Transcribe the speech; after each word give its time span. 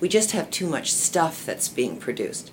We 0.00 0.08
just 0.08 0.32
have 0.32 0.48
too 0.50 0.68
much 0.68 0.92
stuff 0.92 1.44
that's 1.44 1.68
being 1.68 1.98
produced. 1.98 2.52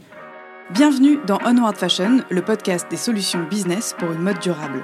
Bienvenue 0.71 1.19
dans 1.27 1.37
Onward 1.45 1.77
Fashion, 1.77 2.23
le 2.31 2.41
podcast 2.41 2.87
des 2.89 2.97
solutions 2.97 3.43
business 3.47 3.93
pour 3.99 4.11
une 4.11 4.21
mode 4.21 4.39
durable. 4.39 4.83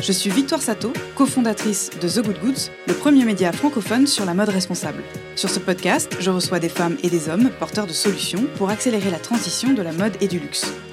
Je 0.00 0.10
suis 0.10 0.30
Victoire 0.30 0.62
Sato, 0.62 0.94
cofondatrice 1.14 1.90
de 2.00 2.08
The 2.08 2.24
Good 2.24 2.40
Goods, 2.40 2.70
le 2.86 2.94
premier 2.94 3.26
média 3.26 3.52
francophone 3.52 4.06
sur 4.06 4.24
la 4.24 4.32
mode 4.32 4.48
responsable. 4.48 5.02
Sur 5.36 5.50
ce 5.50 5.58
podcast, 5.58 6.16
je 6.20 6.30
reçois 6.30 6.58
des 6.58 6.70
femmes 6.70 6.96
et 7.02 7.10
des 7.10 7.28
hommes 7.28 7.50
porteurs 7.58 7.86
de 7.86 7.92
solutions 7.92 8.46
pour 8.56 8.70
accélérer 8.70 9.10
la 9.10 9.18
transition 9.18 9.74
de 9.74 9.82
la 9.82 9.92
mode 9.92 10.16
et 10.22 10.28
du 10.28 10.38
luxe. 10.38 10.72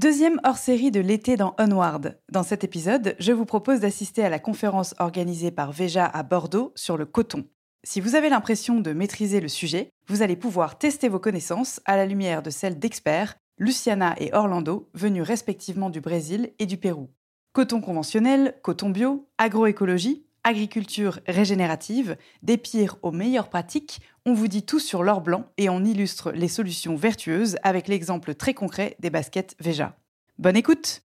Deuxième 0.00 0.40
hors-série 0.44 0.90
de 0.90 1.00
l'été 1.00 1.36
dans 1.36 1.54
Onward. 1.58 2.18
Dans 2.32 2.42
cet 2.42 2.64
épisode, 2.64 3.14
je 3.18 3.32
vous 3.32 3.44
propose 3.44 3.80
d'assister 3.80 4.24
à 4.24 4.30
la 4.30 4.38
conférence 4.38 4.94
organisée 4.98 5.50
par 5.50 5.72
Veja 5.72 6.06
à 6.06 6.22
Bordeaux 6.22 6.72
sur 6.74 6.96
le 6.96 7.04
coton. 7.04 7.44
Si 7.84 8.00
vous 8.00 8.14
avez 8.14 8.30
l'impression 8.30 8.80
de 8.80 8.94
maîtriser 8.94 9.40
le 9.40 9.48
sujet, 9.48 9.90
vous 10.06 10.22
allez 10.22 10.36
pouvoir 10.36 10.78
tester 10.78 11.10
vos 11.10 11.18
connaissances 11.18 11.82
à 11.84 11.98
la 11.98 12.06
lumière 12.06 12.42
de 12.42 12.48
celles 12.48 12.78
d'experts, 12.78 13.36
Luciana 13.58 14.14
et 14.16 14.32
Orlando, 14.32 14.88
venus 14.94 15.22
respectivement 15.22 15.90
du 15.90 16.00
Brésil 16.00 16.54
et 16.58 16.64
du 16.64 16.78
Pérou. 16.78 17.10
Coton 17.52 17.82
conventionnel, 17.82 18.54
coton 18.62 18.88
bio, 18.88 19.28
agroécologie, 19.36 20.24
agriculture 20.44 21.20
régénérative, 21.26 22.16
des 22.42 22.56
pires 22.56 22.96
aux 23.02 23.12
meilleures 23.12 23.48
pratiques, 23.48 24.00
on 24.26 24.34
vous 24.34 24.48
dit 24.48 24.62
tout 24.62 24.80
sur 24.80 25.02
l'or 25.02 25.20
blanc 25.20 25.46
et 25.56 25.68
on 25.68 25.84
illustre 25.84 26.32
les 26.32 26.48
solutions 26.48 26.96
vertueuses 26.96 27.56
avec 27.62 27.88
l'exemple 27.88 28.34
très 28.34 28.54
concret 28.54 28.96
des 29.00 29.10
baskets 29.10 29.56
Veja. 29.60 29.96
Bonne 30.38 30.56
écoute 30.56 31.02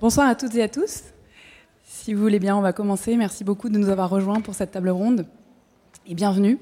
Bonsoir 0.00 0.28
à 0.28 0.34
toutes 0.34 0.54
et 0.56 0.62
à 0.62 0.68
tous. 0.68 1.04
Si 1.84 2.12
vous 2.12 2.20
voulez 2.20 2.38
bien, 2.38 2.56
on 2.56 2.60
va 2.60 2.72
commencer. 2.72 3.16
Merci 3.16 3.44
beaucoup 3.44 3.68
de 3.70 3.78
nous 3.78 3.88
avoir 3.88 4.10
rejoints 4.10 4.40
pour 4.40 4.54
cette 4.54 4.72
table 4.72 4.90
ronde 4.90 5.26
et 6.06 6.14
bienvenue. 6.14 6.58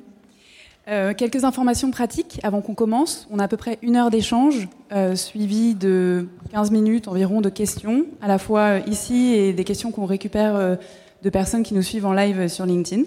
Euh, 0.88 1.14
quelques 1.14 1.44
informations 1.44 1.92
pratiques 1.92 2.41
avant 2.42 2.61
qu'on 2.61 2.75
commence. 2.75 3.29
On 3.30 3.39
a 3.39 3.45
à 3.45 3.48
peu 3.48 3.56
près 3.56 3.79
une 3.83 3.95
heure 3.96 4.11
d'échange, 4.11 4.68
euh, 4.90 5.14
suivi 5.14 5.74
de 5.77 6.27
15 6.51 6.73
minutes 6.73 7.06
environ 7.06 7.40
de 7.40 7.48
questions, 7.48 8.05
à 8.20 8.27
la 8.27 8.39
fois 8.39 8.61
euh, 8.61 8.80
ici 8.89 9.33
et 9.34 9.52
des 9.52 9.62
questions 9.62 9.92
qu'on 9.92 10.06
récupère 10.06 10.56
euh, 10.56 10.74
de 11.23 11.30
personnes 11.30 11.62
qui 11.62 11.74
nous 11.74 11.83
suivent 11.83 12.06
en 12.06 12.12
live 12.12 12.48
sur 12.48 12.67
LinkedIn. 12.67 13.05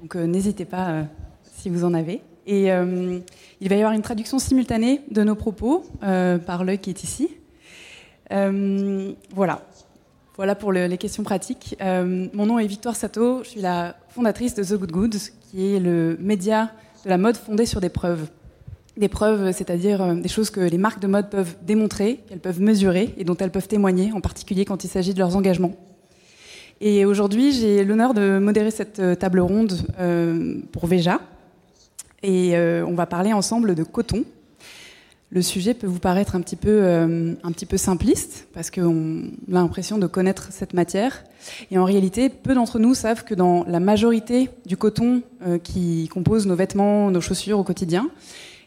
Donc 0.00 0.14
n'hésitez 0.14 0.64
pas 0.64 1.04
si 1.56 1.68
vous 1.68 1.84
en 1.84 1.94
avez. 1.94 2.20
Et 2.46 2.66
il 2.66 3.68
va 3.70 3.74
y 3.74 3.78
avoir 3.78 3.92
une 3.92 4.02
traduction 4.02 4.38
simultanée 4.38 5.00
de 5.10 5.22
nos 5.24 5.34
propos 5.34 5.82
par 6.00 6.62
l'œil 6.62 6.78
qui 6.78 6.90
est 6.90 7.02
ici. 7.02 7.28
voilà. 8.30 9.62
Voilà 10.36 10.54
pour 10.54 10.72
le- 10.72 10.86
les 10.88 10.98
questions 10.98 11.22
pratiques. 11.22 11.76
mon 11.80 12.44
nom 12.46 12.58
est 12.58 12.66
Victoire 12.66 12.94
Sato, 12.96 13.42
je 13.44 13.48
suis 13.48 13.60
la 13.62 13.96
fondatrice 14.10 14.54
de 14.54 14.62
The 14.62 14.74
Good 14.78 14.92
Goods, 14.92 15.18
qui 15.50 15.74
est 15.74 15.80
le 15.80 16.18
média 16.20 16.70
de 17.04 17.10
la 17.10 17.18
mode 17.18 17.36
fondé 17.36 17.66
sur 17.66 17.80
des 17.80 17.88
preuves. 17.88 18.28
Des 18.96 19.08
preuves, 19.08 19.52
c'est-à-dire 19.52 20.02
euh, 20.02 20.14
des 20.14 20.28
choses 20.28 20.50
que 20.50 20.60
les 20.60 20.78
marques 20.78 21.00
de 21.00 21.06
mode 21.06 21.28
peuvent 21.28 21.56
démontrer, 21.62 22.20
qu'elles 22.28 22.40
peuvent 22.40 22.60
mesurer 22.60 23.14
et 23.18 23.24
dont 23.24 23.36
elles 23.36 23.50
peuvent 23.50 23.68
témoigner, 23.68 24.12
en 24.12 24.20
particulier 24.20 24.64
quand 24.64 24.84
il 24.84 24.88
s'agit 24.88 25.14
de 25.14 25.18
leurs 25.18 25.36
engagements. 25.36 25.74
Et 26.80 27.04
aujourd'hui, 27.04 27.52
j'ai 27.52 27.84
l'honneur 27.84 28.14
de 28.14 28.38
modérer 28.38 28.70
cette 28.70 29.00
euh, 29.00 29.14
table 29.14 29.40
ronde 29.40 29.74
euh, 29.98 30.58
pour 30.72 30.86
Veja. 30.86 31.20
Et 32.22 32.56
on 32.56 32.94
va 32.94 33.04
parler 33.04 33.34
ensemble 33.34 33.74
de 33.74 33.82
coton. 33.82 34.24
Le 35.34 35.42
sujet 35.42 35.74
peut 35.74 35.88
vous 35.88 35.98
paraître 35.98 36.36
un 36.36 36.40
petit 36.40 36.54
peu, 36.54 36.68
euh, 36.70 37.34
un 37.42 37.76
simpliste, 37.76 38.46
parce 38.54 38.70
qu'on 38.70 39.24
a 39.50 39.54
l'impression 39.54 39.98
de 39.98 40.06
connaître 40.06 40.46
cette 40.52 40.74
matière. 40.74 41.24
Et 41.72 41.78
en 41.78 41.84
réalité, 41.84 42.28
peu 42.28 42.54
d'entre 42.54 42.78
nous 42.78 42.94
savent 42.94 43.24
que 43.24 43.34
dans 43.34 43.64
la 43.64 43.80
majorité 43.80 44.48
du 44.64 44.76
coton 44.76 45.22
euh, 45.44 45.58
qui 45.58 46.06
compose 46.06 46.46
nos 46.46 46.54
vêtements, 46.54 47.10
nos 47.10 47.20
chaussures 47.20 47.58
au 47.58 47.64
quotidien, 47.64 48.10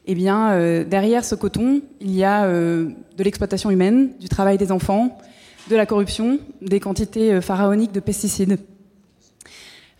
eh 0.07 0.13
bien, 0.13 0.51
euh, 0.51 0.83
derrière 0.83 1.23
ce 1.23 1.35
coton, 1.35 1.79
il 2.01 2.13
y 2.13 2.25
a 2.25 2.45
de 2.45 3.23
l'exploitation 3.23 3.71
humaine, 3.71 4.09
du 4.19 4.27
travail 4.27 4.57
des 4.57 4.73
enfants, 4.73 5.17
de 5.69 5.75
la 5.77 5.85
corruption, 5.85 6.37
des 6.61 6.81
quantités 6.81 7.39
pharaoniques 7.39 7.93
de 7.93 8.01
pesticides. 8.01 8.59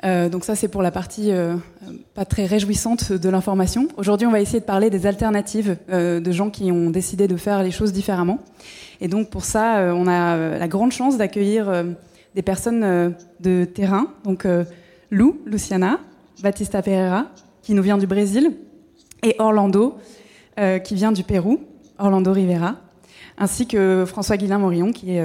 Euh, 0.03 0.29
donc 0.29 0.43
ça, 0.43 0.55
c'est 0.55 0.67
pour 0.67 0.81
la 0.81 0.91
partie 0.91 1.31
euh, 1.31 1.55
pas 2.13 2.25
très 2.25 2.45
réjouissante 2.45 3.11
de 3.11 3.29
l'information. 3.29 3.87
Aujourd'hui, 3.97 4.27
on 4.27 4.31
va 4.31 4.39
essayer 4.39 4.59
de 4.59 4.65
parler 4.65 4.89
des 4.89 5.07
alternatives 5.07 5.77
euh, 5.89 6.19
de 6.19 6.31
gens 6.31 6.49
qui 6.49 6.71
ont 6.71 6.89
décidé 6.89 7.27
de 7.27 7.35
faire 7.35 7.63
les 7.63 7.71
choses 7.71 7.93
différemment. 7.93 8.39
Et 9.01 9.07
donc 9.07 9.29
pour 9.29 9.43
ça, 9.43 9.93
on 9.95 10.07
a 10.07 10.57
la 10.57 10.67
grande 10.67 10.91
chance 10.91 11.17
d'accueillir 11.17 11.85
des 12.33 12.41
personnes 12.41 13.13
de 13.39 13.63
terrain. 13.63 14.07
Donc 14.23 14.47
Lou, 15.11 15.39
Luciana, 15.45 15.99
Batista 16.41 16.81
Pereira, 16.81 17.27
qui 17.61 17.75
nous 17.75 17.83
vient 17.83 17.99
du 17.99 18.07
Brésil, 18.07 18.53
et 19.21 19.35
Orlando, 19.37 19.99
qui 20.83 20.95
vient 20.95 21.11
du 21.11 21.23
Pérou, 21.23 21.59
Orlando 21.99 22.31
Rivera, 22.31 22.77
ainsi 23.37 23.67
que 23.67 24.03
François 24.07 24.35
Guillain 24.35 24.57
Morillon, 24.57 24.91
qui 24.91 25.15
est 25.15 25.23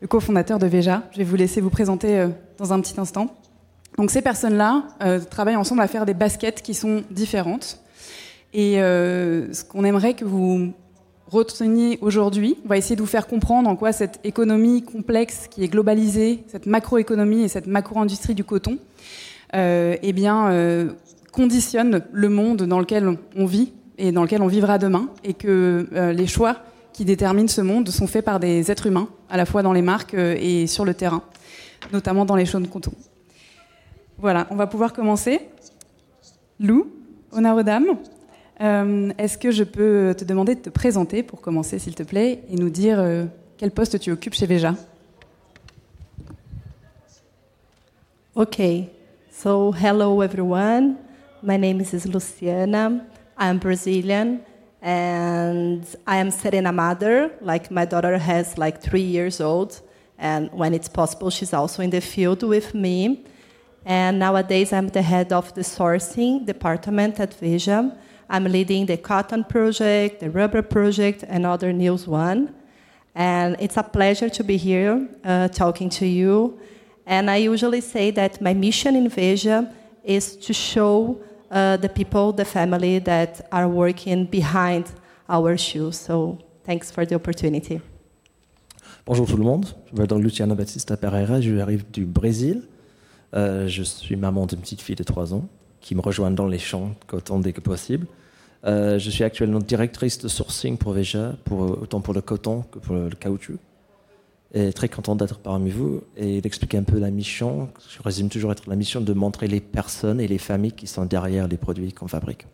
le 0.00 0.08
cofondateur 0.08 0.58
de 0.58 0.66
Veja. 0.66 1.04
Je 1.12 1.18
vais 1.18 1.24
vous 1.24 1.36
laisser 1.36 1.60
vous 1.60 1.70
présenter 1.70 2.26
dans 2.58 2.72
un 2.72 2.80
petit 2.80 2.98
instant. 2.98 3.36
Donc 3.96 4.10
ces 4.10 4.22
personnes-là 4.22 4.84
euh, 5.02 5.20
travaillent 5.20 5.56
ensemble 5.56 5.80
à 5.80 5.88
faire 5.88 6.06
des 6.06 6.14
baskets 6.14 6.62
qui 6.62 6.74
sont 6.74 7.02
différentes. 7.10 7.80
Et 8.52 8.80
euh, 8.80 9.52
ce 9.52 9.64
qu'on 9.64 9.84
aimerait 9.84 10.14
que 10.14 10.24
vous 10.24 10.72
reteniez 11.26 11.98
aujourd'hui, 12.02 12.58
on 12.64 12.68
va 12.68 12.76
essayer 12.76 12.94
de 12.94 13.00
vous 13.00 13.06
faire 13.06 13.26
comprendre 13.26 13.68
en 13.68 13.76
quoi 13.76 13.92
cette 13.92 14.20
économie 14.22 14.82
complexe 14.82 15.48
qui 15.50 15.64
est 15.64 15.68
globalisée, 15.68 16.44
cette 16.46 16.66
macroéconomie 16.66 17.42
et 17.42 17.48
cette 17.48 17.66
macro-industrie 17.66 18.34
du 18.34 18.44
coton, 18.44 18.78
euh, 19.54 19.96
eh 20.02 20.12
bien, 20.12 20.88
conditionne 21.32 22.02
le 22.12 22.28
monde 22.28 22.62
dans 22.62 22.78
lequel 22.78 23.18
on 23.34 23.46
vit 23.46 23.72
et 23.98 24.12
dans 24.12 24.22
lequel 24.22 24.42
on 24.42 24.46
vivra 24.46 24.78
demain, 24.78 25.08
et 25.24 25.34
que 25.34 25.88
les 26.14 26.26
choix 26.26 26.58
qui 26.92 27.04
déterminent 27.04 27.48
ce 27.48 27.62
monde 27.62 27.88
sont 27.88 28.06
faits 28.06 28.24
par 28.24 28.40
des 28.40 28.70
êtres 28.70 28.86
humains, 28.86 29.08
à 29.28 29.36
la 29.36 29.46
fois 29.46 29.62
dans 29.62 29.72
les 29.72 29.82
marques 29.82 30.14
et 30.14 30.66
sur 30.66 30.84
le 30.84 30.94
terrain, 30.94 31.22
notamment 31.92 32.24
dans 32.24 32.36
les 32.36 32.46
champs 32.46 32.60
de 32.60 32.68
coton. 32.68 32.92
Voilà, 34.18 34.46
on 34.50 34.56
va 34.56 34.66
pouvoir 34.66 34.94
commencer. 34.94 35.40
Lou, 36.58 36.90
honneur 37.32 37.56
aux 37.56 37.62
dames. 37.62 37.98
Euh, 38.62 39.12
Est-ce 39.18 39.36
que 39.36 39.50
je 39.50 39.62
peux 39.62 40.14
te 40.16 40.24
demander 40.24 40.54
de 40.54 40.60
te 40.60 40.70
présenter 40.70 41.22
pour 41.22 41.42
commencer, 41.42 41.78
s'il 41.78 41.94
te 41.94 42.02
plaît, 42.02 42.42
et 42.50 42.56
nous 42.56 42.70
dire 42.70 42.98
euh, 42.98 43.26
quel 43.58 43.70
poste 43.70 43.98
tu 44.00 44.10
occupes 44.10 44.32
chez 44.32 44.46
Veja? 44.46 44.74
Okay, 48.34 48.88
so 49.30 49.70
hello 49.72 50.22
everyone. 50.22 50.96
My 51.42 51.58
name 51.58 51.80
is 51.80 52.06
Luciana. 52.06 53.02
I'm 53.38 53.58
Brazilian 53.58 54.40
and 54.80 55.82
I 56.06 56.16
am 56.18 56.30
setting 56.30 56.64
a 56.64 56.72
mother. 56.72 57.32
Like 57.42 57.70
my 57.70 57.84
daughter 57.84 58.18
has 58.18 58.56
like 58.56 58.80
three 58.80 59.02
years 59.02 59.42
old, 59.42 59.82
and 60.18 60.48
when 60.54 60.72
it's 60.72 60.88
possible, 60.88 61.28
she's 61.28 61.52
also 61.52 61.82
in 61.82 61.90
the 61.90 62.00
field 62.00 62.42
with 62.42 62.74
me. 62.74 63.24
And 63.86 64.18
nowadays, 64.18 64.72
I'm 64.72 64.88
the 64.88 65.02
head 65.02 65.32
of 65.32 65.54
the 65.54 65.60
sourcing 65.60 66.44
department 66.44 67.20
at 67.20 67.32
Vision. 67.34 67.92
I'm 68.28 68.42
leading 68.42 68.86
the 68.86 68.96
cotton 68.96 69.44
project, 69.44 70.18
the 70.18 70.28
rubber 70.28 70.60
project, 70.60 71.24
and 71.28 71.46
other 71.46 71.72
news 71.72 72.08
one. 72.08 72.52
And 73.14 73.54
it's 73.60 73.76
a 73.76 73.84
pleasure 73.84 74.28
to 74.28 74.42
be 74.42 74.56
here 74.56 75.08
uh, 75.24 75.46
talking 75.48 75.88
to 75.90 76.04
you. 76.04 76.58
And 77.06 77.30
I 77.30 77.36
usually 77.36 77.80
say 77.80 78.10
that 78.10 78.40
my 78.40 78.54
mission 78.54 78.96
in 78.96 79.08
Veja 79.08 79.72
is 80.02 80.36
to 80.38 80.52
show 80.52 81.20
uh, 81.52 81.76
the 81.76 81.88
people, 81.88 82.32
the 82.32 82.44
family 82.44 82.98
that 82.98 83.46
are 83.52 83.68
working 83.68 84.24
behind 84.24 84.90
our 85.28 85.56
shoes. 85.56 85.96
So 85.96 86.40
thanks 86.64 86.90
for 86.90 87.06
the 87.06 87.14
opportunity. 87.14 87.80
Bonjour 89.06 89.24
tout 89.24 89.36
le 89.36 89.44
monde, 89.44 89.66
je 89.86 89.96
m'appelle 89.96 90.18
Luciana 90.18 90.56
Batista 90.56 90.96
Pereira, 90.96 91.40
je 91.40 91.60
arrive 91.60 91.84
du 91.92 92.04
Brésil. 92.04 92.64
Euh, 93.34 93.68
je 93.68 93.82
suis 93.82 94.16
maman 94.16 94.46
d'une 94.46 94.60
petite 94.60 94.80
fille 94.80 94.96
de 94.96 95.04
3 95.04 95.34
ans 95.34 95.48
qui 95.80 95.94
me 95.94 96.00
rejoint 96.00 96.30
dans 96.30 96.46
les 96.46 96.58
champs 96.58 96.94
coton 97.06 97.38
dès 97.38 97.52
que 97.52 97.60
possible. 97.60 98.06
Euh, 98.64 98.98
je 98.98 99.10
suis 99.10 99.24
actuellement 99.24 99.60
directrice 99.60 100.18
de 100.18 100.28
sourcing 100.28 100.76
pour 100.76 100.92
Veja, 100.92 101.34
autant 101.50 102.00
pour 102.00 102.14
le 102.14 102.20
coton 102.20 102.62
que 102.62 102.78
pour 102.78 102.96
le 102.96 103.10
caoutchouc. 103.10 103.58
Et 104.54 104.72
très 104.72 104.88
content 104.88 105.16
d'être 105.16 105.38
parmi 105.38 105.70
vous 105.70 106.02
et 106.16 106.40
d'expliquer 106.40 106.78
un 106.78 106.82
peu 106.82 106.98
la 106.98 107.10
mission. 107.10 107.68
Je 107.88 108.02
résume 108.02 108.28
toujours 108.28 108.52
être 108.52 108.68
la 108.68 108.76
mission 108.76 109.00
de 109.00 109.12
montrer 109.12 109.48
les 109.48 109.60
personnes 109.60 110.20
et 110.20 110.28
les 110.28 110.38
familles 110.38 110.72
qui 110.72 110.86
sont 110.86 111.04
derrière 111.04 111.46
les 111.46 111.56
produits 111.56 111.92
qu'on 111.92 112.08
fabrique. 112.08 112.46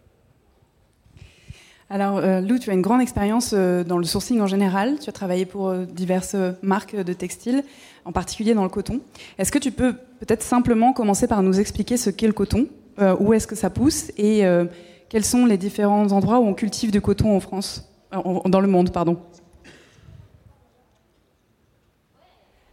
Alors, 1.94 2.16
euh, 2.16 2.40
Lou, 2.40 2.58
tu 2.58 2.70
as 2.70 2.72
une 2.72 2.80
grande 2.80 3.02
expérience 3.02 3.50
euh, 3.52 3.84
dans 3.84 3.98
le 3.98 4.04
sourcing 4.04 4.40
en 4.40 4.46
général. 4.46 4.98
Tu 4.98 5.10
as 5.10 5.12
travaillé 5.12 5.44
pour 5.44 5.68
euh, 5.68 5.84
diverses 5.84 6.34
marques 6.62 6.96
de 6.96 7.12
textiles, 7.12 7.64
en 8.06 8.12
particulier 8.12 8.54
dans 8.54 8.62
le 8.62 8.70
coton. 8.70 9.00
Est-ce 9.36 9.52
que 9.52 9.58
tu 9.58 9.72
peux 9.72 9.92
peut-être 9.92 10.40
simplement 10.40 10.94
commencer 10.94 11.26
par 11.26 11.42
nous 11.42 11.60
expliquer 11.60 11.98
ce 11.98 12.08
qu'est 12.08 12.26
le 12.26 12.32
coton, 12.32 12.66
où 13.20 13.34
est-ce 13.34 13.46
que 13.46 13.54
ça 13.54 13.68
pousse 13.68 14.10
et 14.16 14.42
quels 15.08 15.24
sont 15.24 15.44
les 15.44 15.58
différents 15.58 16.12
endroits 16.12 16.38
où 16.38 16.44
on 16.44 16.54
cultive 16.54 16.90
du 16.90 17.00
coton 17.00 17.36
en 17.36 17.40
France, 17.40 17.86
dans 18.46 18.60
le 18.60 18.68
monde, 18.68 18.90
pardon? 18.90 19.18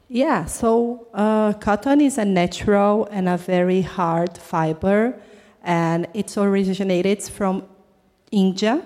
Yeah, 0.09 0.45
so 0.47 1.07
uh, 1.13 1.53
cotton 1.59 1.99
is 1.99 2.17
a 2.17 2.25
natural 2.25 3.07
and 3.11 3.27
a 3.27 3.37
very 3.37 3.81
hard 3.81 4.37
fiber, 4.37 5.13
and 5.65 6.05
it's 6.13 6.37
originated 6.37 7.21
from 7.23 7.63
India. 8.31 8.79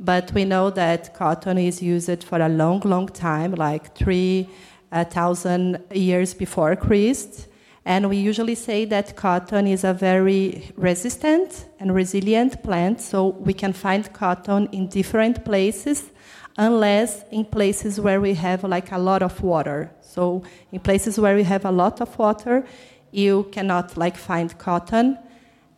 But 0.00 0.32
we 0.32 0.44
know 0.44 0.70
that 0.70 1.14
cotton 1.14 1.58
is 1.58 1.80
used 1.80 2.24
for 2.24 2.40
a 2.40 2.48
long, 2.48 2.80
long 2.80 3.08
time, 3.08 3.52
like 3.54 3.94
3,000 3.96 5.78
years 5.92 6.34
before 6.34 6.76
Christ. 6.76 7.48
And 7.86 8.08
we 8.08 8.16
usually 8.16 8.54
say 8.54 8.86
that 8.86 9.14
cotton 9.14 9.66
is 9.66 9.84
a 9.84 9.92
very 9.92 10.72
resistant 10.76 11.66
and 11.78 11.94
resilient 11.94 12.62
plant, 12.62 13.00
so 13.00 13.28
we 13.28 13.52
can 13.52 13.72
find 13.74 14.10
cotton 14.12 14.68
in 14.72 14.88
different 14.88 15.44
places, 15.44 16.10
unless 16.56 17.24
in 17.30 17.44
places 17.44 18.00
where 18.00 18.20
we 18.20 18.34
have 18.34 18.64
like 18.64 18.90
a 18.90 18.98
lot 18.98 19.22
of 19.22 19.42
water. 19.42 19.90
So 20.00 20.42
in 20.72 20.80
places 20.80 21.18
where 21.20 21.36
we 21.36 21.44
have 21.44 21.64
a 21.66 21.70
lot 21.70 22.00
of 22.00 22.18
water, 22.18 22.64
you 23.10 23.44
cannot 23.52 23.96
like 23.96 24.16
find 24.16 24.56
cotton. 24.58 25.18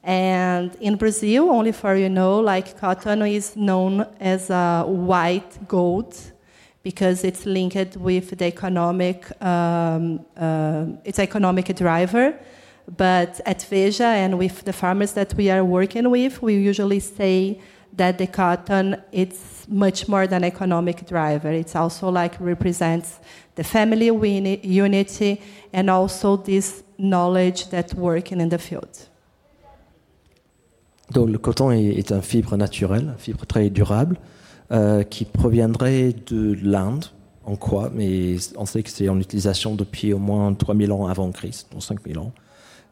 And 0.06 0.72
in 0.76 0.94
Brazil, 0.94 1.50
only 1.50 1.72
for 1.72 1.96
you 1.96 2.08
know, 2.08 2.38
like 2.38 2.78
cotton 2.78 3.22
is 3.22 3.56
known 3.56 4.06
as 4.20 4.50
a 4.50 4.84
white 4.86 5.66
gold 5.66 6.16
because 6.84 7.24
it's 7.24 7.44
linked 7.44 7.96
with 7.96 8.38
the 8.38 8.44
economic, 8.44 9.26
um, 9.42 10.24
uh, 10.36 10.86
it's 11.04 11.18
economic 11.18 11.74
driver. 11.74 12.38
But 12.96 13.40
at 13.44 13.62
Veja 13.64 14.04
and 14.04 14.38
with 14.38 14.64
the 14.64 14.72
farmers 14.72 15.10
that 15.14 15.34
we 15.34 15.50
are 15.50 15.64
working 15.64 16.08
with, 16.08 16.40
we 16.40 16.54
usually 16.54 17.00
say 17.00 17.60
that 17.94 18.18
the 18.18 18.28
cotton 18.28 19.02
it's 19.10 19.66
much 19.68 20.06
more 20.06 20.28
than 20.28 20.44
economic 20.44 21.04
driver. 21.04 21.50
It's 21.50 21.74
also 21.74 22.10
like 22.10 22.36
represents 22.38 23.18
the 23.56 23.64
family 23.64 24.06
unity 24.62 25.42
and 25.72 25.90
also 25.90 26.36
this 26.36 26.84
knowledge 26.96 27.70
that 27.70 27.92
working 27.94 28.40
in 28.40 28.50
the 28.50 28.58
field. 28.58 29.08
Donc 31.12 31.30
le 31.30 31.38
coton 31.38 31.70
est, 31.70 31.84
est 31.84 32.12
un 32.12 32.22
fibre 32.22 32.56
naturel, 32.56 33.12
un 33.14 33.18
fibre 33.18 33.46
très 33.46 33.70
durable. 33.70 34.18
Euh, 34.72 35.04
qui 35.04 35.24
proviendrait 35.24 36.12
de 36.26 36.56
l'Inde, 36.60 37.04
en 37.44 37.54
quoi, 37.54 37.88
mais 37.94 38.34
on 38.56 38.66
sait 38.66 38.82
que 38.82 38.90
c'est 38.90 39.08
en 39.08 39.20
utilisation 39.20 39.76
depuis 39.76 40.12
au 40.12 40.18
moins 40.18 40.52
3000 40.52 40.90
ans 40.90 41.06
avant 41.06 41.30
Christ, 41.30 41.68
donc 41.70 41.84
5000 41.84 42.18
ans. 42.18 42.32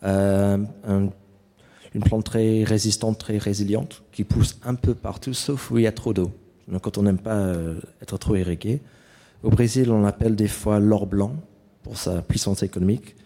Euh, 0.04 0.56
une 0.86 2.02
plante 2.04 2.26
très 2.26 2.62
résistante, 2.62 3.18
très 3.18 3.38
résiliente, 3.38 4.04
qui 4.12 4.22
pousse 4.22 4.56
un 4.62 4.76
peu 4.76 4.94
partout, 4.94 5.34
sauf 5.34 5.72
où 5.72 5.78
il 5.78 5.82
y 5.82 5.88
a 5.88 5.92
trop 5.92 6.12
d'eau. 6.12 6.30
Donc 6.68 6.82
quand 6.82 6.96
on 6.96 7.02
n'aime 7.02 7.18
pas 7.18 7.34
euh, 7.34 7.80
être 8.00 8.18
trop 8.18 8.36
irrigué. 8.36 8.80
Au 9.42 9.50
Brésil, 9.50 9.90
on 9.90 10.02
l'appelle 10.02 10.36
des 10.36 10.46
fois 10.46 10.78
l'or 10.78 11.08
blanc 11.08 11.34
pour 11.82 11.96
sa 11.96 12.22
puissance 12.22 12.62
économique. 12.62 13.16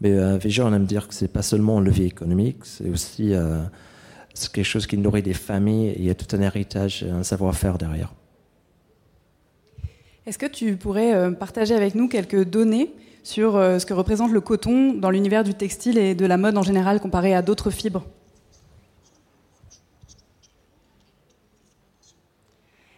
Mais 0.00 0.12
euh, 0.12 0.38
on 0.60 0.72
aime 0.72 0.86
dire 0.86 1.08
que 1.08 1.14
c'est 1.14 1.26
pas 1.26 1.42
seulement 1.42 1.78
un 1.78 1.80
levier 1.80 2.06
économique, 2.06 2.58
c'est 2.62 2.88
aussi 2.88 3.32
c'est 4.36 4.52
quelque 4.52 4.64
chose 4.64 4.86
qui 4.86 4.98
nourrit 4.98 5.22
des 5.22 5.34
familles 5.34 5.88
et 5.88 5.98
il 5.98 6.04
y 6.04 6.10
a 6.10 6.14
tout 6.14 6.36
un 6.36 6.40
héritage, 6.40 7.04
un 7.04 7.22
savoir-faire 7.22 7.78
derrière. 7.78 8.12
Est-ce 10.26 10.38
que 10.38 10.46
tu 10.46 10.76
pourrais 10.76 11.14
euh, 11.14 11.30
partager 11.30 11.74
avec 11.74 11.94
nous 11.94 12.08
quelques 12.08 12.44
données 12.44 12.92
sur 13.22 13.56
euh, 13.56 13.78
ce 13.78 13.86
que 13.86 13.94
représente 13.94 14.32
le 14.32 14.40
coton 14.40 14.92
dans 14.92 15.10
l'univers 15.10 15.42
du 15.42 15.54
textile 15.54 15.98
et 15.98 16.14
de 16.14 16.26
la 16.26 16.36
mode 16.36 16.58
en 16.58 16.62
général 16.62 17.00
comparé 17.00 17.34
à 17.34 17.42
d'autres 17.42 17.70
fibres? 17.70 18.04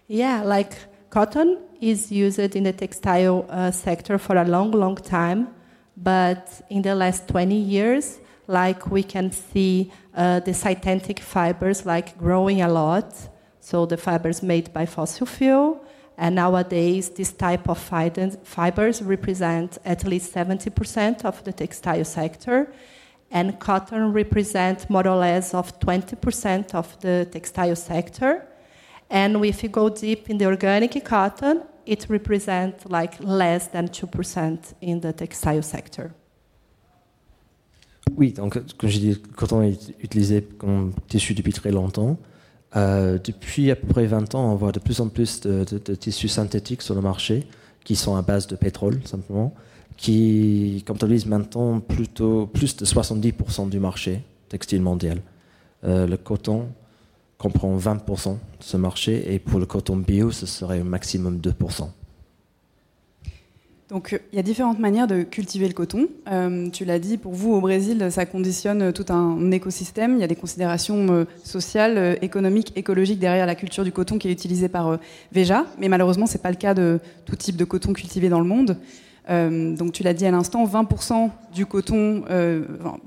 Yeah, 0.09 0.43
like 0.45 0.75
cotton 1.11 1.59
is 1.83 2.11
used 2.11 2.57
in 2.57 2.65
the 2.65 2.75
textile 2.75 3.45
uh, 3.51 3.71
sector 3.71 4.19
for 4.19 4.37
a 4.37 4.45
long, 4.45 4.73
long 4.73 4.97
time, 4.97 5.49
but 5.97 6.63
in 6.71 6.81
the 6.81 6.95
last 6.95 7.29
20 7.29 7.55
years, 7.55 8.19
like 8.49 8.91
we 8.91 9.03
can 9.03 9.31
see 9.31 9.93
uh, 10.15 10.41
the 10.41 10.55
synthetic 10.55 11.21
fibers 11.21 11.87
like 11.87 12.19
growing 12.19 12.63
a 12.63 12.69
lot. 12.69 13.15
So 13.61 13.87
the 13.87 13.99
fibers 13.99 14.43
made 14.43 14.73
by 14.73 14.87
fossil 14.87 15.27
fuel. 15.27 15.85
And 16.17 16.35
nowadays, 16.35 17.11
this 17.11 17.31
type 17.31 17.69
of 17.69 17.79
fibers 17.79 19.03
represent 19.03 19.79
at 19.85 20.05
least 20.05 20.35
70% 20.35 21.25
of 21.25 21.45
the 21.45 21.53
textile 21.53 22.05
sector. 22.05 22.73
And 23.31 23.61
cotton 23.61 24.13
represents 24.13 24.91
more 24.91 25.07
or 25.07 25.17
less 25.17 25.55
of 25.55 25.79
20% 25.79 26.75
of 26.75 26.99
the 27.01 27.29
textile 27.31 27.77
sector. 27.77 28.49
And 29.11 29.45
if 29.45 29.63
you 29.63 29.69
go 29.69 29.91
deep 29.91 30.29
in 30.29 30.39
the 30.39 30.47
organic 30.47 31.05
cotton, 31.05 31.63
it 31.87 32.07
represents 32.09 32.85
like 32.87 33.15
less 33.21 33.69
than 33.69 33.89
2% 33.89 34.75
in 34.81 35.01
the 35.01 35.13
textile 35.13 35.63
sector. 35.63 36.15
Oui, 38.19 38.33
donc 38.33 38.61
comme 38.77 38.91
dis, 38.91 39.11
le 39.11 39.35
coton 39.37 39.63
est 39.63 39.95
utilisé 40.03 40.43
comme 40.43 40.93
tissu 41.07 41.35
depuis 41.35 41.53
très 41.53 41.71
longtemps. 41.71 42.19
Euh, 42.75 43.17
depuis 43.23 43.71
à 43.71 43.77
peu 43.77 43.87
près 43.87 44.07
20 44.07 44.35
ans, 44.35 44.53
on 44.53 44.57
voit 44.57 44.73
de 44.73 44.81
plus 44.81 45.01
en 45.01 45.09
plus 45.09 45.41
de, 45.41 45.65
tissus 45.95 46.27
synthétiques 46.27 46.83
sur 46.83 46.97
le 46.97 47.01
marché 47.01 47.47
qui 47.85 47.95
sont 47.95 48.17
à 48.17 48.23
base 48.23 48.49
de 48.49 48.57
pétrole 48.57 49.01
simplement, 49.05 49.55
qui 49.97 50.83
comptabilisent 50.85 51.27
maintenant 51.27 51.79
plutôt 51.79 52.47
plus 52.47 52.77
de 52.77 52.85
70% 52.85 53.71
du 53.71 53.79
marché 53.79 54.23
textile 54.49 54.83
mondial. 54.83 55.23
Euh, 55.85 56.09
le 56.09 56.17
coton 56.17 56.67
comprend 57.39 57.79
20% 57.79 58.33
de 58.33 58.39
ce 58.59 58.77
marché 58.77 59.33
et 59.33 59.39
pour 59.39 59.61
le 59.61 59.67
coton 59.67 59.97
bio, 59.97 60.33
ce 60.33 60.45
serait 60.45 60.81
au 60.81 60.85
maximum 60.85 61.39
2%. 61.39 61.89
Donc 63.89 64.21
il 64.33 64.37
y 64.37 64.39
a 64.39 64.43
différentes 64.43 64.79
manières 64.79 65.07
de 65.07 65.23
cultiver 65.23 65.67
le 65.67 65.73
coton. 65.73 66.09
Euh, 66.31 66.69
tu 66.69 66.85
l'as 66.85 66.99
dit, 66.99 67.17
pour 67.17 67.33
vous 67.33 67.55
au 67.55 67.61
Brésil, 67.61 68.09
ça 68.11 68.27
conditionne 68.27 68.93
tout 68.93 69.07
un 69.09 69.51
écosystème. 69.51 70.15
Il 70.17 70.21
y 70.21 70.25
a 70.25 70.27
des 70.27 70.37
considérations 70.37 71.07
euh, 71.11 71.25
sociales, 71.43 71.97
euh, 71.97 72.15
économiques, 72.21 72.73
écologiques 72.77 73.19
derrière 73.19 73.47
la 73.47 73.55
culture 73.55 73.85
du 73.85 73.93
coton 73.93 74.19
qui 74.19 74.29
est 74.29 74.33
utilisée 74.33 74.69
par 74.69 74.99
Veja. 75.33 75.65
Mais 75.79 75.89
malheureusement, 75.89 76.27
ce 76.27 76.35
n'est 76.35 76.43
pas 76.43 76.51
le 76.51 76.57
cas 76.57 76.75
de 76.75 77.01
tout 77.25 77.35
type 77.37 77.57
de 77.57 77.65
coton 77.65 77.95
cultivé 77.95 78.29
dans 78.29 78.41
le 78.41 78.47
monde. 78.47 78.77
donc 79.29 79.93
tu 79.93 80.03
l'as 80.03 80.15
dit 80.15 80.27
à 80.27 80.31
l'instant, 80.31 80.65
20% 80.67 81.31
du 81.55 81.67
coton, 81.67 82.25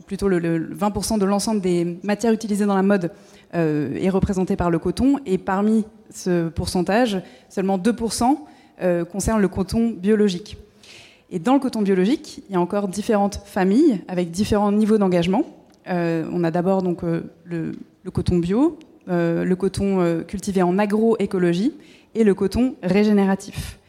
plutôt 0.05 0.27
le, 0.27 0.39
20% 0.39 1.17
de 1.19 1.25
l'ensemble 1.25 1.61
des 1.61 1.97
matières 2.03 2.33
utilisées 2.33 2.65
dans 2.65 2.75
la 2.75 2.83
mode 2.83 3.11
est 3.53 4.09
représenté 4.09 4.55
par 4.55 4.69
le 4.69 4.77
coton. 4.77 5.19
Et 5.25 5.37
parmi 5.39 5.83
ce 6.11 6.49
pourcentage, 6.49 7.21
seulement 7.49 7.79
2% 7.79 9.05
concerne 9.11 9.41
le 9.41 9.47
coton 9.47 9.89
biologique. 9.89 10.57
Et 11.31 11.39
dans 11.39 11.53
le 11.53 11.61
coton 11.61 11.81
biologique, 11.81 12.43
il 12.49 12.53
y 12.53 12.55
a 12.57 12.59
encore 12.59 12.89
différentes 12.89 13.41
familles 13.45 14.01
avec 14.09 14.31
différents 14.31 14.73
niveaux 14.73 14.97
d'engagement. 14.97 15.45
Euh, 15.87 16.25
on 16.31 16.43
a 16.43 16.51
d'abord 16.51 16.83
donc 16.83 17.03
euh, 17.03 17.23
le, 17.45 17.71
coton 18.11 18.37
bio, 18.37 18.77
euh, 19.07 19.45
le 19.45 19.55
coton 19.55 20.23
cultivé 20.27 20.61
en 20.61 20.77
agroécologie 20.77 21.73
et 22.15 22.25
le 22.25 22.33
coton 22.33 22.75
régénératif. 22.83 23.79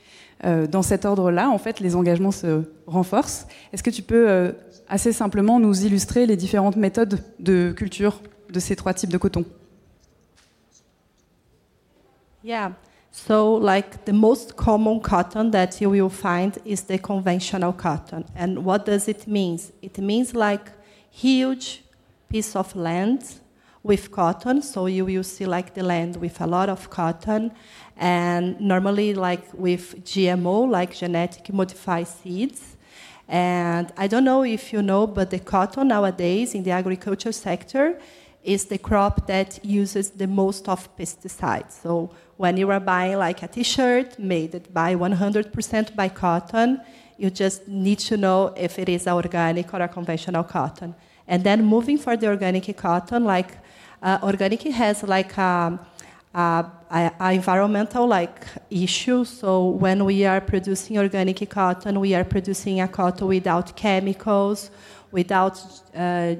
dans 0.44 0.82
cet 0.82 1.04
ordre-là, 1.04 1.50
en 1.50 1.58
fait, 1.58 1.80
les 1.80 1.94
engagements 1.96 2.30
se 2.30 2.62
renforcent. 2.86 3.46
Est-ce 3.72 3.82
que 3.82 3.90
tu 3.90 4.02
peux 4.02 4.54
assez 4.88 5.12
simplement 5.12 5.58
nous 5.58 5.84
illustrer 5.84 6.26
les 6.26 6.36
différentes 6.36 6.76
méthodes 6.76 7.18
de 7.40 7.72
culture 7.72 8.20
de 8.50 8.60
ces 8.60 8.76
trois 8.76 8.94
types 8.94 9.10
de 9.10 9.18
coton? 9.18 9.44
Yeah. 12.44 12.72
So, 13.14 13.54
like 13.54 14.06
the 14.06 14.14
most 14.14 14.56
common 14.56 15.00
cotton 15.00 15.50
that 15.50 15.80
you 15.82 15.90
will 15.90 16.08
find 16.08 16.56
is 16.64 16.80
the 16.82 16.98
conventional 16.98 17.74
cotton. 17.74 18.24
And 18.34 18.64
what 18.64 18.86
does 18.86 19.06
it 19.06 19.26
mean? 19.26 19.60
It 19.82 19.98
means 19.98 20.34
like 20.34 20.70
huge 21.10 21.84
piece 22.30 22.56
of 22.56 22.74
land 22.74 23.34
with 23.82 24.10
cotton. 24.10 24.62
So 24.62 24.86
you 24.86 25.04
will 25.04 25.24
see 25.24 25.44
like 25.44 25.74
the 25.74 25.82
land 25.82 26.16
with 26.16 26.40
a 26.40 26.46
lot 26.46 26.70
of 26.70 26.88
cotton, 26.88 27.52
and 27.98 28.58
normally 28.58 29.12
like 29.12 29.44
with 29.52 30.04
GMO, 30.04 30.70
like 30.70 30.94
genetic 30.94 31.52
modified 31.52 32.08
seeds. 32.08 32.76
And 33.28 33.92
I 33.98 34.06
don't 34.06 34.24
know 34.24 34.42
if 34.42 34.72
you 34.72 34.82
know, 34.82 35.06
but 35.06 35.30
the 35.30 35.38
cotton 35.38 35.88
nowadays 35.88 36.54
in 36.54 36.62
the 36.62 36.70
agriculture 36.70 37.32
sector 37.32 37.98
is 38.42 38.64
the 38.64 38.78
crop 38.78 39.26
that 39.26 39.64
uses 39.64 40.10
the 40.10 40.26
most 40.26 40.68
of 40.68 40.94
pesticides. 40.96 41.72
So 41.82 42.10
when 42.42 42.56
you 42.56 42.68
are 42.72 42.80
buying 42.80 43.18
like 43.18 43.40
a 43.44 43.46
t-shirt 43.46 44.18
made 44.18 44.54
by 44.74 44.96
100% 44.96 45.94
by 45.94 46.08
cotton, 46.08 46.80
you 47.16 47.30
just 47.30 47.68
need 47.68 48.00
to 48.00 48.16
know 48.16 48.52
if 48.56 48.80
it 48.80 48.88
is 48.88 49.06
organic 49.06 49.72
or 49.72 49.80
a 49.80 49.86
conventional 49.86 50.42
cotton. 50.42 50.92
And 51.28 51.44
then 51.44 51.64
moving 51.64 51.98
for 51.98 52.16
the 52.16 52.26
organic 52.26 52.76
cotton, 52.76 53.22
like 53.24 53.52
uh, 54.02 54.18
organic 54.24 54.62
has 54.62 55.04
like 55.04 55.38
a, 55.38 55.78
a, 56.34 56.66
a, 57.20 57.32
environmental 57.32 58.08
like 58.08 58.44
issue. 58.70 59.24
So 59.24 59.68
when 59.84 60.04
we 60.04 60.24
are 60.24 60.40
producing 60.40 60.98
organic 60.98 61.48
cotton, 61.48 62.00
we 62.00 62.12
are 62.12 62.24
producing 62.24 62.80
a 62.80 62.88
cotton 62.88 63.28
without 63.28 63.76
chemicals, 63.76 64.72
without 65.12 65.56
uh, 65.94 65.98
uh, 65.98 66.34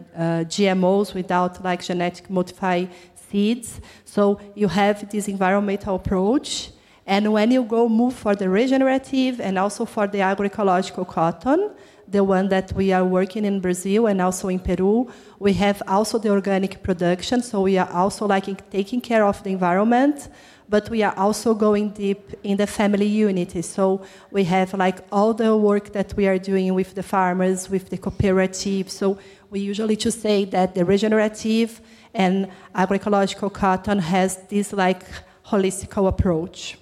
GMOs, 0.55 1.15
without 1.15 1.63
like 1.63 1.85
genetic 1.85 2.29
modified 2.29 2.89
seeds. 3.33 3.81
So 4.05 4.39
you 4.55 4.69
have 4.69 5.11
this 5.11 5.27
environmental 5.27 5.97
approach. 5.97 6.71
And 7.07 7.33
when 7.33 7.51
you 7.51 7.65
go 7.65 7.89
move 7.89 8.15
for 8.15 8.37
the 8.37 8.49
regenerative 8.49 9.41
and 9.41 9.59
also 9.59 9.85
for 9.85 10.07
the 10.07 10.19
agroecological 10.19 11.09
cotton, 11.09 11.71
the 12.13 12.23
one 12.23 12.49
that 12.49 12.73
we 12.75 12.93
are 12.93 13.05
working 13.05 13.45
in 13.45 13.61
Brazil 13.61 14.07
and 14.07 14.21
also 14.21 14.49
in 14.49 14.59
Peru. 14.59 15.11
We 15.39 15.55
have 15.55 15.83
also 15.89 16.19
the 16.19 16.29
organic 16.29 16.83
production, 16.83 17.43
so 17.43 17.63
we 17.63 17.79
are 17.79 17.91
also 17.91 18.27
like 18.27 18.71
taking 18.71 19.01
care 19.01 19.25
of 19.25 19.43
the 19.43 19.51
environment, 19.51 20.29
but 20.69 20.91
we 20.91 21.03
are 21.03 21.15
also 21.17 21.55
going 21.55 21.91
deep 21.91 22.35
in 22.43 22.57
the 22.59 22.67
family 22.67 23.07
unity. 23.07 23.63
So 23.63 24.03
we 24.31 24.45
have 24.45 24.75
like 24.75 24.99
all 25.11 25.33
the 25.33 25.57
work 25.57 25.93
that 25.93 26.15
we 26.15 26.27
are 26.27 26.39
doing 26.39 26.75
with 26.75 26.95
the 26.95 27.03
farmers, 27.03 27.71
with 27.71 27.89
the 27.89 27.97
cooperative. 27.97 28.91
So 28.91 29.19
we 29.51 29.61
usually 29.61 29.97
to 29.97 30.11
say 30.11 30.45
that 30.47 30.75
the 30.75 30.85
regenerative 30.85 31.81
and 32.15 32.47
agroecological 32.75 33.51
cotton 33.51 33.99
has 33.99 34.39
this 34.49 34.73
like 34.73 35.05
holistical 35.45 36.07
approach. 36.09 36.79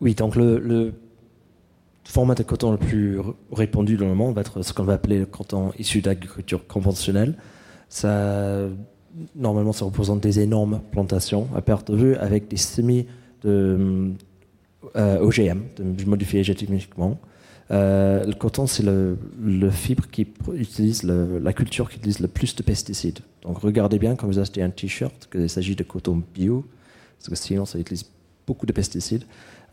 Oui, 0.00 0.14
donc 0.14 0.34
le, 0.36 0.58
le 0.58 0.94
format 2.04 2.34
de 2.34 2.42
coton 2.42 2.72
le 2.72 2.78
plus 2.78 3.18
répandu 3.52 3.96
dans 3.96 4.08
le 4.08 4.14
monde 4.14 4.34
va 4.34 4.40
être 4.40 4.62
ce 4.62 4.72
qu'on 4.72 4.84
va 4.84 4.94
appeler 4.94 5.18
le 5.18 5.26
coton 5.26 5.72
issu 5.78 6.00
d'agriculture 6.00 6.66
conventionnelle. 6.66 7.36
Ça, 7.88 8.68
normalement, 9.36 9.72
ça 9.72 9.84
représente 9.84 10.20
des 10.20 10.40
énormes 10.40 10.80
plantations 10.90 11.48
à 11.54 11.62
perte 11.62 11.90
de 11.90 11.96
vue 11.96 12.16
avec 12.16 12.48
des 12.48 12.56
semis 12.56 13.06
de 13.42 14.12
euh, 14.96 15.20
OGM, 15.20 15.60
de 15.78 16.04
modifiés 16.04 16.42
génétiquement. 16.42 17.18
Euh, 17.72 18.24
le 18.24 18.34
coton, 18.34 18.66
c'est 18.66 18.82
le, 18.82 19.16
fibre 19.70 20.04
qui 20.10 20.26
utilise 20.54 21.04
la 21.04 21.52
culture 21.52 21.90
qui 21.90 21.96
utilise 21.96 22.20
le 22.20 22.28
plus 22.28 22.54
de 22.54 22.62
pesticides. 22.62 23.20
Donc 23.42 23.58
regardez 23.58 23.98
bien 23.98 24.14
quand 24.14 24.26
vous 24.26 24.38
achetez 24.38 24.62
un 24.62 24.70
t-shirt 24.70 25.28
qu'il 25.30 25.48
s'agit 25.48 25.74
de 25.74 25.82
coton 25.82 26.22
bio, 26.34 26.64
parce 27.18 27.30
que 27.30 27.34
sinon 27.34 27.64
ça 27.64 27.78
utilise 27.78 28.04
beaucoup 28.46 28.66
de 28.66 28.72
pesticides. 28.72 29.24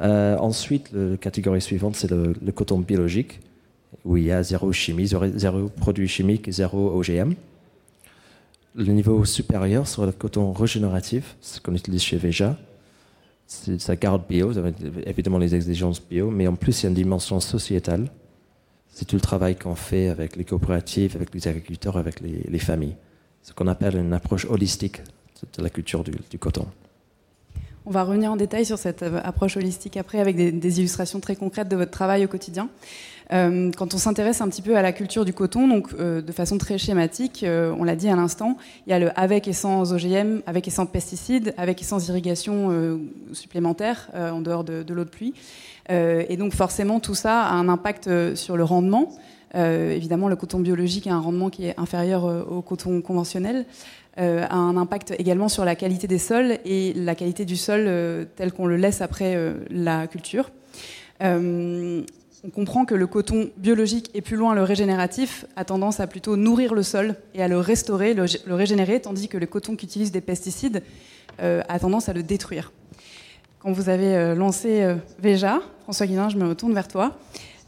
Euh, 0.01 0.37
ensuite, 0.37 0.91
la 0.93 1.17
catégorie 1.17 1.61
suivante, 1.61 1.95
c'est 1.95 2.09
le, 2.09 2.51
coton 2.53 2.79
biologique, 2.79 3.41
où 4.05 4.15
il 4.15 4.25
y 4.25 4.31
a 4.31 4.43
zéro 4.43 4.71
chimie, 4.71 5.07
zéro, 5.07 5.67
produit 5.69 6.07
chimique 6.07 6.47
et 6.47 6.51
zéro 6.51 6.97
OGM. 6.97 7.33
Le 8.75 8.93
niveau 8.93 9.25
supérieur 9.25 9.87
sur 9.87 10.05
le 10.05 10.13
coton 10.13 10.53
régénératif, 10.53 11.35
ce 11.41 11.59
qu'on 11.59 11.75
utilise 11.75 12.01
chez 12.01 12.17
Veja. 12.17 12.57
Ça 13.49 13.95
garde 13.95 14.27
bio, 14.29 14.53
évidemment 15.07 15.39
les 15.39 15.55
exigences 15.55 15.99
bio, 15.99 16.29
mais 16.29 16.47
en 16.47 16.55
plus 16.55 16.81
il 16.81 16.83
y 16.83 16.85
a 16.85 16.89
une 16.89 16.95
dimension 16.95 17.39
sociétale. 17.39 18.11
C'est 18.89 19.05
tout 19.05 19.15
le 19.15 19.21
travail 19.21 19.55
qu'on 19.55 19.73
fait 19.73 20.09
avec 20.09 20.35
les 20.35 20.45
coopératives, 20.45 21.15
avec 21.15 21.33
les 21.33 21.47
agriculteurs, 21.47 21.97
avec 21.97 22.19
les, 22.19 22.59
familles. 22.59 22.95
Ce 23.41 23.51
qu'on 23.51 23.67
appelle 23.67 23.97
une 23.97 24.13
approche 24.13 24.45
holistique 24.45 25.01
de 25.57 25.63
la 25.63 25.71
culture 25.71 26.03
du 26.03 26.37
coton. 26.37 26.67
On 27.89 27.91
va 27.91 28.03
revenir 28.03 28.31
en 28.31 28.35
détail 28.35 28.65
sur 28.65 28.77
cette 28.77 29.01
euh, 29.01 29.19
approche 29.23 29.57
holistique 29.57 29.97
après 29.97 30.19
avec 30.19 30.35
des, 30.35 30.79
illustrations 30.79 31.19
très 31.19 31.35
concrètes 31.35 31.69
de 31.69 31.75
votre 31.75 31.89
travail 31.89 32.23
au 32.23 32.27
quotidien. 32.27 32.69
Euh, 33.31 33.71
quand 33.77 33.93
on 33.93 33.97
s'intéresse 33.97 34.41
un 34.41 34.49
petit 34.49 34.61
peu 34.61 34.75
à 34.75 34.81
la 34.81 34.91
culture 34.91 35.23
du 35.23 35.33
coton, 35.33 35.67
donc 35.67 35.89
euh, 35.99 36.21
de 36.21 36.31
façon 36.31 36.57
très 36.57 36.77
schématique, 36.77 37.45
on 37.47 37.83
l'a 37.83 37.95
dit 37.95 38.09
à 38.09 38.15
l'instant, 38.15 38.57
il 38.87 38.91
y 38.91 38.93
a 38.93 38.99
le 38.99 39.11
avec 39.19 39.47
et 39.47 39.53
sans 39.53 39.93
OGM, 39.93 40.41
avec 40.45 40.67
et 40.67 40.71
sans 40.71 40.85
pesticides, 40.85 41.53
avec 41.57 41.81
et 41.81 41.85
sans 41.85 42.07
irrigation 42.09 42.99
supplémentaire 43.33 44.09
en 44.15 44.41
dehors 44.41 44.63
de, 44.63 44.83
l'eau 44.93 45.03
de 45.03 45.09
pluie. 45.09 45.33
et 45.89 46.37
donc 46.37 46.53
forcément 46.53 46.99
tout 46.99 47.15
ça 47.15 47.43
a 47.43 47.53
un 47.53 47.69
impact 47.69 48.35
sur 48.35 48.57
le 48.57 48.63
rendement. 48.63 49.09
évidemment, 49.53 50.27
le 50.27 50.35
coton 50.35 50.59
biologique 50.59 51.07
a 51.07 51.13
un 51.13 51.19
rendement 51.19 51.49
qui 51.49 51.65
est 51.65 51.79
inférieur 51.79 52.23
au 52.51 52.61
coton 52.61 53.01
conventionnel. 53.01 53.65
Euh, 54.19 54.45
a 54.49 54.55
un 54.55 54.75
impact 54.75 55.13
également 55.17 55.47
sur 55.47 55.63
la 55.63 55.75
qualité 55.75 56.05
des 56.07 56.17
sols 56.17 56.57
et 56.65 56.91
la 56.93 57.15
qualité 57.15 57.45
du 57.45 57.55
sol 57.55 57.85
euh, 57.87 58.25
tel 58.35 58.51
qu'on 58.51 58.65
le 58.65 58.75
laisse 58.75 59.01
après 59.01 59.35
euh, 59.35 59.53
la 59.69 60.07
culture. 60.07 60.49
On 62.43 62.49
comprend 62.49 62.85
que 62.85 62.95
le 62.95 63.07
coton 63.07 63.49
biologique 63.57 64.11
et 64.13 64.21
plus 64.21 64.37
loin 64.37 64.55
le 64.55 64.63
régénératif 64.63 65.45
a 65.55 65.65
tendance 65.65 65.99
à 65.99 66.07
plutôt 66.07 66.37
nourrir 66.37 66.73
le 66.73 66.83
sol 66.83 67.15
et 67.33 67.43
à 67.43 67.47
le 67.47 67.59
restaurer, 67.59 68.13
le, 68.13 68.25
régénérer, 68.53 69.01
tandis 69.01 69.27
que 69.27 69.37
le 69.37 69.45
coton 69.45 69.75
qui 69.75 69.85
utilise 69.85 70.11
des 70.11 70.21
pesticides 70.21 70.83
a 71.39 71.79
tendance 71.79 72.09
à 72.09 72.13
le 72.13 72.23
détruire. 72.23 72.71
Quand 73.59 73.71
vous 73.71 73.89
avez 73.89 74.35
lancé 74.35 74.95
Veja, 75.21 75.59
François 75.83 76.05
Guilin, 76.05 76.29
je 76.29 76.37
me 76.37 76.47
retourne 76.47 76.73
vers 76.73 76.87
toi. 76.87 77.17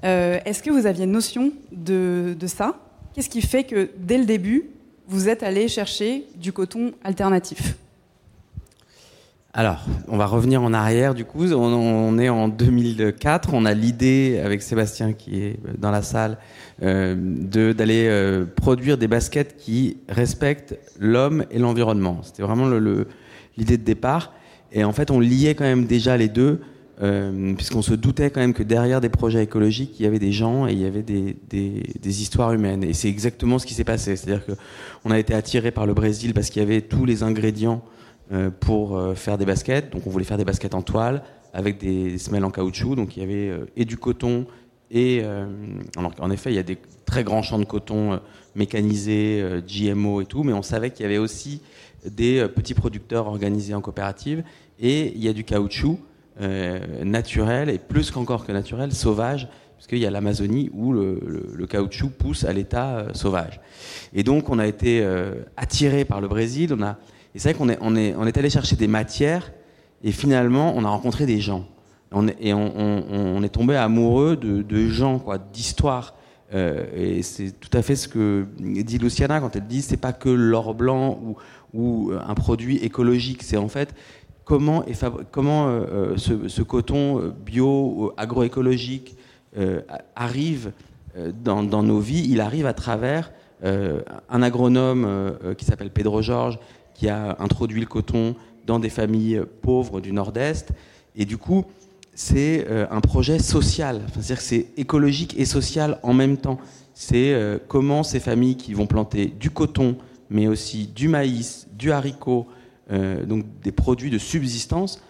Est-ce 0.03 0.63
que 0.63 0.71
vous 0.71 0.85
aviez 0.85 1.05
notion 1.05 1.51
de 1.71 2.47
ça? 2.47 2.75
Qu'est-ce 3.13 3.29
qui 3.29 3.41
fait 3.41 3.65
que 3.65 3.89
dès 3.97 4.17
le 4.17 4.25
début, 4.25 4.69
vous 5.07 5.27
êtes 5.27 5.43
allé 5.43 5.67
chercher 5.67 6.25
du 6.35 6.53
coton 6.53 6.93
alternatif? 7.03 7.75
Alors, 9.53 9.83
on 10.07 10.15
va 10.15 10.27
revenir 10.27 10.63
en 10.63 10.73
arrière 10.73 11.13
du 11.13 11.25
coup. 11.25 11.51
On, 11.51 12.17
est 12.17 12.29
en 12.29 12.47
2004. 12.47 13.49
On 13.53 13.65
a 13.65 13.73
l'idée 13.73 14.41
avec 14.43 14.61
Sébastien 14.61 15.11
qui 15.11 15.43
est 15.43 15.59
dans 15.77 15.91
la 15.91 16.01
salle 16.01 16.37
euh, 16.81 17.15
d'aller 17.73 18.07
euh, 18.07 18.45
produire 18.45 18.97
des 18.97 19.09
baskets 19.09 19.57
qui 19.57 19.97
respectent 20.07 20.79
l'homme 20.99 21.43
et 21.51 21.59
l'environnement. 21.59 22.19
C'était 22.23 22.43
vraiment 22.43 22.69
l'idée 23.57 23.77
de 23.77 23.83
départ. 23.83 24.33
Et 24.71 24.85
en 24.85 24.93
fait, 24.93 25.11
on 25.11 25.19
liait 25.19 25.53
quand 25.53 25.65
même 25.65 25.85
déjà 25.85 26.15
les 26.15 26.29
deux 26.29 26.61
euh, 27.01 27.53
puisqu'on 27.55 27.81
se 27.81 27.93
doutait 27.93 28.29
quand 28.29 28.39
même 28.39 28.53
que 28.53 28.63
derrière 28.63 29.01
des 29.01 29.09
projets 29.09 29.43
écologiques, 29.43 29.99
il 29.99 30.03
y 30.03 30.05
avait 30.05 30.19
des 30.19 30.31
gens 30.31 30.65
et 30.67 30.71
il 30.71 30.79
y 30.79 30.85
avait 30.85 31.01
des, 31.01 31.35
des, 31.49 32.21
histoires 32.21 32.53
humaines. 32.53 32.85
Et 32.85 32.93
c'est 32.93 33.09
exactement 33.09 33.59
ce 33.59 33.65
qui 33.65 33.73
s'est 33.73 33.83
passé. 33.83 34.15
C'est-à-dire 34.15 34.45
qu'on 34.45 35.11
a 35.11 35.19
été 35.19 35.33
attiré 35.33 35.71
par 35.71 35.85
le 35.85 35.93
Brésil 35.93 36.33
parce 36.33 36.49
qu'il 36.49 36.61
y 36.61 36.65
avait 36.65 36.81
tous 36.81 37.03
les 37.03 37.23
ingrédients 37.23 37.83
pour 38.59 38.97
euh, 38.97 39.15
faire 39.15 39.37
des 39.37 39.45
baskets. 39.45 39.91
Donc 39.91 40.07
on 40.07 40.09
voulait 40.09 40.25
faire 40.25 40.37
des 40.37 40.45
baskets 40.45 40.75
en 40.75 40.81
toile 40.81 41.23
avec 41.53 41.77
des, 41.77 42.17
semelles 42.17 42.45
en 42.45 42.51
caoutchouc. 42.51 42.95
Donc 42.95 43.17
il 43.17 43.21
y 43.21 43.23
avait 43.23 43.51
et 43.75 43.85
du 43.85 43.97
coton 43.97 44.47
et 44.89 45.23
en 45.97 46.31
effet 46.31 46.51
il 46.51 46.55
y 46.55 46.59
a 46.59 46.63
des 46.63 46.77
très 47.05 47.23
grands 47.23 47.41
champs 47.41 47.59
de 47.59 47.65
coton 47.65 48.19
mécanisés, 48.55 49.61
GMO 49.67 50.21
et 50.21 50.25
tout, 50.25 50.43
mais 50.43 50.53
on 50.53 50.61
savait 50.61 50.91
qu'il 50.91 51.03
y 51.03 51.05
avait 51.05 51.17
aussi 51.17 51.61
des 52.05 52.45
petits 52.47 52.73
producteurs 52.73 53.27
organisés 53.27 53.73
en 53.73 53.81
coopérative 53.81 54.43
et 54.79 55.13
il 55.15 55.23
y 55.23 55.29
a 55.29 55.33
du 55.33 55.43
caoutchouc 55.43 55.99
euh, 56.39 57.03
naturel 57.03 57.69
et 57.69 57.77
plus 57.77 58.09
qu'encore 58.09 58.45
que 58.45 58.53
naturel, 58.53 58.93
sauvage, 58.93 59.49
puisqu'il 59.75 59.99
y 59.99 60.05
a 60.05 60.09
l'Amazonie 60.09 60.71
où 60.73 60.93
le, 60.93 61.67
caoutchouc 61.69 62.09
pousse 62.09 62.45
à 62.45 62.53
l'état 62.53 62.97
euh, 62.97 63.13
sauvage. 63.13 63.59
Et 64.13 64.23
donc 64.23 64.49
on 64.49 64.57
a 64.57 64.65
été 64.65 65.01
euh, 65.01 65.43
attiré 65.57 66.05
par 66.05 66.21
le 66.21 66.27
Brésil. 66.27 66.73
On 66.73 66.81
a, 66.81 66.97
et 67.33 67.39
c'est 67.39 67.53
vrai 67.53 67.57
qu'on 67.57 67.95
est, 67.95 68.37
allé 68.37 68.49
chercher 68.49 68.75
des 68.75 68.87
matières 68.87 69.51
et 70.03 70.11
finalement 70.11 70.73
on 70.75 70.83
a 70.85 70.89
rencontré 70.89 71.25
des 71.25 71.39
gens. 71.39 71.65
On 72.11 72.27
est, 72.27 72.35
et 72.41 72.53
on, 72.53 73.41
est 73.41 73.49
tombé 73.49 73.77
amoureux 73.77 74.35
de, 74.35 74.87
gens, 74.89 75.23
d'histoires. 75.53 76.15
et 76.53 77.23
c'est 77.23 77.51
tout 77.57 77.69
à 77.77 77.81
fait 77.81 77.95
ce 77.95 78.09
que 78.09 78.45
dit 78.59 78.97
Luciana 78.97 79.39
quand 79.39 79.55
elle 79.55 79.65
dit 79.65 79.81
c'est 79.81 79.95
pas 79.95 80.11
que 80.11 80.27
l'or 80.27 80.73
blanc 80.73 81.17
ou, 81.23 81.37
ou 81.73 82.11
un 82.11 82.33
produit 82.33 82.77
écologique, 82.77 83.43
c'est 83.43 83.55
en 83.55 83.69
fait 83.69 83.95
comment, 85.31 85.67
euh, 85.67 86.15
euh, 86.17 86.17
ce, 86.17 86.61
coton 86.61 87.19
euh, 87.19 87.29
bio, 87.29 88.13
agroécologique 88.17 89.17
arrive 90.15 90.71
dans, 91.43 91.83
nos 91.83 91.99
vies. 91.99 92.25
Il 92.29 92.39
arrive 92.39 92.65
à 92.65 92.73
travers 92.73 93.31
un 93.63 94.41
agronome 94.41 95.35
qui 95.57 95.65
s'appelle 95.65 95.91
Pedro 95.91 96.21
Georges, 96.21 96.57
qui 97.01 97.09
a 97.09 97.35
introduit 97.39 97.79
le 97.79 97.87
coton 97.87 98.35
dans 98.67 98.77
des 98.77 98.91
familles 98.91 99.41
pauvres 99.63 100.01
du 100.01 100.13
Nord-Est. 100.13 100.71
Et 101.15 101.25
du 101.25 101.35
coup, 101.35 101.65
c'est 102.13 102.67
un 102.91 103.01
projet 103.01 103.39
social. 103.39 104.01
C'est-à-dire 104.13 104.37
que 104.37 104.43
c'est 104.43 104.67
écologique 104.77 105.33
et 105.35 105.45
social 105.45 105.97
en 106.03 106.13
même 106.13 106.37
temps. 106.37 106.59
C'est 106.93 107.35
comment 107.67 108.03
ces 108.03 108.19
familles 108.19 108.55
qui 108.55 108.75
vont 108.75 108.85
planter 108.85 109.25
du 109.25 109.49
coton, 109.49 109.95
mais 110.29 110.47
aussi 110.47 110.85
du 110.85 111.07
maïs, 111.07 111.67
du 111.75 111.91
haricot, 111.91 112.45
donc 113.25 113.45
des 113.63 113.71
produits 113.71 114.11
de 114.11 114.19
subsistance, 114.19 115.01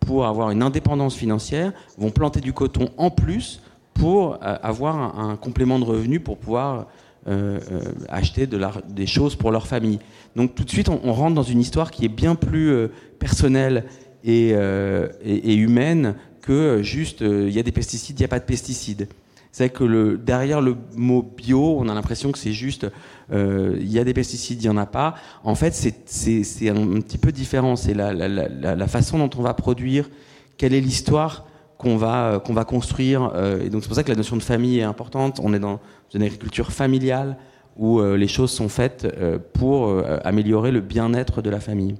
pour 0.00 0.26
avoir 0.26 0.50
une 0.50 0.64
indépendance 0.64 1.14
financière, 1.14 1.72
vont 1.96 2.10
planter 2.10 2.40
du 2.40 2.52
coton 2.52 2.88
en 2.96 3.10
plus 3.10 3.60
pour 3.94 4.34
euh, 4.34 4.56
avoir 4.62 5.18
un, 5.18 5.36
complément 5.36 5.78
de 5.78 5.84
revenu 5.84 6.20
pour 6.20 6.38
pouvoir 6.38 6.86
euh, 7.28 7.60
euh, 7.70 7.82
acheter 8.08 8.48
des 8.48 9.06
choses 9.06 9.36
pour 9.36 9.52
leur 9.52 9.68
famille. 9.68 10.00
Donc 10.34 10.56
tout 10.56 10.64
de 10.64 10.70
suite, 10.70 10.88
on, 10.88 11.12
rentre 11.12 11.36
dans 11.36 11.44
une 11.44 11.60
histoire 11.60 11.92
qui 11.92 12.04
est 12.04 12.08
bien 12.08 12.34
plus 12.34 12.74
personnelle 13.20 13.84
et, 14.24 14.54
humaine 15.54 16.16
que 16.40 16.82
juste 16.82 17.20
il 17.20 17.50
y 17.50 17.60
a 17.60 17.62
des 17.62 17.70
pesticides, 17.70 18.18
il 18.18 18.22
n'y 18.22 18.24
a 18.24 18.28
pas 18.28 18.40
de 18.40 18.44
pesticides. 18.44 19.06
C'est 19.52 19.68
que 19.68 20.16
derrière 20.16 20.60
le 20.60 20.76
mot 20.96 21.22
bio, 21.22 21.76
on 21.78 21.88
a 21.88 21.94
l'impression 21.94 22.32
que 22.32 22.38
c'est 22.38 22.52
juste 22.52 22.88
il 23.30 23.92
y 23.92 24.00
a 24.00 24.04
des 24.04 24.14
pesticides, 24.14 24.60
il 24.60 24.66
n'y 24.66 24.74
en 24.74 24.78
a 24.78 24.86
pas. 24.86 25.14
En 25.44 25.54
fait, 25.54 25.74
c'est 26.06 26.68
un, 26.70 27.00
petit 27.02 27.18
peu 27.18 27.30
différent. 27.30 27.76
C'est 27.76 27.94
la, 27.94 28.88
façon 28.88 29.18
dont 29.18 29.30
on 29.38 29.42
va 29.42 29.54
produire, 29.54 30.10
quelle 30.56 30.74
est 30.74 30.80
l'histoire 30.80 31.46
qu'on 31.82 31.96
va, 31.96 32.24
euh, 32.24 32.38
qu'on 32.38 32.54
va 32.54 32.64
construire. 32.64 33.32
Euh, 33.34 33.64
et 33.64 33.68
donc 33.68 33.82
c'est 33.82 33.88
pour 33.88 33.96
ça 33.96 34.04
que 34.04 34.10
la 34.10 34.16
notion 34.16 34.36
de 34.36 34.42
famille 34.42 34.78
est 34.78 34.84
importante. 34.84 35.40
On 35.42 35.52
est 35.52 35.58
dans 35.58 35.80
une 36.14 36.22
agriculture 36.22 36.72
familiale 36.72 37.36
où 37.76 38.00
euh, 38.00 38.16
les 38.16 38.28
choses 38.28 38.50
sont 38.50 38.68
faites 38.68 39.06
pour 39.54 40.02
améliorer 40.24 40.70
le 40.70 40.80
bien-être 40.80 41.42
de 41.42 41.50
la 41.50 41.60
famille. 41.60 41.96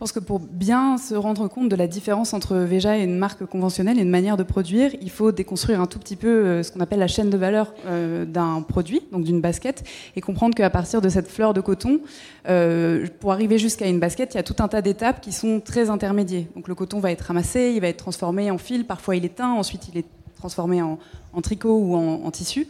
Je 0.00 0.02
pense 0.02 0.12
que 0.12 0.18
pour 0.18 0.38
bien 0.38 0.96
se 0.96 1.14
rendre 1.14 1.46
compte 1.46 1.68
de 1.68 1.76
la 1.76 1.86
différence 1.86 2.32
entre 2.32 2.56
Veja 2.56 2.96
et 2.96 3.02
une 3.02 3.18
marque 3.18 3.44
conventionnelle 3.44 3.98
et 3.98 4.00
une 4.00 4.08
manière 4.08 4.38
de 4.38 4.42
produire, 4.42 4.92
il 5.02 5.10
faut 5.10 5.30
déconstruire 5.30 5.78
un 5.78 5.86
tout 5.86 5.98
petit 5.98 6.16
peu 6.16 6.26
euh, 6.26 6.62
ce 6.62 6.72
qu'on 6.72 6.80
appelle 6.80 7.00
la 7.00 7.06
chaîne 7.06 7.28
de 7.28 7.36
valeur 7.36 7.74
euh, 7.84 8.24
d'un 8.24 8.62
produit, 8.62 9.02
donc 9.12 9.24
d'une 9.24 9.42
basket, 9.42 9.84
et 10.16 10.22
comprendre 10.22 10.54
qu'à 10.54 10.70
partir 10.70 11.02
de 11.02 11.10
cette 11.10 11.28
fleur 11.28 11.52
de 11.52 11.60
coton, 11.60 12.00
euh, 12.48 13.08
pour 13.20 13.32
arriver 13.32 13.58
jusqu'à 13.58 13.88
une 13.88 14.00
basket, 14.00 14.32
il 14.32 14.38
y 14.38 14.40
a 14.40 14.42
tout 14.42 14.56
un 14.60 14.68
tas 14.68 14.80
d'étapes 14.80 15.20
qui 15.20 15.32
sont 15.32 15.60
très 15.60 15.90
intermédiaires. 15.90 16.46
Donc 16.56 16.66
le 16.68 16.74
coton 16.74 16.98
va 16.98 17.12
être 17.12 17.26
ramassé, 17.26 17.72
il 17.74 17.82
va 17.82 17.88
être 17.88 17.98
transformé 17.98 18.50
en 18.50 18.56
fil, 18.56 18.86
parfois 18.86 19.16
il 19.16 19.26
est 19.26 19.36
teint, 19.36 19.52
ensuite 19.52 19.86
il 19.92 19.98
est 19.98 20.06
transformé 20.34 20.80
en, 20.80 20.98
tricot 21.42 21.76
ou 21.78 21.94
en 21.94 22.30
tissu. 22.30 22.66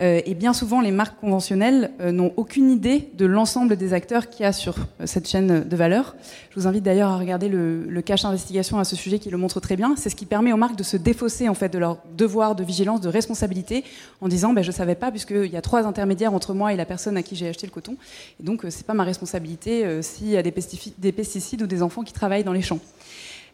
Euh, 0.00 0.20
et 0.24 0.34
bien 0.34 0.52
souvent, 0.52 0.80
les 0.80 0.92
marques 0.92 1.18
conventionnelles 1.18 1.90
euh, 2.00 2.12
n'ont 2.12 2.32
aucune 2.36 2.70
idée 2.70 3.10
de 3.14 3.26
l'ensemble 3.26 3.76
des 3.76 3.92
acteurs 3.94 4.30
qu'il 4.30 4.44
y 4.44 4.46
a 4.46 4.52
sur 4.52 4.76
euh, 4.78 5.06
cette 5.06 5.28
chaîne 5.28 5.64
de 5.68 5.76
valeur. 5.76 6.14
Je 6.50 6.60
vous 6.60 6.68
invite 6.68 6.84
d'ailleurs 6.84 7.10
à 7.10 7.18
regarder 7.18 7.48
le, 7.48 8.00
cache 8.02 8.24
investigation 8.24 8.78
à 8.78 8.84
ce 8.84 8.94
sujet 8.94 9.18
qui 9.18 9.28
le 9.28 9.36
montre 9.36 9.58
très 9.58 9.76
bien. 9.76 9.94
C'est 9.96 10.08
ce 10.08 10.14
qui 10.14 10.24
permet 10.24 10.52
aux 10.52 10.56
marques 10.56 10.76
de 10.76 10.84
se 10.84 10.96
défausser 10.96 11.48
en 11.48 11.54
fait 11.54 11.68
de 11.68 11.78
leur 11.78 11.98
devoir 12.16 12.54
de 12.54 12.62
vigilance, 12.62 13.00
de 13.00 13.08
responsabilité, 13.08 13.82
en 14.20 14.28
disant 14.28 14.52
ben, 14.52 14.62
je 14.62 14.70
savais 14.70 14.94
pas 14.94 15.10
puisqu'il 15.10 15.50
y 15.50 15.56
a 15.56 15.62
trois 15.62 15.84
intermédiaires 15.84 16.32
entre 16.32 16.54
moi 16.54 16.72
et 16.72 16.76
la 16.76 16.86
personne 16.86 17.16
à 17.16 17.22
qui 17.22 17.34
j'ai 17.34 17.48
acheté 17.48 17.66
le 17.66 17.72
coton, 17.72 17.96
et 18.40 18.44
donc 18.44 18.64
c'est 18.70 18.86
pas 18.86 18.94
ma 18.94 19.04
responsabilité 19.04 20.00
s'il 20.02 20.28
y 20.28 20.36
a 20.36 20.42
des 20.42 20.52
pesticides, 20.52 20.94
des 20.98 21.12
pesticides, 21.12 21.62
ou 21.62 21.66
des 21.66 21.82
enfants 21.82 22.02
qui 22.02 22.12
travaillent 22.12 22.44
dans 22.44 22.52
les 22.52 22.62
champs. 22.62 22.78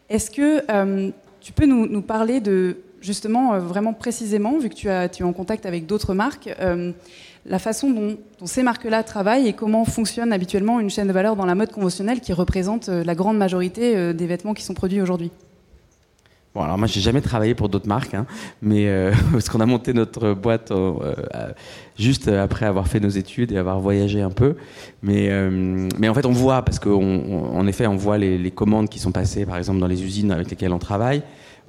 Est-ce 0.09 0.29
que 0.29 0.63
tu 1.41 1.51
peux 1.51 1.65
nous 1.65 2.01
parler 2.01 2.39
de 2.39 2.77
justement, 3.05 3.53
euh, 3.53 3.59
vraiment 3.59 3.93
précisément, 3.93 4.57
vu 4.57 4.69
que 4.69 4.75
tu, 4.75 4.89
as, 4.89 5.05
es 5.05 5.23
en 5.23 5.33
contact 5.33 5.65
avec 5.65 5.85
d'autres 5.85 6.13
marques, 6.13 6.49
euh, 6.59 6.91
la 7.45 7.59
façon 7.59 7.91
dont, 7.91 8.17
ces 8.45 8.63
marques-là 8.63 9.03
travaillent 9.03 9.47
et 9.47 9.53
comment 9.53 9.85
fonctionne 9.85 10.33
habituellement 10.33 10.79
une 10.79 10.89
chaîne 10.89 11.07
de 11.07 11.13
valeur 11.13 11.35
dans 11.35 11.45
la 11.45 11.55
mode 11.55 11.71
conventionnelle 11.71 12.19
qui 12.19 12.33
représente 12.33 12.89
euh, 12.89 13.03
la 13.03 13.15
grande 13.15 13.37
majorité 13.37 14.13
des 14.13 14.25
vêtements 14.27 14.53
qui 14.53 14.63
sont 14.63 14.73
produits 14.73 15.01
aujourd'hui. 15.01 15.31
Bon, 16.55 16.61
alors 16.61 16.77
moi, 16.77 16.87
j'ai 16.87 17.01
jamais 17.01 17.21
travaillé 17.21 17.53
pour 17.53 17.67
d'autres 17.67 17.87
marques, 17.87 18.13
hein, 18.13 18.25
mais 18.61 18.89
parce 19.33 19.49
qu'on 19.49 19.59
a 19.59 19.65
monté 19.65 19.93
notre 19.93 20.33
boîte 20.33 20.71
juste 21.99 22.29
après 22.29 22.65
avoir 22.65 22.87
fait 22.87 23.01
nos 23.01 23.09
études 23.09 23.51
et 23.51 23.57
avoir 23.57 23.79
voyagé 23.81 24.21
un 24.21 24.29
peu. 24.29 24.55
Mais, 25.03 25.29
en 25.29 26.13
fait, 26.13 26.25
on 26.25 26.31
voit, 26.31 26.63
parce 26.63 26.79
qu'en 26.79 27.67
effet, 27.67 27.87
on 27.87 27.97
voit 27.97 28.17
les, 28.17 28.51
commandes 28.51 28.87
qui 28.87 28.99
sont 28.99 29.11
passées, 29.11 29.45
par 29.45 29.57
exemple, 29.57 29.79
dans 29.79 29.87
les 29.87 30.01
usines 30.01 30.31
avec 30.31 30.49
lesquelles 30.49 30.73
on 30.73 30.79
travaille. 30.79 31.23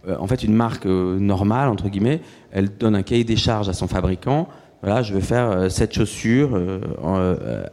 Euh, 0.07 0.16
en 0.19 0.27
fait, 0.27 0.42
une 0.42 0.55
marque 0.55 0.87
euh, 0.87 1.19
normale, 1.19 1.69
entre 1.69 1.88
guillemets, 1.88 2.21
elle 2.53 2.69
donne 2.69 2.95
un 2.95 3.03
cahier 3.03 3.25
des 3.25 3.37
charges 3.37 3.69
à 3.69 3.73
son 3.73 3.88
fabricant. 3.88 4.49
Voilà, 4.83 5.03
je 5.03 5.14
vais 5.14 5.21
faire 5.21 5.51
euh, 5.51 5.69
cette 5.69 5.95
chaussure 5.95 6.59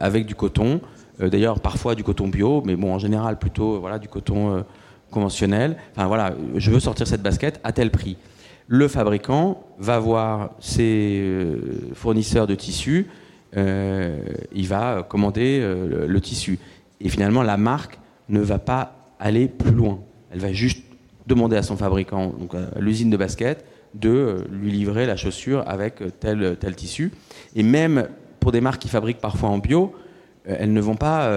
avec 0.00 0.26
du 0.26 0.34
coton. 0.34 0.80
D'ailleurs, 1.20 1.60
parfois 1.60 1.94
du 1.94 2.02
coton 2.02 2.26
bio, 2.26 2.62
mais 2.64 2.74
bon, 2.74 2.92
en 2.92 2.98
général, 2.98 3.38
plutôt 3.38 3.84
du 4.00 4.08
coton 4.08 4.64
conventionnel. 5.12 5.76
Enfin 5.92 6.08
voilà, 6.08 6.34
je 6.56 6.70
veux 6.72 6.80
sortir 6.80 7.06
cette 7.06 7.22
basket 7.22 7.60
à 7.62 7.70
tel 7.70 7.92
prix. 7.92 8.16
Le 8.66 8.88
fabricant 8.88 9.62
va 9.78 10.00
voir 10.00 10.50
ses 10.58 11.56
fournisseurs 11.92 12.48
de 12.48 12.56
tissus, 12.56 13.06
il 13.54 14.66
va 14.66 15.06
commander 15.08 15.60
le, 15.60 16.20
tissu. 16.20 16.58
Et 17.00 17.08
finalement, 17.08 17.44
la 17.44 17.58
marque 17.58 18.00
ne 18.28 18.40
va 18.40 18.58
pas 18.58 19.14
aller 19.20 19.46
plus 19.46 19.70
loin. 19.70 20.00
Elle 20.32 20.40
va 20.40 20.52
juste 20.52 20.82
demander 21.26 21.56
à 21.56 21.62
son 21.62 21.76
fabricant, 21.76 22.32
donc 22.38 22.54
à 22.54 22.78
l'usine 22.78 23.10
de 23.10 23.16
basket, 23.16 23.64
de 23.94 24.10
euh, 24.10 24.44
lui 24.50 24.70
livrer 24.70 25.06
la 25.06 25.16
chaussure 25.16 25.62
avec 25.66 26.02
euh, 26.02 26.10
tel, 26.20 26.56
tel 26.58 26.74
tissu. 26.74 27.12
Et 27.54 27.62
même 27.62 28.08
pour 28.40 28.52
des 28.52 28.60
marques 28.60 28.82
qui 28.82 28.88
fabriquent 28.88 29.20
parfois 29.20 29.48
en 29.48 29.58
bio, 29.58 29.94
euh, 30.48 30.56
elles 30.58 30.72
ne 30.72 30.80
vont 30.80 30.96
pas. 30.96 31.30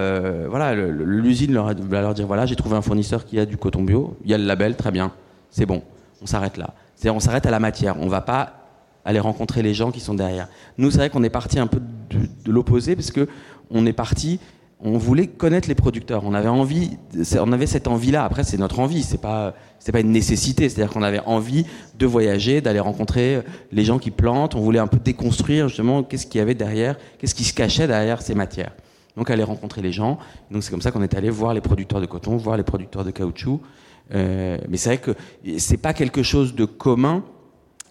voilà, 0.48 0.74
l'usine 0.74 1.52
leur 1.52 1.66
va 1.74 2.00
leur 2.00 2.14
dire 2.14 2.26
voilà, 2.26 2.46
j'ai 2.46 2.56
trouvé 2.56 2.76
un 2.76 2.82
fournisseur 2.82 3.24
qui 3.24 3.38
a 3.38 3.46
du 3.46 3.56
coton 3.56 3.82
bio, 3.82 4.16
il 4.24 4.30
y 4.30 4.34
a 4.34 4.38
le 4.38 4.44
label, 4.44 4.76
très 4.76 4.90
bien, 4.90 5.12
c'est 5.50 5.66
bon, 5.66 5.82
on 6.20 6.26
s'arrête 6.26 6.56
là. 6.56 6.74
C'est-à-dire, 6.94 7.14
on 7.14 7.20
s'arrête 7.20 7.46
à 7.46 7.50
la 7.50 7.60
matière, 7.60 7.96
on 8.00 8.06
ne 8.06 8.10
va 8.10 8.20
pas 8.20 8.54
aller 9.04 9.20
rencontrer 9.20 9.62
les 9.62 9.72
gens 9.72 9.92
qui 9.92 10.00
sont 10.00 10.14
derrière. 10.14 10.48
Nous, 10.76 10.90
c'est 10.90 10.98
vrai 10.98 11.10
qu'on 11.10 11.22
est 11.22 11.30
parti 11.30 11.58
un 11.60 11.68
peu 11.68 11.78
de, 12.10 12.18
de 12.44 12.52
l'opposé, 12.52 12.96
parce 12.96 13.12
que 13.12 13.28
on 13.70 13.86
est 13.86 13.92
parti 13.92 14.40
on 14.80 14.96
voulait 14.96 15.26
connaître 15.26 15.68
les 15.68 15.74
producteurs. 15.74 16.22
On 16.24 16.34
avait 16.34 16.48
envie, 16.48 16.98
on 17.38 17.52
avait 17.52 17.66
cette 17.66 17.88
envie-là. 17.88 18.24
Après, 18.24 18.44
c'est 18.44 18.58
notre 18.58 18.78
envie, 18.78 19.02
c'est 19.02 19.20
pas, 19.20 19.54
c'est 19.80 19.90
pas 19.90 20.00
une 20.00 20.12
nécessité. 20.12 20.68
C'est-à-dire 20.68 20.92
qu'on 20.92 21.02
avait 21.02 21.20
envie 21.26 21.66
de 21.98 22.06
voyager, 22.06 22.60
d'aller 22.60 22.78
rencontrer 22.78 23.42
les 23.72 23.84
gens 23.84 23.98
qui 23.98 24.12
plantent. 24.12 24.54
On 24.54 24.60
voulait 24.60 24.78
un 24.78 24.86
peu 24.86 24.98
déconstruire 24.98 25.68
justement 25.68 26.04
qu'est-ce 26.04 26.26
qu'il 26.26 26.38
y 26.38 26.42
avait 26.42 26.54
derrière, 26.54 26.96
qu'est-ce 27.18 27.34
qui 27.34 27.44
se 27.44 27.54
cachait 27.54 27.88
derrière 27.88 28.22
ces 28.22 28.34
matières. 28.34 28.72
Donc 29.16 29.30
aller 29.30 29.42
rencontrer 29.42 29.82
les 29.82 29.90
gens. 29.90 30.18
Donc 30.52 30.62
c'est 30.62 30.70
comme 30.70 30.82
ça 30.82 30.92
qu'on 30.92 31.02
est 31.02 31.14
allé 31.14 31.28
voir 31.28 31.54
les 31.54 31.60
producteurs 31.60 32.00
de 32.00 32.06
coton, 32.06 32.36
voir 32.36 32.56
les 32.56 32.62
producteurs 32.62 33.04
de 33.04 33.10
caoutchouc. 33.10 33.60
Euh, 34.14 34.58
mais 34.68 34.76
c'est 34.76 34.90
vrai 34.90 34.98
que 34.98 35.10
c'est 35.58 35.76
pas 35.76 35.92
quelque 35.92 36.22
chose 36.22 36.54
de 36.54 36.64
commun. 36.64 37.24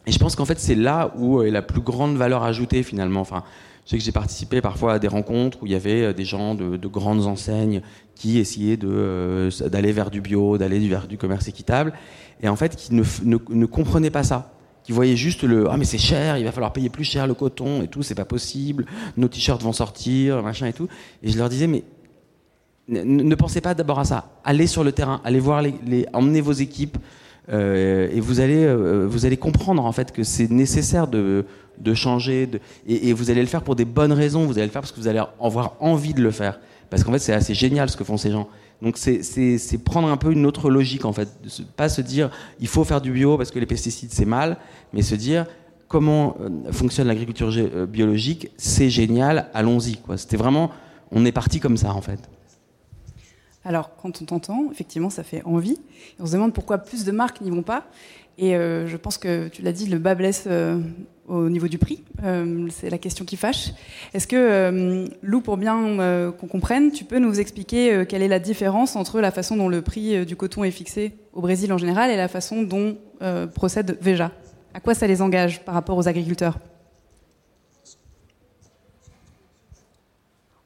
Et 0.05 0.13
je 0.13 0.19
pense 0.19 0.37
qu'en 0.37 0.45
fait 0.45 0.57
c'est 0.57 0.73
là 0.73 1.13
où 1.17 1.41
est 1.41 1.51
la 1.51 1.61
plus 1.61 1.81
grande 1.81 2.15
valeur 2.15 2.43
ajoutée 2.43 2.81
finalement. 2.81 3.19
Enfin, 3.19 3.43
je 3.87 3.91
sais 3.91 3.97
que 3.99 4.03
j'ai 4.03 4.11
participé 4.11 4.59
parfois 4.59 4.93
à 4.95 4.99
des 4.99 5.07
rencontres 5.07 5.59
où 5.61 5.65
il 5.65 5.71
y 5.71 5.75
avait 5.75 6.03
euh, 6.03 6.13
des 6.13 6.25
gens 6.25 6.55
de, 6.55 6.87
grandes 6.87 7.25
enseignes 7.25 7.81
qui 8.15 8.37
essayaient 8.37 8.77
euh, 8.83 9.49
d'aller 9.67 9.93
vers 9.93 10.11
du 10.11 10.19
bio, 10.19 10.57
d'aller 10.57 10.85
vers 10.89 11.07
du 11.07 11.17
commerce 11.17 11.47
équitable, 11.47 11.93
et 12.41 12.49
en 12.49 12.57
fait 12.57 12.75
qui 12.75 12.93
ne, 12.93 13.65
comprenaient 13.65 14.09
pas 14.09 14.23
ça. 14.23 14.51
Qui 14.83 14.91
voyaient 14.91 15.15
juste 15.15 15.43
le 15.43 15.69
ah 15.69 15.77
mais 15.77 15.85
c'est 15.85 15.97
cher, 15.97 16.37
il 16.37 16.45
va 16.45 16.51
falloir 16.51 16.71
payer 16.71 16.89
plus 16.89 17.03
cher 17.03 17.27
le 17.27 17.33
coton 17.33 17.81
et 17.81 17.87
tout, 17.87 18.03
c'est 18.03 18.15
pas 18.15 18.25
possible, 18.25 18.85
nos 19.15 19.27
t-shirts 19.27 19.61
vont 19.61 19.73
sortir, 19.73 20.41
machin 20.43 20.67
et 20.67 20.73
tout. 20.73 20.87
Et 21.23 21.29
je 21.29 21.37
leur 21.37 21.49
disais 21.49 21.67
mais 21.67 21.83
ne, 22.89 23.35
pensez 23.35 23.59
pas 23.59 23.73
d'abord 23.73 23.99
à 23.99 24.05
ça, 24.05 24.39
allez 24.43 24.67
sur 24.67 24.83
le 24.85 24.91
terrain, 24.93 25.21
allez 25.23 25.39
voir 25.39 25.63
emmenez 26.13 26.41
vos 26.41 26.53
équipes 26.53 26.97
euh, 27.49 28.09
et 28.11 28.19
vous 28.21 28.39
allez 28.41 28.65
vous 29.05 29.25
allez 29.25 29.37
comprendre 29.37 29.83
en 29.85 29.91
fait 29.91 30.11
que 30.13 30.23
c'est 30.23 30.49
nécessaire 30.51 31.07
de 31.07 31.45
de 31.79 31.93
changer, 31.93 32.49
et, 32.87 33.13
vous 33.13 33.29
allez 33.29 33.41
le 33.41 33.47
faire 33.47 33.63
pour 33.63 33.75
des 33.75 33.85
bonnes 33.85 34.13
raisons, 34.13 34.45
vous 34.45 34.57
allez 34.57 34.67
le 34.67 34.71
faire 34.71 34.81
parce 34.81 34.91
que 34.91 34.99
vous 34.99 35.07
allez 35.07 35.21
avoir 35.41 35.75
envie 35.79 36.13
de 36.13 36.21
le 36.21 36.31
faire. 36.31 36.59
Parce 36.89 37.03
qu'en 37.03 37.11
fait, 37.11 37.19
c'est 37.19 37.33
assez 37.33 37.53
génial 37.53 37.89
ce 37.89 37.97
que 37.97 38.03
font 38.03 38.17
ces 38.17 38.31
gens. 38.31 38.47
Donc 38.81 38.97
c'est 38.97 39.83
prendre 39.83 40.07
un 40.07 40.17
peu 40.17 40.31
une 40.31 40.45
autre 40.45 40.69
logique, 40.69 41.05
en 41.05 41.13
fait. 41.13 41.29
Pas 41.75 41.89
se 41.89 42.01
dire, 42.01 42.29
il 42.59 42.67
faut 42.67 42.83
faire 42.83 43.01
du 43.01 43.11
bio 43.11 43.37
parce 43.37 43.51
que 43.51 43.59
les 43.59 43.65
pesticides, 43.65 44.11
c'est 44.11 44.25
mal, 44.25 44.57
mais 44.93 45.01
se 45.01 45.15
dire, 45.15 45.45
comment 45.87 46.37
euh, 46.39 46.71
fonctionne 46.71 47.07
l'agriculture 47.07 47.51
euh, 47.55 47.85
biologique, 47.85 48.51
c'est 48.57 48.89
génial, 48.89 49.49
allons-y. 49.53 49.97
C'était 50.17 50.37
vraiment, 50.37 50.71
on 51.11 51.25
est 51.25 51.31
parti 51.31 51.59
comme 51.59 51.77
ça, 51.77 51.93
en 51.93 52.01
fait. 52.01 52.19
Alors, 53.63 53.95
quand 53.97 54.21
on 54.21 54.25
t'entend, 54.25 54.71
effectivement, 54.71 55.09
ça 55.09 55.23
fait 55.23 55.43
envie. 55.43 55.77
on 56.19 56.25
se 56.25 56.33
demande 56.33 56.53
pourquoi 56.53 56.77
plus 56.77 57.03
de 57.03 57.11
marques 57.11 57.41
n'y 57.41 57.49
vont 57.49 57.63
pas. 57.63 57.87
Et 58.37 58.55
euh, 58.55 58.87
je 58.87 58.95
pense 58.95 59.17
que 59.17 59.47
tu 59.47 59.61
l'as 59.61 59.71
dit, 59.71 59.87
le 59.87 59.97
bas 59.97 60.15
blesse 60.15 60.47
au 61.27 61.49
niveau 61.49 61.67
du 61.67 61.77
prix 61.77 62.03
euh, 62.23 62.67
C'est 62.71 62.89
la 62.89 62.97
question 62.97 63.25
qui 63.25 63.37
fâche. 63.37 63.71
Est-ce 64.13 64.27
que, 64.27 64.35
euh, 64.35 65.07
Lou, 65.21 65.41
pour 65.41 65.57
bien 65.57 65.99
euh, 65.99 66.31
qu'on 66.31 66.47
comprenne, 66.47 66.91
tu 66.91 67.03
peux 67.03 67.19
nous 67.19 67.39
expliquer 67.39 68.05
quelle 68.07 68.23
est 68.23 68.27
la 68.27 68.39
différence 68.39 68.95
entre 68.95 69.19
la 69.19 69.31
façon 69.31 69.57
dont 69.57 69.69
le 69.69 69.81
prix 69.81 70.25
du 70.25 70.35
coton 70.35 70.63
est 70.63 70.71
fixé 70.71 71.13
au 71.33 71.41
Brésil 71.41 71.71
en 71.73 71.77
général 71.77 72.09
et 72.09 72.17
la 72.17 72.27
façon 72.27 72.63
dont 72.63 72.97
procède 73.53 73.97
Veja? 74.01 74.31
À 74.73 74.79
quoi 74.79 74.93
ça 74.93 75.07
les 75.07 75.21
engage 75.21 75.63
par 75.63 75.73
rapport 75.73 75.97
aux 75.97 76.07
agriculteurs? 76.07 76.57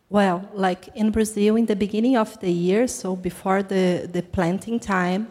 Well, 0.10 0.42
like 0.54 0.90
in 0.98 1.10
Brazil, 1.10 1.56
in 1.56 1.66
the 1.66 1.76
beginning 1.76 2.18
of 2.18 2.38
the 2.40 2.50
year, 2.50 2.90
so 2.90 3.16
before 3.16 3.64
the, 3.64 4.12
the 4.12 4.22
planting 4.22 4.78
time, 4.78 5.28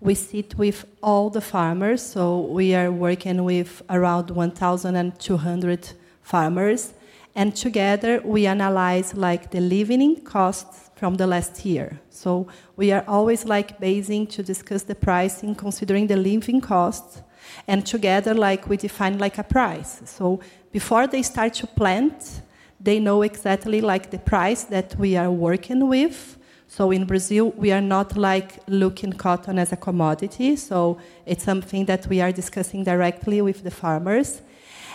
we 0.00 0.14
sit 0.14 0.56
with 0.56 0.86
all 1.02 1.30
the 1.30 1.40
farmers. 1.40 2.02
So 2.02 2.40
we 2.40 2.74
are 2.74 2.90
working 2.90 3.44
with 3.44 3.82
around 3.90 4.30
1,200 4.30 5.88
farmers. 6.22 6.94
And 7.34 7.54
together 7.54 8.20
we 8.24 8.46
analyze 8.46 9.14
like 9.14 9.50
the 9.50 9.60
living 9.60 10.22
costs 10.22 10.90
from 10.96 11.16
the 11.16 11.26
last 11.26 11.64
year. 11.64 12.00
So 12.10 12.48
we 12.76 12.92
are 12.92 13.04
always 13.06 13.44
like 13.44 13.78
basing 13.78 14.26
to 14.28 14.42
discuss 14.42 14.82
the 14.82 14.94
pricing 14.94 15.54
considering 15.54 16.06
the 16.06 16.16
living 16.16 16.60
costs. 16.60 17.22
And 17.66 17.86
together 17.86 18.34
like 18.34 18.68
we 18.68 18.76
define 18.76 19.18
like 19.18 19.38
a 19.38 19.44
price. 19.44 20.02
So 20.04 20.40
before 20.72 21.06
they 21.06 21.22
start 21.22 21.54
to 21.54 21.66
plant, 21.66 22.42
they 22.80 22.98
know 22.98 23.22
exactly 23.22 23.80
like 23.80 24.10
the 24.10 24.18
price 24.18 24.64
that 24.64 24.96
we 24.96 25.16
are 25.16 25.30
working 25.30 25.88
with. 25.88 26.38
So 26.70 26.92
in 26.92 27.04
Brazil, 27.04 27.50
we 27.56 27.72
are 27.72 27.80
not 27.80 28.16
like 28.16 28.60
looking 28.68 29.12
cotton 29.12 29.58
as 29.58 29.72
a 29.72 29.76
commodity. 29.76 30.54
So 30.54 30.98
it's 31.26 31.42
something 31.42 31.84
that 31.86 32.06
we 32.06 32.20
are 32.20 32.30
discussing 32.30 32.84
directly 32.84 33.42
with 33.42 33.64
the 33.64 33.72
farmers. 33.72 34.40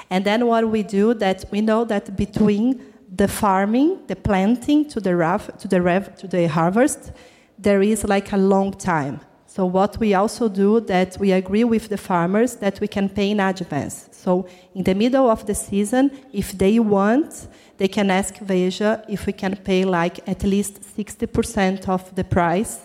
And 0.09 0.23
then 0.23 0.47
what 0.47 0.69
we 0.69 0.83
do 0.83 1.13
that 1.15 1.43
we 1.51 1.59
know 1.59 1.83
that 1.83 2.15
between 2.15 2.81
the 3.13 3.27
farming, 3.27 3.99
the 4.07 4.15
planting 4.15 4.87
to 4.87 5.01
the 5.01 5.17
raf, 5.17 5.49
to 5.57 5.67
the 5.67 5.81
rev, 5.81 6.15
to 6.15 6.27
the 6.27 6.47
harvest, 6.47 7.11
there 7.59 7.81
is 7.81 8.05
like 8.05 8.31
a 8.31 8.37
long 8.37 8.71
time. 8.71 9.19
So 9.55 9.65
what 9.65 9.97
we 10.01 10.13
also 10.13 10.49
do 10.49 10.81
that 10.81 11.15
we 11.17 11.31
agree 11.31 11.63
with 11.63 11.87
the 11.87 11.95
farmers 11.95 12.57
that 12.57 12.81
we 12.81 12.89
can 12.89 13.07
pay 13.07 13.31
in 13.31 13.39
advance. 13.39 14.09
So 14.11 14.47
in 14.73 14.83
the 14.83 14.93
middle 14.93 15.29
of 15.29 15.45
the 15.45 15.55
season, 15.55 16.11
if 16.33 16.51
they 16.51 16.77
want, 16.79 17.47
they 17.77 17.87
can 17.87 18.11
ask 18.11 18.37
Veja 18.39 19.01
if 19.07 19.25
we 19.25 19.31
can 19.31 19.55
pay 19.55 19.85
like 19.85 20.19
at 20.27 20.43
least 20.43 20.81
60% 20.97 21.87
of 21.87 22.13
the 22.15 22.25
price. 22.25 22.81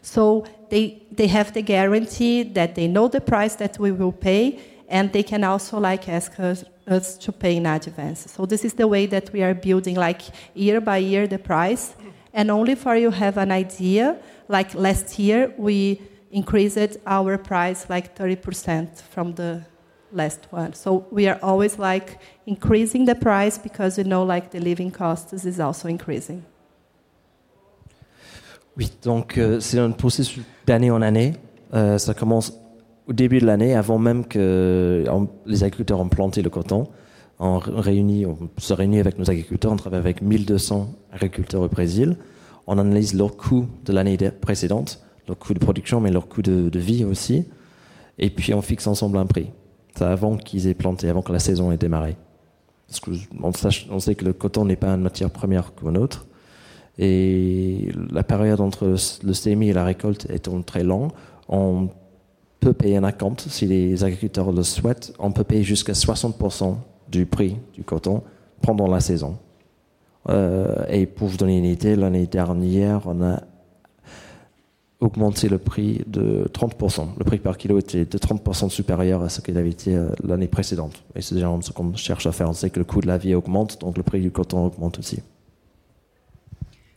So 0.00 0.46
they, 0.70 1.02
they 1.12 1.26
have 1.26 1.52
the 1.52 1.60
guarantee 1.60 2.42
that 2.54 2.74
they 2.74 2.88
know 2.88 3.06
the 3.08 3.20
price 3.20 3.56
that 3.56 3.78
we 3.78 3.92
will 3.92 4.12
pay, 4.12 4.60
and 4.88 5.12
they 5.12 5.22
can 5.22 5.44
also 5.44 5.78
like 5.78 6.08
ask 6.08 6.40
us, 6.40 6.64
us 6.86 7.18
to 7.18 7.32
pay 7.32 7.56
in 7.56 7.66
advance. 7.66 8.32
So 8.32 8.46
this 8.46 8.64
is 8.64 8.72
the 8.72 8.88
way 8.88 9.04
that 9.04 9.30
we 9.34 9.42
are 9.42 9.52
building 9.52 9.96
like 9.96 10.22
year 10.54 10.80
by 10.80 10.96
year 10.96 11.26
the 11.26 11.38
price. 11.38 11.94
And 12.32 12.50
only 12.50 12.76
for 12.76 12.96
you 12.96 13.10
have 13.10 13.36
an 13.36 13.52
idea, 13.52 14.16
like 14.48 14.74
last 14.74 15.18
year 15.18 15.52
we 15.58 16.00
increased 16.34 16.98
our 17.06 17.38
price 17.38 17.86
like 17.88 18.14
30% 18.14 19.00
from 19.10 19.34
the 19.34 19.62
last 20.12 20.40
one. 20.50 20.74
So 20.74 21.06
we 21.10 21.26
are 21.28 21.38
always 21.42 21.78
like 21.78 22.18
increasing 22.46 23.06
the 23.06 23.14
price 23.14 23.56
because 23.56 23.96
we 23.96 24.04
know 24.04 24.24
like 24.24 24.50
the 24.50 24.60
living 24.60 24.90
costs 24.90 25.44
is 25.44 25.60
also 25.60 25.88
increasing. 25.88 26.42
Oui, 28.76 28.90
donc 29.02 29.38
euh, 29.38 29.60
c'est 29.60 29.78
un 29.78 29.92
processus 29.92 30.42
d'année 30.66 30.90
en 30.90 31.00
année. 31.00 31.34
Euh, 31.74 31.96
ça 31.98 32.12
commence 32.12 32.52
au 33.06 33.12
début 33.12 33.38
de 33.38 33.46
l'année, 33.46 33.74
avant 33.74 33.98
même 33.98 34.24
que 34.26 35.04
en, 35.08 35.28
les 35.46 35.62
agriculteurs 35.62 36.00
ont 36.00 36.08
planté 36.08 36.42
le 36.42 36.50
coton. 36.50 36.88
On, 37.38 37.58
réunit, 37.58 38.26
on 38.26 38.38
se 38.58 38.72
réunit 38.72 39.00
avec 39.00 39.18
nos 39.18 39.28
agriculteurs, 39.28 39.72
on 39.72 39.76
travaille 39.76 40.00
avec 40.00 40.22
1200 40.22 40.88
agriculteurs 41.12 41.62
au 41.62 41.68
Brésil. 41.68 42.16
On 42.66 42.78
analyse 42.78 43.14
leur 43.14 43.36
coût 43.36 43.66
de 43.84 43.92
l'année 43.92 44.16
précédente, 44.40 45.00
leur 45.28 45.38
coût 45.38 45.54
de 45.54 45.58
production, 45.58 46.00
mais 46.00 46.10
leur 46.10 46.28
coût 46.28 46.42
de, 46.42 46.78
vie 46.78 47.04
aussi. 47.04 47.46
Et 48.18 48.30
puis 48.30 48.54
on 48.54 48.62
fixe 48.62 48.86
ensemble 48.86 49.18
un 49.18 49.26
prix. 49.26 49.50
C'est 49.96 50.04
avant 50.04 50.36
qu'ils 50.36 50.66
aient 50.66 50.74
planté, 50.74 51.08
avant 51.08 51.22
que 51.22 51.32
la 51.32 51.38
saison 51.38 51.72
ait 51.72 51.76
démarré. 51.76 52.16
Parce 52.88 53.00
que 53.00 53.10
on, 53.90 53.98
sait 53.98 54.14
que 54.14 54.24
le 54.24 54.32
coton 54.32 54.64
n'est 54.64 54.76
pas 54.76 54.88
une 54.88 55.02
matière 55.02 55.30
première 55.30 55.74
comme 55.74 55.90
une 55.90 55.98
autre. 55.98 56.26
Et 56.98 57.88
la 58.10 58.22
période 58.22 58.60
entre 58.60 58.96
le 59.22 59.32
sémi 59.32 59.68
et 59.68 59.72
la 59.72 59.84
récolte 59.84 60.30
étant 60.30 60.62
très 60.62 60.84
longue, 60.84 61.10
on 61.48 61.88
peut 62.60 62.72
payer 62.72 62.96
un 62.96 63.04
acompte 63.04 63.46
si 63.48 63.66
les 63.66 64.04
agriculteurs 64.04 64.52
le 64.52 64.62
souhaitent. 64.62 65.12
On 65.18 65.32
peut 65.32 65.44
payer 65.44 65.64
jusqu'à 65.64 65.92
60% 65.92 66.76
du 67.10 67.26
prix 67.26 67.56
du 67.72 67.82
coton 67.82 68.22
pendant 68.62 68.86
la 68.86 69.00
saison. 69.00 69.38
Euh, 70.28 70.84
et 70.88 71.06
pour 71.06 71.28
vous 71.28 71.36
donner 71.36 71.58
une 71.58 71.64
idée, 71.64 71.96
l'année 71.96 72.26
dernière, 72.26 73.02
on 73.06 73.22
a 73.22 73.42
augmenté 75.04 75.48
le 75.48 75.58
prix 75.58 76.02
de 76.06 76.48
30%. 76.52 77.08
Le 77.18 77.24
prix 77.24 77.38
par 77.38 77.58
kilo 77.58 77.78
était 77.78 78.04
de 78.04 78.18
30% 78.18 78.70
supérieur 78.70 79.22
à 79.22 79.28
ce 79.28 79.40
qu'il 79.40 79.58
avait 79.58 79.70
été 79.70 79.94
euh, 79.94 80.08
l'année 80.24 80.48
précédente. 80.48 81.04
Et 81.14 81.20
c'est 81.20 81.34
déjà 81.34 81.54
ce 81.60 81.72
qu'on 81.72 81.94
cherche 81.94 82.26
à 82.26 82.32
faire. 82.32 82.48
On 82.48 82.54
sait 82.54 82.70
que 82.70 82.78
le 82.78 82.84
coût 82.84 83.00
de 83.00 83.06
la 83.06 83.18
vie 83.18 83.34
augmente, 83.34 83.80
donc 83.80 83.96
le 83.96 84.02
prix 84.02 84.20
du 84.20 84.30
coton 84.30 84.64
augmente 84.64 84.98
aussi. 84.98 85.20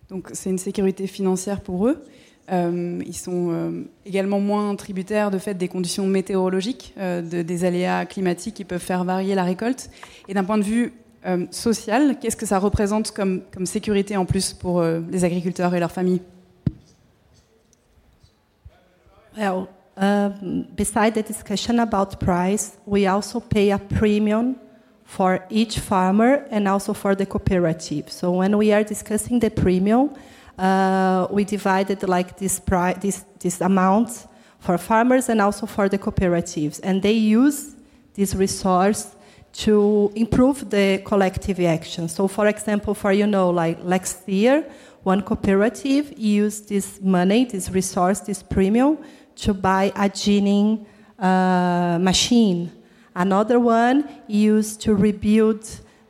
Donc 0.09 0.29
c'est 0.31 0.49
une 0.49 0.57
sécurité 0.57 1.05
financière 1.05 1.61
pour 1.61 1.87
eux. 1.87 2.01
Euh, 2.49 3.01
ils 3.05 3.15
sont 3.15 3.49
euh, 3.51 3.83
également 4.05 4.39
moins 4.39 4.73
tributaires 4.77 5.29
de 5.29 5.37
fait 5.37 5.53
des 5.53 5.67
conditions 5.67 6.07
météorologiques, 6.07 6.93
de, 6.97 7.41
des 7.41 7.65
aléas 7.65 8.05
climatiques 8.05 8.55
qui 8.55 8.63
peuvent 8.63 8.79
faire 8.79 9.03
varier 9.03 9.35
la 9.35 9.43
récolte. 9.43 9.89
Et 10.29 10.33
d'un 10.33 10.45
point 10.45 10.57
de 10.57 10.63
vue 10.63 10.93
social, 11.51 12.19
qu'est-ce 12.21 12.37
que 12.37 12.45
ça 12.45 12.57
représente 12.57 13.11
comme, 13.11 13.41
sécurité 13.65 14.15
en 14.15 14.23
plus 14.23 14.53
pour 14.53 14.81
les 14.81 15.25
agriculteurs 15.25 15.75
et 15.75 15.79
leurs 15.81 15.91
familles? 15.91 16.21
Well, 19.37 19.69
um, 19.95 20.65
beside 20.75 21.13
the 21.13 21.21
discussion 21.21 21.79
about 21.79 22.19
price, 22.19 22.75
we 22.87 23.05
also 23.05 23.39
pay 23.39 23.69
a 23.69 23.77
premium 23.77 24.55
for 25.03 25.45
each 25.51 25.77
farmer 25.77 26.47
and 26.49 26.67
also 26.67 26.93
for 26.93 27.13
the 27.13 27.27
cooperative. 27.27 28.11
So 28.11 28.31
when 28.31 28.57
we 28.57 28.73
are 28.73 28.83
discussing 28.83 29.39
the 29.39 29.51
premium, 29.51 30.09
uh, 30.57 31.27
we 31.29 31.43
divided 31.43 32.01
like 32.07 32.37
this, 32.37 32.59
this, 32.99 33.25
this 33.39 33.61
amount 33.61 34.25
for 34.57 34.79
farmers 34.79 35.29
and 35.29 35.39
also 35.39 35.67
for 35.67 35.87
the 35.87 35.99
cooperatives. 35.99 36.79
And 36.81 37.03
they 37.03 37.11
use 37.11 37.75
this 38.15 38.33
resource 38.33 39.15
to 39.53 40.11
improve 40.15 40.67
the 40.71 40.99
collective 41.05 41.59
action. 41.59 42.09
So 42.09 42.27
for 42.27 42.47
example, 42.47 42.95
for 42.95 43.11
you 43.11 43.27
know, 43.27 43.51
like 43.51 43.77
last 43.83 44.27
year, 44.27 44.65
one 45.03 45.21
cooperative 45.21 46.17
used 46.17 46.69
this 46.69 46.99
money, 47.01 47.45
this 47.45 47.69
resource, 47.69 48.21
this 48.21 48.41
premium 48.41 48.97
to 49.37 49.53
buy 49.53 49.91
a 49.95 50.09
ginning 50.09 50.85
uh, 51.19 51.97
machine. 51.99 52.71
Another 53.15 53.59
one 53.59 54.03
used 54.27 54.81
to 54.81 54.93
rebuild 54.93 55.63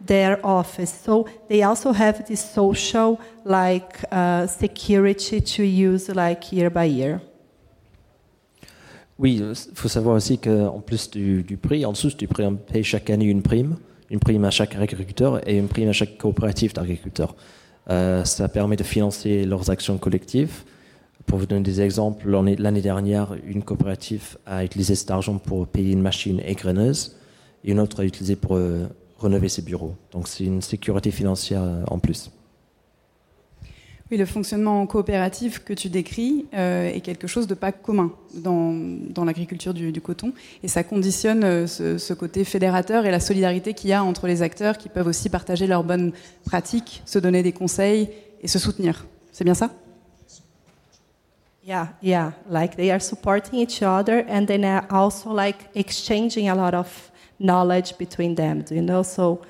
their 0.06 0.40
office. 0.46 0.92
So 0.92 1.28
they 1.48 1.64
also 1.64 1.94
have 1.94 2.26
this 2.28 2.42
social 2.42 3.20
like 3.46 4.04
uh, 4.12 4.48
security 4.48 5.42
to 5.42 5.64
use 5.64 6.10
like 6.10 6.52
year 6.52 6.70
by 6.70 6.86
year. 6.86 7.22
Oui, 9.20 9.42
il 9.42 9.56
faut 9.74 9.88
savoir 9.88 10.16
aussi 10.16 10.38
qu'en 10.38 10.80
plus 10.80 11.10
du, 11.10 11.42
du, 11.42 11.58
prix, 11.58 11.86
en 11.86 11.92
dessous 11.92 12.16
du 12.16 12.28
prix, 12.28 12.46
on 12.46 12.56
paye 12.56 12.84
chaque 12.84 13.10
année 13.10 13.26
une 13.26 13.42
prime, 13.42 13.78
une 14.12 14.20
prime 14.20 14.46
à 14.46 14.52
chaque 14.52 14.76
agriculteur 14.76 15.48
et 15.50 15.58
une 15.58 15.68
prime 15.68 15.90
à 15.90 15.94
chaque 15.94 16.20
coopérative 16.20 16.74
d'agriculteurs. 16.74 17.36
Euh, 17.90 18.24
ça 18.26 18.48
permet 18.48 18.76
de 18.76 18.84
financer 18.84 19.44
leurs 19.46 19.72
actions 19.72 19.98
collectives. 19.98 20.64
Pour 21.28 21.38
vous 21.38 21.46
donner 21.46 21.62
des 21.62 21.82
exemples, 21.82 22.28
l'année 22.30 22.82
dernière, 22.82 23.36
une 23.46 23.62
coopérative 23.62 24.38
a 24.48 24.64
utilisé 24.64 24.96
cet 24.96 25.12
argent 25.12 25.38
pour 25.38 25.68
payer 25.68 25.92
une 25.94 26.02
machine 26.02 26.42
égreneuse 26.44 27.16
et 27.64 27.72
une 27.72 27.80
autre 27.80 28.00
a 28.00 28.06
utilisé 28.06 28.36
pour 28.36 28.56
euh, 28.56 28.88
rénover 29.20 29.50
ses 29.50 29.62
bureaux. 29.62 29.96
Donc 30.12 30.28
c'est 30.28 30.46
une 30.46 30.62
sécurité 30.62 31.12
financière 31.12 31.62
euh, 31.62 31.84
en 31.88 32.00
plus. 32.00 32.32
Oui, 34.10 34.18
le 34.18 34.26
fonctionnement 34.26 34.82
en 34.82 34.88
coopérative 34.88 35.64
que 35.64 35.74
tu 35.74 35.90
décris 35.90 36.46
euh, 36.54 36.90
est 36.90 37.02
quelque 37.02 37.28
chose 37.28 37.46
de 37.46 37.54
pas 37.54 37.74
commun 37.74 38.14
dans, 38.36 39.26
l'agriculture 39.26 39.74
du, 39.74 40.02
coton. 40.02 40.32
Et 40.64 40.70
ça 40.70 40.84
conditionne 40.84 41.44
euh, 41.44 41.68
ce, 41.68 42.14
côté 42.14 42.46
fédérateur 42.46 43.06
et 43.06 43.12
la 43.12 43.20
solidarité 43.20 43.74
qu'il 43.74 43.90
y 43.90 43.94
a 43.94 44.02
entre 44.02 44.28
les 44.28 44.42
acteurs 44.44 44.78
qui 44.78 44.88
peuvent 44.88 45.08
aussi 45.08 45.30
partager 45.30 45.68
leurs 45.68 45.84
bonnes 45.84 46.14
pratiques, 46.46 47.02
se 47.06 47.20
donner 47.20 47.44
des 47.44 47.52
conseils 47.52 48.10
et 48.42 48.48
se 48.48 48.60
soutenir. 48.60 49.06
C'est 49.34 49.44
bien 49.44 49.56
ça? 49.56 49.72
Yeah, 51.68 51.88
yeah. 52.00 52.32
Like 52.48 52.78
they 52.78 52.92
are 52.92 53.00
supporting 53.00 53.60
each 53.60 53.84
other 53.84 54.24
and 54.30 54.48
then 54.48 54.64
are 54.64 54.88
also 54.90 55.32
like 55.32 55.68
exchanging 55.76 56.48
a 56.48 56.56
lot 56.56 56.74
of 56.74 57.12
knowledge 57.40 57.98
between 57.98 58.36
them, 58.36 58.64
you 58.72 58.82
know? 58.82 59.04
So 59.04 59.42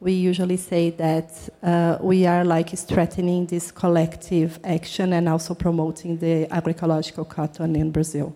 we 0.00 0.12
usually 0.12 0.56
say 0.56 0.88
that 0.92 1.30
uh, 1.62 1.98
we 2.00 2.24
are 2.26 2.46
like 2.46 2.74
strengthening 2.74 3.44
this 3.44 3.70
collective 3.70 4.58
action 4.64 5.12
and 5.12 5.28
also 5.28 5.54
promoting 5.54 6.16
the 6.16 6.46
agroecological 6.46 7.28
cotton 7.28 7.76
in 7.76 7.90
Brazil. 7.90 8.32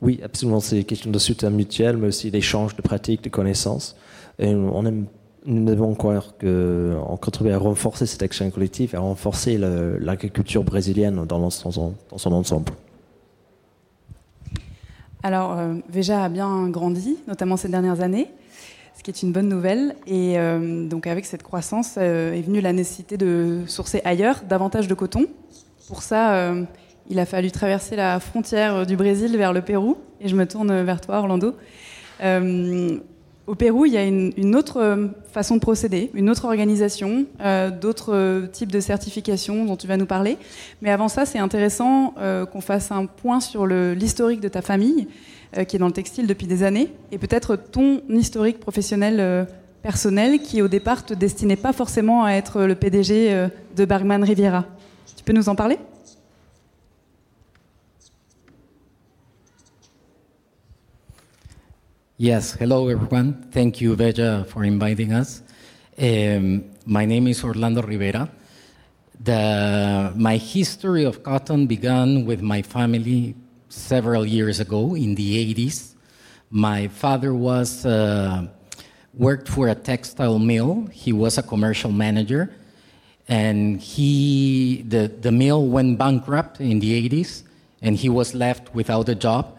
Oui, 0.00 0.20
absolument. 0.20 0.58
C'est 0.58 0.82
question 0.82 1.12
de 1.12 1.18
soutien 1.20 1.50
mutuel, 1.50 1.96
mais 1.96 2.08
aussi 2.08 2.28
d'échange 2.28 2.74
de 2.74 2.82
pratiques, 2.82 3.22
de 3.22 3.30
connaissances. 3.30 3.94
Et 4.40 4.52
on 4.52 4.84
aime, 4.84 5.06
nous 5.46 5.64
devons 5.64 5.94
croire 5.94 6.34
qu'on 6.38 7.18
contribue 7.20 7.50
à 7.50 7.58
renforcer 7.58 8.06
cette 8.06 8.22
action 8.22 8.50
collective, 8.50 8.94
à 8.94 9.00
renforcer 9.00 9.58
l'agriculture 9.58 10.64
brésilienne 10.64 11.24
dans 11.26 11.50
son, 11.50 11.94
ensemble. 12.10 12.72
Alors, 15.22 15.58
euh, 15.58 15.74
Veja 15.88 16.24
a 16.24 16.28
bien 16.28 16.68
grandi, 16.68 17.16
notamment 17.26 17.56
ces 17.56 17.68
dernières 17.68 18.00
années. 18.00 18.28
ce 18.96 19.02
qui 19.02 19.10
est 19.10 19.22
une 19.22 19.32
bonne 19.32 19.48
nouvelle. 19.48 19.96
Et 20.06 20.38
euh, 20.38 20.86
donc 20.86 21.06
avec 21.06 21.24
cette 21.24 21.42
croissance 21.42 21.96
euh, 21.98 22.34
est 22.34 22.42
venue 22.42 22.60
la 22.60 22.72
nécessité 22.72 23.16
de 23.16 23.62
sourcer 23.66 24.00
ailleurs 24.04 24.42
davantage 24.48 24.88
de 24.88 24.94
coton. 24.94 25.26
Pour 25.88 26.02
ça, 26.02 26.34
euh, 26.34 26.64
il 27.08 27.18
a 27.18 27.26
fallu 27.26 27.50
traverser 27.50 27.96
la 27.96 28.20
frontière 28.20 28.86
du 28.86 28.96
Brésil 28.96 29.36
vers 29.36 29.52
le 29.52 29.62
Pérou. 29.62 29.96
Et 30.20 30.28
je 30.28 30.36
me 30.36 30.46
tourne 30.46 30.82
vers 30.82 31.00
toi, 31.00 31.18
Orlando. 31.18 31.54
Euh, 33.46 33.52
au 33.52 33.54
Pérou, 33.54 33.86
il 33.86 33.92
y 33.92 33.96
a 33.96 34.04
une, 34.04 34.56
autre 34.56 35.10
façon 35.32 35.56
de 35.56 35.60
procéder, 35.60 36.10
une 36.14 36.30
autre 36.30 36.44
organisation, 36.44 37.26
euh, 37.40 37.70
d'autres 37.70 38.48
types 38.52 38.72
de 38.72 38.80
certifications 38.80 39.64
dont 39.64 39.76
tu 39.76 39.86
vas 39.86 39.96
nous 39.96 40.06
parler. 40.06 40.38
Mais 40.82 40.90
avant 40.90 41.08
ça, 41.08 41.26
c'est 41.26 41.38
intéressant 41.38 42.14
euh, 42.18 42.46
qu'on 42.46 42.60
fasse 42.60 42.90
un 42.90 43.06
point 43.06 43.40
sur 43.40 43.66
l'historique 43.66 44.40
de 44.40 44.48
ta 44.48 44.62
famille, 44.62 45.08
euh, 45.56 45.64
qui 45.64 45.76
est 45.76 45.78
dans 45.78 45.86
le 45.86 45.92
textile 45.92 46.26
depuis 46.26 46.48
des 46.48 46.64
années, 46.64 46.88
et 47.12 47.18
peut-être 47.18 47.54
ton 47.54 48.00
historique 48.08 48.58
professionnel 48.58 49.20
euh, 49.20 49.44
personnel, 49.82 50.40
qui 50.40 50.62
au 50.62 50.68
départ 50.68 51.04
te 51.04 51.14
destinait 51.14 51.54
pas 51.54 51.72
forcément 51.72 52.24
à 52.24 52.32
être 52.32 52.62
le 52.62 52.74
PDG 52.74 53.32
euh, 53.32 53.48
de 53.76 53.84
Bergman 53.84 54.24
Riviera. 54.24 54.64
Tu 55.16 55.22
peux 55.22 55.32
nous 55.32 55.48
en 55.48 55.54
parler? 55.54 55.78
Yes, 62.16 62.52
hello 62.52 62.86
everyone. 62.86 63.48
Thank 63.50 63.80
you, 63.80 63.96
Veja, 63.96 64.44
for 64.44 64.62
inviting 64.62 65.12
us. 65.12 65.42
Um, 65.98 66.70
my 66.86 67.04
name 67.04 67.26
is 67.26 67.42
Orlando 67.42 67.82
Rivera. 67.82 68.30
The, 69.18 70.12
my 70.14 70.36
history 70.36 71.02
of 71.02 71.24
cotton 71.24 71.66
began 71.66 72.24
with 72.24 72.40
my 72.40 72.62
family 72.62 73.34
several 73.68 74.24
years 74.24 74.60
ago 74.60 74.94
in 74.94 75.16
the 75.16 75.54
80s. 75.54 75.94
My 76.50 76.86
father 76.86 77.34
was 77.34 77.84
uh, 77.84 78.46
worked 79.12 79.48
for 79.48 79.66
a 79.66 79.74
textile 79.74 80.38
mill. 80.38 80.86
He 80.92 81.12
was 81.12 81.36
a 81.36 81.42
commercial 81.42 81.90
manager, 81.90 82.54
and 83.26 83.80
he 83.80 84.84
the, 84.86 85.08
the 85.08 85.32
mill 85.32 85.66
went 85.66 85.98
bankrupt 85.98 86.60
in 86.60 86.78
the 86.78 87.08
80s, 87.08 87.42
and 87.82 87.96
he 87.96 88.08
was 88.08 88.36
left 88.36 88.72
without 88.72 89.08
a 89.08 89.16
job. 89.16 89.58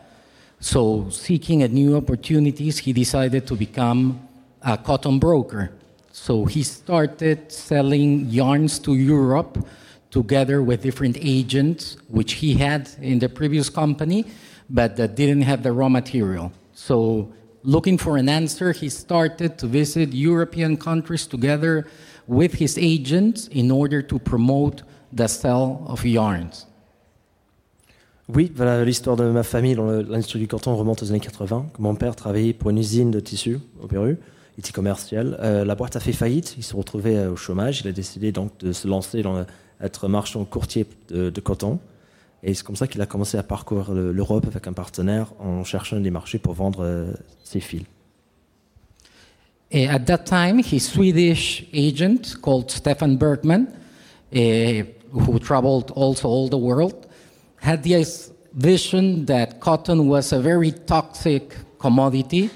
So, 0.66 1.12
seeking 1.12 1.62
a 1.62 1.68
new 1.68 1.96
opportunities, 1.96 2.80
he 2.80 2.92
decided 2.92 3.46
to 3.46 3.56
become 3.56 4.28
a 4.64 4.76
cotton 4.76 5.20
broker. 5.20 5.72
So, 6.12 6.46
he 6.46 6.64
started 6.64 7.52
selling 7.52 8.32
yarns 8.32 8.80
to 8.80 8.96
Europe 8.96 9.64
together 10.10 10.64
with 10.64 10.82
different 10.82 11.20
agents, 11.22 11.98
which 12.08 12.34
he 12.42 12.56
had 12.56 12.90
in 13.00 13.20
the 13.20 13.30
previous 13.30 13.70
company, 13.70 14.26
but 14.68 14.96
that 14.96 15.16
didn't 15.16 15.44
have 15.44 15.62
the 15.62 15.72
raw 15.72 15.88
material. 15.88 16.52
So, 16.74 17.32
looking 17.62 18.00
for 18.00 18.18
an 18.18 18.28
answer, 18.28 18.72
he 18.72 18.90
started 18.90 19.60
to 19.60 19.68
visit 19.68 20.14
European 20.14 20.78
countries 20.78 21.28
together 21.28 21.86
with 22.26 22.56
his 22.56 22.76
agents 22.80 23.48
in 23.50 23.70
order 23.70 24.02
to 24.02 24.18
promote 24.18 24.82
the 25.14 25.28
sale 25.28 25.86
of 25.88 26.04
yarns. 26.04 26.66
Oui, 28.28 28.52
voilà 28.56 28.84
l'histoire 28.84 29.16
de 29.16 29.24
ma 29.26 29.44
famille 29.44 29.76
dans 29.76 29.86
l'industrie 29.86 30.40
du 30.40 30.48
coton 30.48 30.76
remonte 30.76 31.04
aux 31.04 31.10
années 31.12 31.20
80. 31.20 31.68
Mon 31.78 31.94
père 31.94 32.16
travaillait 32.16 32.54
pour 32.54 32.72
une 32.72 32.80
usine 32.80 33.12
de 33.12 33.20
tissus 33.20 33.60
au 33.82 33.88
Pérou, 33.88 34.08
il 34.58 34.60
était 34.60 34.72
commercial. 34.72 35.38
Euh, 35.42 35.64
la 35.64 35.76
boîte 35.76 35.96
a 35.96 36.00
fait 36.00 36.14
faillite, 36.14 36.56
il 36.58 36.64
s'est 36.64 36.76
retrouvé 36.76 37.18
euh, 37.18 37.32
au 37.32 37.36
chômage. 37.36 37.82
Il 37.82 37.88
a 37.88 37.92
décidé 37.92 38.32
donc 38.32 38.58
de 38.60 38.72
se 38.72 38.88
lancer 38.88 39.22
dans 39.22 39.46
être 39.82 40.08
marchand 40.08 40.44
courtier 40.46 40.88
de, 41.10 41.40
coton. 41.40 41.80
Et 42.42 42.54
c'est 42.54 42.64
comme 42.64 42.76
ça 42.76 42.88
qu'il 42.88 43.02
a 43.02 43.06
commencé 43.06 43.38
à 43.38 43.44
parcourir 43.44 43.92
l'Europe 43.92 44.46
avec 44.48 44.68
un 44.68 44.74
partenaire 44.74 45.34
en 45.40 45.64
cherchant 45.64 46.00
des 46.00 46.12
marchés 46.12 46.40
pour 46.40 46.54
vendre 46.54 46.84
euh, 46.84 47.12
ses 47.44 47.60
fils. 47.60 47.84
Uh, 49.74 49.88
at 49.90 50.00
that 50.06 50.20
time, 50.20 50.60
his 50.60 50.80
Swedish 50.80 51.66
agent 51.74 52.40
called 52.42 52.70
Stefan 52.70 53.18
Bergman, 53.18 53.68
uh, 54.34 54.84
who 55.12 55.40
traveled 55.40 55.92
also 55.96 56.30
all 56.30 56.50
the 56.50 56.54
world, 56.54 56.96
had 57.58 57.84
this 57.84 58.32
vision 58.54 59.26
that 59.26 59.60
cotton 59.60 60.08
was 60.08 60.32
a 60.32 60.40
very 60.40 60.72
toxic 60.72 61.56
commodity 61.80 62.50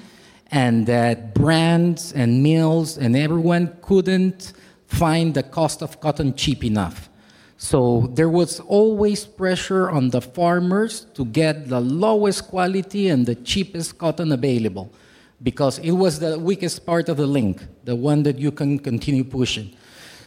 and 0.52 0.88
that 0.88 1.34
brands 1.34 2.14
and 2.14 2.42
mills 2.42 2.98
and 2.98 3.16
everyone 3.16 3.78
couldn't 3.82 4.54
find 4.88 5.34
the 5.34 5.44
cost 5.44 5.82
of 5.82 6.00
cotton 6.00 6.34
cheap 6.34 6.64
enough. 6.64 7.10
So 7.58 8.10
there 8.14 8.30
was 8.30 8.62
always 8.62 9.26
pressure 9.26 9.90
on 9.90 10.10
the 10.10 10.22
farmers 10.22 11.06
to 11.14 11.26
get 11.26 11.68
the 11.68 11.82
lowest 11.82 12.48
quality 12.48 13.10
and 13.10 13.26
the 13.26 13.36
cheapest 13.36 13.98
cotton 13.98 14.32
available 14.32 14.94
because 15.44 15.80
it 15.80 15.92
was 15.92 16.20
the 16.20 16.40
weakest 16.40 16.86
part 16.86 17.10
of 17.10 17.18
the 17.18 17.28
link, 17.28 17.66
the 17.84 17.96
one 17.96 18.24
that 18.24 18.40
you 18.40 18.52
can 18.52 18.80
continue 18.80 19.24
pushing. 19.26 19.76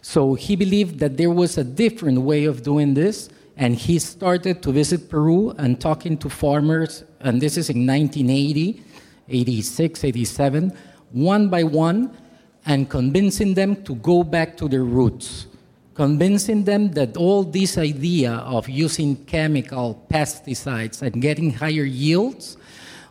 So 0.02 0.34
he 0.34 0.56
believed 0.56 0.98
that 0.98 1.16
there 1.16 1.30
was 1.30 1.56
a 1.56 1.64
different 1.64 2.20
way 2.20 2.44
of 2.44 2.62
doing 2.62 2.94
this, 2.94 3.30
and 3.56 3.74
he 3.76 3.98
started 3.98 4.62
to 4.62 4.72
visit 4.72 5.08
Peru 5.08 5.50
and 5.58 5.80
talking 5.80 6.16
to 6.18 6.28
farmers, 6.28 7.04
and 7.20 7.40
this 7.40 7.56
is 7.56 7.70
in 7.70 7.86
1980, 7.86 8.82
86, 9.28 10.04
87, 10.04 10.72
one 11.12 11.48
by 11.48 11.62
one, 11.62 12.16
and 12.64 12.88
convincing 12.88 13.54
them 13.54 13.82
to 13.84 13.94
go 13.96 14.22
back 14.22 14.56
to 14.56 14.68
their 14.68 14.84
roots, 14.84 15.46
convincing 15.94 16.64
them 16.64 16.92
that 16.92 17.16
all 17.16 17.42
this 17.42 17.76
idea 17.76 18.32
of 18.32 18.68
using 18.68 19.16
chemical 19.26 20.06
pesticides 20.10 21.02
and 21.02 21.20
getting 21.20 21.52
higher 21.52 21.84
yields 21.84 22.56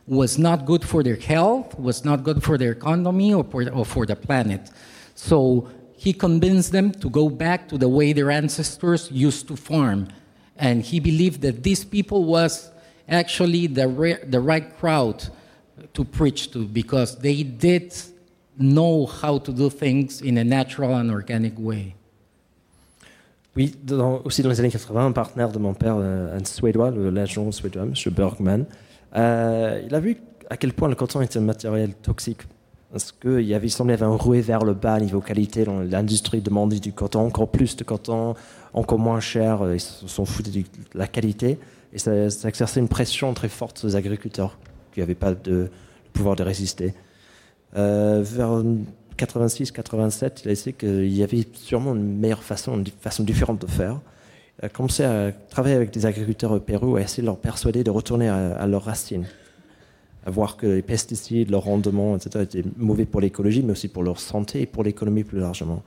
was 0.08 0.38
not 0.38 0.66
good 0.66 0.84
for 0.84 1.04
their 1.04 1.16
health, 1.16 1.78
was 1.78 2.04
not 2.04 2.24
good 2.24 2.44
for 2.44 2.58
their 2.58 2.72
economy 2.72 3.34
or 3.34 3.44
for, 3.44 3.70
or 3.70 3.86
for 3.86 4.06
the 4.06 4.16
planet. 4.16 4.72
So 5.16 5.70
he 5.96 6.14
convinced 6.14 6.72
them 6.72 6.92
to 6.94 7.10
go 7.10 7.30
back 7.30 7.70
to 7.70 7.78
the 7.78 7.88
way 7.88 8.12
their 8.12 8.32
ancestors 8.32 9.12
used 9.12 9.48
to 9.50 9.56
farm. 9.56 10.08
And 10.62 10.82
he 10.84 11.00
believed 11.00 11.42
that 11.42 11.64
these 11.64 11.84
people 11.84 12.24
was 12.24 12.72
actually 13.10 13.68
the, 13.68 13.88
re- 13.88 14.24
the 14.30 14.40
right 14.40 14.78
crowd 14.78 15.28
to 15.94 16.06
preach 16.06 16.52
to 16.52 16.66
because 16.66 17.18
they 17.18 17.44
did 17.44 17.94
know 18.60 19.08
how 19.08 19.40
to 19.40 19.52
do 19.52 19.70
things 19.72 20.22
in 20.22 20.38
a 20.38 20.44
natural 20.44 20.96
and 20.96 21.10
organic 21.10 21.58
way. 21.58 21.96
Oui, 23.56 23.76
dans, 23.84 24.22
aussi 24.24 24.42
dans 24.44 24.50
les 24.50 24.60
années 24.60 24.72
80, 24.72 25.08
un 25.08 25.12
partenaire 25.12 25.52
de 25.52 25.60
mon 25.60 25.74
père, 25.74 25.96
euh, 25.98 26.38
un 26.38 26.46
Suédois, 26.46 26.92
l'agent 26.92 27.52
suédois, 27.52 27.84
M. 27.84 27.94
Bergman, 28.14 28.66
euh, 29.18 29.82
il 29.86 29.94
a 29.94 30.00
vu 30.00 30.18
à 30.50 30.56
quel 30.56 30.72
point 30.74 30.88
le 30.88 30.96
coton 30.96 31.22
était 31.22 31.38
un 31.38 31.42
matériel 31.42 31.94
toxique. 31.96 32.44
Parce 32.92 33.12
qu'il 33.12 33.54
avait, 33.54 33.70
semblait 33.70 33.94
y 33.94 33.96
avoir 33.96 34.12
un 34.12 34.18
roué 34.18 34.42
vers 34.42 34.66
le 34.66 34.74
bas 34.74 35.00
niveau 35.00 35.22
qualité. 35.22 35.66
L'industrie 35.90 36.42
demandait 36.42 36.80
du 36.80 36.92
coton, 36.92 37.22
encore 37.22 37.50
plus 37.50 37.78
de 37.78 37.86
coton, 37.86 38.36
encore 38.74 39.00
moins 39.00 39.20
cher. 39.20 39.62
Ils 39.74 39.80
s'en 39.80 40.26
foutaient 40.26 40.52
de 40.52 40.64
la 40.94 41.08
qualité. 41.08 41.58
Et 41.94 42.00
ça, 42.00 42.30
ça, 42.30 42.48
exerçait 42.48 42.80
une 42.80 42.88
pression 42.88 43.34
très 43.34 43.50
forte 43.50 43.80
sur 43.80 43.88
les 43.88 43.96
agriculteurs 43.96 44.58
qui 44.94 45.00
n'avaient 45.00 45.16
pas 45.16 45.34
de, 45.34 45.70
pouvoir 46.14 46.36
de 46.36 46.44
résister. 46.44 46.94
Euh, 47.78 48.22
vers 48.24 48.64
86-87, 49.18 50.42
il 50.44 50.50
a 50.50 50.52
essayé 50.52 50.74
qu'il 50.74 51.14
y 51.14 51.24
avait 51.24 51.46
sûrement 51.54 51.96
une 51.96 52.18
meilleure 52.18 52.44
façon, 52.44 52.78
une 52.78 52.86
façon 52.88 53.24
différente 53.24 53.62
de 53.62 53.68
faire. 53.68 54.00
Il 54.62 54.66
a 54.66 54.70
commencé 54.70 55.04
à 55.04 55.32
travailler 55.50 55.76
avec 55.76 55.92
des 55.92 56.06
agriculteurs 56.06 56.52
au 56.52 56.60
Pérou 56.60 56.98
et 56.98 57.02
essayer 57.02 57.24
de 57.24 57.28
leur 57.28 57.38
persuader 57.38 57.84
de 57.84 57.92
retourner 57.92 58.30
à, 58.30 58.54
à 58.54 58.68
leurs 58.68 58.84
racines. 58.84 59.26
À 60.26 60.30
voir 60.30 60.56
que 60.56 60.68
les 60.68 60.82
pesticides, 60.82 61.50
leur 61.50 61.64
rendement, 61.64 62.16
etc., 62.16 62.44
étaient 62.44 62.64
mauvais 62.78 63.06
pour 63.06 63.22
l'écologie, 63.22 63.64
mais 63.64 63.72
aussi 63.72 63.88
pour 63.88 64.04
leur 64.04 64.20
santé 64.20 64.62
et 64.62 64.66
pour 64.66 64.84
l'économie 64.84 65.24
plus 65.24 65.40
largement. 65.40 65.82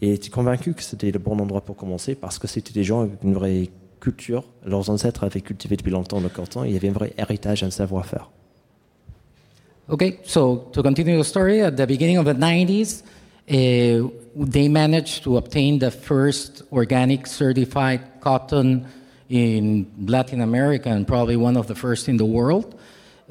Et 0.00 0.08
il 0.08 0.12
était 0.14 0.30
convaincu 0.30 0.74
que 0.74 0.82
c'était 0.82 1.10
le 1.10 1.18
bon 1.18 1.38
endroit 1.38 1.60
pour 1.60 1.76
commencer 1.76 2.14
parce 2.14 2.38
que 2.38 2.46
c'était 2.46 2.72
des 2.72 2.84
gens 2.84 3.02
avec 3.02 3.22
une 3.22 3.34
vraie 3.34 3.70
culture? 4.00 4.44
Leurs 4.64 4.90
ancêtres 4.90 5.24
avaient 5.24 5.40
cultivé 5.40 5.76
depuis 5.76 5.92
longtemps 5.92 6.20
le 6.20 6.28
coton 6.28 6.64
et 6.64 6.68
il 6.68 6.74
y 6.74 6.76
avait 6.76 6.88
un 6.88 6.92
vrai 6.92 7.12
héritage, 7.18 7.62
un 7.62 7.70
savoir-faire. 7.70 8.30
Okay, 9.88 10.20
so 10.24 10.68
to 10.72 10.82
continue 10.82 11.18
the 11.18 11.24
story, 11.24 11.60
at 11.60 11.72
the 11.72 11.86
beginning 11.86 12.16
of 12.16 12.24
the 12.24 12.34
90s, 12.34 13.02
uh, 13.50 14.08
they 14.36 14.68
managed 14.68 15.24
to 15.24 15.36
obtain 15.36 15.78
the 15.78 15.90
first 15.90 16.62
organic 16.72 17.26
certified 17.26 18.00
cotton 18.20 18.86
in 19.28 19.86
Latin 20.06 20.40
America 20.40 20.88
and 20.88 21.06
probably 21.06 21.36
one 21.36 21.56
of 21.56 21.66
the 21.66 21.74
first 21.74 22.08
in 22.08 22.16
the 22.16 22.24
world, 22.24 22.78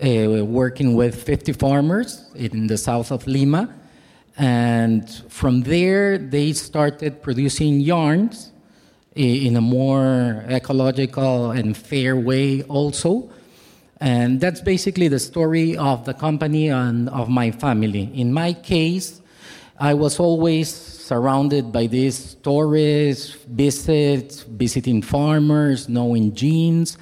uh, 0.03 0.43
working 0.45 0.93
with 0.93 1.15
50 1.15 1.53
farmers 1.53 2.29
in 2.35 2.67
the 2.67 2.77
south 2.77 3.11
of 3.11 3.25
Lima. 3.27 3.69
And 4.37 5.09
from 5.29 5.61
there, 5.61 6.17
they 6.17 6.53
started 6.53 7.21
producing 7.21 7.79
yarns 7.81 8.51
in 9.15 9.55
a 9.57 9.61
more 9.61 10.45
ecological 10.49 11.51
and 11.51 11.75
fair 11.75 12.15
way 12.15 12.63
also. 12.63 13.29
And 13.99 14.39
that's 14.39 14.61
basically 14.61 15.09
the 15.09 15.19
story 15.19 15.77
of 15.77 16.05
the 16.05 16.13
company 16.13 16.69
and 16.69 17.09
of 17.09 17.29
my 17.29 17.51
family. 17.51 18.09
In 18.13 18.33
my 18.33 18.53
case, 18.53 19.21
I 19.81 19.95
was 19.95 20.19
always 20.19 20.69
surrounded 20.71 21.71
by 21.71 21.87
these 21.87 22.15
stories, 22.15 23.31
visits, 23.49 24.43
visiting 24.43 25.01
farmers, 25.01 25.89
knowing 25.89 26.35
genes. 26.35 26.99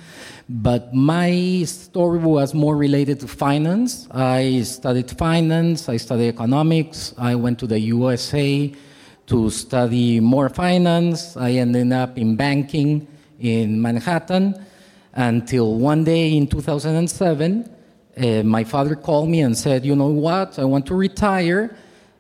But 0.48 0.94
my 0.94 1.66
story 1.66 2.20
was 2.20 2.54
more 2.54 2.78
related 2.78 3.20
to 3.20 3.28
finance. 3.28 4.08
I 4.12 4.62
studied 4.62 5.12
finance, 5.12 5.90
I 5.90 5.98
studied 5.98 6.30
economics, 6.30 7.14
I 7.18 7.36
went 7.36 7.60
to 7.60 7.68
the 7.68 7.82
USA 7.82 8.74
to 9.28 9.50
study 9.50 10.22
more 10.22 10.48
finance. 10.48 11.36
I 11.36 11.52
ended 11.60 11.92
up 11.92 12.18
in 12.18 12.38
banking 12.38 13.10
in 13.42 13.82
Manhattan 13.82 14.56
until 15.12 15.76
one 15.76 16.06
day 16.06 16.38
in 16.38 16.48
2007, 16.48 17.70
uh, 18.18 18.44
my 18.44 18.64
father 18.64 18.96
called 18.96 19.28
me 19.28 19.42
and 19.42 19.58
said, 19.58 19.84
You 19.84 19.98
know 19.98 20.08
what? 20.08 20.58
I 20.58 20.64
want 20.64 20.86
to 20.86 20.96
retire 20.96 21.76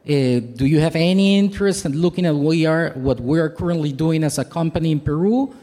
uh, 0.08 0.40
do 0.40 0.66
you 0.66 0.80
have 0.80 0.96
any 0.96 1.38
interest 1.38 1.86
in 1.86 1.94
looking 2.02 2.26
at 2.26 2.34
we 2.34 2.66
are, 2.66 2.92
what 2.92 3.20
we 3.20 3.38
are 3.40 3.50
currently 3.50 3.92
doing 3.92 4.24
as 4.24 4.38
a 4.38 4.46
company 4.46 4.92
in 4.92 5.00
Peru, 5.00 5.54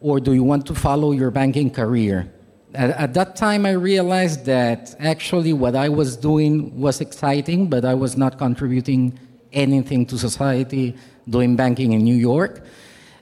or 0.00 0.20
do 0.20 0.32
you 0.32 0.44
want 0.44 0.64
to 0.66 0.74
follow 0.74 1.12
your 1.12 1.30
banking 1.30 1.70
career? 1.70 2.32
At, 2.72 2.90
at, 2.90 3.14
that 3.14 3.34
time, 3.34 3.66
I 3.66 3.72
realized 3.72 4.44
that 4.46 4.94
actually 5.00 5.52
what 5.52 5.74
I 5.74 5.88
was 5.88 6.16
doing 6.16 6.78
was 6.80 7.00
exciting, 7.00 7.68
but 7.68 7.84
I 7.84 7.94
was 7.94 8.16
not 8.16 8.38
contributing 8.38 9.18
anything 9.52 10.06
to 10.06 10.16
society 10.16 10.96
doing 11.28 11.56
banking 11.56 11.92
in 11.92 12.04
New 12.04 12.14
York, 12.14 12.64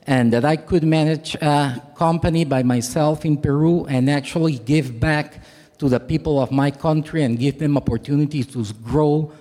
and 0.06 0.32
that 0.32 0.44
I 0.44 0.56
could 0.56 0.84
manage 0.84 1.34
a 1.36 1.82
company 1.96 2.44
by 2.44 2.62
myself 2.62 3.24
in 3.24 3.38
Peru 3.38 3.86
and 3.86 4.10
actually 4.10 4.58
give 4.58 5.00
back 5.00 5.42
to 5.78 5.88
the 5.88 5.98
people 5.98 6.40
of 6.40 6.50
my 6.50 6.70
country 6.70 7.22
and 7.24 7.38
give 7.38 7.58
them 7.58 7.76
opportunities 7.76 8.46
to 8.48 8.64
grow 8.84 9.32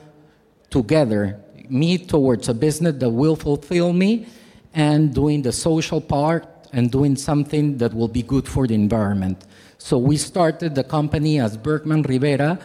together, 0.69 1.39
me 1.69 1.97
towards 1.97 2.49
a 2.49 2.53
business 2.53 2.95
that 2.97 3.09
will 3.09 3.35
fulfill 3.35 3.93
me 3.93 4.27
and 4.73 5.13
doing 5.13 5.41
the 5.41 5.51
social 5.51 6.01
part 6.01 6.45
and 6.73 6.91
doing 6.91 7.15
something 7.15 7.77
that 7.77 7.93
will 7.93 8.07
be 8.07 8.21
good 8.21 8.47
for 8.47 8.67
the 8.67 8.75
environment. 8.75 9.45
So 9.77 9.97
we 9.97 10.17
started 10.17 10.75
the 10.75 10.83
company 10.83 11.39
as 11.39 11.57
Berkman 11.57 12.03
Rivera 12.03 12.59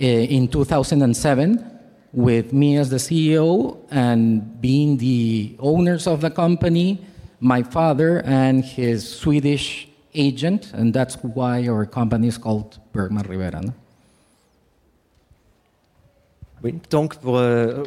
uh, 0.00 0.04
in 0.04 0.48
2007 0.48 1.72
with 2.12 2.52
me 2.52 2.76
as 2.76 2.90
the 2.90 2.96
CEO 2.96 3.78
and 3.90 4.60
being 4.60 4.96
the 4.98 5.56
owners 5.58 6.06
of 6.06 6.20
the 6.20 6.30
company, 6.30 7.04
my 7.40 7.62
father 7.62 8.22
and 8.24 8.64
his 8.64 9.08
Swedish 9.08 9.88
agent, 10.14 10.72
and 10.74 10.92
that's 10.92 11.16
why 11.16 11.66
our 11.66 11.86
company 11.86 12.28
is 12.28 12.38
called 12.38 12.78
Bergman 12.92 13.26
Rivera. 13.26 13.62
No? 13.62 13.72
Oui, 16.64 16.74
donc 16.90 17.16
pour 17.16 17.38
euh, 17.38 17.82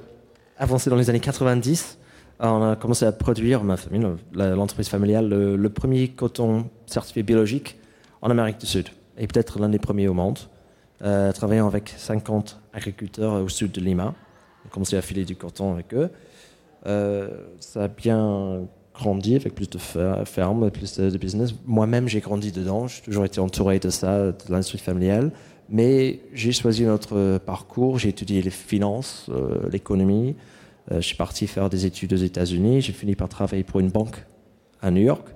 avancer 0.57 0.89
dans 0.89 0.97
les 0.97 1.09
années 1.09 1.21
90, 1.21 1.97
on 2.41 2.71
a 2.71 2.75
commencé 2.75 3.05
à 3.05 3.13
produire, 3.13 3.63
ma 3.63 3.77
famille, 3.77 4.05
l'entreprise 4.33 4.89
familiale, 4.89 5.29
le, 5.29 5.69
premier 5.69 6.09
coton 6.09 6.69
certifié 6.85 7.23
biologique 7.23 7.77
en 8.21 8.29
Amérique 8.29 8.57
du 8.59 8.65
Sud, 8.65 8.89
et 9.17 9.27
peut-être 9.27 9.59
l'un 9.59 9.69
des 9.69 9.79
premiers 9.79 10.09
au 10.09 10.13
monde, 10.13 10.39
euh, 11.03 11.31
travaillant 11.31 11.67
avec 11.67 11.93
50 11.95 12.59
agriculteurs 12.73 13.41
au 13.41 13.47
sud 13.47 13.71
de 13.71 13.79
Lima. 13.79 14.13
On 14.63 14.67
a 14.67 14.71
commencé 14.71 14.97
à 14.97 15.01
filer 15.01 15.23
du 15.23 15.37
coton 15.37 15.71
avec 15.71 15.93
eux. 15.93 16.09
Euh, 16.85 17.29
ça 17.59 17.83
a 17.85 17.87
bien 17.87 18.67
grandi 18.93 19.35
avec 19.35 19.55
plus 19.55 19.69
de 19.69 19.77
fermes, 19.77 20.69
plus 20.71 20.99
de 20.99 21.17
business. 21.17 21.53
Moi-même, 21.65 22.07
j'ai 22.09 22.19
grandi 22.19 22.51
dedans. 22.51 22.87
J'ai 22.87 23.01
toujours 23.01 23.25
été 23.25 23.39
entouré 23.39 23.79
de 23.79 23.89
ça, 23.89 24.31
de 24.31 24.35
l'industrie 24.49 24.77
familiale. 24.77 25.31
Mais 25.69 26.19
j'ai 26.33 26.51
choisi 26.51 26.83
notre 26.83 27.39
parcours, 27.39 27.97
j'ai 27.97 28.09
étudié 28.09 28.41
les 28.41 28.51
finances, 28.51 29.27
euh, 29.29 29.67
l'économie. 29.71 30.35
Euh, 30.91 30.97
je 30.97 31.07
suis 31.07 31.15
parti 31.15 31.47
faire 31.47 31.69
des 31.69 31.85
études 31.85 32.13
aux 32.13 32.17
États-Unis. 32.17 32.81
J'ai 32.81 32.93
fini 32.93 33.15
par 33.15 33.29
travailler 33.29 33.63
pour 33.63 33.79
une 33.79 33.89
banque 33.89 34.23
à 34.81 34.91
New 34.91 35.01
York, 35.01 35.27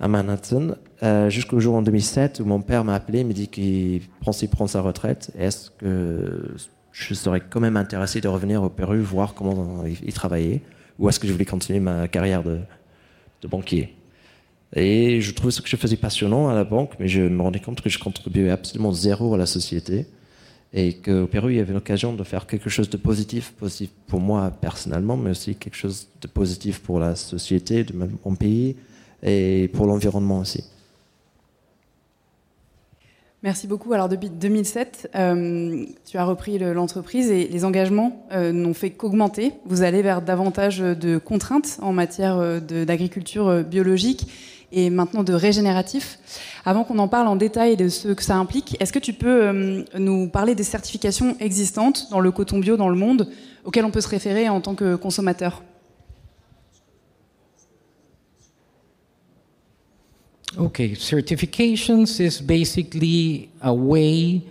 à 0.00 0.08
Manhattan, 0.08 0.74
euh, 1.02 1.30
jusqu'au 1.30 1.60
jour 1.60 1.76
en 1.76 1.82
2007 1.82 2.40
où 2.40 2.44
mon 2.44 2.60
père 2.60 2.84
m'a 2.84 2.94
appelé, 2.94 3.22
me 3.22 3.32
dit 3.32 3.46
qu'il 3.46 4.02
pensait 4.24 4.48
prendre 4.48 4.70
sa 4.70 4.80
retraite. 4.80 5.30
Est-ce 5.38 5.70
que 5.70 6.54
je 6.90 7.14
serais 7.14 7.42
quand 7.48 7.60
même 7.60 7.76
intéressé 7.76 8.20
de 8.20 8.28
revenir 8.28 8.64
au 8.64 8.68
Pérou, 8.68 8.96
voir 8.96 9.34
comment 9.34 9.84
il, 9.84 10.12
travaillait, 10.12 10.62
ou 10.98 11.08
est-ce 11.08 11.20
que 11.20 11.28
je 11.28 11.32
voulais 11.32 11.44
continuer 11.44 11.78
ma 11.78 12.08
carrière 12.08 12.42
de 12.42 12.58
banquier? 13.48 13.94
Et 14.76 15.22
je 15.22 15.32
trouvais 15.32 15.50
ce 15.50 15.62
que 15.62 15.68
je 15.68 15.76
faisais 15.76 15.96
passionnant 15.96 16.48
à 16.48 16.54
la 16.54 16.64
banque, 16.64 16.92
mais 17.00 17.08
je 17.08 17.22
me 17.22 17.40
rendais 17.40 17.60
compte 17.60 17.80
que 17.80 17.88
je 17.88 17.98
contribuais 17.98 18.50
absolument 18.50 18.92
zéro 18.92 19.34
à 19.34 19.38
la 19.38 19.46
société. 19.46 20.06
Et 20.74 20.98
qu'au 20.98 21.26
Pérou, 21.26 21.48
il 21.48 21.56
y 21.56 21.60
avait 21.60 21.72
l'occasion 21.72 22.12
de 22.12 22.22
faire 22.22 22.46
quelque 22.46 22.68
chose 22.68 22.90
de 22.90 22.98
positif, 22.98 23.54
pour 24.06 24.20
moi 24.20 24.50
personnellement, 24.50 25.16
mais 25.16 25.30
aussi 25.30 25.54
quelque 25.54 25.76
chose 25.76 26.08
de 26.20 26.28
positif 26.28 26.80
pour 26.80 27.00
la 27.00 27.16
société 27.16 27.84
de 27.84 27.94
mon 28.22 28.34
pays 28.34 28.76
et 29.22 29.70
pour 29.72 29.86
l'environnement 29.86 30.40
aussi. 30.40 30.64
Merci 33.42 33.66
beaucoup. 33.66 33.94
Alors 33.94 34.10
depuis 34.10 34.28
2007, 34.28 35.10
euh, 35.14 35.86
tu 36.04 36.18
as 36.18 36.24
repris 36.24 36.58
l'entreprise 36.58 37.30
et 37.30 37.46
les 37.46 37.64
engagements 37.64 38.26
euh, 38.32 38.52
n'ont 38.52 38.74
fait 38.74 38.90
qu'augmenter. 38.90 39.52
Vous 39.64 39.82
allez 39.82 40.02
vers 40.02 40.20
davantage 40.20 40.80
de 40.80 41.16
contraintes 41.16 41.78
en 41.80 41.92
matière 41.92 42.38
euh, 42.38 42.60
d'agriculture 42.60 43.62
biologique 43.62 44.26
et 44.72 44.90
maintenant 44.90 45.22
de 45.22 45.32
régénératif. 45.32 46.18
Avant 46.64 46.84
qu'on 46.84 46.98
en 46.98 47.08
parle 47.08 47.28
en 47.28 47.36
détail 47.36 47.76
de 47.76 47.88
ce 47.88 48.08
que 48.08 48.22
ça 48.22 48.36
implique, 48.36 48.76
est-ce 48.80 48.92
que 48.92 48.98
tu 48.98 49.12
peux 49.12 49.44
euh, 49.44 49.84
nous 49.98 50.28
parler 50.28 50.54
des 50.54 50.64
certifications 50.64 51.36
existantes 51.40 52.08
dans 52.10 52.20
le 52.20 52.30
coton 52.30 52.58
bio 52.58 52.76
dans 52.76 52.88
le 52.88 52.96
monde 52.96 53.28
auxquelles 53.64 53.84
on 53.84 53.90
peut 53.90 54.00
se 54.00 54.08
référer 54.08 54.48
en 54.48 54.60
tant 54.60 54.74
que 54.74 54.96
consommateur? 54.96 55.62
Okay, 60.58 60.94
certifications 60.94 62.18
is 62.18 62.40
basically 62.40 63.50
a 63.60 63.74
way 63.74 64.42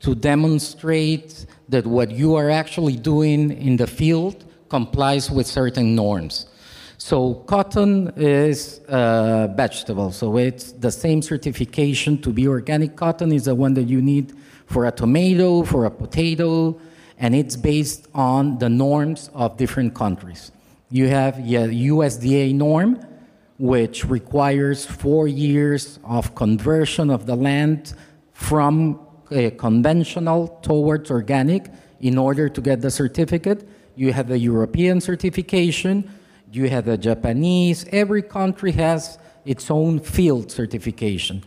to 0.00 0.14
demonstrate 0.14 1.46
that 1.68 1.86
what 1.86 2.10
you 2.10 2.34
are 2.34 2.50
actually 2.50 2.96
doing 2.96 3.50
in 3.60 3.76
the 3.76 3.86
field 3.86 4.36
complies 4.70 5.30
with 5.30 5.46
certain 5.46 5.94
norms. 5.94 6.46
So 7.02 7.36
cotton 7.46 8.12
is 8.14 8.82
a 8.86 9.50
vegetable, 9.56 10.12
so 10.12 10.36
it's 10.36 10.72
the 10.72 10.90
same 10.90 11.22
certification 11.22 12.20
to 12.20 12.30
be 12.30 12.46
organic 12.46 12.94
cotton 12.94 13.32
is 13.32 13.46
the 13.46 13.54
one 13.54 13.72
that 13.74 13.84
you 13.84 14.02
need 14.02 14.34
for 14.66 14.84
a 14.84 14.92
tomato, 14.92 15.62
for 15.62 15.86
a 15.86 15.90
potato, 15.90 16.78
and 17.16 17.34
it's 17.34 17.56
based 17.56 18.06
on 18.14 18.58
the 18.58 18.68
norms 18.68 19.30
of 19.32 19.56
different 19.56 19.94
countries. 19.94 20.52
You 20.90 21.08
have 21.08 21.38
a 21.38 21.72
USDA 21.88 22.54
norm, 22.54 23.02
which 23.58 24.04
requires 24.04 24.84
four 24.84 25.26
years 25.26 25.98
of 26.04 26.34
conversion 26.34 27.08
of 27.08 27.24
the 27.24 27.34
land 27.34 27.94
from 28.34 29.00
uh, 29.30 29.48
conventional 29.56 30.48
towards 30.60 31.10
organic 31.10 31.70
in 32.00 32.18
order 32.18 32.50
to 32.50 32.60
get 32.60 32.82
the 32.82 32.90
certificate. 32.90 33.66
You 33.96 34.12
have 34.12 34.28
the 34.28 34.38
European 34.38 35.00
certification, 35.00 36.10
you 36.52 36.68
have 36.68 36.84
the 36.84 36.98
Japanese, 36.98 37.86
every 37.92 38.22
country 38.22 38.72
has 38.72 39.18
its 39.44 39.70
own 39.70 40.00
field 40.00 40.50
certification. 40.50 41.42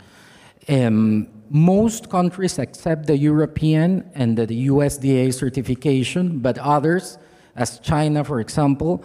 Um, 0.68 1.28
most 1.50 2.08
countries 2.08 2.58
accept 2.58 3.06
the 3.06 3.16
European 3.16 4.10
and 4.14 4.36
the 4.36 4.46
USDA 4.68 5.32
certification, 5.34 6.38
but 6.38 6.58
others, 6.58 7.18
as 7.54 7.78
China, 7.78 8.24
for 8.24 8.40
example, 8.40 9.04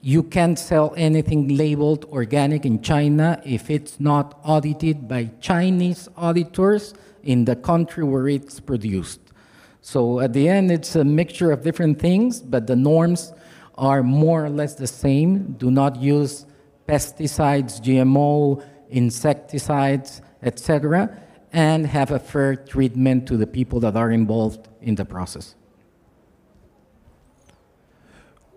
you 0.00 0.22
can't 0.22 0.58
sell 0.58 0.94
anything 0.96 1.56
labeled 1.56 2.04
organic 2.06 2.64
in 2.64 2.80
China 2.80 3.40
if 3.44 3.70
it's 3.70 3.98
not 4.00 4.38
audited 4.44 5.08
by 5.08 5.30
Chinese 5.40 6.08
auditors 6.16 6.94
in 7.22 7.44
the 7.44 7.56
country 7.56 8.04
where 8.04 8.28
it's 8.28 8.60
produced. 8.60 9.20
So 9.82 10.20
at 10.20 10.32
the 10.32 10.48
end, 10.48 10.70
it's 10.70 10.96
a 10.96 11.04
mixture 11.04 11.52
of 11.52 11.62
different 11.62 11.98
things, 11.98 12.40
but 12.40 12.66
the 12.66 12.76
norms 12.76 13.32
are 13.78 14.02
more 14.02 14.44
or 14.44 14.50
less 14.50 14.74
the 14.74 14.86
same. 14.86 15.54
Do 15.58 15.70
not 15.70 16.00
use 16.00 16.46
pesticides, 16.88 17.80
GMO, 17.80 18.62
insecticides, 18.90 20.22
etc., 20.42 21.10
and 21.52 21.86
have 21.86 22.10
a 22.10 22.18
fair 22.18 22.56
treatment 22.56 23.26
to 23.26 23.36
the 23.36 23.46
people 23.46 23.80
that 23.80 23.96
are 23.96 24.10
involved 24.10 24.68
in 24.82 24.94
the 24.94 25.04
process. 25.04 25.54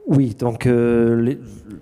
Oui, 0.08 0.34
donc 0.34 0.66
euh, 0.66 1.22
les, 1.22 1.40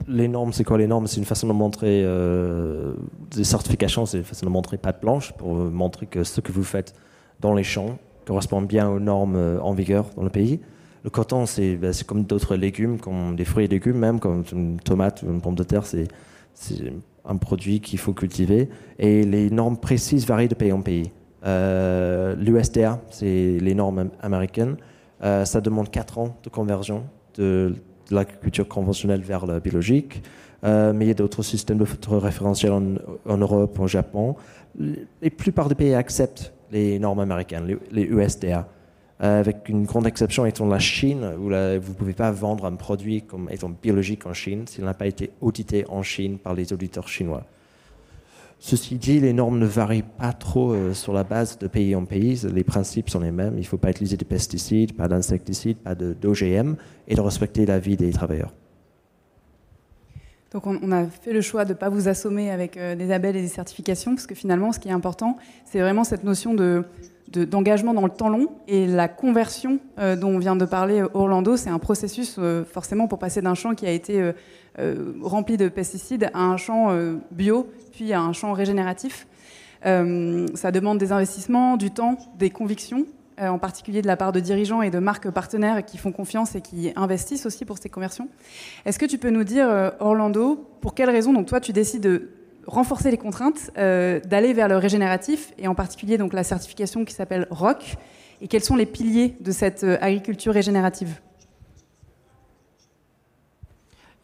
les, 0.07 0.27
normes, 0.27 0.51
c'est 0.51 0.65
quoi 0.65 0.77
les 0.77 0.85
normes? 0.87 1.07
C'est 1.07 1.17
une 1.17 1.25
façon 1.25 1.47
de 1.47 1.53
montrer, 1.53 2.03
euh, 2.03 2.93
des 3.31 3.45
certifications, 3.45 4.05
c'est 4.05 4.17
une 4.17 4.25
façon 4.25 4.45
de 4.45 4.51
montrer 4.51 4.77
patte 4.77 4.99
blanche 4.99 5.31
pour 5.37 5.55
montrer 5.55 6.07
que 6.07 6.25
ce 6.25 6.41
que 6.41 6.51
vous 6.51 6.65
faites 6.65 6.93
dans 7.39 7.53
les 7.53 7.63
champs 7.63 7.97
correspond 8.25 8.61
bien 8.61 8.89
aux 8.89 8.99
normes 8.99 9.37
euh, 9.37 9.59
en 9.61 9.71
vigueur 9.71 10.07
dans 10.17 10.23
le 10.23 10.29
pays. 10.29 10.59
Le 11.03 11.09
coton, 11.09 11.45
ben, 11.57 11.93
c'est 11.93 12.05
comme 12.05 12.23
d'autres 12.23 12.55
légumes, 12.55 12.99
comme 12.99 13.35
des 13.35 13.45
fruits 13.45 13.65
et 13.65 13.67
légumes 13.67 13.97
même, 13.97 14.19
comme 14.19 14.43
une 14.51 14.79
tomate 14.79 15.23
une 15.23 15.41
pomme 15.41 15.55
de 15.55 15.63
terre, 15.63 15.85
c'est 15.85 16.07
un 17.25 17.37
produit 17.37 17.79
qu'il 17.81 17.99
faut 17.99 18.13
cultiver. 18.13 18.69
Et 18.99 19.23
les 19.23 19.49
normes 19.49 19.77
précises 19.77 20.25
varient 20.25 20.47
de 20.47 20.55
pays 20.55 20.71
en 20.71 20.81
pays. 20.81 21.11
Euh, 21.45 22.35
L'USDA, 22.35 23.01
c'est 23.09 23.57
les 23.59 23.75
normes 23.75 24.09
américaines. 24.21 24.77
Euh, 25.23 25.45
ça 25.45 25.61
demande 25.61 25.89
4 25.89 26.17
ans 26.19 26.37
de 26.43 26.49
conversion 26.49 27.03
de 27.35 27.75
l'agriculture 28.11 28.67
conventionnelle 28.67 29.21
vers 29.21 29.45
la 29.45 29.59
biologique. 29.59 30.23
Euh, 30.63 30.93
mais 30.93 31.05
il 31.05 31.07
y 31.09 31.11
a 31.11 31.15
d'autres 31.15 31.43
systèmes 31.43 31.77
de 31.77 31.85
référentiels 32.15 32.71
en, 32.71 33.37
Europe, 33.37 33.79
au 33.79 33.87
Japon. 33.87 34.35
La 34.79 35.29
plupart 35.29 35.69
des 35.69 35.75
pays 35.75 35.93
acceptent 35.93 36.53
les 36.71 36.99
normes 36.99 37.19
américaines, 37.19 37.77
les, 37.91 38.03
USDA. 38.03 38.67
Euh, 39.23 39.39
avec 39.39 39.67
une 39.67 39.85
grande 39.85 40.05
exception 40.05 40.45
étant 40.45 40.67
la 40.67 40.77
Chine, 40.77 41.33
où 41.39 41.45
vous 41.45 41.49
ne 41.49 41.79
pouvez 41.97 42.13
pas 42.13 42.29
vendre 42.31 42.65
un 42.65 42.75
produit 42.75 43.23
comme 43.23 43.49
étant 43.51 43.69
biologique 43.69 44.27
en 44.27 44.33
Chine 44.33 44.67
s'il 44.67 44.85
n'a 44.85 44.93
pas 44.93 45.07
été 45.07 45.31
audité 45.41 45.85
en 45.89 46.03
Chine 46.03 46.37
par 46.37 46.53
les 46.53 46.71
auditeurs 46.71 47.07
chinois. 47.07 47.43
Ceci 48.59 48.95
dit, 48.95 49.19
les 49.19 49.33
normes 49.33 49.57
ne 49.57 49.65
varient 49.65 50.03
pas 50.03 50.33
trop 50.33 50.71
euh, 50.71 50.93
sur 50.93 51.13
la 51.13 51.23
base 51.23 51.57
de 51.57 51.67
pays 51.67 51.95
en 51.95 52.05
pays. 52.05 52.41
Les 52.53 52.63
principes 52.63 53.09
sont 53.09 53.19
les 53.19 53.31
mêmes. 53.31 53.53
Il 53.55 53.61
ne 53.61 53.65
faut 53.65 53.77
pas 53.77 53.89
utiliser 53.89 54.17
de 54.17 54.25
pesticides, 54.25 54.95
pas 54.95 55.07
d'insecticides, 55.07 55.77
pas 55.77 55.95
d'OGM 55.95 56.75
et 57.07 57.15
de 57.15 57.21
respecter 57.21 57.65
la 57.65 57.79
vie 57.79 57.97
des 57.97 58.11
travailleurs. 58.11 58.53
Donc 60.57 60.65
on, 60.81 60.91
a 60.91 61.05
fait 61.05 61.33
le 61.33 61.41
choix 61.41 61.65
de 61.65 61.69
ne 61.69 61.77
pas 61.77 61.87
vous 61.87 62.07
assommer 62.07 62.49
avec 62.49 62.77
euh, 62.77 62.95
des 62.95 63.05
labels 63.05 63.35
et 63.35 63.43
des 63.43 63.47
certifications, 63.47 64.15
parce 64.15 64.25
que 64.25 64.33
finalement, 64.33 64.71
ce 64.71 64.79
qui 64.79 64.87
est 64.87 64.91
important, 64.91 65.37
c'est 65.65 65.79
vraiment 65.79 66.03
cette 66.03 66.23
notion 66.23 66.55
de, 66.55 66.83
d'engagement 67.27 67.93
dans 67.93 68.05
le 68.05 68.09
temps 68.09 68.29
long 68.29 68.47
et 68.67 68.87
la 68.87 69.07
conversion 69.07 69.77
euh, 69.99 70.15
dont 70.15 70.29
on 70.29 70.39
vient 70.39 70.55
de 70.55 70.65
parler 70.65 71.03
Orlando, 71.13 71.57
c'est 71.57 71.69
un 71.69 71.77
processus 71.77 72.39
forcément 72.71 73.07
pour 73.07 73.19
passer 73.19 73.43
d'un 73.43 73.53
champ 73.53 73.75
qui 73.75 73.85
a 73.85 73.91
été 73.91 74.31
rempli 75.21 75.57
de 75.57 75.69
pesticides 75.69 76.31
à 76.33 76.39
un 76.39 76.57
champ 76.57 76.89
bio 77.29 77.69
puis 77.91 78.13
à 78.13 78.21
un 78.21 78.33
champ 78.33 78.53
régénératif. 78.53 79.27
Euh, 79.85 80.47
ça 80.55 80.71
demande 80.71 80.97
des 80.97 81.11
investissements, 81.11 81.77
du 81.77 81.91
temps, 81.91 82.17
des 82.37 82.49
convictions, 82.49 83.05
euh, 83.05 83.05
en 83.39 83.59
particulier 83.59 84.01
de 84.01 84.07
la 84.07 84.17
part 84.17 84.31
de 84.31 84.39
dirigeants 84.39 84.81
et 84.81 84.89
de 84.89 84.99
marques 84.99 85.29
partenaires 85.29 85.85
qui 85.85 85.97
font 85.97 86.11
confiance 86.11 86.55
et 86.55 86.61
qui 86.61 86.91
investissent 86.95 87.45
aussi 87.45 87.65
pour 87.65 87.77
ces 87.77 87.89
conversions. 87.89 88.29
Est-ce 88.85 88.99
que 88.99 89.05
tu 89.05 89.17
peux 89.17 89.29
nous 89.29 89.43
dire, 89.43 89.69
euh, 89.69 89.91
Orlando, 89.99 90.67
pour 90.81 90.93
quelles 90.93 91.09
raisons 91.09 91.33
donc 91.33 91.47
toi 91.47 91.59
tu 91.59 91.73
décides 91.73 92.03
de 92.03 92.29
renforcer 92.65 93.11
les 93.11 93.17
contraintes, 93.17 93.71
d'aller 93.75 94.51
vers 94.51 94.67
le 94.67 94.75
régénératif 94.75 95.53
et 95.57 95.69
en 95.69 95.75
particulier 95.75 96.17
donc 96.17 96.33
la 96.33 96.43
certification 96.43 97.05
qui 97.05 97.13
s'appelle 97.13 97.47
ROC 97.49 97.95
et 98.41 98.49
quels 98.49 98.63
sont 98.63 98.75
les 98.75 98.85
piliers 98.85 99.37
de 99.39 99.51
cette 99.51 99.85
agriculture 99.85 100.53
régénérative? 100.53 101.21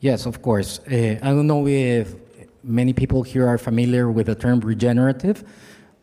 Yes, 0.04 0.26
of 0.26 0.42
course. 0.42 0.82
Uh, 0.86 1.16
I 1.24 1.32
don't 1.32 1.48
know 1.48 1.66
if 1.66 2.14
many 2.62 2.94
people 2.94 3.24
here 3.24 3.48
are 3.48 3.58
familiar 3.58 4.12
with 4.12 4.26
the 4.26 4.36
term 4.36 4.60
regenerative, 4.60 5.46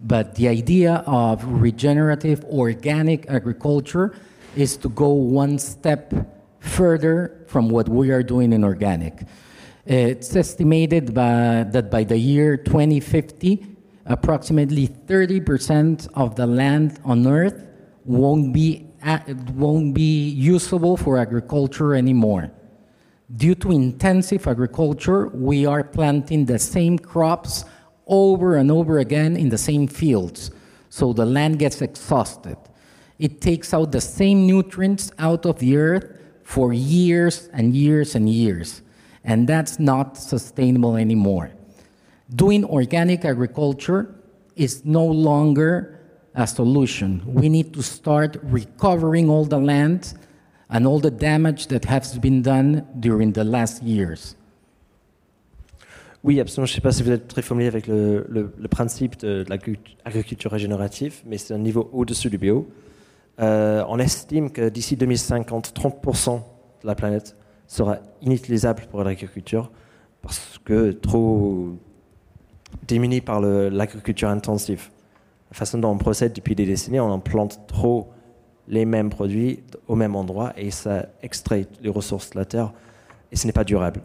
but 0.00 0.34
the 0.34 0.48
idea 0.48 1.04
of 1.06 1.44
regenerative 1.44 2.44
organic 2.46 3.28
agriculture 3.28 4.14
is 4.56 4.76
to 4.78 4.88
go 4.88 5.10
one 5.10 5.58
step 5.58 6.14
further 6.60 7.44
from 7.46 7.68
what 7.68 7.88
we 7.88 8.10
are 8.10 8.22
doing 8.22 8.52
in 8.52 8.64
organic. 8.64 9.26
It's 9.84 10.34
estimated 10.36 11.14
by, 11.14 11.64
that 11.70 11.90
by 11.90 12.04
the 12.04 12.16
year 12.16 12.56
2050, 12.56 13.66
approximately 14.06 14.88
30% 14.88 16.08
of 16.14 16.36
the 16.36 16.46
land 16.46 17.00
on 17.04 17.26
Earth 17.26 17.66
won't 18.04 18.52
be, 18.52 18.86
uh, 19.02 19.20
won't 19.54 19.94
be 19.94 20.28
usable 20.30 20.96
for 20.96 21.18
agriculture 21.18 21.94
anymore. 21.94 22.50
Due 23.36 23.54
to 23.54 23.70
intensive 23.70 24.46
agriculture, 24.46 25.28
we 25.28 25.64
are 25.64 25.84
planting 25.84 26.44
the 26.44 26.58
same 26.58 26.98
crops 26.98 27.64
over 28.10 28.56
and 28.56 28.70
over 28.70 28.98
again 28.98 29.36
in 29.36 29.48
the 29.48 29.56
same 29.56 29.86
fields, 29.86 30.50
so 30.90 31.14
the 31.14 31.24
land 31.24 31.58
gets 31.58 31.80
exhausted. 31.80 32.58
It 33.18 33.40
takes 33.40 33.72
out 33.72 33.92
the 33.92 34.00
same 34.00 34.46
nutrients 34.46 35.12
out 35.18 35.46
of 35.46 35.60
the 35.60 35.76
earth 35.76 36.06
for 36.42 36.72
years 36.72 37.48
and 37.52 37.74
years 37.74 38.14
and 38.14 38.28
years, 38.28 38.82
and 39.24 39.48
that's 39.48 39.78
not 39.78 40.16
sustainable 40.18 40.96
anymore. 40.96 41.52
Doing 42.34 42.64
organic 42.64 43.24
agriculture 43.24 44.14
is 44.56 44.84
no 44.84 45.04
longer 45.04 46.00
a 46.34 46.46
solution. 46.46 47.22
We 47.24 47.48
need 47.48 47.72
to 47.74 47.82
start 47.82 48.36
recovering 48.42 49.28
all 49.30 49.44
the 49.44 49.58
land 49.58 50.14
and 50.68 50.86
all 50.86 51.00
the 51.00 51.10
damage 51.10 51.68
that 51.68 51.84
has 51.84 52.18
been 52.18 52.42
done 52.42 52.86
during 53.00 53.32
the 53.32 53.44
last 53.44 53.82
years. 53.82 54.36
Oui, 56.22 56.38
absolument. 56.38 56.66
Je 56.66 56.72
ne 56.72 56.74
sais 56.74 56.80
pas 56.80 56.92
si 56.92 57.02
vous 57.02 57.10
êtes 57.10 57.28
très 57.28 57.42
familier 57.42 57.68
avec 57.68 57.86
le, 57.86 58.52
principe 58.70 59.18
de, 59.20 59.44
l'agriculture 59.48 60.50
régénérative, 60.50 61.22
mais 61.26 61.38
c'est 61.38 61.54
un 61.54 61.58
niveau 61.58 61.88
au-dessus 61.92 62.28
du 62.28 62.36
bio. 62.36 62.68
Euh, 63.40 63.82
on 63.88 63.98
estime 63.98 64.50
que 64.50 64.68
d'ici 64.68 64.96
2050, 64.96 65.72
30% 65.74 66.36
de 66.82 66.86
la 66.86 66.94
planète 66.94 67.36
sera 67.66 67.98
inutilisable 68.20 68.86
pour 68.90 69.02
l'agriculture 69.02 69.70
parce 70.20 70.60
que 70.64 70.92
trop 70.92 71.70
démunie 72.86 73.22
par 73.22 73.40
l'agriculture 73.40 74.28
intensive. 74.28 74.90
La 75.50 75.56
façon 75.56 75.78
dont 75.78 75.90
on 75.90 75.98
procède 75.98 76.34
depuis 76.34 76.54
des 76.54 76.66
décennies, 76.66 77.00
on 77.00 77.10
en 77.10 77.18
plante 77.18 77.60
trop 77.66 78.10
les 78.68 78.84
mêmes 78.84 79.08
produits 79.08 79.62
au 79.88 79.96
même 79.96 80.14
endroit 80.14 80.52
et 80.56 80.70
ça 80.70 81.06
extrait 81.22 81.66
les 81.80 81.88
ressources 81.88 82.30
de 82.30 82.38
la 82.38 82.44
terre 82.44 82.72
et 83.32 83.36
ce 83.36 83.46
n'est 83.46 83.52
pas 83.52 83.64
durable. 83.64 84.02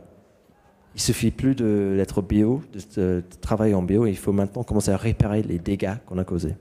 Il 0.96 1.02
suffit 1.02 1.32
plus 1.32 1.56
d'être 1.56 2.22
bio, 2.22 2.62
de, 2.96 3.22
travailler 3.42 3.74
en 3.74 3.84
bio, 3.84 4.06
et 4.06 4.12
il 4.12 4.18
faut 4.18 4.32
maintenant 4.32 4.64
commencer 4.64 4.92
à 4.92 4.98
réparer 4.98 5.44
les 5.44 5.60
dégâts 5.60 5.98
qu'on 6.06 6.18
a 6.18 6.24
causés. 6.24 6.56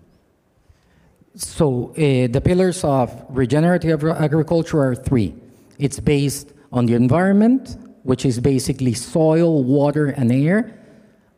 So 1.37 1.93
uh, 1.97 2.29
the 2.29 2.41
pillars 2.41 2.85
of 2.85 3.11
regenerative 3.33 4.05
agriculture 4.05 4.81
are 4.81 4.97
three. 4.97 5.35
It's 5.79 6.01
based 6.01 6.55
on 6.73 6.87
the 6.87 6.95
environment, 6.95 7.77
which 8.05 8.25
is 8.25 8.41
basically 8.41 8.95
soil, 8.95 9.63
water, 9.63 10.15
and 10.17 10.31
air, 10.31 10.73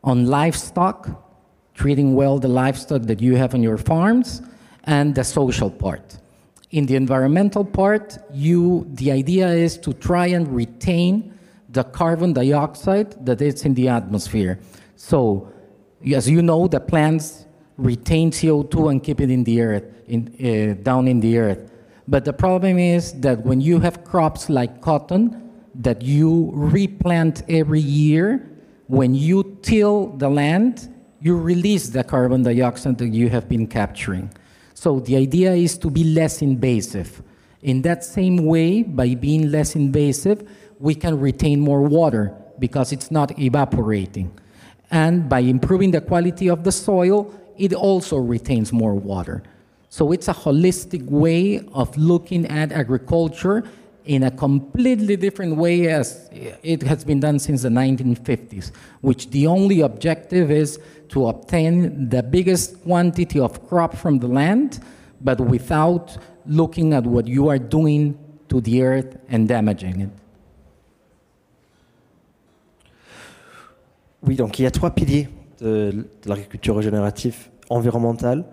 on 0.03 0.25
livestock, 0.25 1.07
treating 1.75 2.15
well 2.15 2.39
the 2.39 2.47
livestock 2.47 3.03
that 3.03 3.21
you 3.21 3.35
have 3.35 3.53
on 3.53 3.61
your 3.61 3.77
farms, 3.77 4.41
and 4.85 5.13
the 5.13 5.23
social 5.23 5.69
part. 5.69 6.17
In 6.71 6.85
the 6.87 6.95
environmental 6.95 7.63
part, 7.63 8.17
you, 8.33 8.87
the 8.93 9.11
idea 9.11 9.49
is 9.49 9.77
to 9.79 9.93
try 9.93 10.27
and 10.27 10.47
retain 10.47 11.36
the 11.69 11.83
carbon 11.83 12.33
dioxide 12.33 13.25
that 13.25 13.41
is 13.41 13.65
in 13.65 13.73
the 13.73 13.89
atmosphere. 13.89 14.59
So, 14.95 15.51
as 16.13 16.29
you 16.29 16.41
know, 16.41 16.67
the 16.67 16.79
plants 16.79 17.45
retain 17.77 18.31
CO2 18.31 18.91
and 18.91 19.03
keep 19.03 19.21
it 19.21 19.29
in 19.29 19.43
the 19.43 19.61
earth, 19.61 19.85
in, 20.07 20.27
uh, 20.39 20.81
down 20.81 21.07
in 21.07 21.19
the 21.19 21.37
earth. 21.37 21.71
But 22.07 22.25
the 22.25 22.33
problem 22.33 22.79
is 22.79 23.13
that 23.19 23.45
when 23.45 23.59
you 23.61 23.79
have 23.79 24.03
crops 24.03 24.49
like 24.49 24.81
cotton 24.81 25.43
that 25.75 26.01
you 26.01 26.49
replant 26.53 27.43
every 27.49 27.81
year, 27.81 28.49
when 28.87 29.13
you 29.13 29.57
till 29.61 30.07
the 30.17 30.29
land, 30.29 30.93
you 31.19 31.37
release 31.37 31.89
the 31.89 32.03
carbon 32.03 32.43
dioxide 32.43 32.97
that 32.99 33.09
you 33.09 33.29
have 33.29 33.49
been 33.49 33.67
capturing. 33.67 34.31
So 34.73 34.99
the 34.99 35.17
idea 35.17 35.53
is 35.53 35.77
to 35.79 35.89
be 35.89 36.03
less 36.03 36.41
invasive. 36.41 37.21
In 37.61 37.81
that 37.81 38.03
same 38.03 38.37
way, 38.45 38.83
by 38.83 39.15
being 39.15 39.51
less 39.51 39.75
invasive, 39.75 40.47
we 40.79 40.95
can 40.95 41.19
retain 41.19 41.59
more 41.59 41.81
water 41.81 42.33
because 42.59 42.91
it's 42.91 43.11
not 43.11 43.37
evaporating. 43.39 44.31
And 44.91 45.27
by 45.27 45.39
improving 45.39 45.91
the 45.91 46.01
quality 46.01 46.49
of 46.49 46.63
the 46.63 46.71
soil, 46.71 47.33
it 47.57 47.73
also 47.73 48.17
retains 48.17 48.71
more 48.71 48.93
water. 48.93 49.43
So 49.89 50.11
it's 50.11 50.27
a 50.27 50.33
holistic 50.33 51.05
way 51.05 51.61
of 51.73 51.95
looking 51.97 52.45
at 52.47 52.71
agriculture 52.71 53.63
in 54.05 54.23
a 54.23 54.31
completely 54.31 55.17
different 55.17 55.57
way 55.57 55.87
as 55.87 56.29
it 56.31 56.81
has 56.83 57.03
been 57.03 57.19
done 57.19 57.39
since 57.39 57.63
the 57.63 57.69
1950s, 57.69 58.71
which 59.01 59.29
the 59.31 59.47
only 59.47 59.81
objective 59.81 60.49
is 60.49 60.79
to 61.09 61.27
obtain 61.27 62.07
the 62.09 62.23
biggest 62.23 62.81
quantity 62.83 63.39
of 63.39 63.67
crop 63.67 63.95
from 63.95 64.19
the 64.19 64.27
land, 64.27 64.79
but 65.21 65.39
without 65.41 66.17
looking 66.45 66.93
at 66.93 67.03
what 67.03 67.27
you 67.27 67.49
are 67.49 67.59
doing 67.59 68.17
to 68.47 68.61
the 68.61 68.81
earth 68.81 69.17
and 69.27 69.47
damaging 69.47 69.99
it. 70.01 70.09
Oui, 74.25 74.35
donc 74.35 74.59
il 74.59 74.63
y 74.63 74.65
a 74.65 74.71
trois 74.71 74.91
piliers 74.91 75.29
de, 75.61 76.05
l'agriculture 76.25 76.75
régénérative 76.75 77.35
environnementale. 77.69 78.45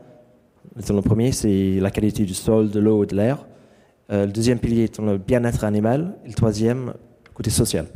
Le 0.76 1.00
premier, 1.00 1.32
c'est 1.32 1.78
la 1.80 1.90
qualité 1.90 2.24
du 2.24 2.34
sol, 2.34 2.70
de 2.70 2.80
l'eau 2.80 3.04
et 3.04 3.06
de 3.06 3.16
l'air. 3.16 3.46
Euh, 4.10 4.26
le 4.26 4.32
deuxième 4.32 4.58
pilier 4.58 4.84
est 4.84 4.98
le 4.98 5.18
bien-être 5.18 5.64
animal. 5.64 6.16
Et 6.24 6.28
le 6.28 6.34
troisième, 6.34 6.94
côté 7.32 7.50
social. 7.50 7.86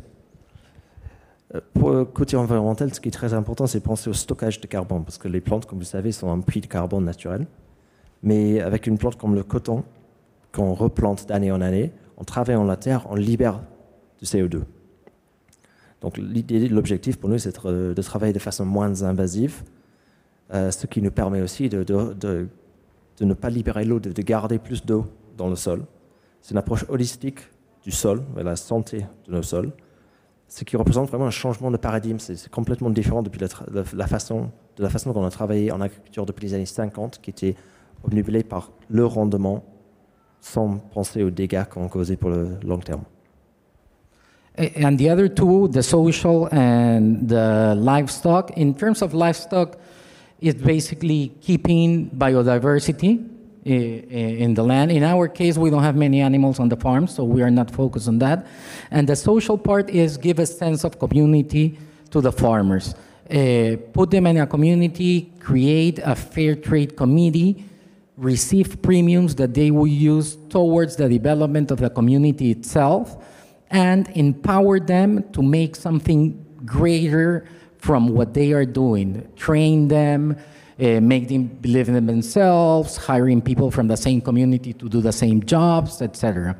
Euh, 1.54 1.60
pour 1.74 1.90
le 1.90 2.04
côté 2.04 2.36
environnemental, 2.36 2.92
ce 2.94 3.00
qui 3.00 3.08
est 3.08 3.12
très 3.12 3.34
important, 3.34 3.66
c'est 3.66 3.80
penser 3.80 4.08
au 4.08 4.12
stockage 4.12 4.60
de 4.60 4.66
carbone, 4.66 5.04
parce 5.04 5.18
que 5.18 5.28
les 5.28 5.40
plantes, 5.40 5.66
comme 5.66 5.78
vous 5.78 5.84
savez, 5.84 6.12
sont 6.12 6.30
un 6.30 6.40
puits 6.40 6.60
de 6.60 6.66
carbone 6.66 7.04
naturel. 7.04 7.46
Mais 8.22 8.60
avec 8.60 8.86
une 8.86 8.98
plante 8.98 9.16
comme 9.16 9.34
le 9.34 9.42
coton, 9.42 9.84
qu'on 10.52 10.74
replante 10.74 11.26
d'année 11.26 11.52
en 11.52 11.60
année, 11.60 11.92
en 12.16 12.24
travaillant 12.24 12.64
la 12.64 12.76
terre, 12.76 13.06
on 13.10 13.14
libère 13.14 13.60
du 14.20 14.26
CO2. 14.26 14.62
Donc 16.00 16.16
l'idée, 16.16 16.68
l'objectif 16.68 17.18
pour 17.18 17.28
nous, 17.28 17.38
c'est 17.38 17.54
de, 17.64 18.02
travailler 18.02 18.32
de 18.32 18.38
façon 18.38 18.64
moins 18.64 19.02
invasive, 19.02 19.62
euh, 20.54 20.70
ce 20.70 20.86
qui 20.86 21.02
nous 21.02 21.10
permet 21.10 21.42
aussi 21.42 21.68
de, 21.68 22.48
ne 23.20 23.34
pas 23.34 23.50
libérer 23.50 23.84
l'eau, 23.84 23.98
de, 23.98 24.22
garder 24.22 24.58
plus 24.58 24.84
d'eau 24.84 25.06
dans 25.36 25.48
le 25.48 25.56
sol. 25.56 25.84
C'est 26.40 26.52
une 26.52 26.58
approche 26.58 26.84
holistique 26.88 27.40
du 27.82 27.90
sol, 27.90 28.22
de 28.36 28.42
la 28.42 28.56
santé 28.56 29.06
de 29.26 29.32
nos 29.32 29.42
sols, 29.42 29.72
ce 30.46 30.64
qui 30.64 30.76
représente 30.76 31.08
vraiment 31.08 31.26
un 31.26 31.30
changement 31.30 31.70
de 31.70 31.76
paradigme. 31.76 32.18
C'est 32.18 32.48
complètement 32.48 32.90
différent 32.90 33.22
depuis 33.22 33.40
la, 33.40 34.06
façon, 34.06 34.50
de 34.76 34.82
la 34.82 34.88
façon 34.88 35.12
dont 35.12 35.20
on 35.20 35.26
a 35.26 35.30
travaillé 35.30 35.72
en 35.72 35.80
agriculture 35.80 36.26
depuis 36.26 36.46
les 36.46 36.54
années 36.54 36.66
50, 36.66 37.20
qui 37.20 37.30
était 37.30 37.56
obnubilé 38.04 38.44
par 38.44 38.70
le 38.88 39.04
rendement 39.04 39.64
sans 40.40 40.78
penser 40.78 41.24
aux 41.24 41.30
dégâts 41.30 41.64
qu'on 41.64 41.88
causait 41.88 42.16
pour 42.16 42.30
le 42.30 42.50
long 42.64 42.78
terme. 42.78 43.02
And 44.58 44.98
the 44.98 45.08
other 45.08 45.28
two, 45.28 45.68
the 45.68 45.84
social 45.84 46.46
and 46.52 47.28
the 47.28 47.76
livestock. 47.78 48.50
In 48.56 48.74
terms 48.74 49.02
of 49.02 49.14
livestock, 49.14 49.78
it's 50.40 50.60
basically 50.60 51.32
keeping 51.40 52.10
biodiversity 52.10 53.28
in 53.64 54.54
the 54.54 54.62
land. 54.64 54.90
In 54.90 55.04
our 55.04 55.28
case, 55.28 55.56
we 55.56 55.70
don't 55.70 55.82
have 55.82 55.94
many 55.94 56.20
animals 56.20 56.58
on 56.58 56.68
the 56.68 56.76
farm, 56.76 57.06
so 57.06 57.22
we 57.22 57.42
are 57.42 57.50
not 57.50 57.70
focused 57.70 58.08
on 58.08 58.18
that. 58.18 58.46
And 58.90 59.08
the 59.08 59.14
social 59.14 59.56
part 59.56 59.90
is 59.90 60.16
give 60.16 60.40
a 60.40 60.46
sense 60.46 60.84
of 60.84 60.98
community 60.98 61.78
to 62.10 62.20
the 62.20 62.32
farmers. 62.32 62.94
Uh, 63.30 63.76
put 63.92 64.10
them 64.10 64.26
in 64.26 64.38
a 64.38 64.46
community, 64.46 65.32
create 65.38 66.00
a 66.02 66.16
fair 66.16 66.56
trade 66.56 66.96
committee, 66.96 67.64
receive 68.16 68.82
premiums 68.82 69.34
that 69.36 69.54
they 69.54 69.70
will 69.70 69.86
use 69.86 70.36
towards 70.48 70.96
the 70.96 71.08
development 71.08 71.70
of 71.70 71.78
the 71.78 71.90
community 71.90 72.50
itself, 72.50 73.22
and 73.70 74.08
empower 74.14 74.80
them 74.80 75.22
to 75.32 75.42
make 75.42 75.76
something 75.76 76.34
greater 76.64 77.44
from 77.78 78.10
what 78.10 78.32
they 78.34 78.52
are 78.52 78.66
doing. 78.66 79.22
Train 79.36 79.88
them, 79.88 80.36
uh, 80.80 81.00
make 81.00 81.28
them 81.28 81.44
believe 81.60 81.88
in 81.88 82.06
themselves, 82.06 82.96
hiring 82.96 83.40
people 83.40 83.70
from 83.70 83.88
the 83.88 83.96
same 83.96 84.20
community 84.20 84.72
to 84.72 84.88
do 84.88 85.00
the 85.00 85.12
same 85.12 85.42
jobs, 85.44 86.00
etc. 86.02 86.54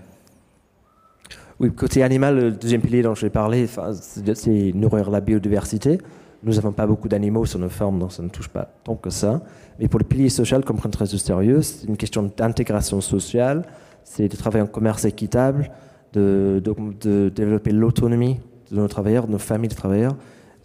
Oui, 1.60 1.72
côté 1.72 2.04
animal, 2.04 2.36
le 2.36 2.50
deuxième 2.52 2.80
pilier 2.80 3.02
dont 3.02 3.16
je 3.16 3.22
vais 3.22 3.30
parler, 3.30 3.66
c'est 3.66 4.72
nourrir 4.74 5.10
la 5.10 5.20
biodiversité. 5.20 5.98
Nous 6.44 6.54
n'avons 6.54 6.70
pas 6.70 6.86
beaucoup 6.86 7.08
d'animaux 7.08 7.46
sur 7.46 7.58
nos 7.58 7.68
fermes, 7.68 7.98
donc 7.98 8.12
ça 8.12 8.22
ne 8.22 8.28
touche 8.28 8.48
pas 8.48 8.70
tant 8.84 8.94
que 8.94 9.10
ça. 9.10 9.42
Mais 9.80 9.88
pour 9.88 9.98
le 9.98 10.04
pilier 10.04 10.28
social, 10.28 10.64
comme 10.64 10.78
très 10.78 11.12
au 11.12 11.18
sérieux, 11.18 11.62
c'est 11.62 11.88
une 11.88 11.96
question 11.96 12.30
d'intégration 12.36 13.00
sociale, 13.00 13.64
c'est 14.04 14.28
de 14.28 14.36
travailler 14.36 14.62
en 14.62 14.68
commerce 14.68 15.04
équitable, 15.04 15.70
de, 16.12 17.30
développer 17.34 17.70
l'autonomie 17.70 18.40
de 18.70 18.76
nos 18.76 18.88
travailleurs, 18.88 19.26
de 19.26 19.32
nos 19.32 19.38
familles 19.38 19.68
de 19.68 19.74
travailleurs, 19.74 20.16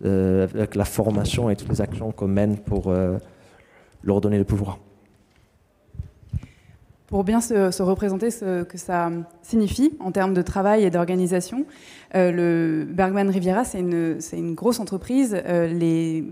euh, 0.05 0.47
avec 0.53 0.75
la 0.75 0.85
formation 0.85 1.49
et 1.49 1.55
toutes 1.55 1.69
les 1.69 1.81
actions 1.81 2.11
qu'on 2.11 2.27
mène 2.27 2.57
pour 2.57 2.87
euh, 2.87 3.17
leur 4.03 4.21
donner 4.21 4.37
le 4.37 4.43
pouvoir. 4.43 4.79
Pour 7.07 7.23
bien 7.23 7.41
se, 7.41 7.81
représenter 7.83 8.31
ce 8.31 8.63
que 8.63 8.77
ça 8.77 9.11
signifie 9.43 9.95
en 9.99 10.11
termes 10.11 10.33
de 10.33 10.41
travail 10.41 10.83
et 10.83 10.89
d'organisation, 10.89 11.65
le 12.13 12.85
Bergman 12.87 13.29
Riviera, 13.29 13.63
c'est 13.63 13.79
une, 13.79 14.19
une, 14.33 14.53
grosse 14.53 14.79
entreprise. 14.79 15.35
les, 15.47 16.23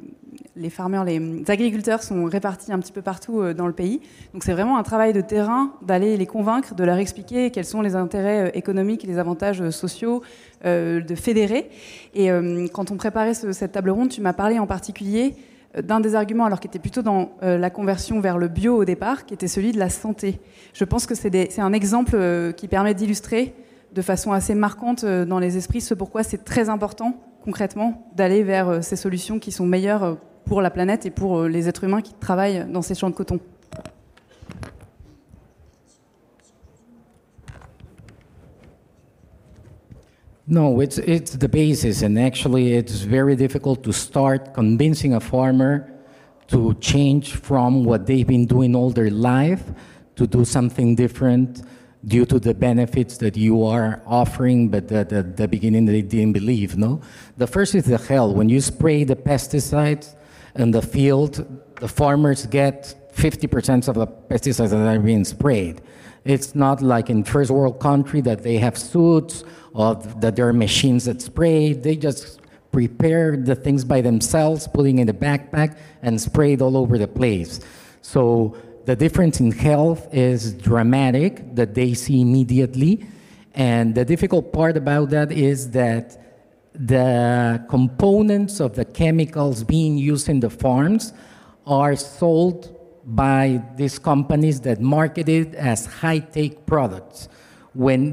les 0.56 0.70
farmers, 0.70 1.04
les 1.04 1.44
agriculteurs 1.48 2.04
sont 2.04 2.26
répartis 2.26 2.72
un 2.72 2.80
petit 2.80 2.92
peu 2.92 3.02
partout 3.02 3.54
dans 3.54 3.68
le 3.68 3.74
pays. 3.74 4.00
Donc 4.34 4.44
c'est 4.44 4.54
vraiment 4.54 4.78
un 4.78 4.84
travail 4.84 5.12
de 5.12 5.22
terrain 5.22 5.74
d'aller 5.82 6.18
les 6.18 6.28
convaincre, 6.28 6.76
de 6.76 6.84
leur 6.84 6.98
expliquer 6.98 7.50
quels 7.50 7.66
sont 7.66 7.82
les 7.82 7.96
intérêts 7.96 8.52
économiques 8.54 9.04
les 9.04 9.18
avantages 9.18 9.70
sociaux, 9.72 10.22
de 10.64 11.16
fédérer. 11.16 11.70
Et 12.14 12.30
quand 12.72 12.92
on 12.92 12.98
préparait 12.98 13.34
cette 13.34 13.72
table 13.72 13.90
ronde, 13.90 14.10
tu 14.10 14.22
m'as 14.22 14.34
parlé 14.34 14.60
en 14.60 14.68
particulier 14.68 15.36
d'un 15.80 16.00
des 16.00 16.16
arguments, 16.16 16.46
alors 16.46 16.60
qui 16.60 16.68
était 16.68 16.80
plutôt 16.80 17.02
dans 17.02 17.32
euh, 17.44 17.58
la 17.58 17.70
conversion 17.70 18.20
vers 18.20 18.38
le 18.38 18.48
bio 18.48 18.76
au 18.76 18.86
départ, 18.86 19.26
qui 19.26 19.34
était 19.34 19.48
celui 19.48 19.72
de 19.72 19.80
la 19.80 19.90
santé. 19.90 20.40
Je 20.74 20.84
pense 20.84 21.06
que 21.06 21.16
c'est 21.16 21.60
un 21.60 21.74
exemple 21.74 22.12
euh, 22.16 22.52
qui 22.52 22.68
permet 22.68 22.94
d'illustrer 22.94 23.54
de 23.94 24.02
façon 24.02 24.32
assez 24.32 24.56
marquante 24.56 25.04
euh, 25.04 25.26
dans 25.26 25.39
les 25.39 25.58
esprits 25.58 25.82
ce 25.82 25.94
pourquoi 25.94 26.24
c'est 26.24 26.44
très 26.44 26.70
important 26.70 27.16
concrètement 27.44 28.08
d'aller 28.16 28.44
vers 28.44 28.84
ces 28.84 28.96
solutions 28.96 29.39
qui 29.39 29.52
sont 29.52 29.66
meilleures 29.66 30.18
pour 30.46 30.62
la 30.62 30.70
planète 30.70 31.06
et 31.06 31.12
pour 31.12 31.44
les 31.44 31.68
êtres 31.68 31.84
humains 31.84 32.02
qui 32.02 32.14
travaillent 32.14 32.66
dans 32.72 32.82
ces 32.82 32.94
champs 32.94 33.10
de 33.10 33.16
coton. 33.16 33.39
No, 40.52 40.82
it's, 40.82 40.98
it's 40.98 41.38
the 41.38 41.48
basis, 41.48 42.04
and 42.04 42.18
actually, 42.18 42.74
it's 42.74 43.06
very 43.06 43.38
difficult 43.38 43.84
to 43.84 43.94
start 43.94 44.54
convincing 44.54 45.14
a 45.14 45.20
farmer 45.22 45.86
to 46.48 46.74
change 46.82 47.36
from 47.36 47.86
what 47.86 48.00
they've 48.00 48.28
been 48.28 48.46
doing 48.46 48.76
all 48.76 48.92
their 48.92 49.10
life 49.10 49.64
to 50.16 50.28
do 50.28 50.44
something 50.44 50.94
different 50.94 51.62
due 52.06 52.26
to 52.26 52.39
the 52.39 52.54
benefits 52.54 53.18
that 53.18 53.38
you 53.38 53.64
are 53.64 54.02
offering, 54.06 54.70
but 54.70 54.91
at 54.91 55.10
the, 55.10 55.22
the 55.22 55.47
beginning 55.47 55.86
they 55.86 56.02
didn't 56.02 56.34
believe, 56.34 56.78
no? 56.78 57.02
The 57.38 57.47
first 57.47 57.76
is 57.76 57.86
the 57.86 57.97
hell. 57.97 58.34
When 58.34 58.49
you 58.49 58.60
spray 58.62 59.04
the 59.04 59.16
pesticides 59.16 60.16
in 60.56 60.72
the 60.72 60.82
field, 60.82 61.45
the 61.80 61.88
farmers 61.88 62.45
get 62.47 62.95
50% 63.14 63.88
of 63.88 63.95
the 63.95 64.08
pesticides 64.08 64.70
that 64.70 64.88
are 64.88 64.99
being 64.99 65.26
sprayed. 65.26 65.82
It's 66.24 66.56
not 66.56 66.82
like 66.82 67.10
in 67.10 67.24
first 67.24 67.52
world 67.52 67.80
country 67.80 68.22
that 68.22 68.43
they 68.43 68.58
have 68.58 68.78
suits 68.78 69.43
or 69.74 69.95
that 69.95 70.36
there 70.36 70.47
are 70.47 70.54
machines 70.54 71.06
that 71.06 71.22
spray. 71.22 71.74
They 71.74 71.95
just 71.95 72.39
prepare 72.72 73.36
the 73.38 73.56
things 73.56 73.84
by 73.84 74.02
themselves, 74.02 74.68
putting 74.68 74.99
in 74.99 75.10
a 75.10 75.14
backpack 75.14 75.78
and 76.02 76.20
spray 76.20 76.54
it 76.54 76.62
all 76.62 76.78
over 76.78 76.97
the 76.97 77.08
place. 77.08 77.60
So 78.02 78.56
the 78.92 78.98
difference 78.98 79.39
in 79.39 79.52
health 79.52 80.14
is 80.14 80.52
dramatic 80.52 81.56
that 81.56 81.74
they 81.74 81.94
see 81.94 82.20
immediately. 82.20 83.08
And 83.54 83.96
the 83.96 84.04
difficult 84.04 84.52
part 84.52 84.76
about 84.76 85.12
that 85.12 85.32
is 85.32 85.72
that 85.72 86.06
the 86.74 87.66
components 87.70 88.60
of 88.60 88.76
the 88.76 88.84
chemicals 88.84 89.64
being 89.64 89.98
used 89.98 90.28
in 90.28 90.42
the 90.42 90.50
farms 90.50 91.14
are 91.66 91.96
sold 91.96 92.60
by 93.06 93.64
these 93.78 93.98
companies 93.98 94.60
that 94.68 94.82
market 94.82 95.30
it 95.30 95.56
as 95.56 95.86
high-tech 95.86 96.66
products 96.66 97.30
when 97.74 98.04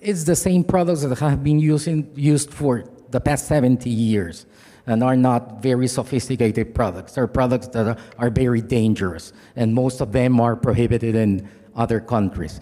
it's 0.00 0.24
the 0.24 0.34
same 0.34 0.64
products 0.64 1.02
that 1.02 1.16
have 1.16 1.44
been 1.44 1.60
using, 1.60 2.10
used 2.16 2.52
for 2.52 2.84
the 3.10 3.20
past 3.20 3.46
70 3.46 3.88
years 3.88 4.46
and 4.86 5.02
are 5.02 5.16
not 5.16 5.62
very 5.62 5.86
sophisticated 5.86 6.74
products. 6.74 7.14
They're 7.14 7.26
products 7.26 7.68
that 7.68 7.98
are 8.18 8.30
very 8.30 8.60
dangerous, 8.60 9.32
and 9.56 9.74
most 9.74 10.00
of 10.00 10.12
them 10.12 10.40
are 10.40 10.56
prohibited 10.56 11.14
in 11.14 11.48
other 11.74 12.00
countries. 12.00 12.60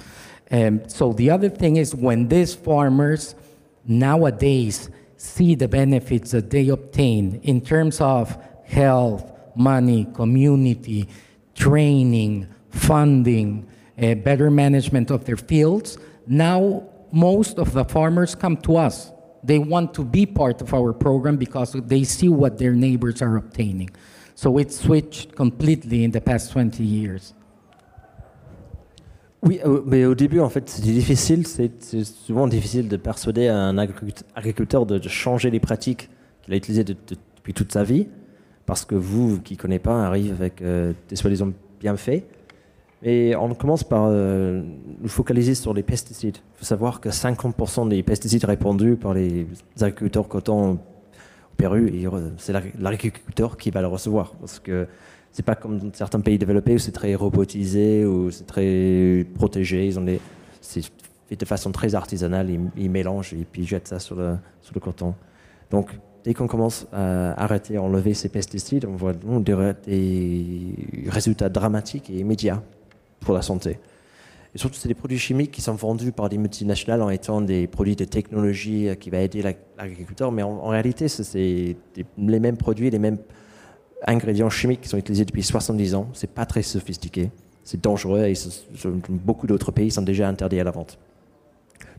And 0.49 0.91
so 0.91 1.13
the 1.13 1.31
other 1.31 1.49
thing 1.49 1.77
is 1.77 1.95
when 1.95 2.29
these 2.29 2.55
farmers 2.55 3.35
nowadays 3.87 4.91
see 5.17 5.55
the 5.55 5.69
benefits 5.69 6.33
that 6.33 6.51
they 6.51 6.69
obtain 6.69 7.41
in 7.43 7.61
terms 7.61 8.01
of 8.01 8.37
health, 8.65 9.31
money, 9.55 10.07
community, 10.15 11.09
training, 11.55 12.49
funding, 12.71 13.69
uh, 14.01 14.15
better 14.15 14.51
management 14.51 15.11
of 15.11 15.25
their 15.25 15.37
fields, 15.37 15.99
now 16.27 16.83
most 17.13 17.59
of 17.59 17.73
the 17.73 17.85
farmers 17.85 18.35
come 18.35 18.57
to 18.57 18.77
us. 18.77 19.12
They 19.45 19.59
want 19.59 19.89
to 19.95 20.05
be 20.05 20.27
part 20.27 20.63
of 20.63 20.73
our 20.73 20.93
program 20.93 21.37
because 21.37 21.73
they 21.73 22.05
see 22.05 22.29
what 22.29 22.59
their 22.59 22.73
neighbors 22.73 23.21
are 23.23 23.37
obtaining. 23.37 23.91
So 24.35 24.59
it 24.59 24.73
switched 24.73 25.35
completely 25.35 26.05
in 26.05 26.11
the 26.11 26.21
past 26.21 26.53
20 26.53 26.83
years. 26.83 27.35
Oui, 29.43 29.59
euh, 29.65 29.83
mais 29.85 30.05
au 30.05 30.15
début, 30.15 30.39
en 30.39 30.49
fait, 30.49 30.69
c'était 30.69 30.93
difficile. 30.93 31.47
C'est 31.47 32.05
souvent 32.05 32.47
difficile 32.47 32.89
de 32.89 32.97
persuader 32.97 33.49
un 33.49 33.77
agriculteur 33.77 34.87
de, 34.87 35.01
changer 35.09 35.51
les 35.51 35.59
pratiques 35.59 36.09
qu'il 36.43 36.55
a 36.55 36.57
utilisées 36.57 36.85
depuis 36.85 37.53
toute 37.53 37.73
sa 37.73 37.83
vie, 37.83 38.07
parce 38.67 38.85
que 38.85 38.95
vous, 38.95 39.41
qui 39.41 39.55
ne 39.55 39.59
connaissez 39.59 39.81
pas, 39.81 40.07
arrive 40.07 40.33
avec 40.33 40.63
euh, 40.63 40.93
des 41.09 41.17
soi-disant 41.17 41.53
bienfaits. 41.81 42.23
Et 43.05 43.35
on 43.35 43.53
commence 43.55 43.83
par 43.83 44.07
euh, 44.07 44.63
nous 45.01 45.09
focaliser 45.09 45.55
sur 45.55 45.75
les 45.75 45.83
pesticides. 45.83 46.37
Il 46.37 46.59
faut 46.59 46.65
savoir 46.65 47.01
que 47.01 47.09
50% 47.09 47.89
des 47.89 48.03
pesticides 48.05 48.45
répandus 48.45 48.95
par 48.95 49.13
les 49.13 49.47
agriculteurs 49.81 50.29
coton 50.29 50.73
au 50.75 50.79
Pérou, 51.57 51.89
c'est 52.39 52.53
l'agriculteur 52.79 53.57
qui 53.57 53.71
va 53.71 53.81
le 53.81 53.89
recevoir. 53.89 54.33
Parce 54.37 54.61
que 54.61 54.87
c'est 55.33 55.45
pas 55.45 55.57
comme 55.57 55.79
dans 55.79 55.93
certains 55.93 56.21
pays 56.21 56.39
développés 56.39 56.75
où 56.75 56.79
c'est 56.79 56.93
très 56.93 57.15
robotisé, 57.17 58.05
où 58.07 58.31
c'est 58.31 58.47
très 58.47 59.27
protégé. 59.35 59.87
Ils 59.87 59.99
ont 59.99 60.07
c'est 60.61 60.83
fait 61.29 61.37
de 61.37 61.45
façon 61.45 61.73
très 61.73 61.97
artisanale. 61.97 62.51
Ils, 62.77 62.91
mélangent 62.91 63.35
et 63.35 63.45
puis 63.51 63.63
ils 63.63 63.69
jettent 63.69 63.89
ça 63.89 63.99
sur 63.99 64.15
le, 64.15 64.37
sur 64.61 64.75
le 64.75 64.81
coton. 64.81 65.15
Donc, 65.71 65.91
dès 66.23 66.35
qu'on 66.35 66.47
commence 66.47 66.87
à 66.93 67.33
arrêter, 67.43 67.77
à 67.77 67.83
enlever 67.83 68.15
ces 68.15 68.29
pesticides, 68.29 68.85
on 68.85 68.95
voit 68.95 69.13
des 69.15 70.75
résultats 71.09 71.49
dramatiques 71.49 72.09
et 72.11 72.15
immédiats 72.15 72.63
pour 73.23 73.35
la 73.35 73.43
santé. 73.43 73.79
Et 74.55 74.59
surtout, 74.59 74.77
c'est 74.77 74.89
des 74.89 74.95
produits 74.95 75.19
chimiques 75.19 75.51
qui 75.51 75.63
sont 75.63 75.75
vendus 75.75 76.13
par 76.13 76.29
des 76.29 76.37
multinationales 76.37 77.01
en 77.01 77.09
étant 77.09 77.41
des 77.41 77.67
produits 77.67 77.97
de 77.97 78.05
technologie 78.05 78.89
qui 79.01 79.09
va 79.09 79.21
aider 79.21 79.43
l'agriculteur, 79.79 80.31
mais 80.31 80.43
en, 80.43 80.69
réalité, 80.69 81.09
c'est 81.09 81.77
les 82.19 82.41
mêmes 82.41 82.59
produits, 82.59 82.91
les 82.91 82.99
mêmes 82.99 83.19
ingrédients 84.07 84.51
chimiques 84.51 84.83
qui 84.83 84.89
sont 84.89 84.99
utilisés 84.99 85.25
depuis 85.25 85.43
70 85.43 85.95
ans. 85.95 86.09
C'est 86.13 86.31
pas 86.31 86.45
très 86.45 86.63
sophistiqué, 86.63 87.31
c'est 87.65 87.83
dangereux 87.83 88.25
et 88.25 88.35
beaucoup 89.09 89.47
d'autres 89.47 89.73
pays 89.73 89.91
sont 89.91 90.03
déjà 90.03 90.29
interdits 90.29 90.61
à 90.61 90.65
la 90.65 90.71
vente. 90.71 90.99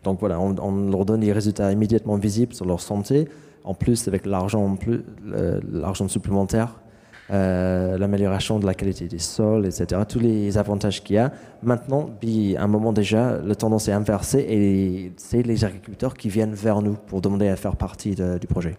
Donc 0.03 0.19
voilà, 0.19 0.39
on, 0.39 0.89
leur 0.89 1.05
donne 1.05 1.21
des 1.21 1.31
résultats 1.31 1.71
immédiatement 1.71 2.17
visibles 2.17 2.53
sur 2.53 2.65
leur 2.65 2.81
santé. 2.81 3.27
En 3.63 3.73
plus, 3.73 4.07
avec 4.07 4.25
l'argent 4.25 4.77
supplémentaire, 6.07 6.75
euh, 7.31 7.97
l'amélioration 7.97 8.59
de 8.59 8.65
la 8.65 8.73
qualité 8.73 9.07
des 9.07 9.19
sols, 9.19 9.65
etc. 9.65 10.01
Tous 10.07 10.19
les 10.19 10.57
avantages 10.57 11.03
qu'il 11.03 11.15
y 11.15 11.19
a. 11.19 11.31
Maintenant, 11.61 12.09
à 12.57 12.63
un 12.63 12.67
moment 12.67 12.93
déjà, 12.93 13.37
la 13.43 13.55
tendance 13.55 13.87
est 13.87 13.93
inversée 13.93 14.45
et 14.49 15.13
c'est 15.17 15.41
les 15.41 15.65
agriculteurs 15.65 16.13
qui 16.15 16.29
viennent 16.29 16.53
vers 16.53 16.81
nous 16.81 16.93
pour 16.93 17.21
demander 17.21 17.47
à 17.47 17.55
faire 17.55 17.75
partie 17.75 18.15
du 18.15 18.47
projet. 18.47 18.77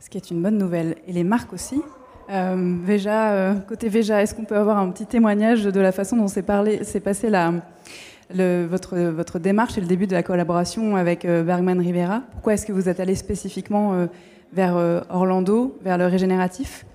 Ce 0.00 0.08
qui 0.08 0.18
est 0.18 0.30
une 0.30 0.42
bonne 0.42 0.58
nouvelle. 0.58 0.96
Et 1.06 1.12
les 1.12 1.24
marques 1.24 1.52
aussi 1.52 1.82
euh, 2.30 2.76
Veja, 2.82 3.32
euh, 3.32 3.54
côté 3.54 3.88
Veja, 3.88 4.22
est-ce 4.22 4.34
qu'on 4.34 4.44
peut 4.44 4.56
avoir 4.56 4.78
un 4.78 4.90
petit 4.90 5.06
témoignage 5.06 5.64
de 5.64 5.80
la 5.80 5.92
façon 5.92 6.16
dont 6.16 6.28
s'est 6.28 6.42
passé 6.42 7.30
la, 7.30 7.52
votre, 8.30 8.96
votre, 8.96 9.38
démarche 9.38 9.76
et 9.76 9.80
le 9.80 9.86
début 9.86 10.06
de 10.06 10.14
la 10.14 10.22
collaboration 10.22 10.96
avec 10.96 11.24
euh, 11.24 11.42
Bergman 11.42 11.78
Rivera? 11.78 12.22
Pourquoi 12.32 12.54
est-ce 12.54 12.64
que 12.64 12.72
vous 12.72 12.88
êtes 12.88 13.00
allé 13.00 13.14
spécifiquement 13.14 14.06
vers 14.54 15.04
Orlando, 15.10 15.76
vers 15.82 15.98
le 15.98 16.06
régénératif 16.06 16.86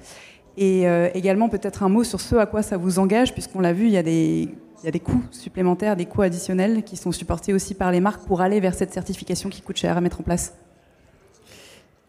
Et 0.58 0.86
également 1.14 1.50
peut-être 1.50 1.84
un 1.84 1.90
mot 1.90 2.04
sur 2.04 2.22
ce 2.22 2.36
à 2.36 2.46
quoi 2.46 2.62
ça 2.62 2.78
vous 2.78 3.00
engage, 3.00 3.34
puisqu'on 3.34 3.60
l'a 3.60 3.74
vu, 3.74 3.86
il 3.86 3.92
y, 3.92 3.98
a 3.98 4.04
des, 4.04 4.50
il 4.82 4.86
y 4.86 4.88
a 4.88 4.92
des 4.92 5.00
coûts 5.00 5.24
supplémentaires, 5.32 5.96
des 5.96 6.06
coûts 6.06 6.22
additionnels 6.22 6.84
qui 6.84 6.96
sont 6.96 7.12
supportés 7.12 7.54
aussi 7.54 7.74
par 7.74 7.92
les 7.92 8.00
marques 8.00 8.26
pour 8.26 8.42
aller 8.42 8.60
vers 8.60 8.74
cette 8.74 8.94
certification 8.94 9.50
qui 9.50 9.62
coûte 9.62 9.78
cher 9.78 9.98
à 9.98 10.02
mettre 10.02 10.22
en 10.22 10.24
place. 10.24 10.54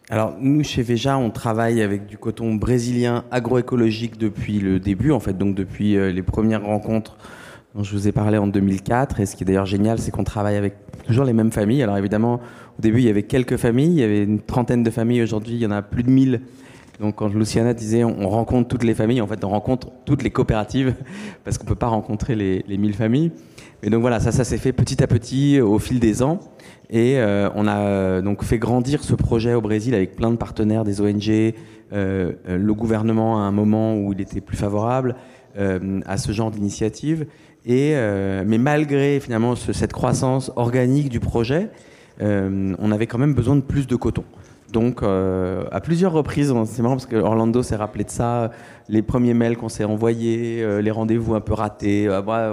Alors 0.09 0.35
nous 0.39 0.63
chez 0.63 0.81
Veja, 0.81 1.17
on 1.17 1.29
travaille 1.29 1.81
avec 1.81 2.05
du 2.05 2.17
coton 2.17 2.55
brésilien 2.55 3.23
agroécologique 3.31 4.17
depuis 4.17 4.59
le 4.59 4.79
début, 4.79 5.11
en 5.11 5.19
fait, 5.19 5.37
donc 5.37 5.55
depuis 5.55 5.95
euh, 5.95 6.11
les 6.11 6.21
premières 6.21 6.65
rencontres 6.65 7.17
dont 7.75 7.83
je 7.83 7.91
vous 7.93 8.07
ai 8.07 8.11
parlé 8.11 8.37
en 8.37 8.47
2004. 8.47 9.19
Et 9.19 9.25
ce 9.25 9.35
qui 9.35 9.43
est 9.43 9.45
d'ailleurs 9.45 9.65
génial, 9.65 9.99
c'est 9.99 10.11
qu'on 10.11 10.23
travaille 10.23 10.55
avec 10.55 10.75
toujours 11.05 11.25
les 11.25 11.33
mêmes 11.33 11.51
familles. 11.51 11.83
Alors 11.83 11.97
évidemment, 11.97 12.39
au 12.77 12.81
début, 12.81 12.99
il 12.99 13.05
y 13.05 13.09
avait 13.09 13.23
quelques 13.23 13.57
familles, 13.57 13.91
il 13.91 13.99
y 13.99 14.03
avait 14.03 14.23
une 14.23 14.41
trentaine 14.41 14.83
de 14.83 14.89
familles. 14.89 15.21
Aujourd'hui, 15.21 15.55
il 15.55 15.61
y 15.61 15.65
en 15.65 15.71
a 15.71 15.81
plus 15.81 16.03
de 16.03 16.09
1000. 16.09 16.41
Donc 16.99 17.15
quand 17.15 17.33
Luciana 17.33 17.73
disait 17.73 18.03
on 18.03 18.29
rencontre 18.29 18.67
toutes 18.67 18.83
les 18.83 18.93
familles, 18.93 19.21
en 19.21 19.27
fait, 19.27 19.43
on 19.43 19.49
rencontre 19.49 19.89
toutes 20.05 20.21
les 20.21 20.29
coopératives 20.29 20.93
parce 21.43 21.57
qu'on 21.57 21.65
peut 21.65 21.75
pas 21.75 21.87
rencontrer 21.87 22.35
les, 22.35 22.63
les 22.67 22.77
1000 22.77 22.93
familles. 22.93 23.31
Et 23.83 23.89
donc 23.89 24.01
voilà, 24.01 24.19
ça, 24.19 24.31
ça 24.31 24.43
s'est 24.43 24.59
fait 24.59 24.73
petit 24.73 25.01
à 25.01 25.07
petit 25.07 25.59
au 25.59 25.79
fil 25.79 25.99
des 25.99 26.21
ans. 26.21 26.39
Et 26.91 27.17
euh, 27.17 27.49
on 27.55 27.67
a 27.67 27.77
euh, 27.77 28.21
donc 28.21 28.43
fait 28.43 28.59
grandir 28.59 29.03
ce 29.03 29.15
projet 29.15 29.53
au 29.53 29.61
Brésil 29.61 29.95
avec 29.95 30.15
plein 30.15 30.29
de 30.29 30.35
partenaires, 30.35 30.83
des 30.83 31.01
ONG, 31.01 31.53
euh, 31.93 32.33
le 32.47 32.73
gouvernement 32.73 33.39
à 33.39 33.43
un 33.43 33.51
moment 33.51 33.95
où 33.95 34.13
il 34.13 34.21
était 34.21 34.41
plus 34.41 34.57
favorable 34.57 35.15
à 36.05 36.17
ce 36.17 36.31
genre 36.31 36.49
d'initiative. 36.49 37.25
Et 37.65 37.93
mais 38.45 38.57
malgré 38.57 39.19
finalement 39.19 39.55
cette 39.55 39.93
croissance 39.93 40.51
organique 40.55 41.09
du 41.09 41.19
projet, 41.19 41.69
on 42.19 42.91
avait 42.91 43.07
quand 43.07 43.17
même 43.19 43.33
besoin 43.33 43.55
de 43.55 43.61
plus 43.61 43.87
de 43.87 43.95
coton. 43.95 44.23
Donc, 44.71 45.03
euh, 45.03 45.65
à 45.71 45.81
plusieurs 45.81 46.13
reprises, 46.13 46.53
c'est 46.65 46.81
marrant 46.81 46.95
parce 46.95 47.05
que 47.05 47.17
Orlando 47.17 47.61
s'est 47.61 47.75
rappelé 47.75 48.03
de 48.05 48.09
ça, 48.09 48.51
les 48.87 49.01
premiers 49.01 49.33
mails 49.33 49.57
qu'on 49.57 49.69
s'est 49.69 49.83
envoyés, 49.83 50.63
euh, 50.63 50.81
les 50.81 50.91
rendez-vous 50.91 51.35
un 51.35 51.41
peu 51.41 51.53
ratés. 51.53 52.07
Euh, 52.07 52.21
bah, 52.21 52.51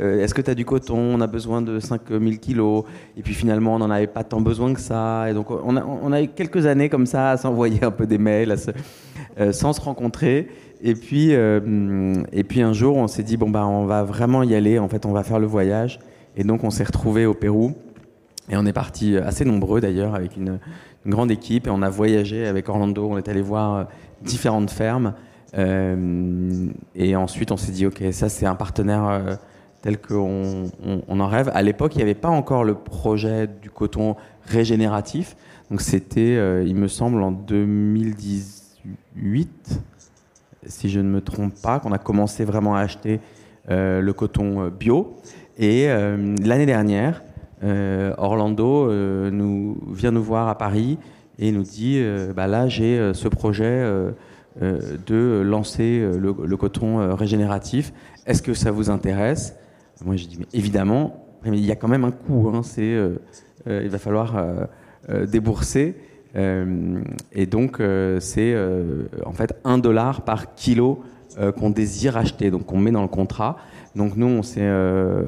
est-ce 0.00 0.32
que 0.32 0.40
tu 0.40 0.50
as 0.50 0.54
du 0.54 0.64
coton? 0.64 0.96
On 0.96 1.20
a 1.20 1.26
besoin 1.26 1.60
de 1.60 1.78
5000 1.78 2.38
kilos. 2.38 2.84
Et 3.16 3.22
puis 3.22 3.34
finalement, 3.34 3.74
on 3.74 3.78
n'en 3.78 3.90
avait 3.90 4.06
pas 4.06 4.24
tant 4.24 4.40
besoin 4.40 4.72
que 4.72 4.80
ça. 4.80 5.30
Et 5.30 5.34
donc, 5.34 5.50
on 5.50 6.12
a 6.12 6.22
eu 6.22 6.28
quelques 6.28 6.64
années 6.64 6.88
comme 6.88 7.06
ça 7.06 7.32
à 7.32 7.36
s'envoyer 7.36 7.84
un 7.84 7.90
peu 7.90 8.06
des 8.06 8.18
mails, 8.18 8.56
sans 9.52 9.72
se 9.72 9.80
rencontrer. 9.80 10.48
Et 10.80 10.94
puis, 10.94 11.30
et 11.30 12.44
puis 12.44 12.62
un 12.62 12.72
jour, 12.72 12.96
on 12.96 13.08
s'est 13.08 13.22
dit, 13.22 13.36
bon, 13.36 13.50
bah, 13.50 13.66
on 13.66 13.86
va 13.86 14.04
vraiment 14.04 14.42
y 14.42 14.54
aller. 14.54 14.78
En 14.78 14.88
fait, 14.88 15.06
on 15.06 15.12
va 15.12 15.24
faire 15.24 15.38
le 15.38 15.46
voyage. 15.46 15.98
Et 16.36 16.44
donc, 16.44 16.62
on 16.62 16.70
s'est 16.70 16.84
retrouvés 16.84 17.26
au 17.26 17.34
Pérou. 17.34 17.74
Et 18.50 18.56
on 18.56 18.64
est 18.64 18.72
parti 18.72 19.16
assez 19.16 19.44
nombreux 19.44 19.80
d'ailleurs, 19.80 20.14
avec 20.14 20.36
une 20.36 20.60
grande 21.06 21.30
équipe 21.30 21.66
et 21.66 21.70
on 21.70 21.82
a 21.82 21.90
voyagé 21.90 22.46
avec 22.46 22.68
Orlando. 22.68 23.08
On 23.10 23.18
est 23.18 23.28
allé 23.28 23.42
voir 23.42 23.74
euh, 23.74 23.84
différentes 24.22 24.70
fermes. 24.70 25.14
Euh, 25.56 26.68
et 26.94 27.16
ensuite, 27.16 27.50
on 27.50 27.56
s'est 27.56 27.72
dit, 27.72 27.86
OK, 27.86 28.04
ça, 28.12 28.28
c'est 28.28 28.46
un 28.46 28.54
partenaire 28.54 29.08
euh, 29.08 29.34
tel 29.82 29.98
qu'on 29.98 30.70
on, 31.08 31.20
en 31.20 31.26
rêve. 31.26 31.50
À 31.54 31.62
l'époque, 31.62 31.94
il 31.94 31.98
n'y 31.98 32.02
avait 32.02 32.14
pas 32.14 32.28
encore 32.28 32.64
le 32.64 32.74
projet 32.74 33.46
du 33.46 33.70
coton 33.70 34.16
régénératif. 34.44 35.36
Donc, 35.70 35.80
c'était, 35.80 36.64
il 36.66 36.74
me 36.74 36.88
semble, 36.88 37.22
en 37.22 37.30
2018, 37.30 39.80
si 40.66 40.88
je 40.88 41.00
ne 41.00 41.08
me 41.08 41.20
trompe 41.20 41.54
pas, 41.62 41.80
qu'on 41.80 41.92
a 41.92 41.98
commencé 41.98 42.44
vraiment 42.44 42.76
à 42.76 42.80
acheter 42.80 43.20
le 43.68 44.10
coton 44.12 44.68
bio. 44.68 45.16
Et 45.58 45.86
l'année 45.86 46.66
dernière, 46.66 47.22
euh, 47.64 48.14
Orlando 48.18 48.88
euh, 48.88 49.30
vient 49.88 50.12
nous 50.12 50.22
voir 50.22 50.48
à 50.48 50.56
Paris 50.56 50.96
et 51.40 51.50
nous 51.50 51.64
dit 51.64 51.96
euh, 51.98 52.32
bah 52.32 52.46
là 52.46 52.68
j'ai 52.68 53.12
ce 53.14 53.26
projet 53.28 53.84
de 54.60 55.42
lancer 55.44 56.04
le, 56.18 56.56
coton 56.56 57.14
régénératif. 57.14 57.92
Est-ce 58.26 58.42
que 58.42 58.54
ça 58.54 58.70
vous 58.70 58.90
intéresse? 58.90 59.56
Moi 60.04 60.16
j'ai 60.16 60.26
dit 60.26 60.38
évidemment, 60.52 61.26
mais 61.44 61.58
il 61.58 61.64
y 61.64 61.72
a 61.72 61.76
quand 61.76 61.88
même 61.88 62.04
un 62.04 62.10
coût. 62.10 62.52
Hein, 62.52 62.62
il 63.66 63.88
va 63.88 63.98
falloir 63.98 64.34
débourser. 65.26 65.96
Et 66.34 67.46
donc 67.46 67.82
c'est 68.20 68.56
en 69.24 69.32
fait 69.32 69.58
un 69.64 69.78
dollar 69.78 70.22
par 70.22 70.54
kilo 70.54 71.02
qu'on 71.56 71.70
désire 71.70 72.16
acheter. 72.16 72.50
Donc 72.50 72.72
on 72.72 72.78
met 72.78 72.90
dans 72.90 73.02
le 73.02 73.08
contrat. 73.08 73.56
Donc 73.98 74.16
nous, 74.16 74.26
on 74.26 74.42
s'est, 74.42 74.60
euh, 74.62 75.24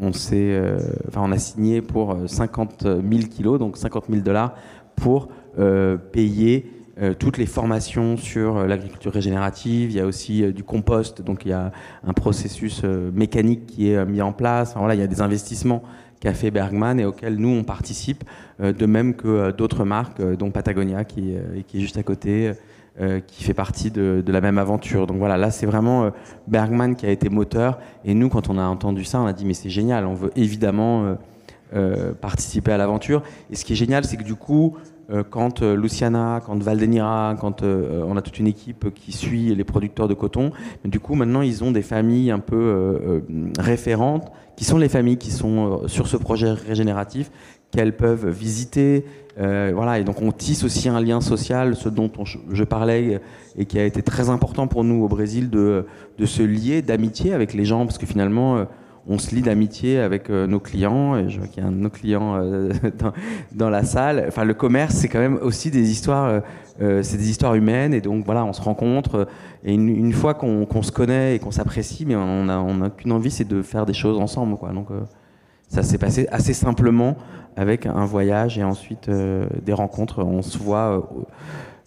on 0.00 0.12
s'est, 0.12 0.52
euh, 0.52 0.78
enfin, 1.08 1.22
on 1.24 1.32
a 1.32 1.38
signé 1.38 1.82
pour 1.82 2.16
50 2.26 2.82
000 2.82 3.02
kilos, 3.28 3.58
donc 3.58 3.76
50 3.76 4.04
000 4.08 4.22
dollars 4.22 4.54
pour 4.94 5.28
euh, 5.58 5.96
payer 5.96 6.70
toutes 7.18 7.36
les 7.36 7.44
formations 7.44 8.16
sur 8.16 8.66
l'agriculture 8.66 9.12
régénérative. 9.12 9.90
Il 9.90 9.96
y 9.96 10.00
a 10.00 10.06
aussi 10.06 10.50
du 10.54 10.64
compost, 10.64 11.20
donc 11.20 11.44
il 11.44 11.50
y 11.50 11.52
a 11.52 11.70
un 12.06 12.12
processus 12.14 12.84
mécanique 12.84 13.66
qui 13.66 13.90
est 13.90 14.02
mis 14.06 14.22
en 14.22 14.32
place. 14.32 14.72
voilà, 14.74 14.94
il 14.94 15.00
y 15.00 15.04
a 15.04 15.06
des 15.06 15.20
investissements 15.20 15.82
qu'a 16.26 16.34
fait 16.34 16.50
Bergman 16.50 16.98
et 16.98 17.04
auxquels 17.04 17.36
nous 17.36 17.50
on 17.50 17.62
participe, 17.62 18.24
de 18.60 18.86
même 18.86 19.14
que 19.14 19.52
d'autres 19.52 19.84
marques, 19.84 20.20
dont 20.20 20.50
Patagonia 20.50 21.04
qui, 21.04 21.34
est 21.34 21.80
juste 21.80 21.98
à 21.98 22.02
côté. 22.02 22.52
Euh, 22.98 23.20
qui 23.20 23.44
fait 23.44 23.52
partie 23.52 23.90
de, 23.90 24.24
la 24.26 24.40
même 24.40 24.56
aventure. 24.56 25.06
Donc 25.06 25.18
voilà, 25.18 25.36
là 25.36 25.50
c'est 25.50 25.66
vraiment 25.66 26.04
euh, 26.04 26.10
Bergman 26.48 26.96
qui 26.96 27.04
a 27.04 27.10
été 27.10 27.28
moteur. 27.28 27.78
Et 28.06 28.14
nous, 28.14 28.30
quand 28.30 28.48
on 28.48 28.56
a 28.56 28.62
entendu 28.62 29.04
ça, 29.04 29.20
on 29.20 29.26
a 29.26 29.34
dit 29.34 29.44
mais 29.44 29.52
c'est 29.52 29.68
génial, 29.68 30.06
on 30.06 30.14
veut 30.14 30.30
évidemment 30.34 31.14
euh, 31.74 32.14
participer 32.14 32.72
à 32.72 32.78
l'aventure. 32.78 33.22
Et 33.50 33.54
ce 33.56 33.66
qui 33.66 33.74
est 33.74 33.76
génial, 33.76 34.06
c'est 34.06 34.16
que 34.16 34.22
du 34.22 34.34
coup, 34.34 34.78
quand 35.28 35.60
Luciana, 35.62 36.40
quand 36.44 36.60
Valdenira, 36.60 37.36
quand 37.38 37.62
on 37.62 38.16
a 38.16 38.22
toute 38.22 38.40
une 38.40 38.48
équipe 38.48 38.92
qui 38.94 39.12
suit 39.12 39.54
les 39.54 39.62
producteurs 39.62 40.08
de 40.08 40.14
coton, 40.14 40.50
du 40.84 40.98
coup 40.98 41.14
maintenant 41.14 41.42
ils 41.42 41.62
ont 41.62 41.70
des 41.70 41.82
familles 41.82 42.32
un 42.32 42.40
peu 42.40 43.22
référentes, 43.56 44.32
qui 44.56 44.64
sont 44.64 44.78
les 44.78 44.88
familles 44.88 45.18
qui 45.18 45.30
sont 45.30 45.86
sur 45.86 46.06
ce 46.06 46.16
projet 46.16 46.50
régénératif, 46.50 47.30
qu'elles 47.70 47.96
peuvent 47.96 48.28
visiter, 48.28 49.04
euh, 49.38 49.70
voilà, 49.74 49.98
et 49.98 50.04
donc 50.04 50.22
on 50.22 50.32
tisse 50.32 50.64
aussi 50.64 50.88
un 50.88 51.00
lien 51.00 51.20
social, 51.20 51.76
ce 51.76 51.88
dont 51.88 52.10
je 52.50 52.64
parlais 52.64 53.20
et 53.58 53.66
qui 53.66 53.78
a 53.78 53.84
été 53.84 54.02
très 54.02 54.30
important 54.30 54.66
pour 54.66 54.82
nous 54.82 55.04
au 55.04 55.08
Brésil 55.08 55.50
de, 55.50 55.84
de 56.18 56.26
se 56.26 56.42
lier 56.42 56.80
d'amitié 56.80 57.34
avec 57.34 57.52
les 57.52 57.64
gens, 57.64 57.84
parce 57.84 57.98
que 57.98 58.06
finalement, 58.06 58.56
euh, 58.56 58.64
on 59.08 59.18
se 59.18 59.34
lie 59.34 59.42
d'amitié 59.42 60.00
avec 60.00 60.30
euh, 60.30 60.46
nos 60.46 60.60
clients. 60.60 61.16
Et 61.16 61.28
je 61.28 61.38
vois 61.38 61.48
qu'il 61.48 61.62
y 61.62 61.66
a 61.66 61.68
un 61.68 61.72
de 61.72 61.76
nos 61.76 61.90
clients 61.90 62.40
dans, 63.52 63.70
la 63.70 63.84
salle. 63.84 64.24
Enfin, 64.28 64.44
le 64.44 64.54
commerce, 64.54 64.94
c'est 64.94 65.08
quand 65.08 65.20
même 65.20 65.38
aussi 65.42 65.70
des 65.70 65.90
histoires, 65.90 66.42
c'est 66.78 67.16
des 67.16 67.30
histoires 67.30 67.54
humaines, 67.54 67.94
et 67.94 68.00
donc 68.00 68.24
voilà, 68.24 68.44
on 68.44 68.52
se 68.52 68.60
rencontre. 68.60 69.26
Et 69.64 69.74
une, 69.74 70.12
fois 70.12 70.34
qu'on 70.34 70.82
se 70.82 70.92
connaît 70.92 71.36
et 71.36 71.38
qu'on 71.38 71.50
s'apprécie, 71.50 72.04
mais 72.06 72.16
on 72.16 72.44
n'a 72.44 72.58
a 72.58 72.90
qu'une 72.90 73.12
envie, 73.12 73.30
c'est 73.30 73.48
de 73.48 73.62
faire 73.62 73.86
des 73.86 73.94
choses 73.94 74.18
ensemble, 74.18 74.56
quoi. 74.56 74.72
Donc 74.72 74.88
ça 75.68 75.82
s'est 75.82 75.98
passé 75.98 76.28
assez 76.30 76.52
simplement 76.52 77.16
avec 77.56 77.86
un 77.86 78.04
voyage 78.04 78.58
et 78.58 78.64
ensuite 78.64 79.08
euh, 79.08 79.46
des 79.62 79.72
rencontres. 79.72 80.22
On 80.22 80.42
se 80.42 80.58
voit 80.58 81.02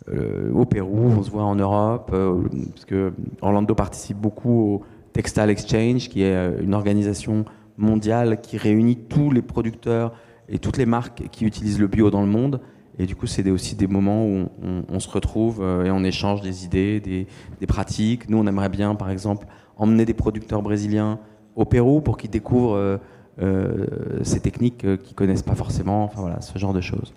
euh, 0.09 0.13
euh, 0.13 0.51
au 0.53 0.65
Pérou, 0.65 1.13
on 1.17 1.24
se 1.24 1.30
voit 1.30 1.43
en 1.43 1.55
Europe, 1.55 2.11
parce 2.11 2.86
que 2.86 3.13
Orlando 3.41 3.76
participe 3.76 4.17
beaucoup 4.17 4.61
au 4.61 4.84
Textile 5.20 5.49
Exchange, 5.49 6.07
qui 6.07 6.24
est 6.24 6.61
une 6.61 6.74
organisation 6.74 7.43
mondiale 7.78 8.39
qui 8.39 8.55
réunit 8.55 8.95
tous 8.95 9.32
les 9.32 9.41
producteurs 9.41 10.13
et 10.47 10.59
toutes 10.59 10.78
les 10.78 10.86
marques 10.86 11.24
qui 11.30 11.43
utilisent 11.43 11.78
le 11.78 11.88
bio 11.88 12.09
dans 12.09 12.22
le 12.22 12.28
monde. 12.28 12.61
Et 12.97 13.05
du 13.05 13.17
coup, 13.17 13.28
c'est 13.28 13.49
aussi 13.49 13.76
des 13.76 13.88
moments 13.88 14.26
où 14.26 14.47
on, 14.88 14.99
se 15.01 15.09
retrouve 15.09 15.61
et 15.86 15.91
on 15.91 16.05
échange 16.05 16.39
des 16.39 16.63
idées, 16.63 17.01
des, 17.01 17.67
pratiques. 17.67 18.30
Nous, 18.30 18.38
on 18.38 18.47
aimerait 18.47 18.70
bien, 18.70 18.95
par 18.95 19.09
exemple, 19.09 19.45
emmener 19.76 20.05
des 20.05 20.13
producteurs 20.13 20.61
brésiliens 20.61 21.20
au 21.57 21.65
Pérou 21.65 21.99
pour 21.99 22.17
qu'ils 22.17 22.30
découvrent 22.30 23.01
euh, 23.41 23.86
ces 24.24 24.41
techniques 24.41 24.84
euh, 24.84 24.97
qu'ils 24.97 25.15
connaissent 25.15 25.43
pas 25.43 25.55
forcément, 25.55 26.03
enfin 26.03 26.22
voilà, 26.22 26.41
ce 26.41 26.57
genre 26.57 26.74
de 26.74 26.82
choses. 26.82 27.13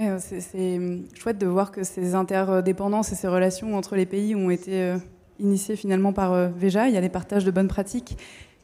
Euh, 0.00 0.18
c'est 0.18 0.80
chouette 1.14 1.38
de 1.38 1.46
voir 1.46 1.70
que 1.70 1.84
ces 1.84 2.16
interdépendances 2.16 3.12
et 3.12 3.14
ces 3.14 3.28
relations 3.28 3.76
entre 3.76 3.94
les 3.94 4.06
pays 4.06 4.34
ont 4.34 4.50
été 4.50 4.96
initiées 5.42 5.76
finalement 5.76 6.12
par 6.12 6.50
Veja. 6.50 6.88
Il 6.88 6.94
y 6.94 6.96
a 6.96 7.00
des 7.02 7.08
partages 7.08 7.44
de 7.44 7.50
bonnes 7.50 7.68
pratiques 7.68 8.16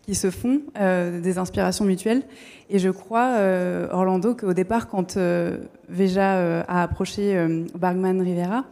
qui 0.08 0.14
se 0.14 0.30
font, 0.30 0.62
euh, 0.80 1.20
des 1.20 1.36
inspirations 1.36 1.84
mutuelles. 1.84 2.22
Et 2.70 2.78
je 2.78 2.88
crois, 2.88 3.34
euh, 3.36 3.88
Orlando, 3.92 4.34
qu'au 4.34 4.54
départ, 4.54 4.88
quand 4.88 5.18
euh, 5.18 5.58
Veja 5.90 6.36
euh, 6.36 6.62
a 6.66 6.82
approché 6.82 7.36
euh, 7.36 7.66
Bergman 7.78 8.22
Rivera, 8.22 8.64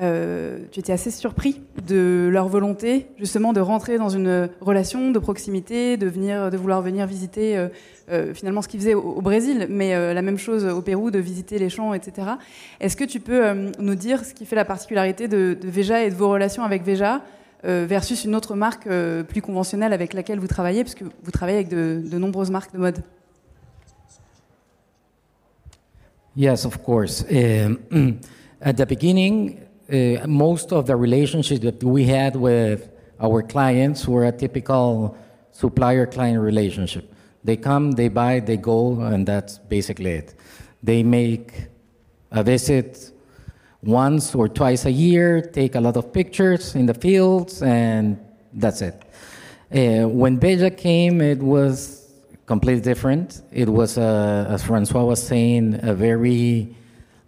euh, 0.00 0.58
tu 0.72 0.80
étais 0.80 0.92
assez 0.92 1.12
surpris 1.12 1.60
de 1.86 2.28
leur 2.32 2.48
volonté, 2.48 3.06
justement, 3.16 3.52
de 3.52 3.60
rentrer 3.60 3.96
dans 3.96 4.08
une 4.08 4.48
relation 4.60 5.12
de 5.12 5.18
proximité, 5.20 5.96
de, 5.96 6.08
venir, 6.08 6.50
de 6.50 6.56
vouloir 6.56 6.82
venir 6.82 7.06
visiter 7.06 7.56
euh, 7.56 7.68
euh, 8.10 8.34
finalement 8.34 8.60
ce 8.60 8.66
qu'ils 8.66 8.80
faisaient 8.80 8.94
au, 8.94 9.20
Brésil, 9.20 9.68
mais 9.70 9.94
euh, 9.94 10.14
la 10.14 10.22
même 10.22 10.38
chose 10.38 10.64
au 10.64 10.82
Pérou, 10.82 11.12
de 11.12 11.20
visiter 11.20 11.60
les 11.60 11.68
champs, 11.68 11.94
etc. 11.94 12.26
Est-ce 12.80 12.96
que 12.96 13.04
tu 13.04 13.20
peux 13.20 13.46
euh, 13.46 13.70
nous 13.78 13.94
dire 13.94 14.24
ce 14.24 14.34
qui 14.34 14.46
fait 14.46 14.56
la 14.56 14.64
particularité 14.64 15.28
de, 15.28 15.56
Veja 15.62 16.02
et 16.02 16.10
de 16.10 16.16
vos 16.16 16.30
relations 16.30 16.64
avec 16.64 16.82
Veja 16.82 17.16
euh, 17.16 17.18
versus 17.64 18.24
une 18.24 18.34
autre 18.34 18.54
marque 18.54 18.86
euh, 18.86 19.22
plus 19.22 19.40
conventionnelle 19.40 19.92
avec 19.92 20.14
laquelle 20.14 20.40
vous 20.40 20.48
travaillez, 20.48 20.82
parce 20.82 20.94
que 20.94 21.04
vous 21.04 21.30
travaillez 21.30 21.58
avec 21.58 21.68
de, 21.68 22.02
de 22.04 22.18
nombreuses 22.18 22.50
marques 22.50 22.72
de 22.72 22.78
mode 22.78 23.02
Yes, 26.34 26.64
of 26.64 26.82
course. 26.82 27.24
Um, 27.30 27.78
at 28.62 28.76
the 28.78 28.86
beginning, 28.86 29.60
uh, 29.92 30.26
most 30.26 30.72
of 30.72 30.86
the 30.86 30.96
relationships 30.96 31.60
that 31.60 31.84
we 31.84 32.04
had 32.04 32.36
with 32.36 32.88
our 33.20 33.42
clients 33.42 34.08
were 34.08 34.24
a 34.24 34.32
typical 34.32 35.14
supplier 35.52 36.06
client 36.06 36.40
relationship. 36.40 37.12
They 37.44 37.56
come, 37.56 37.92
they 37.92 38.08
buy, 38.08 38.40
they 38.40 38.56
go, 38.56 39.00
and 39.00 39.26
that's 39.26 39.58
basically 39.58 40.12
it. 40.12 40.34
They 40.82 41.02
make 41.02 41.68
a 42.30 42.42
visit 42.42 43.11
once 43.82 44.34
or 44.34 44.48
twice 44.48 44.84
a 44.84 44.90
year, 44.90 45.40
take 45.40 45.74
a 45.74 45.80
lot 45.80 45.96
of 45.96 46.12
pictures 46.12 46.74
in 46.74 46.86
the 46.86 46.94
fields, 46.94 47.62
and 47.62 48.18
that's 48.52 48.80
it. 48.80 49.02
Uh, 49.74 50.08
when 50.08 50.38
Beja 50.38 50.76
came, 50.76 51.20
it 51.20 51.38
was 51.38 52.08
completely 52.46 52.82
different. 52.82 53.42
It 53.50 53.68
was, 53.68 53.98
uh, 53.98 54.46
as 54.48 54.62
Francois 54.62 55.04
was 55.04 55.22
saying, 55.22 55.80
a 55.82 55.94
very 55.94 56.76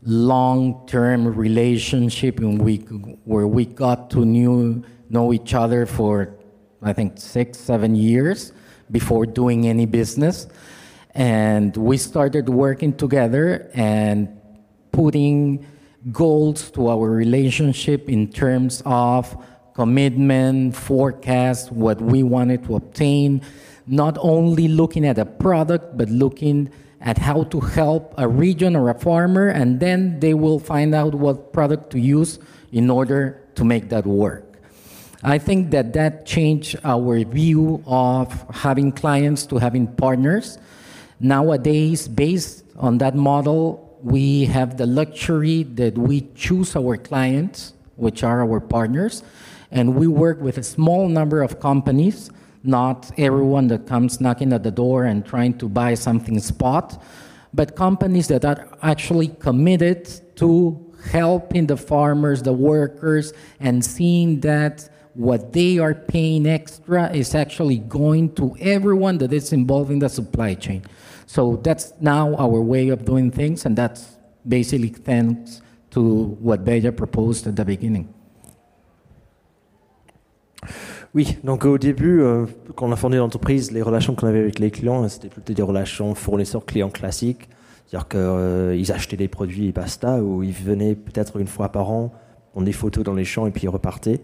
long-term 0.04 1.34
relationship 1.34 2.40
in 2.40 2.58
we, 2.58 2.76
where 3.24 3.46
we 3.46 3.64
got 3.64 4.10
to 4.10 4.24
knew, 4.24 4.84
know 5.08 5.32
each 5.32 5.54
other 5.54 5.86
for, 5.86 6.36
I 6.82 6.92
think, 6.92 7.18
six, 7.18 7.58
seven 7.58 7.96
years 7.96 8.52
before 8.90 9.26
doing 9.26 9.66
any 9.66 9.86
business. 9.86 10.46
And 11.14 11.74
we 11.76 11.96
started 11.96 12.48
working 12.48 12.92
together 12.92 13.70
and 13.74 14.28
putting 14.92 15.66
goals 16.12 16.70
to 16.72 16.88
our 16.88 17.10
relationship 17.10 18.08
in 18.08 18.30
terms 18.30 18.82
of 18.84 19.36
commitment, 19.74 20.76
forecast, 20.76 21.72
what 21.72 22.00
we 22.00 22.22
wanted 22.22 22.64
to 22.64 22.76
obtain, 22.76 23.42
not 23.86 24.16
only 24.20 24.68
looking 24.68 25.04
at 25.06 25.18
a 25.18 25.26
product, 25.26 25.96
but 25.96 26.08
looking 26.08 26.70
at 27.00 27.18
how 27.18 27.44
to 27.44 27.60
help 27.60 28.14
a 28.16 28.26
region 28.26 28.76
or 28.76 28.88
a 28.88 28.98
farmer, 28.98 29.48
and 29.48 29.80
then 29.80 30.18
they 30.20 30.32
will 30.32 30.58
find 30.58 30.94
out 30.94 31.14
what 31.14 31.52
product 31.52 31.90
to 31.90 31.98
use 31.98 32.38
in 32.72 32.88
order 32.88 33.40
to 33.54 33.64
make 33.64 33.88
that 33.90 34.06
work. 34.06 34.58
I 35.22 35.38
think 35.38 35.70
that 35.70 35.92
that 35.94 36.26
changed 36.26 36.76
our 36.84 37.24
view 37.24 37.82
of 37.86 38.30
having 38.54 38.92
clients 38.92 39.46
to 39.46 39.58
having 39.58 39.86
partners. 39.86 40.58
Nowadays, 41.18 42.08
based 42.08 42.64
on 42.76 42.98
that 42.98 43.14
model, 43.14 43.83
we 44.04 44.44
have 44.44 44.76
the 44.76 44.84
luxury 44.84 45.62
that 45.62 45.96
we 45.96 46.20
choose 46.34 46.76
our 46.76 46.98
clients, 46.98 47.72
which 47.96 48.22
are 48.22 48.42
our 48.42 48.60
partners, 48.60 49.22
and 49.70 49.94
we 49.94 50.06
work 50.06 50.38
with 50.42 50.58
a 50.58 50.62
small 50.62 51.08
number 51.08 51.40
of 51.40 51.58
companies, 51.58 52.30
not 52.62 53.10
everyone 53.16 53.66
that 53.68 53.86
comes 53.86 54.20
knocking 54.20 54.52
at 54.52 54.62
the 54.62 54.70
door 54.70 55.04
and 55.04 55.24
trying 55.24 55.56
to 55.56 55.70
buy 55.70 55.94
something 55.94 56.38
spot, 56.38 57.02
but 57.54 57.76
companies 57.76 58.28
that 58.28 58.44
are 58.44 58.68
actually 58.82 59.28
committed 59.28 60.20
to 60.36 60.78
helping 61.10 61.66
the 61.66 61.76
farmers, 61.76 62.42
the 62.42 62.52
workers, 62.52 63.32
and 63.58 63.82
seeing 63.82 64.38
that 64.40 64.86
what 65.14 65.54
they 65.54 65.78
are 65.78 65.94
paying 65.94 66.46
extra 66.46 67.10
is 67.12 67.34
actually 67.34 67.78
going 67.78 68.34
to 68.34 68.54
everyone 68.60 69.16
that 69.16 69.32
is 69.32 69.52
involved 69.52 69.90
in 69.90 69.98
the 69.98 70.08
supply 70.10 70.52
chain. 70.52 70.84
So 71.34 71.56
that's 71.56 71.94
now 72.00 72.36
our 72.38 72.60
way 72.60 72.90
of 72.90 73.04
doing 73.04 73.32
things, 73.32 73.66
and 73.66 73.74
that's 73.74 74.20
basically 74.46 74.90
thanks 74.90 75.60
to 75.90 76.36
what 76.40 76.58
Beja 76.58 76.92
proposed 76.92 77.48
at 77.48 77.56
the 77.56 77.64
beginning. 77.64 78.06
Oui, 81.12 81.36
donc 81.42 81.64
au 81.64 81.76
début, 81.76 82.20
euh, 82.20 82.46
quand 82.76 82.86
on 82.86 82.92
a 82.92 82.96
fondé 82.96 83.16
l'entreprise, 83.16 83.72
les 83.72 83.82
relations 83.82 84.14
qu'on 84.14 84.28
avait 84.28 84.38
avec 84.38 84.60
les 84.60 84.70
clients, 84.70 85.08
c'était 85.08 85.28
plutôt 85.28 85.52
des 85.52 85.62
relations 85.62 86.14
fournisseurs-clients 86.14 86.90
classiques. 86.90 87.48
C'est-à-dire 87.86 88.08
qu'ils 88.08 88.92
achetaient 88.92 89.16
des 89.16 89.26
produits 89.26 89.66
et 89.66 89.72
basta, 89.72 90.22
ou 90.22 90.44
ils 90.44 90.52
venaient 90.52 90.94
peut-être 90.94 91.40
une 91.40 91.48
fois 91.48 91.70
par 91.70 91.90
an, 91.90 92.12
prendre 92.52 92.64
des 92.64 92.72
photos 92.72 93.02
dans 93.02 93.14
les 93.14 93.24
champs 93.24 93.48
et 93.48 93.50
puis 93.50 93.64
ils 93.64 93.68
repartaient. 93.68 94.20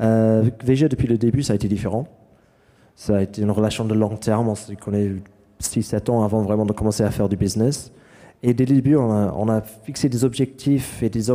Euh, 0.00 0.42
depuis 0.42 1.06
le 1.06 1.18
début, 1.18 1.44
ça 1.44 1.52
a 1.52 1.56
été 1.56 1.68
différent. 1.68 2.08
Ça 2.96 3.18
a 3.18 3.22
été 3.22 3.42
une 3.42 3.52
relation 3.52 3.84
de 3.84 3.94
long 3.94 4.16
terme. 4.16 4.48
On 4.48 4.56
s'est 4.56 4.74
6-7 5.60 6.10
ans 6.10 6.22
avant 6.22 6.42
vraiment 6.42 6.66
de 6.66 6.72
commencer 6.72 7.02
à 7.02 7.10
faire 7.10 7.28
du 7.28 7.36
business. 7.36 7.92
Et 8.42 8.54
dès 8.54 8.66
le 8.66 8.76
début, 8.76 8.96
on 8.96 9.48
a, 9.48 9.60
fixé 9.84 10.08
des 10.08 10.24
objectifs 10.24 11.02
et 11.02 11.10
des, 11.10 11.26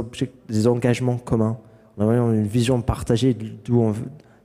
des 0.48 0.68
engagements 0.68 1.18
communs. 1.18 1.58
On 1.98 2.04
a 2.04 2.06
vraiment 2.06 2.32
une 2.32 2.48
vision 2.48 2.82
partagée 2.82 3.36
on, 3.70 3.94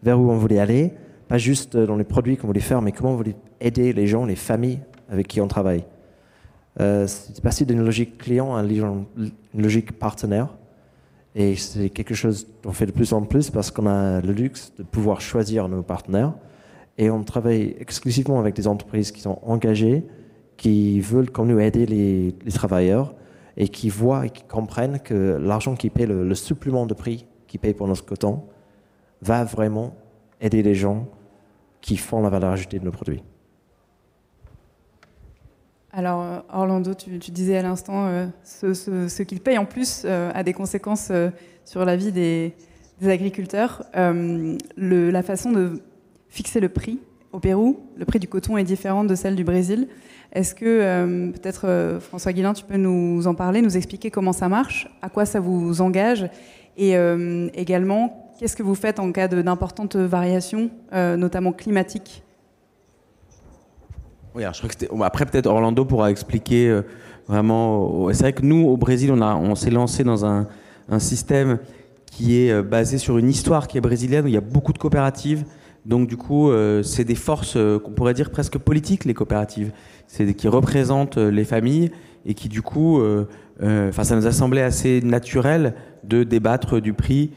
vers 0.02 0.20
où 0.20 0.30
on 0.30 0.36
voulait 0.36 0.58
aller. 0.58 0.92
Pas 1.28 1.38
juste 1.38 1.76
dans 1.76 1.96
les 1.96 2.04
produits 2.04 2.36
qu'on 2.36 2.46
voulait 2.46 2.60
faire, 2.60 2.82
mais 2.82 2.92
comment 2.92 3.12
on 3.12 3.16
voulait 3.16 3.36
aider 3.60 3.92
les 3.92 4.06
gens, 4.06 4.24
les 4.24 4.36
familles 4.36 4.80
avec 5.10 5.28
qui 5.28 5.40
on 5.40 5.48
travaille. 5.48 5.84
Euh, 6.80 7.06
c'est 7.06 7.40
passé 7.42 7.64
d'une 7.64 7.84
logique 7.84 8.18
client 8.18 8.56
à 8.56 8.62
une 8.62 9.04
logique 9.54 9.92
partenaire. 9.92 10.48
Et 11.34 11.56
c'est 11.56 11.90
quelque 11.90 12.14
chose 12.14 12.46
qu'on 12.62 12.72
fait 12.72 12.86
de 12.86 12.92
plus 12.92 13.12
en 13.12 13.22
plus 13.22 13.50
parce 13.50 13.70
qu'on 13.70 13.86
a 13.86 14.20
le 14.20 14.32
luxe 14.32 14.72
de 14.78 14.82
pouvoir 14.82 15.20
choisir 15.20 15.68
nos 15.68 15.82
partenaires. 15.82 16.32
Et 16.98 17.10
on 17.10 17.22
travaille 17.22 17.76
exclusivement 17.78 18.40
avec 18.40 18.54
des 18.54 18.66
entreprises 18.66 19.12
qui 19.12 19.20
sont 19.20 19.38
engagées, 19.42 20.04
qui 20.56 21.00
veulent 21.00 21.30
comme 21.30 21.48
nous 21.48 21.60
aider 21.60 21.86
les, 21.86 22.34
travailleurs 22.52 23.14
et 23.56 23.68
qui 23.68 23.88
voient 23.88 24.26
et 24.26 24.30
qui 24.30 24.42
comprennent 24.42 24.98
que 24.98 25.38
l'argent 25.40 25.76
qui 25.76 25.90
paye 25.90 26.06
le, 26.06 26.34
supplément 26.34 26.86
de 26.86 26.94
prix 26.94 27.24
qui 27.46 27.56
paye 27.56 27.72
pour 27.72 27.86
notre 27.86 28.04
coton 28.04 28.42
va 29.22 29.44
vraiment 29.44 29.94
aider 30.40 30.62
les 30.62 30.74
gens 30.74 31.06
qui 31.80 31.96
font 31.96 32.20
la 32.20 32.28
valeur 32.28 32.50
ajoutée 32.50 32.78
de 32.78 32.84
nos 32.84 32.90
produits. 32.90 33.22
Alors, 35.92 36.44
Orlando, 36.52 36.94
tu, 36.94 37.18
disais 37.30 37.56
à 37.56 37.62
l'instant, 37.62 38.06
euh, 38.06 38.26
ce, 38.44 39.22
qu'ils 39.22 39.40
payent 39.40 39.58
en 39.58 39.64
plus 39.64 40.02
euh, 40.04 40.30
a 40.34 40.42
des 40.42 40.52
conséquences 40.52 41.08
euh, 41.10 41.30
sur 41.64 41.84
la 41.84 41.96
vie 41.96 42.12
des, 42.12 42.54
agriculteurs. 43.02 43.84
La 43.94 45.22
façon 45.22 45.52
de 45.52 45.80
fixer 46.28 46.60
le 46.60 46.68
prix 46.68 46.98
au 47.32 47.40
Pérou, 47.40 47.80
le 47.96 48.04
prix 48.04 48.18
du 48.18 48.28
coton 48.28 48.56
est 48.56 48.64
différent 48.64 49.04
de 49.04 49.14
celle 49.14 49.36
du 49.36 49.44
Brésil. 49.44 49.88
Est-ce 50.32 50.54
que, 50.54 50.64
euh, 50.64 51.30
peut-être, 51.30 51.66
euh, 51.66 52.00
François 52.00 52.32
Guillain, 52.32 52.52
tu 52.52 52.64
peux 52.64 52.76
nous 52.76 53.26
en 53.26 53.34
parler, 53.34 53.62
nous 53.62 53.76
expliquer 53.76 54.10
comment 54.10 54.32
ça 54.32 54.48
marche, 54.48 54.88
à 55.02 55.08
quoi 55.08 55.24
ça 55.24 55.40
vous 55.40 55.80
engage, 55.80 56.28
et 56.76 56.96
euh, 56.96 57.48
également, 57.54 58.32
qu'est-ce 58.38 58.56
que 58.56 58.62
vous 58.62 58.74
faites 58.74 59.00
en 59.00 59.10
cas 59.12 59.28
d'importantes 59.28 59.96
variations, 59.96 60.70
notamment 60.92 61.52
climatiques? 61.52 62.22
Oui, 64.34 64.42
alors 64.42 64.54
je 64.54 64.60
crois 64.60 64.70
que 64.70 65.02
après 65.02 65.26
peut-être 65.26 65.46
Orlando 65.46 65.84
pourra 65.84 66.10
expliquer 66.10 66.82
vraiment. 67.26 68.08
C'est 68.12 68.22
vrai 68.22 68.32
que 68.32 68.42
nous 68.42 68.68
au 68.68 68.76
Brésil, 68.76 69.10
on 69.10 69.20
on 69.20 69.54
s'est 69.56 69.70
lancé 69.70 70.04
dans 70.04 70.24
un, 70.24 70.46
un 70.88 70.98
système 71.00 71.58
qui 72.06 72.38
est 72.38 72.62
basé 72.62 72.98
sur 72.98 73.18
une 73.18 73.28
histoire 73.28 73.66
qui 73.66 73.78
est 73.78 73.80
brésilienne 73.80 74.26
où 74.26 74.28
il 74.28 74.34
y 74.34 74.36
a 74.36 74.42
beaucoup 74.42 74.72
de 74.72 74.78
coopératives. 74.78 75.44
Donc 75.86 76.08
du 76.08 76.16
coup, 76.16 76.50
euh, 76.50 76.82
c'est 76.82 77.04
des 77.04 77.14
forces 77.14 77.56
euh, 77.56 77.78
qu'on 77.78 77.92
pourrait 77.92 78.14
dire 78.14 78.30
presque 78.30 78.58
politiques 78.58 79.04
les 79.04 79.14
coopératives. 79.14 79.72
C'est 80.06 80.34
qui 80.34 80.48
représentent 80.48 81.18
euh, 81.18 81.30
les 81.30 81.44
familles 81.44 81.90
et 82.26 82.34
qui 82.34 82.48
du 82.48 82.60
coup, 82.60 83.00
enfin 83.60 84.04
ça 84.04 84.14
nous 84.14 84.26
a 84.26 84.32
semblé 84.32 84.60
assez 84.60 85.00
naturel 85.00 85.74
de 86.04 86.24
débattre 86.24 86.78
du 86.78 86.92
prix 86.92 87.30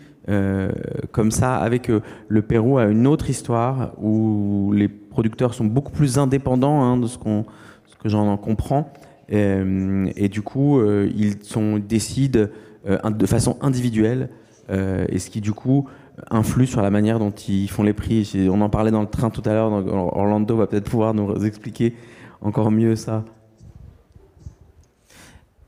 comme 1.12 1.32
ça 1.32 1.56
avec. 1.56 1.90
Le 2.28 2.42
Pérou 2.42 2.78
a 2.78 2.86
une 2.86 3.08
autre 3.08 3.30
histoire 3.30 3.94
où 4.02 4.74
les 4.76 4.90
producteurs 4.90 5.54
sont 5.54 5.64
beaucoup 5.64 5.94
plus 5.94 6.18
indépendants 6.18 6.82
hein, 6.82 6.98
de 6.98 7.08
ce, 7.08 7.18
qu'on, 7.18 7.46
ce 7.86 7.96
que 7.96 8.10
j'en 8.10 8.28
en 8.28 8.36
comprends. 8.36 8.92
Euh, 9.32 10.10
et 10.18 10.28
du 10.28 10.42
coup, 10.42 10.84
ils 10.84 11.42
sont, 11.44 11.78
décident 11.78 12.48
de 12.86 13.26
façon 13.26 13.58
individuelle 13.62 14.30
et 14.70 15.20
ce 15.20 15.30
qui 15.30 15.40
du 15.40 15.54
coup 15.54 15.88
influe 16.30 16.68
sur 16.68 16.82
la 16.82 16.90
manière 16.90 17.20
dont 17.20 17.32
ils 17.32 17.70
font 17.70 17.84
les 17.84 17.94
prix. 17.94 18.50
On 18.52 18.62
en 18.62 18.70
parlait 18.70 18.92
dans 18.92 19.02
le 19.02 19.08
train 19.08 19.30
tout 19.30 19.42
à 19.46 19.54
l'heure, 19.54 19.72
Orlando 19.72 20.58
va 20.58 20.68
peut-être 20.68 20.90
pouvoir 20.90 21.14
nous 21.14 21.46
expliquer 21.46 21.96
encore 22.42 22.72
mieux 22.72 22.96
ça. 22.96 23.24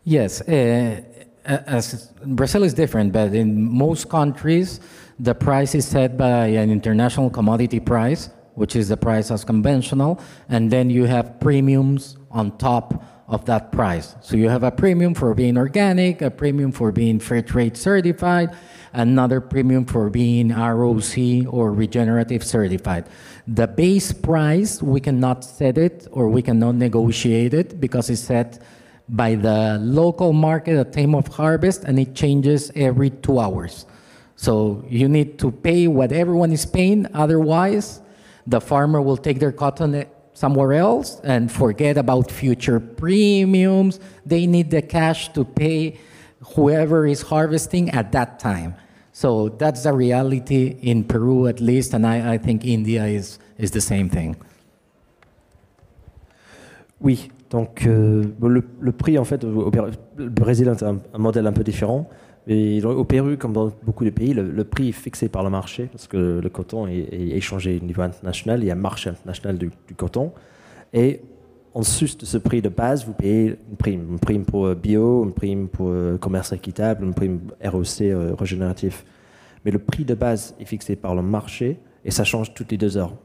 Yes, 0.06 0.44
uh, 0.48 1.02
as 1.46 2.12
Brazil 2.26 2.64
is 2.64 2.74
different, 2.74 3.14
but 3.14 3.34
in 3.34 3.56
most 3.56 4.10
countries, 4.10 4.82
the 5.18 5.34
price 5.34 5.74
is 5.76 5.86
set 5.86 6.18
by 6.18 6.48
an 6.58 6.70
international 6.70 7.30
commodity 7.30 7.80
price, 7.80 8.30
which 8.56 8.76
is 8.76 8.90
the 8.90 8.98
price 8.98 9.32
as 9.32 9.46
conventional, 9.46 10.20
and 10.50 10.70
then 10.70 10.90
you 10.90 11.06
have 11.06 11.40
premiums 11.40 12.18
on 12.32 12.52
top 12.58 13.02
of 13.28 13.46
that 13.46 13.72
price. 13.72 14.16
So 14.22 14.36
you 14.36 14.50
have 14.50 14.64
a 14.64 14.72
premium 14.72 15.14
for 15.14 15.34
being 15.34 15.58
organic, 15.58 16.22
a 16.22 16.30
premium 16.30 16.72
for 16.72 16.92
being 16.92 17.20
fair 17.20 17.42
trade 17.42 17.78
certified, 17.78 18.56
another 18.92 19.40
premium 19.40 19.86
for 19.86 20.10
being 20.10 20.50
ROC 20.50 21.18
or 21.48 21.72
regenerative 21.72 22.44
certified. 22.44 23.06
The 23.48 23.68
base 23.68 24.12
price, 24.12 24.82
we 24.82 25.00
cannot 25.00 25.44
set 25.44 25.78
it 25.78 26.08
or 26.12 26.30
we 26.30 26.42
cannot 26.42 26.76
negotiate 26.76 27.54
it 27.54 27.80
because 27.80 28.10
it's 28.10 28.22
set 28.22 28.62
by 29.10 29.36
the 29.36 29.78
local 29.82 30.34
market 30.34 30.78
at 30.78 30.94
time 30.94 31.16
of 31.16 31.28
harvest 31.28 31.84
and 31.84 32.00
it 32.00 32.16
changes 32.16 32.72
every 32.76 33.10
two 33.10 33.40
hours. 33.40 33.86
So 34.36 34.84
you 34.90 35.08
need 35.08 35.40
to 35.40 35.52
pay 35.52 35.88
what 35.88 36.12
everyone 36.12 36.52
is 36.52 36.66
paying, 36.66 37.08
otherwise, 37.14 38.02
the 38.48 38.60
farmer 38.60 39.02
will 39.02 39.18
take 39.18 39.40
their 39.40 39.52
cotton 39.52 40.06
somewhere 40.34 40.74
else 40.74 41.20
and 41.24 41.52
forget 41.52 41.98
about 41.98 42.32
future 42.32 42.80
premiums. 42.80 44.00
They 44.26 44.48
need 44.48 44.72
the 44.72 44.82
cash 44.82 45.32
to 45.34 45.44
pay 45.46 46.00
whoever 46.56 47.06
is 47.06 47.22
harvesting 47.22 47.90
at 47.92 48.12
that 48.12 48.40
time. 48.40 48.76
So 49.12 49.50
that's 49.50 49.84
the 49.84 49.94
reality 49.94 50.76
in 50.82 51.04
Peru, 51.04 51.48
at 51.48 51.62
least, 51.62 51.94
and 51.94 52.06
I, 52.06 52.34
I 52.34 52.38
think 52.40 52.66
India 52.66 53.06
is, 53.06 53.38
is 53.58 53.72
the 53.72 53.82
same 53.82 54.10
thing. 54.10 54.36
Oui, 57.00 57.30
donc 57.50 57.86
euh, 57.86 58.24
le, 58.42 58.64
le, 58.80 58.92
prix, 58.92 59.20
en 59.20 59.26
fait, 59.26 59.44
au, 59.44 59.70
le 60.18 60.30
Brésil 60.30 60.68
est 60.68 60.82
un, 60.82 61.00
un, 61.14 61.18
modèle 61.20 61.46
un 61.46 61.52
peu 61.52 61.64
différent. 61.64 62.10
Au 62.50 63.06
Pérou, 63.06 63.38
comme 63.38 63.54
dans 63.54 63.72
beaucoup 63.84 64.04
de 64.04 64.10
pays, 64.10 64.34
le, 64.34 64.64
prix 64.66 64.90
est 64.90 64.92
fixé 64.92 65.30
par 65.30 65.44
le 65.44 65.50
marché 65.50 65.86
parce 65.86 66.08
que 66.08 66.40
le 66.44 66.50
coton 66.50 66.88
est, 66.88 67.08
échangé 67.12 67.80
au 67.82 67.86
niveau 67.86 68.02
international. 68.02 68.62
Il 68.62 68.66
y 68.66 68.70
a 68.70 68.74
un 68.74 68.78
marché 68.78 69.10
international 69.10 69.58
du, 69.58 69.72
coton. 69.96 70.34
Et 70.94 71.22
en 71.74 71.84
sus 71.84 72.18
de 72.18 72.26
ce 72.26 72.38
prix 72.38 72.62
de 72.62 72.70
base, 72.70 73.06
vous 73.06 73.14
payez 73.14 73.56
une 73.70 73.78
prime. 73.78 74.06
Une 74.12 74.20
prime 74.20 74.46
pour 74.46 74.76
bio, 74.76 75.24
une 75.24 75.34
prime 75.34 75.70
pour 75.70 75.88
euh, 75.90 76.18
commerce 76.18 76.52
équitable, 76.52 77.06
une 77.06 77.14
prime 77.14 77.40
ROC 77.64 78.02
euh, 78.02 78.36
régénératif. 78.38 79.06
Mais 79.64 79.72
le 79.72 79.80
prix 79.80 80.04
de 80.04 80.14
base 80.14 80.54
est 80.60 80.66
fixé 80.66 80.98
par 80.98 81.16
le 81.16 81.22
marché 81.22 81.80
et 82.04 82.12
ça 82.12 82.26
change 82.26 82.54
toutes 82.54 82.72
les 82.72 82.78
deux 82.78 82.98
heures. 82.98 83.16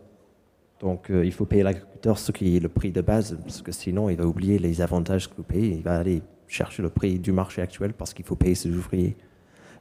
Donc 0.81 1.11
euh, 1.11 1.25
il 1.25 1.33
faut 1.33 1.45
payer 1.45 1.63
l'agriculteur 1.63 2.19
ce 2.19 2.31
qui 2.31 2.57
est 2.57 2.61
le 2.61 2.69
prix 2.69 2.93
de 2.93 3.01
base, 3.01 3.37
parce 3.43 3.63
que 3.63 3.73
sinon 3.73 4.09
il 4.09 4.17
va 4.17 4.25
oublier 4.25 4.59
les 4.59 4.81
avantages 4.81 5.29
que 5.29 5.35
vous 5.37 5.43
payez. 5.43 5.75
Il 5.75 5.83
va 5.83 5.99
aller 5.99 6.23
chercher 6.49 6.83
le 6.83 6.89
prix 6.89 7.19
du 7.19 7.31
marché 7.31 7.63
actuel 7.63 7.93
parce 7.93 8.15
qu'il 8.15 8.25
faut 8.25 8.35
payer 8.35 8.55
ses 8.55 8.71
ouvriers. 8.71 9.17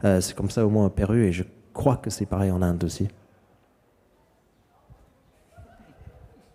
Euh, 0.04 0.22
c'est 0.22 0.36
comme 0.36 0.52
ça 0.52 0.66
au 0.66 0.70
moins 0.70 0.86
au 0.86 0.90
Pérou 0.90 1.14
et 1.14 1.32
je 1.32 1.44
crois 1.74 1.98
que 1.98 2.10
c'est 2.10 2.26
pareil 2.26 2.52
en 2.52 2.62
Inde 2.62 2.84
aussi. 2.84 3.08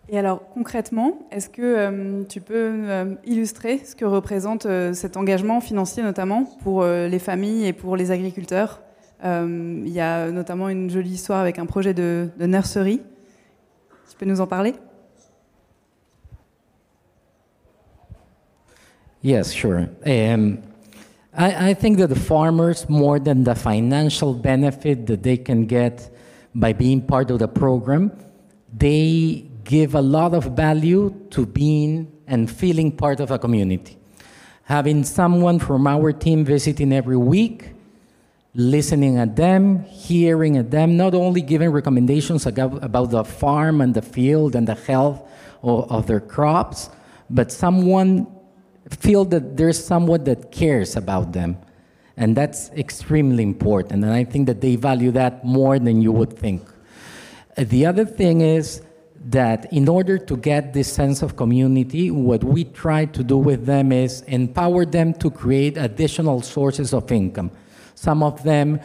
Et 0.09 0.17
alors 0.17 0.47
concrètement, 0.49 1.27
est-ce 1.31 1.49
que 1.49 1.61
euh, 1.61 2.23
tu 2.25 2.39
peux 2.39 2.53
euh, 2.55 3.15
illustrer 3.25 3.79
ce 3.79 3.95
que 3.95 4.05
représente 4.05 4.67
cet 4.93 5.17
engagement 5.17 5.59
financier 5.59 6.03
notamment 6.03 6.45
pour 6.61 6.85
les 6.85 7.19
familles 7.19 7.65
et 7.65 7.73
pour 7.73 7.97
les 7.97 8.11
agriculteurs? 8.11 8.81
Il 9.25 9.87
y 9.87 10.01
a 10.01 10.31
notamment 10.31 10.67
une 10.67 10.89
jolie 10.89 11.11
histoire 11.11 11.39
avec 11.39 11.57
un 11.57 11.65
projet 11.65 11.93
de, 11.93 12.29
de 12.37 12.45
nurserie. 12.45 13.01
Tu 14.09 14.17
peux 14.17 14.25
nous 14.25 14.41
en 14.41 14.47
parler? 14.47 14.73
Yes, 19.23 19.53
sure. 19.53 19.89
Um, 20.05 20.61
I, 21.33 21.69
I, 21.69 21.73
think 21.75 21.97
that 21.99 22.07
the 22.07 22.19
farmers, 22.19 22.89
more 22.89 23.19
than 23.19 23.45
the 23.45 23.55
financial 23.55 24.33
benefit 24.33 25.07
that 25.07 25.23
they 25.23 25.37
can 25.37 25.65
get 25.65 26.13
by 26.53 26.73
being 26.73 27.01
part 27.01 27.31
of 27.31 27.39
the 27.39 27.47
program, 27.47 28.11
they 28.75 29.45
give 29.63 29.95
a 29.95 30.01
lot 30.01 30.33
of 30.33 30.57
value 30.57 31.15
to 31.29 31.45
being 31.45 32.11
and 32.27 32.51
feeling 32.51 32.91
part 32.91 33.21
of 33.21 33.31
a 33.31 33.39
community. 33.39 33.97
Having 34.65 35.05
someone 35.05 35.57
from 35.57 35.87
our 35.87 36.11
team 36.11 36.43
visiting 36.43 36.91
every 36.91 37.17
week, 37.17 37.69
listening 38.53 39.17
at 39.19 39.37
them, 39.37 39.85
hearing 39.85 40.57
at 40.57 40.69
them, 40.69 40.97
not 40.97 41.13
only 41.13 41.39
giving 41.39 41.69
recommendations 41.69 42.45
about 42.45 43.09
the 43.09 43.23
farm 43.23 43.79
and 43.79 43.93
the 43.93 44.01
field 44.01 44.53
and 44.53 44.67
the 44.67 44.75
health 44.75 45.21
of, 45.61 45.89
of 45.89 46.07
their 46.07 46.19
crops, 46.19 46.89
but 47.29 47.53
someone 47.53 48.27
feel 48.89 49.25
that 49.25 49.57
there's 49.57 49.83
someone 49.83 50.23
that 50.25 50.51
cares 50.51 50.95
about 50.95 51.33
them. 51.33 51.57
And 52.15 52.37
that's 52.37 52.69
extremely 52.71 53.43
important. 53.43 54.03
And 54.03 54.13
I 54.13 54.23
think 54.23 54.45
that 54.47 54.61
they 54.61 54.75
value 54.75 55.11
that 55.11 55.43
more 55.43 55.79
than 55.79 56.01
you 56.01 56.11
would 56.11 56.37
think. 56.37 56.61
The 57.57 57.85
other 57.85 58.05
thing 58.05 58.41
is 58.41 58.81
that 59.25 59.71
in 59.71 59.87
order 59.87 60.17
to 60.17 60.37
get 60.37 60.73
this 60.73 60.91
sense 60.91 61.21
of 61.21 61.35
community, 61.35 62.11
what 62.11 62.43
we 62.43 62.65
try 62.65 63.05
to 63.05 63.23
do 63.23 63.37
with 63.37 63.65
them 63.65 63.91
is 63.91 64.21
empower 64.23 64.85
them 64.85 65.13
to 65.15 65.31
create 65.31 65.77
additional 65.77 66.41
sources 66.41 66.93
of 66.93 67.11
income. 67.11 67.51
Some 67.95 68.21
of 68.21 68.43
them, 68.43 68.79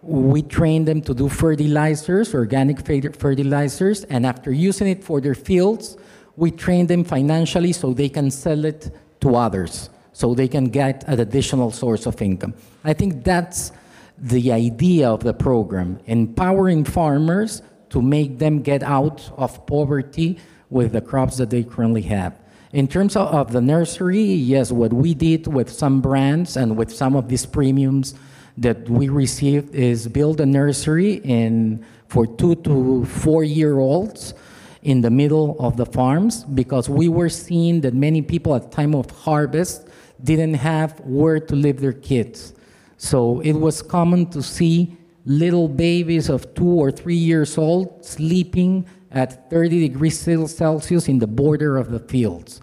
we 0.00 0.42
train 0.42 0.84
them 0.84 1.02
to 1.02 1.14
do 1.14 1.28
fertilizers, 1.28 2.34
organic 2.34 2.84
fertilizers, 2.84 4.04
and 4.04 4.26
after 4.26 4.50
using 4.52 4.88
it 4.88 5.04
for 5.04 5.20
their 5.20 5.34
fields, 5.34 5.96
we 6.36 6.50
train 6.50 6.86
them 6.86 7.04
financially 7.04 7.72
so 7.72 7.92
they 7.92 8.08
can 8.08 8.30
sell 8.30 8.64
it 8.64 8.90
to 9.22 9.34
others 9.34 9.88
so 10.12 10.34
they 10.34 10.48
can 10.48 10.66
get 10.66 11.04
an 11.08 11.18
additional 11.20 11.70
source 11.70 12.06
of 12.06 12.20
income. 12.20 12.54
I 12.84 12.92
think 12.92 13.24
that's 13.24 13.72
the 14.18 14.52
idea 14.52 15.08
of 15.08 15.24
the 15.24 15.34
program 15.34 15.98
empowering 16.06 16.84
farmers 16.84 17.62
to 17.90 18.00
make 18.00 18.38
them 18.38 18.62
get 18.62 18.82
out 18.82 19.30
of 19.36 19.66
poverty 19.66 20.38
with 20.70 20.92
the 20.92 21.00
crops 21.00 21.36
that 21.38 21.50
they 21.50 21.62
currently 21.62 22.02
have. 22.02 22.34
In 22.72 22.88
terms 22.88 23.16
of, 23.16 23.28
of, 23.28 23.52
the 23.52 23.60
nursery, 23.60 24.22
yes, 24.22 24.72
what 24.72 24.92
we 24.92 25.12
did 25.12 25.46
with 25.46 25.70
some 25.70 26.00
brands 26.00 26.56
and 26.56 26.76
with 26.76 26.90
some 26.90 27.14
of 27.14 27.28
these 27.28 27.44
premiums 27.44 28.14
that 28.56 28.88
we 28.88 29.08
received 29.08 29.74
is 29.74 30.08
build 30.08 30.40
a 30.40 30.46
nursery 30.46 31.14
in 31.24 31.84
for 32.08 32.26
two 32.26 32.54
to 32.56 33.04
four 33.04 33.44
year 33.44 33.78
olds 33.78 34.34
in 34.82 35.00
the 35.00 35.10
middle 35.10 35.56
of 35.60 35.76
the 35.76 35.86
farms 35.86 36.44
because 36.44 36.88
we 36.88 37.08
were 37.08 37.28
seeing 37.28 37.80
that 37.82 37.94
many 37.94 38.20
people 38.20 38.54
at 38.54 38.72
time 38.72 38.94
of 38.94 39.10
harvest 39.10 39.88
didn't 40.22 40.54
have 40.54 40.98
where 41.00 41.38
to 41.40 41.54
leave 41.54 41.80
their 41.80 41.92
kids. 41.92 42.54
So 42.96 43.40
it 43.40 43.52
was 43.52 43.82
common 43.82 44.26
to 44.30 44.42
see 44.42 44.96
little 45.24 45.68
babies 45.68 46.28
of 46.28 46.54
two 46.54 46.66
or 46.66 46.90
three 46.90 47.16
years 47.16 47.56
old 47.56 48.04
sleeping 48.04 48.86
at 49.10 49.50
30 49.50 49.80
degrees 49.88 50.18
Celsius 50.18 51.08
in 51.08 51.18
the 51.18 51.26
border 51.26 51.76
of 51.76 51.90
the 51.90 52.00
fields. 52.00 52.60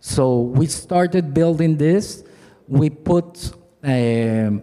So 0.00 0.40
we 0.40 0.66
started 0.66 1.32
building 1.32 1.76
this. 1.76 2.24
We 2.66 2.90
put 2.90 3.52
a, 3.84 4.60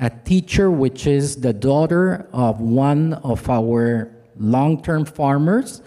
a 0.00 0.10
teacher, 0.24 0.70
which 0.70 1.06
is 1.06 1.36
the 1.36 1.52
daughter 1.52 2.26
of 2.32 2.60
one 2.60 3.14
of 3.14 3.48
our 3.48 4.10
long 4.36 4.82
term 4.82 5.04
farmers, 5.04 5.82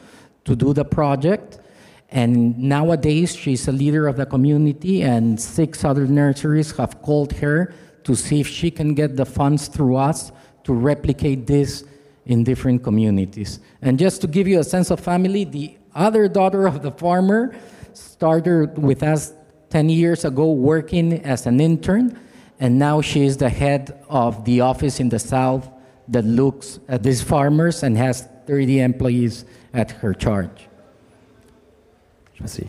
to 0.46 0.56
do 0.56 0.74
the 0.74 0.86
project. 0.86 1.60
And 2.10 2.58
nowadays, 2.58 3.36
she's 3.36 3.68
a 3.68 3.72
leader 3.72 4.08
of 4.08 4.16
the 4.16 4.26
community, 4.26 5.02
and 5.02 5.40
six 5.40 5.84
other 5.84 6.08
nurseries 6.08 6.72
have 6.78 7.02
called 7.02 7.34
her 7.34 7.74
to 8.04 8.16
see 8.16 8.40
if 8.40 8.48
she 8.48 8.72
can 8.72 8.94
get 8.94 9.18
the 9.18 9.26
funds 9.26 9.68
through 9.68 9.98
us 9.98 10.32
to 10.64 10.74
replicate 10.74 11.48
this 11.48 11.84
in 12.26 12.44
different 12.44 12.84
communities. 12.84 13.60
And 13.82 14.00
just 14.00 14.22
to 14.22 14.28
give 14.28 14.48
you 14.48 14.60
a 14.60 14.64
sense 14.64 14.92
of 14.92 15.00
family, 15.00 15.44
the 15.44 15.78
other 15.94 16.28
daughter 16.28 16.68
of 16.68 16.82
the 16.82 16.92
farmer 16.92 17.56
started 17.94 18.78
with 18.78 19.04
us 19.04 19.34
10 19.70 19.90
years 19.90 20.26
ago 20.26 20.52
working 20.52 21.14
as 21.24 21.46
an 21.46 21.60
intern, 21.60 22.20
and 22.60 22.80
now 22.80 23.02
she 23.02 23.26
is 23.26 23.38
the 23.38 23.50
head 23.50 24.00
of 24.10 24.46
the 24.46 24.62
office 24.62 25.00
in 25.00 25.10
the 25.10 25.20
south 25.20 25.70
that 26.08 26.24
looks 26.24 26.80
at 26.88 27.04
these 27.04 27.22
farmers 27.22 27.84
and 27.84 27.98
has 27.98 28.28
30 28.46 28.80
employees 28.80 29.46
at 29.76 29.88
her 30.02 30.14
charge. 30.18 30.70
Merci. 32.40 32.66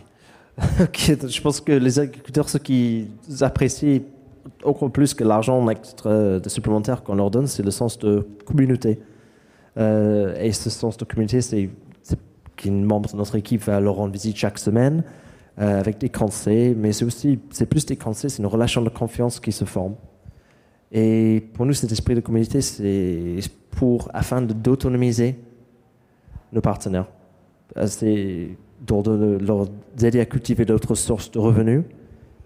je 0.57 1.41
pense 1.41 1.61
que 1.61 1.71
les 1.71 1.99
agriculteurs, 1.99 2.49
ceux 2.49 2.59
qui 2.59 3.07
apprécient 3.41 4.01
encore 4.63 4.91
plus 4.91 5.13
que 5.13 5.23
l'argent 5.23 5.63
de 5.65 6.49
supplémentaire 6.49 7.03
qu'on 7.03 7.15
leur 7.15 7.31
donne, 7.31 7.47
c'est 7.47 7.63
le 7.63 7.71
sens 7.71 7.97
de 7.99 8.27
communauté. 8.45 8.99
Euh, 9.77 10.35
et 10.39 10.51
ce 10.51 10.69
sens 10.69 10.97
de 10.97 11.05
communauté, 11.05 11.41
c'est 11.41 11.69
qu'une 12.55 12.83
membre 12.83 13.11
de 13.11 13.17
notre 13.17 13.35
équipe 13.35 13.61
va 13.61 13.79
leur 13.79 13.95
rendre 13.95 14.11
visite 14.11 14.35
chaque 14.35 14.57
semaine 14.57 15.03
euh, 15.59 15.79
avec 15.79 15.99
des 15.99 16.09
conseils, 16.09 16.73
mais 16.75 16.91
c'est 16.91 17.05
aussi, 17.05 17.39
c'est 17.51 17.67
plus 17.67 17.85
des 17.85 17.95
conseils, 17.95 18.31
c'est 18.31 18.39
une 18.39 18.47
relation 18.47 18.81
de 18.81 18.89
confiance 18.89 19.39
qui 19.39 19.51
se 19.51 19.65
forme. 19.65 19.93
Et 20.91 21.45
pour 21.53 21.65
nous, 21.65 21.73
cet 21.73 21.91
esprit 21.91 22.15
de 22.15 22.21
communauté, 22.21 22.61
c'est 22.61 23.39
pour 23.71 24.09
afin 24.13 24.41
d'autonomiser 24.41 25.37
nos 26.53 26.61
partenaires. 26.61 27.07
C'est 27.85 28.49
de 28.85 30.05
aider 30.05 30.19
à 30.19 30.25
cultiver 30.25 30.65
d'autres 30.65 30.95
sources 30.95 31.31
de 31.31 31.39
revenus, 31.39 31.83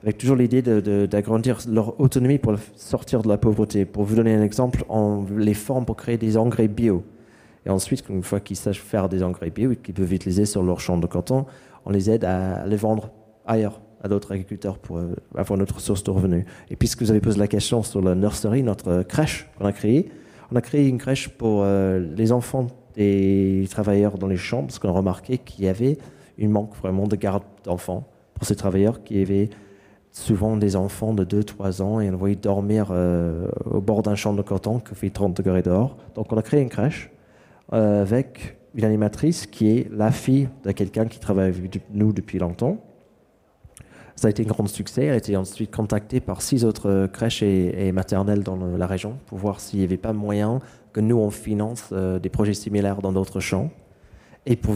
avec 0.04 0.18
toujours 0.18 0.36
l'idée 0.36 0.62
d'agrandir 0.62 1.60
leur 1.70 1.99
autonomie 1.99 2.39
pour 2.39 2.56
sortir 2.76 3.22
de 3.22 3.28
la 3.28 3.38
pauvreté. 3.38 3.86
Pour 3.86 4.04
vous 4.04 4.16
donner 4.16 4.34
un 4.34 4.41
exemple, 4.41 4.84
on 4.89 5.26
les 5.38 5.54
forme 5.54 5.86
pour 5.86 5.95
créer 5.95 6.18
des 6.18 6.38
engrais 6.38 6.68
bio. 6.68 7.04
Et 7.66 7.70
ensuite, 7.70 8.04
une 8.10 8.24
fois 8.24 8.39
qu'ils 8.39 8.56
savent 8.56 8.74
faire 8.74 9.10
des 9.10 9.22
engrais 9.22 9.52
bio 9.52 9.72
et 9.72 9.76
qu'ils 9.76 9.93
peuvent 9.93 10.12
utiliser 10.12 10.45
sur 10.45 10.64
leur 10.64 10.80
champ 10.80 10.97
de 10.97 11.06
coton, 11.06 11.45
on 11.86 11.91
les 11.91 12.10
aide 12.10 12.26
à 12.26 12.66
les 12.66 12.76
vendre 12.76 13.12
ailleurs 13.45 13.82
à 14.04 14.08
d'autres 14.08 14.32
agriculteurs 14.32 14.80
pour 14.80 14.97
euh, 14.97 15.14
avoir 15.36 15.60
notre 15.60 15.80
source 15.80 16.04
de 16.04 16.10
revenus. 16.10 16.45
Et 16.72 16.76
puisque 16.76 17.04
vous 17.04 17.12
avez 17.12 17.20
posé 17.20 17.38
la 17.38 17.47
question 17.47 17.84
sur 17.84 18.02
la 18.02 18.16
nursery, 18.16 18.64
notre 18.64 19.04
crèche 19.04 19.47
qu'on 19.58 19.66
a 19.66 19.72
créée, 19.72 20.10
on 20.52 20.56
a 20.56 20.62
créé 20.62 20.88
une 20.88 20.97
crèche 20.97 21.30
pour 21.30 21.62
euh, 21.64 21.99
les 22.16 22.32
enfants 22.32 22.66
des 22.95 23.67
travailleurs 23.69 24.17
dans 24.17 24.27
les 24.27 24.37
champs, 24.37 24.63
parce 24.63 24.79
qu'on 24.79 24.89
a 24.89 24.93
remarqué 24.93 25.37
qu'il 25.37 25.65
y 25.65 25.67
avait 25.67 25.97
une 26.37 26.51
manque 26.51 26.75
vraiment 26.75 27.07
de 27.07 27.15
garde 27.15 27.43
d'enfants 27.63 28.07
pour 28.33 28.45
ces 28.45 28.55
travailleurs 28.55 29.03
qui 29.03 29.21
avaient 29.21 29.49
souvent 30.11 30.57
des 30.57 30.75
enfants 30.75 31.13
de 31.13 31.23
2-3 31.23 31.81
ans 31.81 32.01
et 32.01 32.09
on 32.09 32.17
voyait 32.17 32.35
dormir 32.35 32.87
euh, 32.91 33.47
au 33.65 33.79
bord 33.79 34.01
d'un 34.01 34.15
champ 34.15 34.33
de 34.33 34.41
coton 34.41 34.79
qui 34.79 34.95
fait 34.95 35.09
30 35.09 35.35
degrés 35.37 35.61
dehors. 35.61 35.97
Donc 36.15 36.33
on 36.33 36.37
a 36.37 36.41
créé 36.41 36.61
une 36.61 36.69
crèche 36.69 37.11
avec 37.71 38.57
une 38.75 38.83
animatrice 38.83 39.45
qui 39.45 39.69
est 39.69 39.89
la 39.93 40.11
fille 40.11 40.49
de 40.65 40.73
quelqu'un 40.73 41.05
qui 41.05 41.19
travaille 41.19 41.47
avec 41.47 41.81
nous 41.93 42.11
depuis 42.11 42.37
longtemps 42.37 42.79
ça 44.21 44.27
a 44.27 44.29
été 44.29 44.43
un 44.43 44.47
grand 44.47 44.67
succès. 44.67 45.05
Elle 45.05 45.13
a 45.13 45.17
été 45.17 45.35
ensuite 45.35 45.75
contactée 45.75 46.19
par 46.19 46.43
six 46.43 46.63
autres 46.63 46.89
euh, 46.89 47.07
crèches 47.07 47.41
et, 47.41 47.91
maternelles 47.91 48.43
dans 48.43 48.55
la 48.55 48.85
région 48.85 49.17
pour 49.25 49.39
voir 49.39 49.59
s'il 49.59 49.79
n'y 49.79 49.85
avait 49.85 49.97
pas 49.97 50.13
moyen 50.13 50.59
que 50.93 50.99
nous, 50.99 51.17
on 51.17 51.29
finance 51.29 51.89
euh, 51.91 52.19
des 52.19 52.29
projets 52.29 52.53
similaires 52.53 53.01
dans 53.01 53.11
d'autres 53.11 53.39
champs. 53.39 53.69
Et 54.45 54.55
pour 54.55 54.75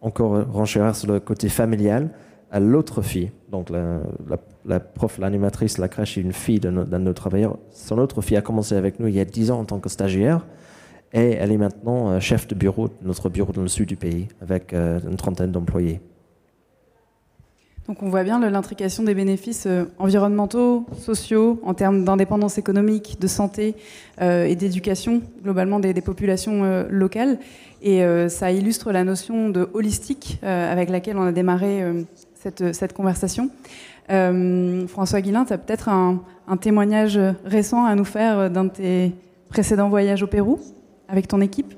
encore 0.00 0.46
renchérir 0.50 0.94
sur 0.96 1.12
le 1.12 1.20
côté 1.20 1.48
familial, 1.48 2.10
à 2.50 2.58
l'autre 2.58 3.02
fille, 3.02 3.30
donc 3.50 3.68
la, 3.70 4.80
prof, 4.80 5.18
l'animatrice, 5.18 5.78
la 5.78 5.88
crèche 5.88 6.16
une 6.16 6.32
fille 6.32 6.58
d'un 6.58 6.72
de, 6.72 6.98
nos 6.98 7.12
travailleurs. 7.12 7.58
Son 7.70 7.98
autre 7.98 8.22
fille 8.22 8.36
a 8.36 8.42
commencé 8.42 8.74
avec 8.74 8.98
nous 8.98 9.06
il 9.06 9.14
y 9.14 9.20
a 9.20 9.24
dix 9.24 9.50
ans 9.50 9.60
en 9.60 9.64
tant 9.64 9.78
que 9.78 9.88
stagiaire. 9.88 10.46
Et 11.12 11.32
elle 11.32 11.52
est 11.52 11.58
maintenant 11.58 12.10
euh, 12.10 12.20
chef 12.20 12.46
de 12.46 12.54
bureau 12.54 12.88
de 12.88 12.94
notre 13.02 13.28
bureau 13.28 13.52
dans 13.52 13.62
le 13.62 13.68
sud 13.68 13.88
du 13.88 13.96
pays, 13.96 14.28
avec 14.40 14.72
une 14.72 15.16
trentaine 15.16 15.52
d'employés. 15.52 16.00
Donc 17.88 18.02
on 18.02 18.08
voit 18.08 18.22
bien 18.22 18.38
l'intrication 18.38 19.02
des 19.02 19.14
bénéfices 19.14 19.66
euh, 19.66 19.84
environnementaux, 19.98 20.86
sociaux, 20.98 21.60
en 21.64 21.74
termes 21.74 22.04
d'indépendance 22.04 22.58
économique, 22.58 23.18
de 23.20 23.26
santé 23.26 23.74
euh, 24.20 24.44
et 24.44 24.54
d'éducation 24.54 25.22
globalement 25.42 25.80
des, 25.80 25.92
populations 26.00 26.62
euh, 26.64 26.84
locales. 26.88 27.38
Et 27.82 28.02
ça 28.28 28.52
illustre 28.52 28.92
la 28.92 29.04
notion 29.04 29.48
de 29.48 29.70
holistique 29.72 30.38
avec 30.42 30.90
laquelle 30.90 31.16
on 31.16 31.22
a 31.22 31.32
démarré 31.32 31.82
cette, 32.34 32.92
conversation. 32.92 33.48
François 34.06 35.22
Guillain, 35.22 35.46
tu 35.46 35.54
as 35.54 35.56
peut-être 35.56 35.88
un, 35.88 36.20
un, 36.46 36.58
témoignage 36.58 37.18
récent 37.46 37.86
à 37.86 37.94
nous 37.94 38.04
faire 38.04 38.50
d'un 38.50 38.64
de 38.64 38.68
tes 38.68 39.12
précédents 39.48 39.88
voyages 39.88 40.22
au 40.22 40.26
Pérou 40.26 40.60
avec 41.08 41.26
ton 41.26 41.40
équipe? 41.40 41.72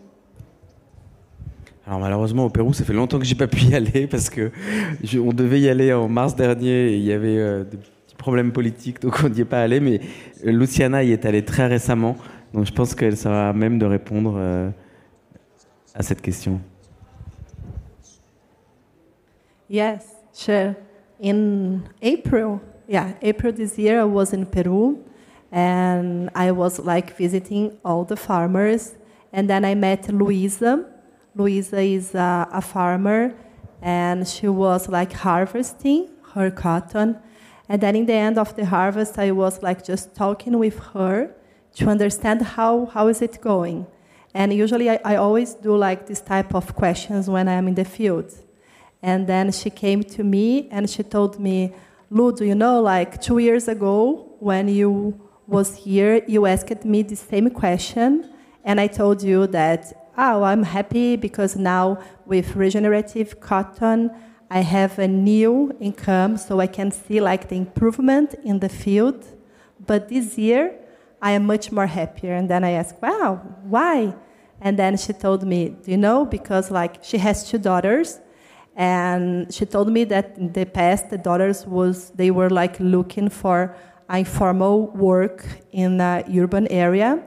Alors 1.86 1.98
malheureusement 1.98 2.46
au 2.46 2.48
Pérou, 2.48 2.72
ça 2.72 2.84
fait 2.84 2.92
longtemps 2.92 3.18
que 3.18 3.24
j'ai 3.24 3.34
pas 3.34 3.48
pu 3.48 3.64
y 3.64 3.74
aller 3.74 4.06
parce 4.06 4.30
que 4.30 4.52
on 5.18 5.32
devait 5.32 5.60
y 5.60 5.68
aller 5.68 5.92
en 5.92 6.08
mars 6.08 6.36
dernier 6.36 6.92
et 6.92 6.96
il 6.96 7.02
y 7.02 7.12
avait 7.12 7.38
euh, 7.38 7.64
des 7.64 7.76
petits 7.76 8.14
problèmes 8.16 8.52
politiques 8.52 9.00
donc 9.00 9.18
on 9.24 9.28
n'y 9.28 9.40
est 9.40 9.44
pas 9.44 9.62
allé. 9.62 9.80
Mais 9.80 10.00
euh, 10.46 10.52
Luciana 10.52 11.02
y 11.02 11.10
est 11.10 11.26
allée 11.26 11.44
très 11.44 11.66
récemment, 11.66 12.16
donc 12.54 12.66
je 12.66 12.72
pense 12.72 12.94
qu'elle 12.94 13.16
sera 13.16 13.52
même 13.52 13.78
de 13.78 13.86
répondre 13.86 14.34
euh, 14.36 14.70
à 15.94 16.02
cette 16.02 16.20
question. 16.20 16.60
Yes, 19.68 20.04
sure. 20.32 20.74
In 21.20 21.80
April, 22.00 22.60
yeah, 22.88 23.08
April 23.22 23.54
this 23.54 23.76
year, 23.76 24.00
I 24.00 24.04
was 24.04 24.32
in 24.32 24.44
Peru, 24.44 24.98
and 25.50 26.28
I 26.34 26.52
was 26.52 26.78
like 26.84 27.16
visiting 27.16 27.72
all 27.84 28.04
the 28.04 28.16
farmers, 28.16 28.92
and 29.32 29.48
then 29.48 29.64
I 29.64 29.74
met 29.74 30.12
Luisa. 30.12 30.91
Luisa 31.34 31.80
is 31.80 32.14
a, 32.14 32.48
a 32.52 32.60
farmer, 32.60 33.34
and 33.80 34.26
she 34.28 34.48
was 34.48 34.88
like 34.88 35.12
harvesting 35.12 36.10
her 36.34 36.50
cotton. 36.50 37.18
And 37.68 37.80
then 37.80 37.96
in 37.96 38.06
the 38.06 38.14
end 38.14 38.38
of 38.38 38.54
the 38.54 38.66
harvest, 38.66 39.18
I 39.18 39.30
was 39.30 39.62
like 39.62 39.84
just 39.84 40.14
talking 40.14 40.58
with 40.58 40.78
her 40.94 41.34
to 41.76 41.88
understand 41.88 42.42
how, 42.42 42.86
how 42.86 43.08
is 43.08 43.22
it 43.22 43.40
going. 43.40 43.86
And 44.34 44.52
usually 44.52 44.90
I, 44.90 44.98
I 45.04 45.16
always 45.16 45.54
do 45.54 45.76
like 45.76 46.06
this 46.06 46.20
type 46.20 46.54
of 46.54 46.74
questions 46.74 47.28
when 47.28 47.48
I'm 47.48 47.68
in 47.68 47.74
the 47.74 47.84
field. 47.84 48.32
And 49.02 49.26
then 49.26 49.52
she 49.52 49.70
came 49.70 50.02
to 50.04 50.22
me 50.22 50.68
and 50.70 50.88
she 50.88 51.02
told 51.02 51.40
me, 51.40 51.72
Lu, 52.10 52.30
do 52.32 52.44
you 52.44 52.54
know, 52.54 52.80
like 52.80 53.20
two 53.20 53.38
years 53.38 53.68
ago 53.68 54.36
when 54.38 54.68
you 54.68 55.18
was 55.46 55.76
here, 55.76 56.22
you 56.28 56.46
asked 56.46 56.84
me 56.84 57.02
the 57.02 57.16
same 57.16 57.50
question, 57.50 58.30
and 58.64 58.80
I 58.80 58.86
told 58.86 59.22
you 59.22 59.46
that 59.48 60.01
oh, 60.16 60.42
I'm 60.42 60.62
happy 60.62 61.16
because 61.16 61.56
now 61.56 61.98
with 62.26 62.56
regenerative 62.56 63.40
cotton, 63.40 64.10
I 64.50 64.60
have 64.60 64.98
a 64.98 65.08
new 65.08 65.74
income, 65.80 66.36
so 66.36 66.60
I 66.60 66.66
can 66.66 66.90
see 66.90 67.20
like 67.20 67.48
the 67.48 67.56
improvement 67.56 68.34
in 68.44 68.58
the 68.58 68.68
field. 68.68 69.24
But 69.86 70.08
this 70.08 70.36
year, 70.36 70.78
I 71.22 71.32
am 71.32 71.46
much 71.46 71.72
more 71.72 71.86
happier. 71.86 72.34
And 72.34 72.50
then 72.50 72.62
I 72.62 72.72
asked, 72.72 73.00
wow, 73.00 73.36
why? 73.62 74.14
And 74.60 74.78
then 74.78 74.96
she 74.96 75.12
told 75.12 75.44
me, 75.44 75.70
do 75.70 75.90
you 75.90 75.96
know? 75.96 76.26
Because 76.26 76.70
like 76.70 77.02
she 77.02 77.18
has 77.18 77.48
two 77.48 77.58
daughters, 77.58 78.20
and 78.76 79.52
she 79.52 79.66
told 79.66 79.88
me 79.88 80.04
that 80.04 80.36
in 80.36 80.52
the 80.52 80.64
past 80.64 81.10
the 81.10 81.18
daughters 81.18 81.66
was 81.66 82.10
they 82.10 82.30
were 82.30 82.48
like 82.50 82.78
looking 82.80 83.28
for 83.28 83.76
informal 84.10 84.88
work 84.92 85.44
in 85.72 86.00
a 86.00 86.24
urban 86.36 86.66
area 86.68 87.22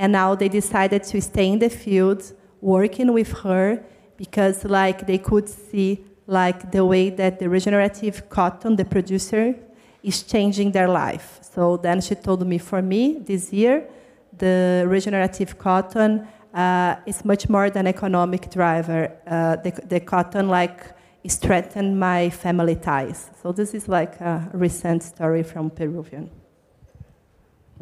and 0.00 0.12
now 0.12 0.34
they 0.34 0.48
decided 0.48 1.02
to 1.02 1.20
stay 1.20 1.48
in 1.48 1.58
the 1.58 1.68
field 1.68 2.32
working 2.62 3.12
with 3.12 3.30
her 3.42 3.84
because 4.16 4.64
like 4.64 5.06
they 5.06 5.18
could 5.18 5.46
see 5.46 6.02
like 6.26 6.72
the 6.72 6.82
way 6.82 7.10
that 7.10 7.38
the 7.38 7.48
regenerative 7.50 8.16
cotton 8.30 8.76
the 8.76 8.84
producer 8.84 9.54
is 10.02 10.22
changing 10.22 10.72
their 10.72 10.88
life. 10.88 11.38
So 11.42 11.76
then 11.76 12.00
she 12.00 12.14
told 12.14 12.46
me 12.46 12.56
for 12.56 12.80
me 12.80 13.18
this 13.18 13.52
year 13.52 13.86
the 14.38 14.86
regenerative 14.88 15.58
cotton 15.58 16.26
uh, 16.54 16.96
is 17.04 17.22
much 17.22 17.50
more 17.50 17.68
than 17.68 17.86
economic 17.86 18.50
driver. 18.50 19.12
Uh, 19.26 19.56
the, 19.56 19.72
the 19.86 20.00
cotton 20.00 20.48
like 20.48 20.80
strengthened 21.26 22.00
my 22.00 22.30
family 22.30 22.76
ties. 22.76 23.28
So 23.42 23.52
this 23.52 23.74
is 23.74 23.86
like 23.86 24.18
a 24.22 24.48
recent 24.54 25.02
story 25.02 25.42
from 25.42 25.68
peruvian 25.68 26.30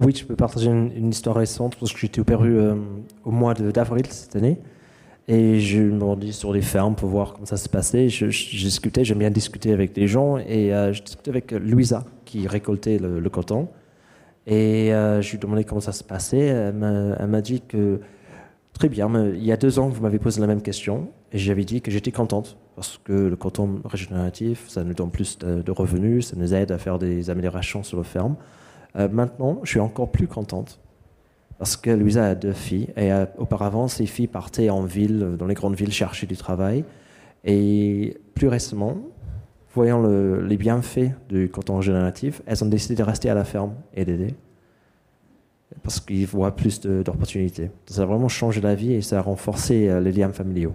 Oui, 0.01 0.14
je 0.14 0.24
peux 0.24 0.36
partager 0.36 0.70
une, 0.70 1.11
histoire 1.11 1.34
récente 1.34 1.74
parce 1.74 1.92
que 1.92 1.99
j'étais 1.99 2.20
au 2.20 2.24
Pérou 2.24 2.44
euh, 2.44 2.76
au 3.24 3.32
mois 3.32 3.55
d'avril 3.55 4.07
cette 4.07 4.36
année 4.36 4.57
et 5.26 5.59
je 5.59 5.80
me 5.80 6.05
rendis 6.05 6.32
sur 6.32 6.53
les 6.53 6.62
fermes 6.62 6.94
pour 6.94 7.09
voir 7.09 7.32
comment 7.32 7.46
ça 7.46 7.57
se 7.57 7.68
passait. 7.68 8.09
Je, 8.09 8.26
discutais, 8.26 9.05
j'aime 9.05 9.18
bien 9.18 9.30
discuter 9.30 9.72
avec 9.72 9.92
des 9.92 10.07
gens 10.07 10.38
et 10.38 10.72
euh, 10.72 10.92
je 10.92 11.03
discutais 11.03 11.30
avec 11.30 11.51
Louisa 11.51 12.05
qui 12.24 12.46
récoltait 12.46 12.99
le, 12.99 13.28
coton 13.28 13.68
et 14.46 14.94
euh, 14.94 15.20
je 15.20 15.32
lui 15.32 15.38
demandais 15.38 15.64
comment 15.64 15.80
ça 15.80 15.90
se 15.90 16.05
passait. 16.05 16.46
Elle 16.46 16.74
m'a 16.74 17.40
dit 17.40 17.62
que 17.66 18.01
très 18.74 18.88
bien, 18.88 19.11
il 19.34 19.44
y 19.44 19.51
a 19.51 19.57
deux 19.57 19.80
ans 19.80 19.88
vous 19.88 20.01
m'avez 20.01 20.20
posé 20.20 20.40
la 20.40 20.46
même 20.46 20.62
question 20.62 21.09
et 21.32 21.38
j'avais 21.38 21.64
dit 21.64 21.80
que 21.80 21.90
j'étais 21.90 22.12
contente 22.12 22.57
parce 22.76 23.01
que 23.03 23.12
le 23.12 23.34
coton 23.34 23.80
régénératif, 23.84 24.68
ça 24.68 24.84
nous 24.84 24.94
donne 24.94 25.11
plus 25.11 25.38
de, 25.38 25.61
de 25.61 25.72
revenus, 25.72 26.28
ça 26.28 26.36
nous 26.36 26.55
aide 26.55 26.70
à 26.70 26.78
faire 26.78 27.01
des 27.01 27.30
améliorations 27.30 27.82
sur 27.82 27.99
les 27.99 28.05
fermes. 28.05 28.36
Euh, 28.99 29.09
maintenant, 29.11 29.61
je 29.62 29.70
suis 29.70 29.80
encore 29.80 30.11
plus 30.11 30.26
contente 30.26 30.80
parce 31.59 31.76
que 31.76 31.90
Louisa 31.90 32.24
a 32.24 32.34
deux 32.34 32.53
filles 32.53 32.88
et 32.96 33.12
euh, 33.12 33.26
auparavant, 33.36 33.88
ses 33.88 34.07
filles 34.07 34.28
partaient 34.28 34.70
en 34.70 34.82
ville, 34.82 35.36
dans 35.38 35.46
les 35.46 35.55
grandes 35.55 35.74
villes, 35.74 35.92
chercher 35.92 36.26
du 36.26 36.36
travail. 36.36 36.84
Et 37.44 38.16
plus 38.34 38.49
récemment, 38.49 38.96
voyant 39.74 40.03
les 40.03 40.57
bienfaits 40.57 41.11
du 41.28 41.49
coton 41.49 41.80
génératif, 41.80 42.42
elles 42.46 42.62
ont 42.64 42.68
décidé 42.68 42.94
de 42.94 43.03
rester 43.03 43.30
à 43.30 43.34
la 43.34 43.44
ferme 43.44 43.74
et 43.94 44.05
d'aider 44.05 44.34
parce 45.82 46.01
qu'ils 46.01 46.26
voient 46.26 46.57
plus 46.57 46.80
d'opportunités. 46.80 47.70
Ça 47.86 48.03
a 48.03 48.07
vraiment 48.07 48.28
changé 48.28 48.61
la 48.61 48.74
vie 48.74 48.94
et 48.94 49.03
ça 49.03 49.18
a 49.18 49.22
renforcé 49.22 49.88
euh, 49.88 50.01
les 50.01 50.12
liens 50.12 50.32
familiaux. 50.32 50.74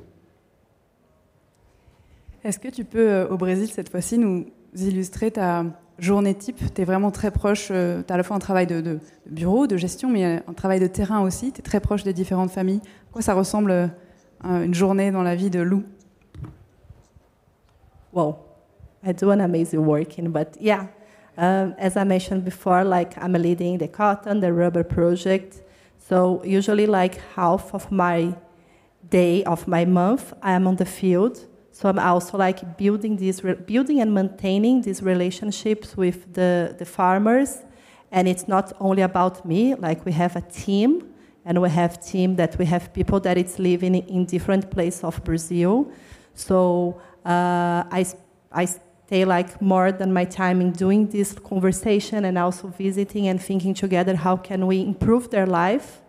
Est-ce 2.44 2.60
que 2.60 2.68
tu 2.68 2.84
peux, 2.84 3.24
au 3.30 3.38
Brésil, 3.38 3.68
cette 3.68 3.90
fois-ci, 3.90 4.18
nous 4.18 4.46
illustrer 4.76 5.32
ta, 5.32 5.66
journée 6.00 6.34
type, 6.34 6.74
tu 6.74 6.82
es 6.82 6.86
vraiment 6.86 7.12
très 7.12 7.32
proche, 7.32 7.70
euh, 7.72 8.02
tu 8.06 8.12
as 8.12 8.16
à 8.16 8.18
la 8.18 8.24
fois 8.24 8.36
un 8.36 8.40
travail 8.40 8.68
de, 8.68 9.00
bureau, 9.26 9.68
de 9.68 9.78
gestion, 9.78 10.10
mais 10.10 10.42
un 10.48 10.54
travail 10.54 10.80
de 10.80 10.88
terrain 10.88 11.22
aussi, 11.22 11.52
tu 11.52 11.60
es 11.60 11.64
très 11.64 11.80
proche 11.80 12.04
des 12.04 12.14
différentes 12.14 12.52
familles. 12.52 12.82
Quoi 13.12 13.22
ça 13.22 13.34
ressemble 13.34 13.72
à 13.72 13.90
euh, 14.46 14.64
une 14.64 14.74
journée 14.74 15.12
dans 15.12 15.24
la 15.24 15.36
vie 15.36 15.50
de 15.50 15.60
Lou? 15.60 15.84
Well, 18.12 18.36
I 19.06 19.14
do 19.14 19.32
an 19.32 19.40
amazing 19.40 19.80
working, 19.80 20.30
but 20.32 20.56
yeah, 20.60 20.88
um, 21.38 21.74
as 21.80 21.96
I 21.96 22.06
mentioned 22.06 22.44
before, 22.44 22.84
like 22.84 23.16
I'm 23.22 23.34
leading 23.34 23.80
the 23.80 23.88
cotton, 23.88 24.40
the 24.40 24.52
rubber 24.52 24.84
project. 24.84 25.64
So 25.98 26.42
usually 26.44 26.86
like 26.86 27.20
half 27.36 27.74
of 27.74 27.92
my 27.92 28.36
day, 29.10 29.44
of 29.46 29.68
my 29.68 29.86
month, 29.86 30.34
I 30.42 30.54
am 30.54 30.68
on 30.68 30.76
the 30.76 30.86
field. 30.86 31.48
So 31.74 31.90
I'm 31.90 31.98
also 31.98 32.38
like 32.38 32.78
building 32.78 33.18
these, 33.18 33.42
building 33.42 34.00
and 34.00 34.14
maintaining 34.14 34.84
these 34.84 35.02
relationships 35.02 35.98
with 35.98 36.32
the, 36.32 36.76
the 36.78 36.86
farmers. 36.86 37.64
And 38.12 38.28
it's 38.28 38.48
not 38.48 38.74
only 38.80 39.02
about 39.02 39.44
me, 39.44 39.74
like 39.74 40.06
we 40.06 40.12
have 40.12 40.36
a 40.36 40.42
team 40.42 41.10
and 41.46 41.60
we 41.60 41.70
have 41.72 42.00
team 42.00 42.36
that 42.36 42.60
we 42.60 42.66
have 42.66 42.94
people 42.94 43.20
that 43.22 43.40
it's 43.40 43.58
living 43.58 43.96
in 43.96 44.26
different 44.26 44.70
places 44.70 45.04
of 45.04 45.24
Brazil. 45.24 45.92
So 46.36 47.02
uh, 47.26 47.84
I, 47.90 48.06
I 48.52 48.66
stay 48.66 49.26
like 49.26 49.60
more 49.60 49.92
than 49.92 50.14
my 50.14 50.26
time 50.26 50.62
in 50.62 50.74
doing 50.74 51.08
this 51.08 51.34
conversation 51.34 52.26
and 52.26 52.38
also 52.38 52.68
visiting 52.68 53.28
and 53.28 53.42
thinking 53.42 53.74
together 53.74 54.16
how 54.16 54.38
can 54.38 54.68
we 54.68 54.80
improve 54.82 55.32
their 55.32 55.48
life. 55.48 56.03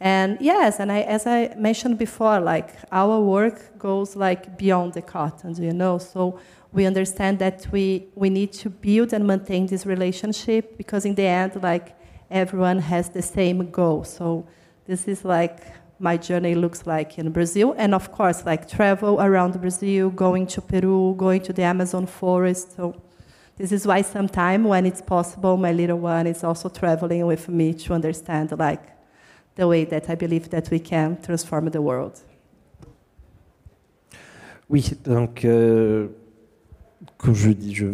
And 0.00 0.38
yes, 0.40 0.78
and 0.78 0.92
I, 0.92 1.00
as 1.00 1.26
I 1.26 1.54
mentioned 1.56 1.98
before, 1.98 2.40
like 2.40 2.74
our 2.92 3.20
work 3.20 3.78
goes 3.78 4.14
like 4.14 4.56
beyond 4.56 4.92
the 4.92 5.02
cotton, 5.02 5.60
you 5.60 5.72
know. 5.72 5.98
So 5.98 6.38
we 6.72 6.86
understand 6.86 7.40
that 7.40 7.66
we, 7.72 8.06
we 8.14 8.30
need 8.30 8.52
to 8.52 8.70
build 8.70 9.12
and 9.12 9.26
maintain 9.26 9.66
this 9.66 9.86
relationship 9.86 10.76
because 10.76 11.04
in 11.04 11.14
the 11.16 11.26
end, 11.26 11.60
like 11.62 11.96
everyone 12.30 12.78
has 12.78 13.08
the 13.08 13.22
same 13.22 13.70
goal. 13.70 14.04
So 14.04 14.46
this 14.86 15.08
is 15.08 15.24
like 15.24 15.66
my 15.98 16.16
journey 16.16 16.54
looks 16.54 16.86
like 16.86 17.18
in 17.18 17.32
Brazil. 17.32 17.74
And 17.76 17.92
of 17.92 18.12
course, 18.12 18.46
like 18.46 18.68
travel 18.68 19.20
around 19.20 19.60
Brazil, 19.60 20.10
going 20.10 20.46
to 20.48 20.60
Peru, 20.60 21.14
going 21.16 21.42
to 21.42 21.52
the 21.52 21.62
Amazon 21.62 22.06
forest. 22.06 22.76
So 22.76 22.94
this 23.56 23.72
is 23.72 23.84
why 23.84 24.02
sometimes 24.02 24.64
when 24.64 24.86
it's 24.86 25.02
possible, 25.02 25.56
my 25.56 25.72
little 25.72 25.98
one 25.98 26.28
is 26.28 26.44
also 26.44 26.68
traveling 26.68 27.26
with 27.26 27.48
me 27.48 27.74
to 27.74 27.94
understand 27.94 28.56
like 28.56 28.97
the 29.58 29.66
way 29.66 29.84
that 29.84 30.08
I 30.08 30.14
believe 30.14 30.48
that 30.50 30.70
we 30.70 30.80
can 30.80 31.16
transform 31.20 31.70
the 31.70 31.80
world. 31.80 32.12
Oui, 34.70 34.92
donc 35.04 35.44
euh, 35.44 36.08
comme 37.16 37.34
je 37.34 37.50
dis, 37.50 37.74
je, 37.74 37.86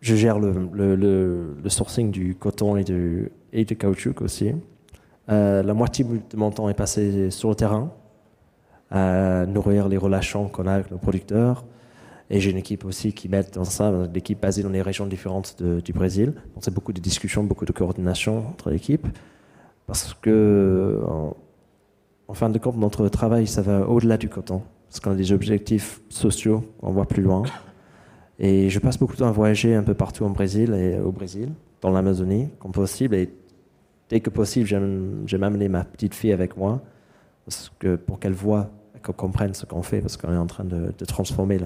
je 0.00 0.14
gère 0.14 0.38
le, 0.38 0.68
le, 0.72 0.94
le, 0.96 1.56
le 1.62 1.68
sourcing 1.68 2.10
du 2.10 2.34
coton 2.34 2.76
et 2.76 2.84
du, 2.84 3.30
et 3.52 3.64
du 3.64 3.76
caoutchouc 3.76 4.20
aussi. 4.22 4.52
Euh, 5.28 5.62
la 5.62 5.74
moitié 5.74 6.04
de 6.04 6.36
mon 6.36 6.50
temps 6.50 6.68
est 6.68 6.74
passé 6.74 7.30
sur 7.30 7.48
le 7.50 7.54
terrain, 7.54 7.92
à 8.90 9.46
nourrir 9.46 9.88
les 9.88 9.96
relations 9.96 10.48
qu'on 10.48 10.66
a 10.66 10.74
avec 10.74 10.90
nos 10.90 10.98
producteurs. 10.98 11.64
Et 12.30 12.38
j'ai 12.38 12.50
une 12.52 12.56
équipe 12.56 12.84
aussi 12.84 13.12
qui 13.12 13.28
m'aide 13.28 13.50
dans 13.52 13.64
ça, 13.64 13.92
l'équipe 14.14 14.40
basée 14.40 14.62
dans 14.62 14.68
les 14.70 14.82
régions 14.82 15.06
différentes 15.06 15.60
du 15.60 15.92
Brésil. 15.92 16.32
Donc 16.54 16.62
c'est 16.62 16.72
beaucoup 16.72 16.92
de 16.92 17.00
discussions, 17.00 17.42
beaucoup 17.42 17.64
de 17.64 17.72
coordination 17.72 18.46
entre 18.48 18.70
l'équipe. 18.70 19.06
Parce 19.88 20.14
que, 20.14 21.00
en, 21.08 21.36
en, 22.28 22.34
fin 22.34 22.48
de 22.48 22.58
compte, 22.58 22.76
notre 22.76 23.08
travail, 23.08 23.48
ça 23.48 23.62
va 23.62 23.88
au-delà 23.88 24.16
du 24.16 24.28
coton. 24.28 24.62
Parce 24.88 25.00
qu'on 25.00 25.10
a 25.10 25.16
des 25.16 25.32
objectifs 25.32 26.00
sociaux, 26.08 26.64
on 26.82 26.92
voit 26.92 27.06
plus 27.06 27.22
loin. 27.22 27.42
Et 28.38 28.70
je 28.70 28.78
passe 28.78 28.96
beaucoup 28.96 29.14
de 29.14 29.18
temps 29.18 29.28
à 29.28 29.32
voyager 29.32 29.74
un 29.74 29.82
peu 29.82 29.94
partout 29.94 30.24
en 30.24 30.30
Brésil 30.30 30.72
et 30.74 31.00
au 31.00 31.10
Brésil, 31.10 31.50
dans 31.80 31.90
l'Amazonie, 31.90 32.48
comme 32.60 32.70
possible. 32.72 33.16
Et 33.16 33.28
dès 34.08 34.20
que 34.20 34.30
possible, 34.30 34.66
j'aime 34.66 35.42
amener 35.42 35.68
ma 35.68 35.84
petite 35.84 36.14
fille 36.14 36.32
avec 36.32 36.56
moi 36.56 36.80
parce 37.44 37.72
que, 37.80 37.96
pour 37.96 38.20
qu'elle 38.20 38.32
voit, 38.32 38.70
qu'elle 39.04 39.14
comprenne 39.14 39.54
ce 39.54 39.66
qu'on 39.66 39.82
fait, 39.82 40.00
parce 40.00 40.16
qu'on 40.16 40.32
est 40.32 40.38
en 40.38 40.46
train 40.46 40.64
de, 40.64 40.92
transformer 41.04 41.58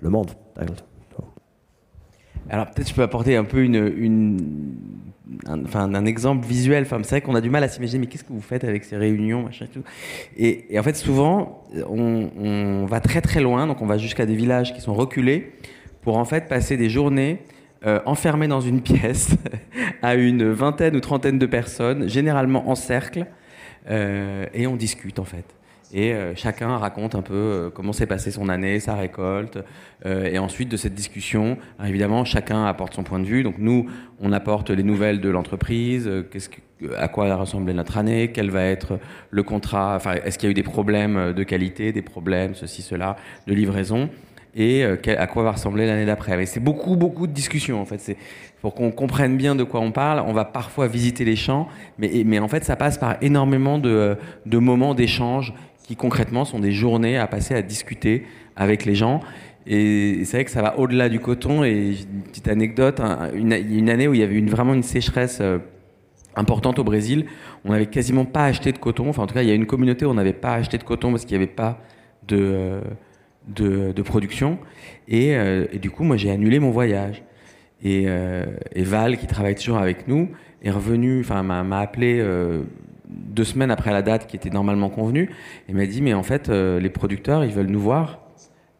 le, 0.00 0.10
monde. 0.10 0.30
Alors 2.50 2.66
peut-être 2.70 2.88
je 2.88 2.94
peux 2.94 3.02
apporter 3.02 3.36
un 3.36 3.44
peu 3.44 3.64
un, 5.46 6.04
exemple 6.04 6.46
visuel. 6.46 6.82
Enfin, 6.84 6.98
c'est 7.02 7.10
vrai 7.10 7.20
qu'on 7.20 7.34
a 7.34 7.40
du 7.40 7.50
mal 7.50 7.62
à 7.64 7.68
s'imaginer, 7.68 8.00
mais 8.00 8.06
qu'est-ce 8.06 8.24
que 8.24 8.32
vous 8.32 8.40
faites 8.40 8.64
avec 8.64 8.84
ces 8.84 8.96
réunions, 8.96 9.42
machin 9.42 9.66
tout. 9.72 9.82
Et, 10.36 10.78
en 10.78 10.82
fait, 10.82 10.96
souvent, 10.96 11.64
on, 11.88 12.86
va 12.86 13.00
très 13.00 13.20
très 13.20 13.40
loin, 13.40 13.66
donc 13.66 13.80
on 13.82 13.86
va 13.86 13.98
jusqu'à 13.98 14.26
des 14.26 14.34
villages 14.34 14.74
qui 14.74 14.80
sont 14.80 14.94
reculés 14.94 15.52
pour 16.02 16.16
en 16.16 16.24
fait 16.24 16.48
passer 16.48 16.76
des 16.76 16.90
journées 16.90 17.42
euh, 17.86 18.00
enfermés 18.06 18.48
dans 18.48 18.60
une 18.60 18.80
pièce 18.82 19.36
à 20.02 20.14
une 20.14 20.50
vingtaine 20.50 20.96
ou 20.96 21.00
trentaine 21.00 21.38
de 21.38 21.46
personnes, 21.46 22.08
généralement 22.08 22.68
en 22.68 22.74
cercle, 22.74 23.26
euh, 23.88 24.46
et 24.52 24.66
on 24.66 24.76
discute 24.76 25.18
en 25.18 25.24
fait. 25.24 25.44
Et 25.92 26.14
euh, 26.14 26.34
chacun 26.34 26.78
raconte 26.78 27.14
un 27.14 27.22
peu 27.22 27.34
euh, 27.34 27.70
comment 27.70 27.92
s'est 27.92 28.06
passé 28.06 28.30
son 28.30 28.48
année, 28.48 28.80
sa 28.80 28.94
récolte. 28.94 29.58
Euh, 30.06 30.24
et 30.24 30.38
ensuite 30.38 30.70
de 30.70 30.78
cette 30.78 30.94
discussion, 30.94 31.58
évidemment, 31.84 32.24
chacun 32.24 32.64
apporte 32.64 32.94
son 32.94 33.02
point 33.02 33.18
de 33.18 33.26
vue. 33.26 33.42
Donc 33.42 33.58
nous, 33.58 33.90
on 34.20 34.32
apporte 34.32 34.70
les 34.70 34.82
nouvelles 34.82 35.20
de 35.20 35.28
l'entreprise, 35.28 36.10
à 36.96 37.08
quoi 37.08 37.30
a 37.30 37.36
ressemblé 37.36 37.74
notre 37.74 37.98
année, 37.98 38.32
quel 38.32 38.50
va 38.50 38.64
être 38.64 38.98
le 39.30 39.42
contrat, 39.42 39.94
enfin, 39.96 40.14
est-ce 40.24 40.38
qu'il 40.38 40.48
y 40.48 40.50
a 40.50 40.52
eu 40.52 40.54
des 40.54 40.62
problèmes 40.62 41.32
de 41.32 41.42
qualité, 41.44 41.92
des 41.92 42.02
problèmes, 42.02 42.54
ceci, 42.54 42.82
cela, 42.82 43.16
de 43.46 43.54
livraison 43.54 44.08
et 44.54 44.84
à 44.84 45.26
quoi 45.28 45.44
va 45.44 45.52
ressembler 45.52 45.86
l'année 45.86 46.04
d'après. 46.04 46.36
Mais 46.36 46.44
c'est 46.44 46.60
beaucoup, 46.60 46.94
beaucoup 46.94 47.26
de 47.26 47.32
discussions 47.32 47.80
en 47.80 47.86
fait. 47.86 48.14
Pour 48.60 48.74
qu'on 48.74 48.90
comprenne 48.90 49.38
bien 49.38 49.54
de 49.54 49.64
quoi 49.64 49.80
on 49.80 49.92
parle. 49.92 50.22
On 50.26 50.34
va 50.34 50.44
parfois 50.44 50.88
visiter 50.88 51.24
les 51.24 51.36
champs, 51.36 51.68
mais, 51.98 52.38
en 52.38 52.48
fait, 52.48 52.62
ça 52.64 52.76
passe 52.76 52.98
par 52.98 53.16
énormément 53.22 53.78
de 53.78 54.18
moments 54.58 54.94
d'échange 54.94 55.54
qui 55.82 55.96
concrètement 55.96 56.44
sont 56.44 56.58
des 56.58 56.72
journées 56.72 57.18
à 57.18 57.26
passer 57.26 57.54
à 57.54 57.62
discuter 57.62 58.24
avec 58.56 58.84
les 58.84 58.94
gens. 58.94 59.20
Et 59.66 60.24
c'est 60.24 60.38
vrai 60.38 60.44
que 60.44 60.50
ça 60.50 60.62
va 60.62 60.78
au-delà 60.78 61.08
du 61.08 61.20
coton. 61.20 61.64
Et 61.64 61.96
une 62.12 62.22
petite 62.22 62.48
anecdote, 62.48 63.00
une, 63.34 63.52
une 63.52 63.90
année 63.90 64.08
où 64.08 64.14
il 64.14 64.20
y 64.20 64.22
avait 64.22 64.40
vraiment 64.40 64.74
une 64.74 64.82
sécheresse 64.82 65.38
euh, 65.40 65.58
importante 66.36 66.78
au 66.78 66.84
Brésil, 66.84 67.26
on 67.64 67.70
n'avait 67.70 67.86
quasiment 67.86 68.24
pas 68.24 68.46
acheté 68.46 68.72
de 68.72 68.78
coton. 68.78 69.08
Enfin, 69.08 69.22
en 69.22 69.26
tout 69.26 69.34
cas, 69.34 69.42
il 69.42 69.48
y 69.48 69.52
a 69.52 69.54
une 69.54 69.66
communauté 69.66 70.04
où 70.04 70.10
on 70.10 70.14
n'avait 70.14 70.32
pas 70.32 70.54
acheté 70.54 70.78
de 70.78 70.84
coton 70.84 71.10
parce 71.10 71.24
qu'il 71.24 71.36
n'y 71.36 71.44
avait 71.44 71.52
pas 71.52 71.80
de, 72.26 72.38
euh, 72.40 73.92
de, 73.92 74.02
production. 74.02 74.58
Et, 75.08 75.36
euh, 75.36 75.66
et, 75.72 75.78
du 75.78 75.90
coup, 75.90 76.04
moi, 76.04 76.16
j'ai 76.16 76.30
annulé 76.30 76.58
mon 76.58 76.70
voyage. 76.70 77.22
Et, 77.84 78.06
Val, 78.76 79.16
qui 79.16 79.26
travaille 79.26 79.56
toujours 79.56 79.78
avec 79.78 80.06
nous, 80.06 80.28
est 80.62 80.70
revenu, 80.70 81.20
enfin, 81.20 81.42
m'a 81.42 81.80
appelé 81.80 82.24
deux 83.12 83.44
semaines 83.44 83.70
après 83.70 83.92
la 83.92 84.02
date 84.02 84.26
qui 84.26 84.36
était 84.36 84.50
normalement 84.50 84.88
convenue 84.88 85.30
et 85.68 85.72
m'a 85.72 85.86
dit 85.86 86.02
mais 86.02 86.14
en 86.14 86.22
fait 86.22 86.48
euh, 86.48 86.80
les 86.80 86.90
producteurs 86.90 87.44
ils 87.44 87.52
veulent 87.52 87.66
nous 87.66 87.80
voir. 87.80 88.20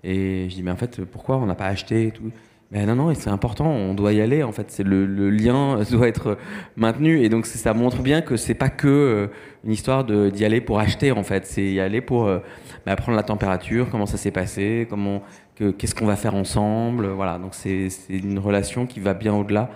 Et 0.04 0.48
je 0.48 0.54
dis 0.54 0.62
mais 0.62 0.70
en 0.70 0.76
fait 0.76 1.04
pourquoi 1.04 1.36
on 1.36 1.46
n'a 1.46 1.54
pas 1.54 1.66
acheté 1.66 2.08
et 2.08 2.10
tout? 2.10 2.30
Mais 2.70 2.86
non 2.86 2.96
non 2.96 3.14
c'est 3.14 3.30
important 3.30 3.66
on 3.66 3.94
doit 3.94 4.12
y 4.12 4.20
aller 4.20 4.42
en 4.42 4.52
fait 4.52 4.70
c'est 4.70 4.82
le, 4.82 5.04
le, 5.04 5.30
lien 5.30 5.80
doit 5.90 6.08
être 6.08 6.38
maintenu. 6.76 7.22
Et 7.22 7.28
donc 7.28 7.46
ça 7.46 7.74
montre 7.74 8.02
bien 8.02 8.20
que 8.22 8.36
c'est 8.36 8.54
pas 8.54 8.68
que 8.68 8.88
euh, 8.88 9.26
une 9.64 9.72
histoire 9.72 10.04
d'y 10.04 10.44
aller 10.44 10.60
pour 10.60 10.80
acheter 10.80 11.12
en 11.12 11.22
fait. 11.22 11.46
C'est 11.46 11.72
y 11.72 11.80
aller 11.80 12.00
pour 12.00 12.26
euh, 12.26 12.38
bah, 12.86 12.96
prendre 12.96 13.16
la 13.16 13.22
température 13.22 13.88
comment 13.90 14.06
ça 14.06 14.16
s'est 14.16 14.32
passé 14.32 14.86
comment 14.88 15.22
qu'est-ce 15.56 15.94
qu'on 15.94 16.06
va 16.06 16.16
faire 16.16 16.34
ensemble 16.34 17.08
voilà. 17.08 17.38
Donc 17.38 17.54
c'est 17.54 17.88
une 18.08 18.38
relation 18.38 18.86
qui 18.86 19.00
va 19.00 19.14
bien 19.14 19.34
au-delà 19.34 19.70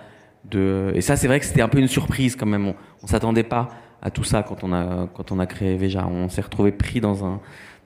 de 0.49 0.91
et 0.95 1.01
ça 1.01 1.15
c'est 1.15 1.27
vrai 1.27 1.39
que 1.39 1.45
c'était 1.45 1.61
un 1.61 1.67
peu 1.69 1.79
une 1.79 1.87
surprise 1.87 2.35
quand 2.35 2.45
même. 2.45 2.67
On, 2.67 2.75
on 3.03 3.07
s'attendait 3.07 3.43
pas 3.43 3.69
à 4.01 4.11
tout 4.11 4.23
ça 4.23 4.43
quand 4.43 4.63
on 4.63 4.73
a, 4.73 5.07
quand 5.13 5.31
on 5.31 5.39
a 5.39 5.45
créé 5.45 5.75
Veja. 5.75 6.07
On 6.07 6.29
s'est 6.29 6.41
retrouvé 6.41 6.71
pris 6.71 7.01
dans, 7.01 7.25
un, 7.25 7.39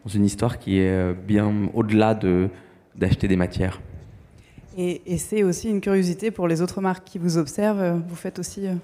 dans 0.05 0.11
une 0.11 0.25
histoire 0.25 0.59
qui 0.59 0.79
est 0.79 0.89
euh, 0.89 1.13
bien 1.13 1.51
au-delà 1.73 2.13
de, 2.13 2.49
d'acheter 2.95 3.27
des 3.27 3.35
matières. 3.35 3.81
Et, 4.77 5.01
et 5.05 5.17
c'est 5.17 5.43
aussi 5.43 5.69
une 5.69 5.81
curiosité 5.81 6.31
pour 6.31 6.47
les 6.47 6.61
autres 6.61 6.81
marques 6.81 7.05
qui 7.05 7.17
vous 7.17 7.37
observent. 7.37 8.01
Vous 8.07 8.15
faites 8.15 8.39
aussi 8.39 8.67
euh, 8.67 8.75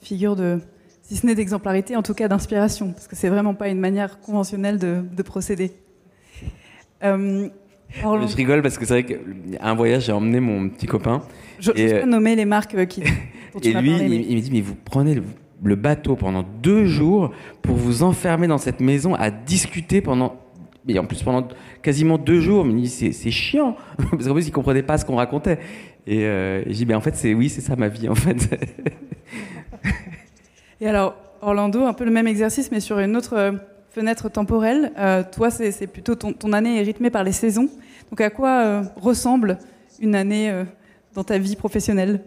figure 0.00 0.36
de, 0.36 0.60
si 1.02 1.16
ce 1.16 1.26
n'est 1.26 1.34
d'exemplarité, 1.34 1.96
en 1.96 2.02
tout 2.02 2.14
cas 2.14 2.28
d'inspiration, 2.28 2.92
parce 2.92 3.06
que 3.06 3.16
c'est 3.16 3.28
vraiment 3.28 3.54
pas 3.54 3.68
une 3.68 3.78
manière 3.78 4.20
conventionnelle 4.20 4.78
de, 4.78 5.02
de 5.16 5.22
procéder. 5.22 5.72
Euh, 7.04 7.48
alors, 8.02 8.26
je 8.26 8.36
rigole 8.36 8.62
parce 8.62 8.78
que 8.78 8.84
c'est 8.84 9.02
vrai 9.02 9.04
qu'à 9.04 9.16
un 9.60 9.74
voyage, 9.74 10.06
j'ai 10.06 10.12
emmené 10.12 10.40
mon 10.40 10.68
petit 10.68 10.86
copain. 10.86 11.22
Je, 11.60 11.70
et, 11.76 11.88
je 11.88 11.96
peux 12.00 12.08
nommer 12.08 12.34
les 12.34 12.44
marques 12.44 12.86
qui. 12.86 13.02
et 13.62 13.72
lui, 13.72 13.72
parlé, 13.72 14.08
mais... 14.08 14.16
il, 14.16 14.30
il 14.30 14.36
me 14.36 14.40
dit 14.40 14.50
mais 14.50 14.60
vous 14.60 14.74
prenez, 14.74 15.20
vous 15.20 15.32
le 15.62 15.74
bateau 15.74 16.16
pendant 16.16 16.44
deux 16.62 16.84
jours 16.84 17.32
pour 17.62 17.76
vous 17.76 18.02
enfermer 18.02 18.46
dans 18.46 18.58
cette 18.58 18.80
maison 18.80 19.14
à 19.14 19.30
discuter 19.30 20.00
pendant 20.00 20.36
et 20.88 20.98
en 20.98 21.04
plus 21.04 21.22
pendant 21.22 21.48
quasiment 21.82 22.18
deux 22.18 22.40
jours. 22.40 22.64
Mais 22.64 22.86
c'est 22.86 23.12
c'est 23.12 23.30
chiant. 23.30 23.76
Parce 24.10 24.26
qu'en 24.26 24.34
plus 24.34 24.46
il 24.46 24.52
comprenait 24.52 24.82
pas 24.82 24.98
ce 24.98 25.04
qu'on 25.04 25.16
racontait. 25.16 25.58
Et, 26.06 26.24
euh, 26.24 26.62
et 26.64 26.72
j'ai 26.72 26.84
dit 26.84 26.94
en 26.94 27.00
fait 27.00 27.16
c'est 27.16 27.34
oui 27.34 27.48
c'est 27.48 27.60
ça 27.60 27.76
ma 27.76 27.88
vie 27.88 28.08
en 28.08 28.14
fait. 28.14 28.36
Et 30.80 30.86
alors 30.86 31.16
Orlando 31.40 31.84
un 31.84 31.94
peu 31.94 32.04
le 32.04 32.10
même 32.10 32.26
exercice 32.26 32.70
mais 32.70 32.80
sur 32.80 32.98
une 32.98 33.16
autre 33.16 33.34
euh, 33.36 33.52
fenêtre 33.90 34.28
temporelle. 34.28 34.92
Euh, 34.98 35.22
toi 35.30 35.50
c'est 35.50 35.86
plutôt 35.86 36.14
ton, 36.14 36.32
ton 36.32 36.52
année 36.52 36.78
est 36.78 36.82
rythmée 36.82 37.10
par 37.10 37.24
les 37.24 37.32
saisons. 37.32 37.68
Donc 38.10 38.20
à 38.20 38.30
quoi 38.30 38.62
euh, 38.64 38.82
ressemble 38.96 39.58
une 40.00 40.14
année 40.14 40.52
dans 41.14 41.24
ta 41.24 41.38
vie 41.38 41.56
professionnelle? 41.56 42.20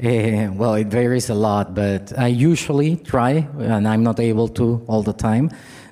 Uh, 0.00 0.48
well, 0.52 0.74
it 0.74 0.86
varies 0.86 1.28
a 1.28 1.34
lot, 1.34 1.74
but 1.74 2.16
I 2.16 2.28
usually 2.28 2.94
try, 2.96 3.48
and 3.58 3.88
I'm 3.88 4.04
not 4.04 4.20
able 4.20 4.46
to 4.50 4.84
all 4.86 5.02
the 5.02 5.12
time, 5.12 5.50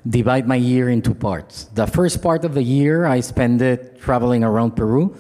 divide 0.09 0.47
my 0.47 0.55
year 0.55 0.89
into 0.89 1.13
parts. 1.13 1.65
The 1.75 1.89
first 1.89 2.23
part 2.23 2.45
of 2.45 2.55
the 2.55 2.63
year, 2.63 3.07
I 3.07 3.19
spend 3.19 3.61
it 3.63 4.01
traveling 4.01 4.45
around 4.45 4.77
Peru, 4.77 5.17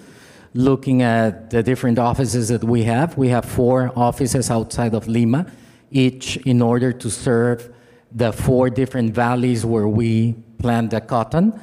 looking 0.54 1.02
at 1.02 1.50
the 1.50 1.64
different 1.64 1.98
offices 1.98 2.46
that 2.46 2.62
we 2.62 2.84
have. 2.84 3.18
We 3.18 3.28
have 3.30 3.44
four 3.44 3.90
offices 3.96 4.52
outside 4.52 4.94
of 4.94 5.08
Lima, 5.08 5.50
each 5.90 6.36
in 6.36 6.62
order 6.62 6.92
to 6.92 7.10
serve 7.10 7.74
the 8.12 8.32
four 8.32 8.70
different 8.70 9.12
valleys 9.12 9.66
where 9.66 9.88
we 9.88 10.34
plant 10.58 10.92
the 10.92 11.00
cotton. 11.00 11.58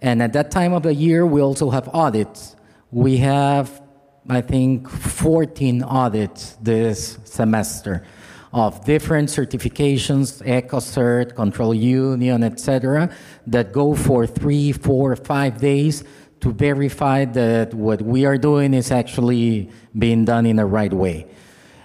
And 0.00 0.22
at 0.22 0.32
that 0.32 0.50
time 0.50 0.72
of 0.72 0.84
the 0.84 0.94
year, 0.94 1.26
we 1.26 1.42
also 1.42 1.68
have 1.68 1.90
audits. 1.90 2.56
We 2.90 3.18
have 3.18 3.81
I 4.28 4.40
think, 4.40 4.88
14 4.88 5.82
audits 5.82 6.56
this 6.60 7.18
semester 7.24 8.04
of 8.52 8.84
different 8.84 9.28
certifications, 9.28 10.42
EcoCert, 10.46 11.34
Control 11.34 11.74
Union, 11.74 12.42
etc., 12.42 13.10
that 13.46 13.72
go 13.72 13.94
for 13.94 14.26
three, 14.26 14.72
four, 14.72 15.16
five 15.16 15.58
days 15.58 16.04
to 16.40 16.52
verify 16.52 17.24
that 17.24 17.72
what 17.72 18.02
we 18.02 18.26
are 18.26 18.36
doing 18.36 18.74
is 18.74 18.90
actually 18.90 19.70
being 19.98 20.24
done 20.24 20.44
in 20.44 20.56
the 20.56 20.66
right 20.66 20.92
way. 20.92 21.26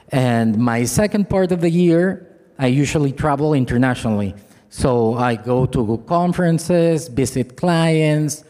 And 0.10 0.58
my 0.58 0.84
second 0.86 1.30
part 1.30 1.52
of 1.52 1.62
the 1.62 1.70
year, 1.70 2.28
I 2.60 2.68
usually 2.68 3.12
travel 3.12 3.54
internationally. 3.54 4.36
So 4.70 5.14
I 5.14 5.36
go 5.36 5.66
to 5.68 6.04
conferences, 6.08 7.08
visit 7.08 7.56
clients, 7.56 8.44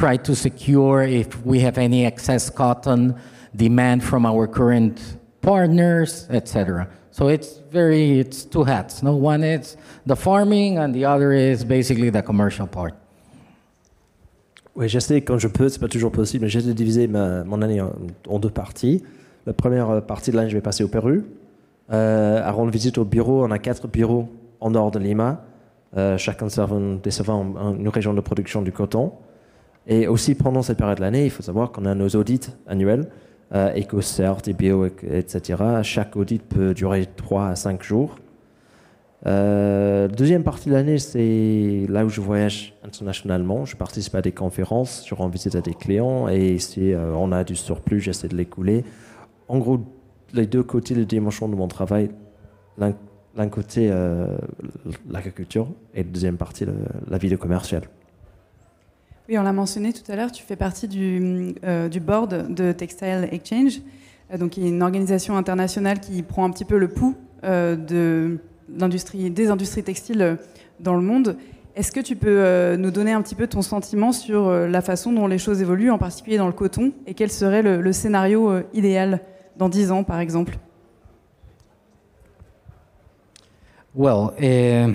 try 0.00 0.16
to 0.16 0.34
secure 0.34 1.02
if 1.02 1.28
we 1.44 1.60
have 1.60 1.76
any 1.76 2.06
excess 2.06 2.48
cotton 2.48 3.14
demand 3.54 4.02
from 4.02 4.24
our 4.24 4.46
current 4.46 4.98
partners, 5.42 6.26
etc. 6.30 6.88
So 7.10 7.28
it's 7.28 7.58
very, 7.70 8.18
it's 8.18 8.44
two 8.46 8.64
hats. 8.64 9.02
No, 9.02 9.14
one 9.14 9.44
is 9.44 9.76
the 10.06 10.16
farming, 10.16 10.78
and 10.78 10.94
the 10.94 11.04
other 11.04 11.32
is 11.32 11.64
basically 11.64 12.08
the 12.10 12.22
commercial 12.22 12.66
part. 12.66 12.94
Oui, 14.74 14.88
j'essaie 14.88 15.20
quand 15.20 15.36
je 15.36 15.48
peux, 15.48 15.68
c'est 15.68 15.80
pas 15.80 15.88
toujours 15.88 16.12
possible, 16.12 16.44
mais 16.44 16.48
j'essaie 16.48 16.68
de 16.68 16.72
diviser 16.72 17.06
ma, 17.06 17.44
mon 17.44 17.60
année 17.60 17.82
en, 17.82 17.92
en, 18.26 18.38
deux 18.38 18.48
parties. 18.48 19.02
La 19.44 19.52
première 19.52 19.90
euh, 19.90 20.00
partie 20.00 20.30
de 20.30 20.36
l'année, 20.36 20.48
je 20.48 20.54
vais 20.54 20.62
passer 20.62 20.82
au 20.82 20.88
Pérou. 20.88 21.24
Euh, 21.92 22.42
à 22.42 22.50
rendre 22.52 22.70
visite 22.70 22.96
au 22.96 23.04
bureau, 23.04 23.44
on 23.44 23.50
a 23.50 23.58
quatre 23.58 23.86
bureaux 23.88 24.30
en 24.60 24.70
nord 24.70 24.92
de 24.92 24.98
Lima, 24.98 25.42
euh, 25.96 26.16
chacun 26.16 26.48
servant, 26.48 26.94
desservant 27.02 27.74
une 27.78 27.88
région 27.88 28.14
de 28.14 28.20
production 28.20 28.62
du 28.62 28.72
coton. 28.72 29.12
Et 29.86 30.06
aussi 30.06 30.34
pendant 30.34 30.62
cette 30.62 30.78
période 30.78 30.98
de 30.98 31.02
l'année, 31.02 31.24
il 31.24 31.30
faut 31.30 31.42
savoir 31.42 31.72
qu'on 31.72 31.84
a 31.84 31.94
nos 31.94 32.08
audits 32.10 32.40
annuels, 32.66 33.08
euh, 33.54 33.74
EcoCert 33.74 34.38
et 34.46 34.52
Bio, 34.52 34.86
etc. 34.86 35.62
Chaque 35.82 36.16
audit 36.16 36.42
peut 36.42 36.74
durer 36.74 37.06
3 37.16 37.48
à 37.48 37.56
5 37.56 37.82
jours. 37.82 38.16
Euh, 39.26 40.08
deuxième 40.08 40.44
partie 40.44 40.68
de 40.70 40.74
l'année, 40.74 40.98
c'est 40.98 41.86
là 41.88 42.04
où 42.04 42.08
je 42.08 42.20
voyage 42.20 42.74
internationalement. 42.84 43.64
Je 43.64 43.76
participe 43.76 44.14
à 44.14 44.22
des 44.22 44.32
conférences, 44.32 45.04
je 45.06 45.14
rends 45.14 45.28
visite 45.28 45.54
à 45.54 45.60
des 45.60 45.74
clients 45.74 46.28
et 46.28 46.58
si 46.58 46.92
euh, 46.92 47.12
on 47.14 47.32
a 47.32 47.44
du 47.44 47.54
surplus, 47.54 48.00
j'essaie 48.00 48.28
de 48.28 48.36
l'écouler. 48.36 48.84
En 49.48 49.58
gros, 49.58 49.80
les 50.32 50.46
deux 50.46 50.62
côtés 50.62 50.94
de 50.94 51.04
dimension 51.04 51.48
de 51.48 51.54
mon 51.54 51.68
travail, 51.68 52.10
l'un 52.78 53.48
côté 53.48 53.88
euh, 53.90 54.38
l'agriculture 55.10 55.68
et 55.94 56.02
la 56.02 56.08
deuxième 56.08 56.36
partie 56.36 56.64
la 57.08 57.18
vie 57.18 57.28
de 57.28 57.36
commercial. 57.36 57.82
Oui, 59.30 59.38
on 59.38 59.44
l'a 59.44 59.52
mentionné 59.52 59.92
tout 59.92 60.10
à 60.10 60.16
l'heure, 60.16 60.32
tu 60.32 60.42
fais 60.42 60.56
partie 60.56 60.88
du, 60.88 61.54
euh, 61.62 61.88
board 62.00 62.52
de 62.52 62.72
Textile 62.72 63.28
Exchange, 63.30 63.80
euh, 64.32 64.36
donc 64.36 64.56
une 64.56 64.82
organisation 64.82 65.36
internationale 65.36 66.00
qui 66.00 66.20
prend 66.24 66.44
un 66.44 66.50
petit 66.50 66.64
peu 66.64 66.76
le 66.78 66.88
pouls 66.88 67.14
euh, 67.44 67.76
de 67.76 68.38
l'industrie, 68.76 69.30
des 69.30 69.48
industries 69.48 69.84
textiles 69.84 70.36
dans 70.80 70.96
le 70.96 71.02
monde. 71.02 71.36
Est-ce 71.76 71.92
que 71.92 72.00
tu 72.00 72.16
peux 72.16 72.74
nous 72.74 72.90
donner 72.90 73.12
un 73.12 73.22
petit 73.22 73.36
peu 73.36 73.46
ton 73.46 73.62
sentiment 73.62 74.10
sur 74.10 74.50
la 74.50 74.80
façon 74.80 75.12
dont 75.12 75.28
les 75.28 75.38
choses 75.38 75.62
évoluent, 75.62 75.92
en 75.92 75.98
particulier 75.98 76.36
dans 76.36 76.48
le 76.48 76.52
coton, 76.52 76.92
et 77.06 77.14
quel 77.14 77.30
serait 77.30 77.62
le, 77.62 77.92
scénario 77.92 78.52
idéal 78.74 79.20
dans 79.56 79.68
10 79.68 79.92
ans, 79.92 80.02
par 80.02 80.18
exemple? 80.18 80.58
Well, 83.94 84.30
uh, 84.40 84.92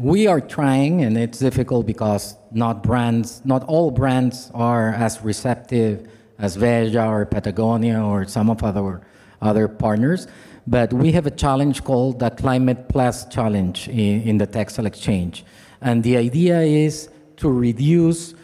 we 0.00 0.26
are 0.26 0.40
trying, 0.40 1.02
and 1.02 1.18
it's 1.18 1.38
difficult 1.38 1.86
because 1.86 2.34
not 2.52 2.82
brands, 2.82 3.42
not 3.44 3.62
all 3.64 3.90
brands 3.90 4.50
are 4.54 4.94
as 4.94 5.20
receptive 5.20 6.08
as 6.38 6.56
Veja 6.56 7.06
or 7.06 7.26
Patagonia 7.26 8.00
or 8.00 8.24
some 8.24 8.48
of 8.48 8.64
other 8.64 9.02
other 9.42 9.68
partners. 9.68 10.26
But 10.66 10.92
we 10.94 11.12
have 11.12 11.26
a 11.26 11.30
challenge 11.30 11.84
called 11.84 12.18
the 12.18 12.30
Climate 12.30 12.88
Plus 12.88 13.26
Challenge 13.26 13.88
in, 13.88 14.22
in 14.22 14.38
the 14.38 14.46
Textile 14.46 14.86
Exchange, 14.86 15.44
and 15.82 16.02
the 16.02 16.16
idea 16.16 16.60
is 16.60 17.10
to 17.36 17.50
reduce 17.50 18.34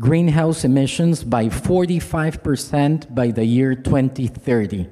greenhouse 0.00 0.64
emissions 0.64 1.22
by 1.22 1.46
45% 1.46 3.14
by 3.14 3.30
the 3.30 3.44
year 3.44 3.76
2030. 3.76 4.88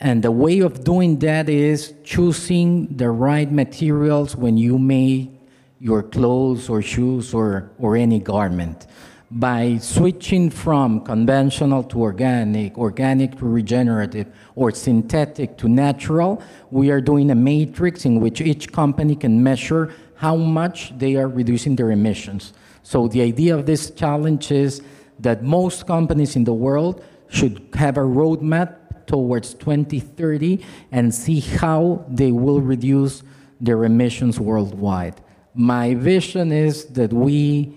And 0.00 0.22
the 0.22 0.30
way 0.30 0.60
of 0.60 0.84
doing 0.84 1.18
that 1.18 1.48
is 1.48 1.94
choosing 2.04 2.96
the 2.96 3.10
right 3.10 3.50
materials 3.50 4.36
when 4.36 4.56
you 4.56 4.78
make 4.78 5.37
your 5.80 6.02
clothes 6.02 6.68
or 6.68 6.82
shoes 6.82 7.32
or, 7.32 7.70
or 7.78 7.96
any 7.96 8.18
garment. 8.18 8.86
By 9.30 9.76
switching 9.78 10.48
from 10.48 11.04
conventional 11.04 11.82
to 11.84 12.00
organic, 12.00 12.78
organic 12.78 13.38
to 13.38 13.44
regenerative, 13.44 14.26
or 14.54 14.70
synthetic 14.70 15.58
to 15.58 15.68
natural, 15.68 16.42
we 16.70 16.90
are 16.90 17.02
doing 17.02 17.30
a 17.30 17.34
matrix 17.34 18.06
in 18.06 18.20
which 18.20 18.40
each 18.40 18.72
company 18.72 19.14
can 19.14 19.42
measure 19.42 19.92
how 20.14 20.34
much 20.34 20.96
they 20.98 21.16
are 21.16 21.28
reducing 21.28 21.76
their 21.76 21.90
emissions. 21.90 22.54
So 22.82 23.06
the 23.06 23.20
idea 23.20 23.54
of 23.54 23.66
this 23.66 23.90
challenge 23.90 24.50
is 24.50 24.80
that 25.20 25.42
most 25.42 25.86
companies 25.86 26.34
in 26.34 26.44
the 26.44 26.54
world 26.54 27.04
should 27.28 27.68
have 27.74 27.98
a 27.98 28.00
roadmap 28.00 29.06
towards 29.06 29.52
2030 29.54 30.64
and 30.90 31.14
see 31.14 31.40
how 31.40 32.04
they 32.08 32.32
will 32.32 32.62
reduce 32.62 33.22
their 33.60 33.84
emissions 33.84 34.40
worldwide. 34.40 35.20
My 35.58 35.92
vision 35.94 36.52
is 36.52 36.84
that 36.92 37.12
we 37.12 37.72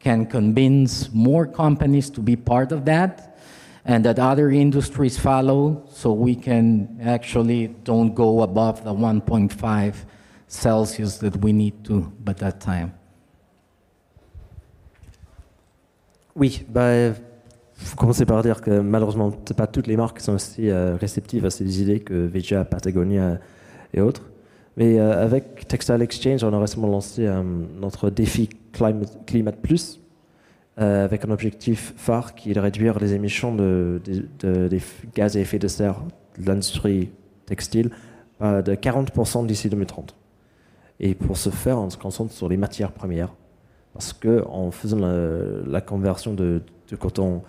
can 0.00 0.24
convince 0.24 1.12
more 1.12 1.46
companies 1.46 2.08
to 2.12 2.22
be 2.22 2.34
part 2.34 2.72
of 2.72 2.86
that 2.86 3.36
and 3.84 4.02
that 4.06 4.18
other 4.18 4.50
industries 4.50 5.18
follow 5.18 5.84
so 5.90 6.14
we 6.14 6.34
can 6.34 6.98
actually 7.04 7.68
don't 7.84 8.14
go 8.14 8.40
above 8.40 8.84
the 8.84 8.94
1.5 8.94 9.94
Celsius 10.48 11.18
that 11.18 11.36
we 11.36 11.52
need 11.52 11.84
to 11.84 12.10
by 12.24 12.32
that 12.32 12.58
time. 12.58 12.94
Oui, 16.34 16.64
bah, 16.70 17.12
faut 17.74 17.96
commencer 17.96 18.24
par 18.24 18.42
dire 18.42 18.62
que 18.62 18.80
malheureusement, 18.80 19.30
pas 19.30 19.66
toutes 19.66 19.88
les 19.88 19.98
marques 19.98 20.20
sont 20.20 20.36
aussi 20.36 20.70
euh, 20.70 20.96
réceptives 20.96 21.44
à 21.44 21.50
ces 21.50 21.82
idées 21.82 22.00
que 22.00 22.14
Veja, 22.14 22.64
Patagonia 22.64 23.40
et 23.92 24.00
autres. 24.00 24.22
Mais 24.76 24.98
euh, 24.98 25.22
avec 25.22 25.66
Textile 25.66 26.02
Exchange, 26.02 26.44
on 26.44 26.52
a 26.52 26.58
récemment 26.58 26.88
lancé 26.88 27.26
euh, 27.26 27.42
notre 27.80 28.10
défi 28.10 28.48
Climate, 28.72 29.56
Plus, 29.62 30.00
euh, 30.78 31.04
avec 31.04 31.24
un 31.24 31.30
objectif 31.30 31.94
phare 31.96 32.34
qui 32.34 32.50
est 32.50 32.54
de 32.54 32.60
réduire 32.60 32.98
les 32.98 33.14
émissions 33.14 33.54
de, 33.54 34.02
gaz 35.14 35.36
à 35.36 35.40
effet 35.40 35.58
de 35.58 35.68
serre 35.68 36.02
de 36.38 36.46
l'industrie 36.46 37.10
textile 37.46 37.90
de 38.40 38.74
40% 38.74 39.46
d'ici 39.46 39.70
2030. 39.70 40.14
Et 41.00 41.14
pour 41.14 41.38
ce 41.38 41.48
faire, 41.48 41.78
on 41.78 41.88
se 41.88 41.96
concentre 41.96 42.32
sur 42.32 42.50
les 42.50 42.58
matières 42.58 42.92
premières. 42.92 43.32
Parce 43.94 44.12
qu'en 44.12 44.70
faisant 44.70 44.98
la, 44.98 45.80
conversion 45.80 46.34
de, 46.34 46.60
coton 47.00 47.42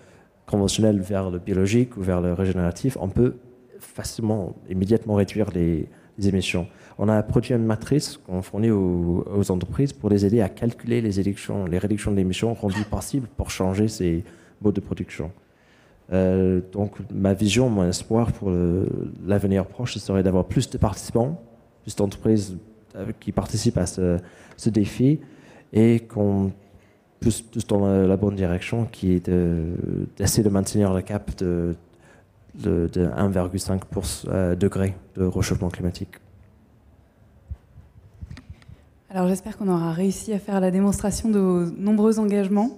conventionnel 0.46 1.02
vers 1.02 1.30
le 1.30 1.40
biologique 1.40 1.98
ou 1.98 2.02
vers 2.02 2.22
le 2.22 2.32
régénératif, 2.32 2.98
on 3.02 3.10
peut 3.10 3.36
facilement, 3.82 4.56
immédiatement 4.70 5.16
réduire 5.16 5.50
les 5.52 5.90
émissions. 6.26 6.68
On 7.00 7.10
a 7.10 7.22
produit 7.22 7.54
une 7.54 7.66
matrice 7.66 8.18
qu'on 8.18 8.42
fournit 8.42 8.72
aux, 8.72 9.52
entreprises 9.52 9.94
pour 9.94 10.10
les 10.10 10.26
aider 10.26 10.42
à 10.42 10.50
calculer 10.50 11.00
les, 11.00 11.20
élections, 11.20 11.66
les 11.66 11.78
réductions 11.78 12.12
d'émissions 12.12 12.54
rendues 12.54 12.86
possibles 12.90 13.28
pour 13.38 13.52
changer 13.52 13.88
ces 13.88 14.24
modes 14.62 14.74
de 14.74 14.82
production. 14.82 15.32
Euh, 16.12 16.62
donc 16.72 16.96
ma 17.14 17.34
vision, 17.34 17.70
mon 17.70 17.88
espoir 17.88 18.32
pour 18.32 18.52
l'avenir 19.26 19.66
proche, 19.66 19.94
ce 19.94 20.00
serait 20.00 20.24
d'avoir 20.24 20.46
plus 20.46 20.70
de 20.70 20.78
participants, 20.78 21.40
plus 21.84 21.96
d'entreprises 21.96 22.58
euh, 22.96 23.12
qui 23.20 23.32
participent 23.32 23.78
à 23.78 23.86
ce, 23.86 24.20
défi 24.70 25.20
et 25.74 26.00
qu'on 26.00 26.52
plus, 27.20 27.42
plus 27.42 27.68
dans 27.68 27.86
la, 27.86 28.18
bonne 28.18 28.36
direction 28.36 28.86
qui 28.86 29.14
est 29.14 29.30
de- 29.30 29.76
d'essayer 30.16 30.44
de, 30.44 30.50
maintenir 30.50 30.94
le 30.94 31.02
cap 31.02 31.36
de, 31.38 31.76
de, 32.56 32.90
de 32.92 33.06
1,5 33.06 33.80
pour- 33.92 34.04
euh, 34.30 34.56
degré 34.56 34.96
de 35.16 35.26
réchauffement 35.26 35.70
climatique. 35.70 36.16
Alors 39.10 39.30
j'espère 39.30 39.58
qu'on 39.58 39.70
aura 39.70 39.94
réussi 39.94 40.34
à 40.34 40.40
faire 40.40 40.60
la 40.60 40.70
démonstration 40.70 41.30
de 41.30 41.40
vos 41.40 41.66
nombreux 41.78 42.20
engagements 42.20 42.78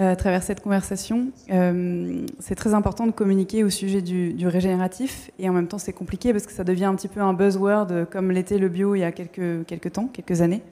euh, 0.00 0.10
à 0.10 0.16
travers 0.16 0.42
cette 0.42 0.60
conversation. 0.60 1.28
Euh, 1.52 2.26
c'est 2.40 2.56
très 2.56 2.74
important 2.74 3.06
de 3.06 3.12
communiquer 3.12 3.62
au 3.62 3.70
sujet 3.70 4.02
du, 4.02 4.34
régénératif 4.48 5.30
et 5.38 5.48
en 5.48 5.52
même 5.52 5.68
temps 5.68 5.78
c'est 5.78 5.92
compliqué 5.92 6.32
parce 6.32 6.46
que 6.46 6.52
ça 6.52 6.64
devient 6.64 6.86
un 6.86 6.96
petit 6.96 7.06
peu 7.06 7.20
un 7.20 7.32
buzzword 7.32 7.86
euh, 7.92 8.04
comme 8.04 8.32
l'était 8.32 8.58
le 8.58 8.68
bio 8.68 8.96
il 8.96 9.00
y 9.00 9.04
a 9.04 9.12
quelques, 9.12 9.64
quelques 9.66 9.92
temps, 9.92 10.08
quelques 10.12 10.40
années. 10.40 10.62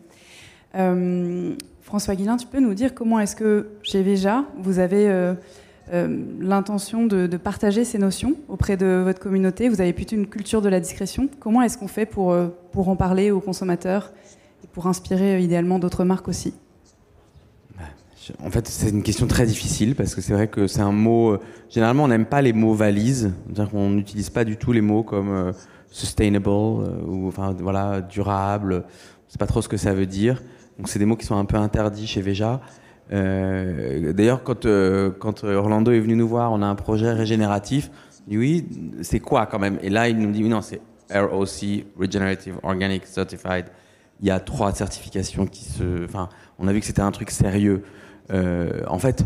François 1.83 2.17
Guillain, 2.17 2.37
tu 2.37 2.49
peux 2.49 2.61
nous 2.61 2.75
dire 2.75 2.93
comment 2.93 3.21
est-ce 3.21 3.37
que 3.37 3.69
chez 3.83 4.03
Veja, 4.03 4.45
vous 4.59 4.79
avez 4.81 5.35
l'intention 5.91 7.07
de, 7.07 7.27
de 7.27 7.37
partager 7.39 7.85
ces 7.85 7.97
notions 7.97 8.35
auprès 8.49 8.77
de 8.77 9.01
votre 9.03 9.21
communauté? 9.21 9.71
Vous 9.71 9.81
avez 9.81 9.95
plutôt 9.95 10.17
une 10.17 10.27
culture 10.27 10.61
de 10.61 10.69
la 10.69 10.81
discrétion. 10.81 11.31
Comment 11.41 11.63
est-ce 11.63 11.79
qu'on 11.79 11.89
fait 11.89 12.05
pour, 12.05 12.37
pour 12.73 12.91
en 12.91 12.97
parler 12.97 13.31
aux 13.31 13.41
consommateurs? 13.41 14.13
Pour 14.77 14.89
inspirer 14.89 15.37
euh, 15.37 15.39
idéalement 15.39 15.79
d'autres 15.79 16.05
marques 16.05 16.29
aussi 16.29 16.53
En 18.45 18.51
fait, 18.51 18.69
c'est 18.69 18.91
une 18.91 19.03
question 19.03 19.27
très 19.27 19.47
difficile 19.47 19.95
parce 19.95 20.15
que 20.15 20.21
c'est 20.21 20.35
vrai 20.35 20.49
que 20.49 20.67
c'est 20.67 20.83
un 20.83 20.93
mot. 20.93 21.31
euh, 21.31 21.41
Généralement, 21.71 22.05
on 22.05 22.09
n'aime 22.09 22.27
pas 22.27 22.43
les 22.43 22.53
mots 22.53 22.75
valises. 22.75 23.33
Qu'on 23.71 23.89
n'utilise 23.89 24.29
pas 24.29 24.45
du 24.45 24.59
tout 24.59 24.73
les 24.73 24.83
mots 24.83 25.03
comme 25.03 25.31
euh, 25.31 25.53
sustainable 25.91 26.51
ou 26.51 27.27
enfin 27.27 27.57
voilà 27.59 28.03
durable. 28.03 28.85
On 28.85 29.31
sait 29.31 29.39
pas 29.39 29.47
trop 29.47 29.63
ce 29.63 29.69
que 29.69 29.79
ça 29.79 29.95
veut 29.95 30.05
dire. 30.05 30.43
Donc 30.77 30.91
c'est 30.91 30.99
des 30.99 31.07
mots 31.07 31.17
qui 31.17 31.25
sont 31.25 31.39
un 31.39 31.47
peu 31.47 31.57
interdits 31.57 32.07
chez 32.07 32.21
Veja. 32.21 32.61
D'ailleurs, 33.11 34.43
quand 34.43 34.67
quand 35.23 35.45
Orlando 35.45 35.91
est 35.91 36.01
venu 36.01 36.17
nous 36.17 36.29
voir, 36.29 36.53
on 36.53 36.61
a 36.61 36.67
un 36.67 36.75
projet 36.75 37.13
régénératif. 37.15 37.91
On 38.27 38.31
dit 38.31 38.37
oui, 38.37 38.69
c'est 39.01 39.21
quoi 39.21 39.47
quand 39.47 39.59
même? 39.59 39.79
Et 39.81 39.89
là, 39.89 40.11
il 40.11 40.19
nous 40.19 40.33
dit 40.33 40.43
oui, 40.43 40.51
non, 40.51 40.61
c'est 40.61 40.83
ROC 41.11 41.87
Regenerative 41.99 42.57
Organic 42.63 43.07
Certified. 43.07 43.67
Il 44.21 44.27
y 44.27 44.31
a 44.31 44.41
trois 44.41 44.73
certifications 44.73 45.47
qui 45.47 45.65
se. 45.65 46.05
Enfin, 46.05 46.29
on 46.59 46.69
a 46.69 46.73
vu 46.73 46.81
que 46.81 46.87
c'était 46.87 47.03
un 47.03 47.11
truc 47.11 47.31
sérieux. 47.31 47.83
Euh, 48.33 48.83
en 48.89 48.99
fait, 48.99 49.25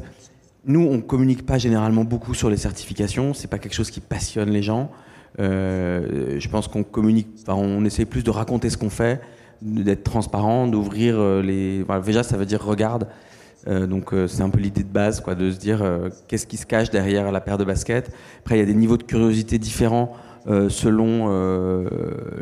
nous, 0.65 0.83
on 0.83 1.01
communique 1.01 1.47
pas 1.47 1.59
généralement 1.59 2.05
beaucoup 2.05 2.35
sur 2.35 2.51
les 2.51 2.57
certifications. 2.57 3.33
C'est 3.35 3.49
pas 3.49 3.59
quelque 3.59 3.75
chose 3.75 3.91
qui 3.91 4.01
passionne 4.01 4.51
les 4.51 4.63
gens. 4.63 4.91
Euh, 5.39 6.41
je 6.41 6.49
pense 6.49 6.67
qu'on 6.67 6.83
communique. 6.83 7.29
Enfin, 7.43 7.55
on 7.55 7.85
essaie 7.85 8.05
plus 8.05 8.25
de 8.25 8.31
raconter 8.31 8.69
ce 8.69 8.77
qu'on 8.77 8.91
fait, 8.91 9.21
d'être 9.63 10.03
transparent, 10.03 10.67
d'ouvrir 10.67 11.19
euh, 11.19 11.41
les. 11.41 11.83
Voilà, 11.85 12.03
déjà, 12.03 12.23
ça 12.23 12.37
veut 12.37 12.47
dire 12.47 12.65
regarde. 12.65 13.07
Donc 13.67 14.15
c'est 14.27 14.41
un 14.41 14.49
peu 14.49 14.59
l'idée 14.59 14.85
de 14.85 14.89
base, 14.89 15.21
quoi, 15.21 15.35
de 15.35 15.51
se 15.51 15.59
dire 15.59 15.85
qu'est-ce 16.29 16.47
qui 16.47 16.57
se 16.57 16.65
cache 16.65 16.89
derrière 16.89 17.31
la 17.31 17.43
paire 17.43 17.59
de 17.59 17.65
baskets. 17.65 18.11
Après, 18.39 18.57
il 18.57 18.59
y 18.59 18.63
a 18.63 18.65
des 18.65 18.73
niveaux 18.73 18.97
de 18.97 19.03
curiosité 19.03 19.59
différents 19.59 20.17
selon 20.47 21.29
euh, 21.29 21.89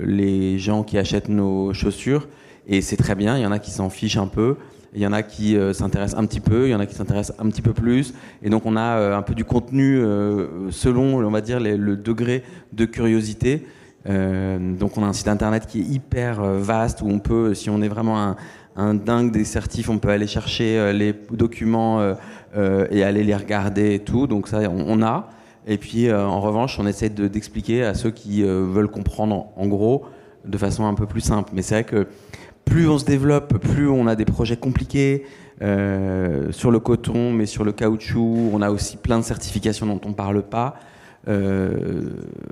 les 0.02 0.58
gens 0.58 0.82
qui 0.82 0.98
achètent 0.98 1.28
nos 1.28 1.72
chaussures, 1.72 2.28
et 2.66 2.80
c'est 2.80 2.96
très 2.96 3.14
bien. 3.14 3.36
Il 3.36 3.42
y 3.42 3.46
en 3.46 3.52
a 3.52 3.58
qui 3.58 3.70
s'en 3.70 3.90
fichent 3.90 4.16
un 4.16 4.26
peu, 4.26 4.56
il 4.94 5.02
y 5.02 5.06
en 5.06 5.12
a 5.12 5.22
qui 5.22 5.56
euh, 5.56 5.72
s'intéressent 5.72 6.18
un 6.18 6.26
petit 6.26 6.40
peu, 6.40 6.68
il 6.68 6.70
y 6.70 6.74
en 6.74 6.80
a 6.80 6.86
qui 6.86 6.94
s'intéressent 6.94 7.36
un 7.38 7.48
petit 7.50 7.62
peu 7.62 7.72
plus, 7.72 8.14
et 8.42 8.50
donc 8.50 8.66
on 8.66 8.76
a 8.76 8.98
euh, 8.98 9.16
un 9.16 9.22
peu 9.22 9.34
du 9.34 9.44
contenu 9.44 9.98
euh, 9.98 10.70
selon, 10.70 11.18
on 11.18 11.30
va 11.30 11.40
dire, 11.40 11.60
le 11.60 11.96
degré 11.96 12.42
de 12.72 12.84
curiosité. 12.84 13.64
Euh, 14.08 14.58
donc 14.76 14.96
on 14.96 15.02
a 15.02 15.06
un 15.06 15.12
site 15.12 15.28
internet 15.28 15.66
qui 15.66 15.80
est 15.80 15.84
hyper 15.84 16.40
euh, 16.40 16.58
vaste 16.58 17.02
où 17.02 17.08
on 17.08 17.18
peut, 17.18 17.54
si 17.54 17.68
on 17.68 17.82
est 17.82 17.88
vraiment 17.88 18.36
un, 18.76 18.94
dingue 18.94 19.32
des 19.32 19.44
certifs, 19.44 19.90
on 19.90 19.98
peut 19.98 20.10
aller 20.10 20.28
chercher 20.28 20.78
euh, 20.78 20.92
les 20.92 21.12
documents 21.32 22.00
euh, 22.00 22.14
euh, 22.56 22.86
et 22.90 23.02
aller 23.02 23.24
les 23.24 23.34
regarder 23.34 23.94
et 23.94 23.98
tout. 23.98 24.26
Donc 24.26 24.48
ça, 24.48 24.60
on 24.70 25.02
a. 25.02 25.30
Et 25.68 25.76
puis 25.76 26.08
euh, 26.08 26.26
en 26.26 26.40
revanche, 26.40 26.78
on 26.80 26.86
essaie 26.86 27.10
de- 27.10 27.28
d'expliquer 27.28 27.84
à 27.84 27.94
ceux 27.94 28.10
qui 28.10 28.42
euh, 28.42 28.64
veulent 28.64 28.90
comprendre 28.90 29.48
en, 29.54 29.66
gros 29.66 30.06
de 30.44 30.56
façon 30.56 30.86
un 30.86 30.94
peu 30.94 31.06
plus 31.06 31.20
simple. 31.20 31.50
Mais 31.54 31.62
c'est 31.62 31.74
vrai 31.74 31.84
que 31.84 32.08
plus 32.64 32.88
on 32.88 32.98
se 32.98 33.04
développe, 33.04 33.58
plus 33.58 33.88
on 33.88 34.06
a 34.06 34.16
des 34.16 34.24
projets 34.24 34.56
compliqués 34.56 35.24
euh, 35.60 36.50
sur 36.52 36.70
le 36.70 36.80
coton, 36.80 37.32
mais 37.32 37.44
sur 37.44 37.64
le 37.64 37.72
caoutchouc. 37.72 38.50
On 38.52 38.62
a 38.62 38.70
aussi 38.70 38.96
plein 38.96 39.18
de 39.18 39.24
certifications 39.24 39.86
dont 39.86 40.00
on 40.04 40.14
parle 40.14 40.42
pas. 40.42 40.76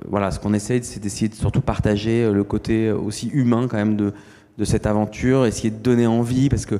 Voilà, 0.07 0.29
ce 0.29 0.39
qu'on 0.39 0.53
essaie, 0.53 0.79
c'est 0.83 0.99
d'essayer 0.99 1.29
de 1.29 1.33
surtout 1.33 1.61
partager 1.61 2.31
le 2.31 2.43
côté 2.43 2.91
aussi 2.91 3.27
humain 3.29 3.67
quand 3.67 3.77
même 3.77 3.95
de, 3.95 4.13
de 4.59 4.65
cette 4.65 4.85
aventure, 4.85 5.47
essayer 5.47 5.71
de 5.71 5.77
donner 5.77 6.05
envie, 6.05 6.47
parce 6.47 6.67
que, 6.67 6.75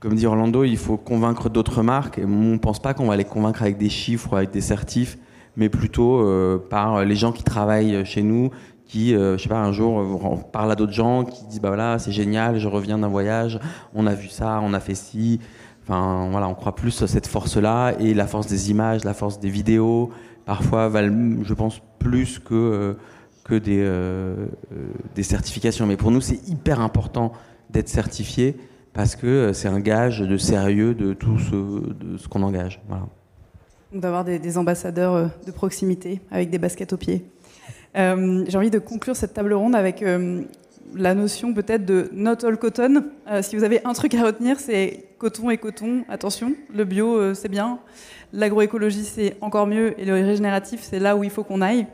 comme 0.00 0.14
dit 0.14 0.26
Orlando, 0.26 0.64
il 0.64 0.78
faut 0.78 0.96
convaincre 0.96 1.50
d'autres 1.50 1.82
marques. 1.82 2.18
Et 2.18 2.24
on 2.24 2.28
ne 2.54 2.56
pense 2.56 2.80
pas 2.80 2.94
qu'on 2.94 3.08
va 3.08 3.16
les 3.18 3.26
convaincre 3.26 3.60
avec 3.60 3.76
des 3.76 3.90
chiffres 3.90 4.32
ou 4.32 4.36
avec 4.36 4.52
des 4.52 4.62
certifs, 4.62 5.18
mais 5.58 5.68
plutôt 5.68 6.20
euh, 6.20 6.56
par 6.56 7.04
les 7.04 7.16
gens 7.16 7.32
qui 7.32 7.42
travaillent 7.42 8.06
chez 8.06 8.22
nous, 8.22 8.50
qui, 8.88 9.14
euh, 9.14 9.36
je 9.36 9.42
sais 9.42 9.48
pas, 9.50 9.60
un 9.60 9.70
jour, 9.72 10.00
euh, 10.00 10.18
on 10.22 10.38
parle 10.38 10.72
à 10.72 10.74
d'autres 10.74 10.92
gens 10.92 11.24
qui 11.24 11.44
disent, 11.44 11.60
bah 11.60 11.68
voilà, 11.68 11.98
c'est 11.98 12.10
génial, 12.10 12.58
je 12.58 12.66
reviens 12.66 12.96
d'un 12.98 13.08
voyage, 13.08 13.60
on 13.94 14.06
a 14.06 14.14
vu 14.14 14.28
ça, 14.28 14.60
on 14.62 14.72
a 14.72 14.80
fait 14.80 14.94
ci. 14.94 15.40
Enfin, 15.82 16.28
voilà, 16.30 16.48
on 16.48 16.54
croit 16.54 16.74
plus 16.74 17.02
à 17.02 17.06
cette 17.06 17.26
force-là 17.26 17.92
et 18.00 18.14
la 18.14 18.26
force 18.26 18.46
des 18.46 18.70
images, 18.70 19.04
la 19.04 19.14
force 19.14 19.40
des 19.40 19.50
vidéos, 19.50 20.10
parfois 20.46 20.88
valent, 20.88 21.42
je 21.42 21.54
pense, 21.54 21.80
plus 21.98 22.38
que, 22.38 22.54
euh, 22.54 22.94
que 23.44 23.54
des, 23.54 23.86
des 25.14 25.22
certifications. 25.22 25.86
Mais 25.86 25.96
pour 25.96 26.10
nous, 26.10 26.20
c'est 26.20 26.48
hyper 26.48 26.80
important 26.80 27.32
d'être 27.70 27.88
certifié 27.88 28.56
parce 28.92 29.16
que 29.16 29.52
c'est 29.52 29.68
un 29.68 29.80
gage 29.80 30.20
de 30.20 30.36
sérieux 30.36 30.94
de 30.94 31.14
tout 31.14 31.38
ce, 31.38 32.16
ce 32.18 32.28
qu'on 32.28 32.42
engage. 32.42 32.80
Voilà. 32.88 33.06
D'avoir 33.92 34.22
des, 34.22 34.58
ambassadeurs 34.58 35.14
euh, 35.14 35.26
de 35.46 35.50
proximité 35.50 36.20
avec 36.30 36.50
des 36.50 36.58
baskets 36.58 36.92
aux 36.92 36.98
pieds. 36.98 37.24
Euh, 37.96 38.44
J'ai 38.46 38.58
envie 38.58 38.70
de 38.70 38.78
conclure 38.78 39.16
cette 39.16 39.32
table 39.32 39.54
ronde 39.54 39.74
avec 39.74 40.02
euh, 40.02 40.42
la 40.94 41.14
notion 41.14 41.54
peut-être 41.54 41.86
de 41.86 42.10
not 42.12 42.44
all 42.44 42.58
cotton. 42.58 43.04
Si 43.40 43.56
vous 43.56 43.64
avez 43.64 43.80
un 43.86 43.94
truc 43.94 44.14
à 44.14 44.22
retenir, 44.22 44.60
c'est 44.60 45.06
coton 45.16 45.48
et 45.48 45.56
coton. 45.56 46.04
Attention, 46.10 46.52
le 46.74 46.84
bio 46.84 47.32
c'est 47.34 47.48
bien, 47.48 47.78
l'agroécologie 48.34 49.04
c'est 49.04 49.36
encore 49.40 49.66
mieux 49.66 49.98
et 49.98 50.04
le 50.04 50.12
régénératif 50.12 50.80
c'est 50.82 50.98
là 50.98 51.16
où 51.16 51.24
il 51.24 51.30
faut 51.30 51.44
qu'on 51.44 51.62
aille. 51.62 51.86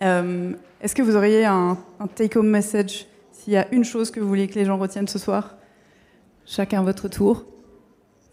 Est-ce 0.00 0.94
que 0.94 1.02
vous 1.02 1.16
auriez 1.16 1.44
un, 1.44 1.78
un 1.98 2.06
take-home 2.06 2.48
message 2.48 3.06
S'il 3.32 3.52
y 3.52 3.56
a 3.56 3.66
une 3.72 3.84
chose 3.84 4.10
que 4.10 4.20
vous 4.20 4.28
voulez 4.28 4.46
que 4.46 4.54
les 4.54 4.64
gens 4.64 4.78
retiennent 4.78 5.08
ce 5.08 5.18
soir, 5.18 5.56
chacun 6.44 6.82
votre 6.82 7.08
tour. 7.08 7.44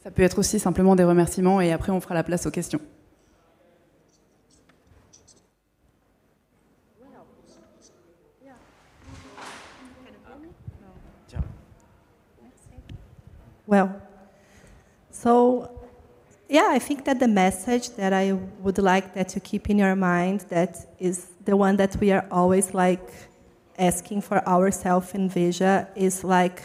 Ça 0.04 0.10
peut 0.10 0.24
être 0.24 0.40
aussi 0.40 0.60
simplement 0.60 0.96
des 0.96 1.04
remerciements 1.04 1.62
et 1.62 1.72
après 1.72 1.92
on 1.92 2.02
fera 2.02 2.16
la 2.16 2.24
place 2.24 2.48
aux 2.48 2.52
questions. 2.52 2.80
Well, 13.68 13.90
so 15.12 15.70
yeah, 16.50 16.74
I 16.74 16.80
think 16.80 17.06
that 17.06 17.20
the 17.20 17.28
message 17.28 17.96
that 17.96 18.12
I 18.12 18.34
would 18.62 18.80
like 18.80 19.14
that 19.14 19.36
you 19.36 19.40
keep 19.40 19.70
in 19.70 19.78
your 19.78 19.96
mind 19.96 20.42
that 20.50 20.88
is 21.00 21.28
the 21.46 21.56
one 21.56 21.78
that 21.78 21.96
we 22.02 22.12
are 22.12 22.26
always 22.32 22.74
like 22.74 23.14
asking 23.78 24.24
for 24.24 24.46
ourselves 24.46 25.14
in 25.14 25.30
Veja 25.30 25.88
is 25.96 26.24
like 26.24 26.64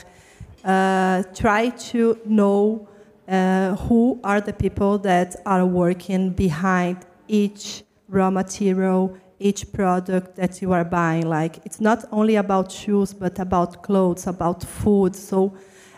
uh, 0.64 1.22
try 1.34 1.68
to 1.92 2.18
know 2.24 2.88
uh, 3.28 3.74
who 3.77 4.20
are 4.23 4.40
the 4.40 4.53
people 4.53 4.98
that 4.98 5.36
are 5.44 5.66
working 5.66 6.31
behind 6.31 6.98
each 7.28 7.82
raw 8.09 8.31
material, 8.31 9.16
each 9.39 9.73
product 9.73 10.36
that 10.36 10.62
you 10.62 10.73
are 10.73 10.85
buying. 10.85 11.28
Like 11.28 11.59
it's 11.65 11.81
not 11.81 12.05
only 12.12 12.36
about 12.36 12.70
shoes, 12.70 13.12
but 13.12 13.39
about 13.39 13.82
clothes, 13.82 14.27
about 14.27 14.62
food. 14.62 15.15
So 15.16 15.55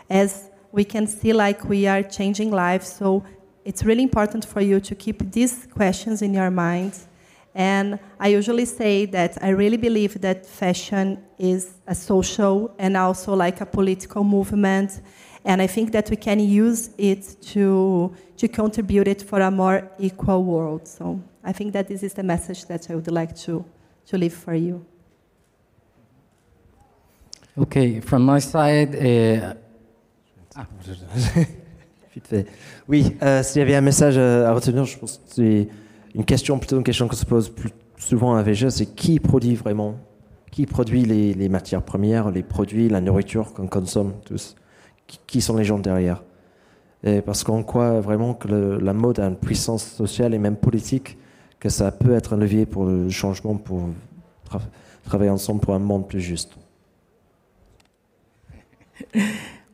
as 0.09 0.51
we 0.73 0.85
can 0.85 1.07
see, 1.07 1.33
like 1.33 1.65
we 1.65 1.87
are 1.87 2.03
changing 2.03 2.51
lives. 2.51 2.89
So 2.93 3.25
it's 3.65 3.85
really 3.85 4.03
important 4.03 4.45
for 4.45 4.61
you 4.61 4.81
to 4.81 4.95
keep 4.95 5.31
these 5.31 5.67
questions 5.67 6.23
in 6.23 6.33
your 6.33 6.51
mind. 6.51 6.95
And 7.55 7.99
I 8.21 8.29
usually 8.29 8.65
say 8.65 9.05
that 9.07 9.37
I 9.43 9.49
really 9.49 9.77
believe 9.77 10.21
that 10.21 10.47
fashion 10.47 11.23
is 11.39 11.75
a 11.87 11.95
social 11.95 12.75
and 12.79 12.97
also 12.97 13.35
like 13.35 13.61
a 13.61 13.67
political 13.67 14.23
movement. 14.23 15.01
And 15.45 15.63
I 15.63 15.67
think 15.67 15.93
that 15.93 16.11
we 16.11 16.17
can 16.17 16.41
use 16.41 16.91
it 16.99 17.37
to, 17.53 18.13
to 18.37 18.49
contribute 18.49 19.09
it 19.09 19.23
for 19.23 19.41
a 19.41 19.51
more 19.51 19.89
equal 19.99 20.45
world. 20.45 20.87
So 20.87 21.21
I 21.45 21.53
think 21.53 21.73
that 21.73 21.89
this 21.89 22.03
is 22.03 22.15
the 22.15 22.23
message 22.23 22.67
that 22.67 22.91
I 22.91 22.95
would 22.95 23.11
like 23.11 23.35
to, 23.47 23.65
to 24.07 24.19
leave 24.19 24.35
for 24.35 24.55
you. 24.55 24.85
Okay, 27.57 28.01
from 28.01 28.25
my 28.25 28.39
side, 28.39 28.95
uh. 28.97 29.55
Oui, 32.89 33.17
euh, 33.23 33.43
s'il 33.43 33.61
y 33.61 33.63
avait 33.63 33.77
un 33.77 33.81
message 33.81 34.19
à, 34.19 34.49
à 34.49 34.53
retenir, 34.53 34.85
je 34.85 34.99
pense 34.99 35.19
que 35.19 35.23
c'est 35.27 35.69
une 36.15 36.25
question, 36.25 36.59
plutôt 36.59 36.77
une 36.77 36.85
question 36.85 37.07
qu'on 37.07 37.17
se 37.17 37.25
pose 37.25 37.49
plus 37.49 37.71
souvent 37.97 38.35
à 38.35 38.43
VG, 38.43 38.71
c'est 38.71 38.87
qui 38.87 39.21
produit 39.21 39.55
vraiment? 39.55 39.97
Qui 40.51 40.67
produit 40.67 41.03
les, 41.03 41.35
les 41.35 41.49
matières 41.49 41.83
premières, 41.83 42.31
les 42.31 42.43
produits, 42.43 42.89
la 42.89 43.01
nourriture 43.01 43.53
qu'on 43.53 43.69
consomme 43.69 44.15
tous? 44.25 44.57
Qui, 45.27 45.41
sont 45.41 45.57
les 45.57 45.65
gens 45.65 45.79
derrière 45.79 46.23
et 47.05 47.23
Parce 47.23 47.45
qu'on 47.45 47.63
croit 47.63 48.01
vraiment 48.01 48.35
que 48.35 48.49
la 48.49 48.93
mode 48.93 49.21
a 49.21 49.27
une 49.27 49.37
puissance 49.37 49.85
sociale 49.85 50.35
et 50.35 50.39
même 50.39 50.57
politique, 50.57 51.17
que 51.61 51.69
ça 51.69 51.93
peut 51.93 52.13
être 52.13 52.35
un 52.35 52.37
levier 52.37 52.67
pour 52.67 52.87
le 52.87 53.09
changement, 53.09 53.55
pour 53.57 53.89
tra- 54.51 54.61
travailler 55.05 55.31
ensemble 55.31 55.61
pour 55.61 55.75
un 55.75 55.79
monde 55.79 56.09
plus 56.09 56.21
juste. 56.21 56.53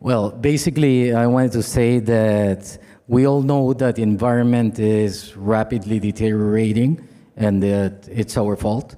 Well, 0.01 0.32
basically, 0.32 1.15
I 1.15 1.27
wanted 1.27 1.52
to 1.52 1.62
say 1.62 1.98
that 1.98 2.78
we 3.09 3.27
all 3.27 3.40
know 3.43 3.73
that 3.73 3.94
the 3.94 4.02
environment 4.02 4.78
is 4.78 5.35
rapidly 5.35 5.98
deteriorating 5.98 7.01
and 7.39 7.62
that 7.62 8.06
it's 8.15 8.36
our 8.36 8.55
fault. 8.55 8.97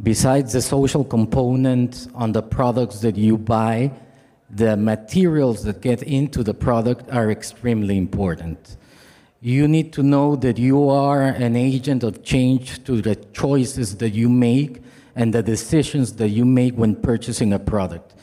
Besides 0.00 0.52
the 0.52 0.60
social 0.60 1.02
component 1.02 2.06
on 2.14 2.30
the 2.30 2.40
products 2.40 3.00
that 3.00 3.16
you 3.16 3.36
buy, 3.36 3.90
the 4.52 4.76
materials 4.76 5.64
that 5.64 5.80
get 5.80 6.02
into 6.02 6.42
the 6.42 6.54
product 6.54 7.10
are 7.10 7.30
extremely 7.30 7.96
important. 7.96 8.76
You 9.40 9.66
need 9.66 9.92
to 9.94 10.02
know 10.02 10.36
that 10.36 10.58
you 10.58 10.88
are 10.88 11.22
an 11.22 11.56
agent 11.56 12.04
of 12.04 12.22
change 12.22 12.84
to 12.84 13.00
the 13.00 13.16
choices 13.16 13.96
that 13.96 14.10
you 14.10 14.28
make 14.28 14.82
and 15.16 15.32
the 15.32 15.42
decisions 15.42 16.12
that 16.16 16.28
you 16.28 16.44
make 16.44 16.74
when 16.74 16.94
purchasing 16.94 17.52
a 17.52 17.58
product 17.58 18.14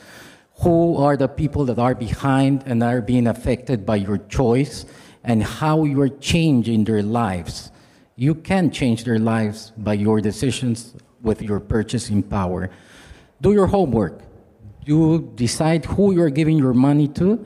who 0.60 0.96
are 0.96 1.16
the 1.16 1.28
people 1.28 1.64
that 1.64 1.78
are 1.78 1.94
behind 1.94 2.62
and 2.66 2.82
are 2.82 3.00
being 3.00 3.26
affected 3.26 3.86
by 3.86 3.96
your 3.96 4.18
choice 4.18 4.84
and 5.24 5.42
how 5.42 5.84
you 5.84 6.00
are 6.00 6.08
changing 6.08 6.84
their 6.84 7.02
lives. 7.02 7.70
You 8.16 8.34
can 8.34 8.70
change 8.70 9.04
their 9.04 9.18
lives 9.18 9.72
by 9.78 9.94
your 9.94 10.20
decisions 10.20 10.94
with 11.22 11.40
your 11.40 11.60
purchasing 11.60 12.22
power. 12.22 12.70
Do 13.40 13.52
your 13.52 13.66
homework. 13.68 14.20
You 14.86 15.30
decide 15.36 15.84
who 15.84 16.12
you're 16.12 16.30
giving 16.30 16.58
your 16.58 16.72
money 16.74 17.06
to, 17.08 17.38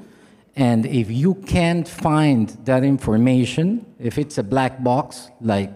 and 0.56 0.86
if 0.86 1.11
you 1.11 1.35
can't 1.47 1.86
find 1.89 2.48
that 2.65 2.85
information, 2.85 3.85
if 3.98 4.19
it's 4.19 4.39
a 4.39 4.43
black 4.43 4.82
box 4.82 5.31
like 5.40 5.73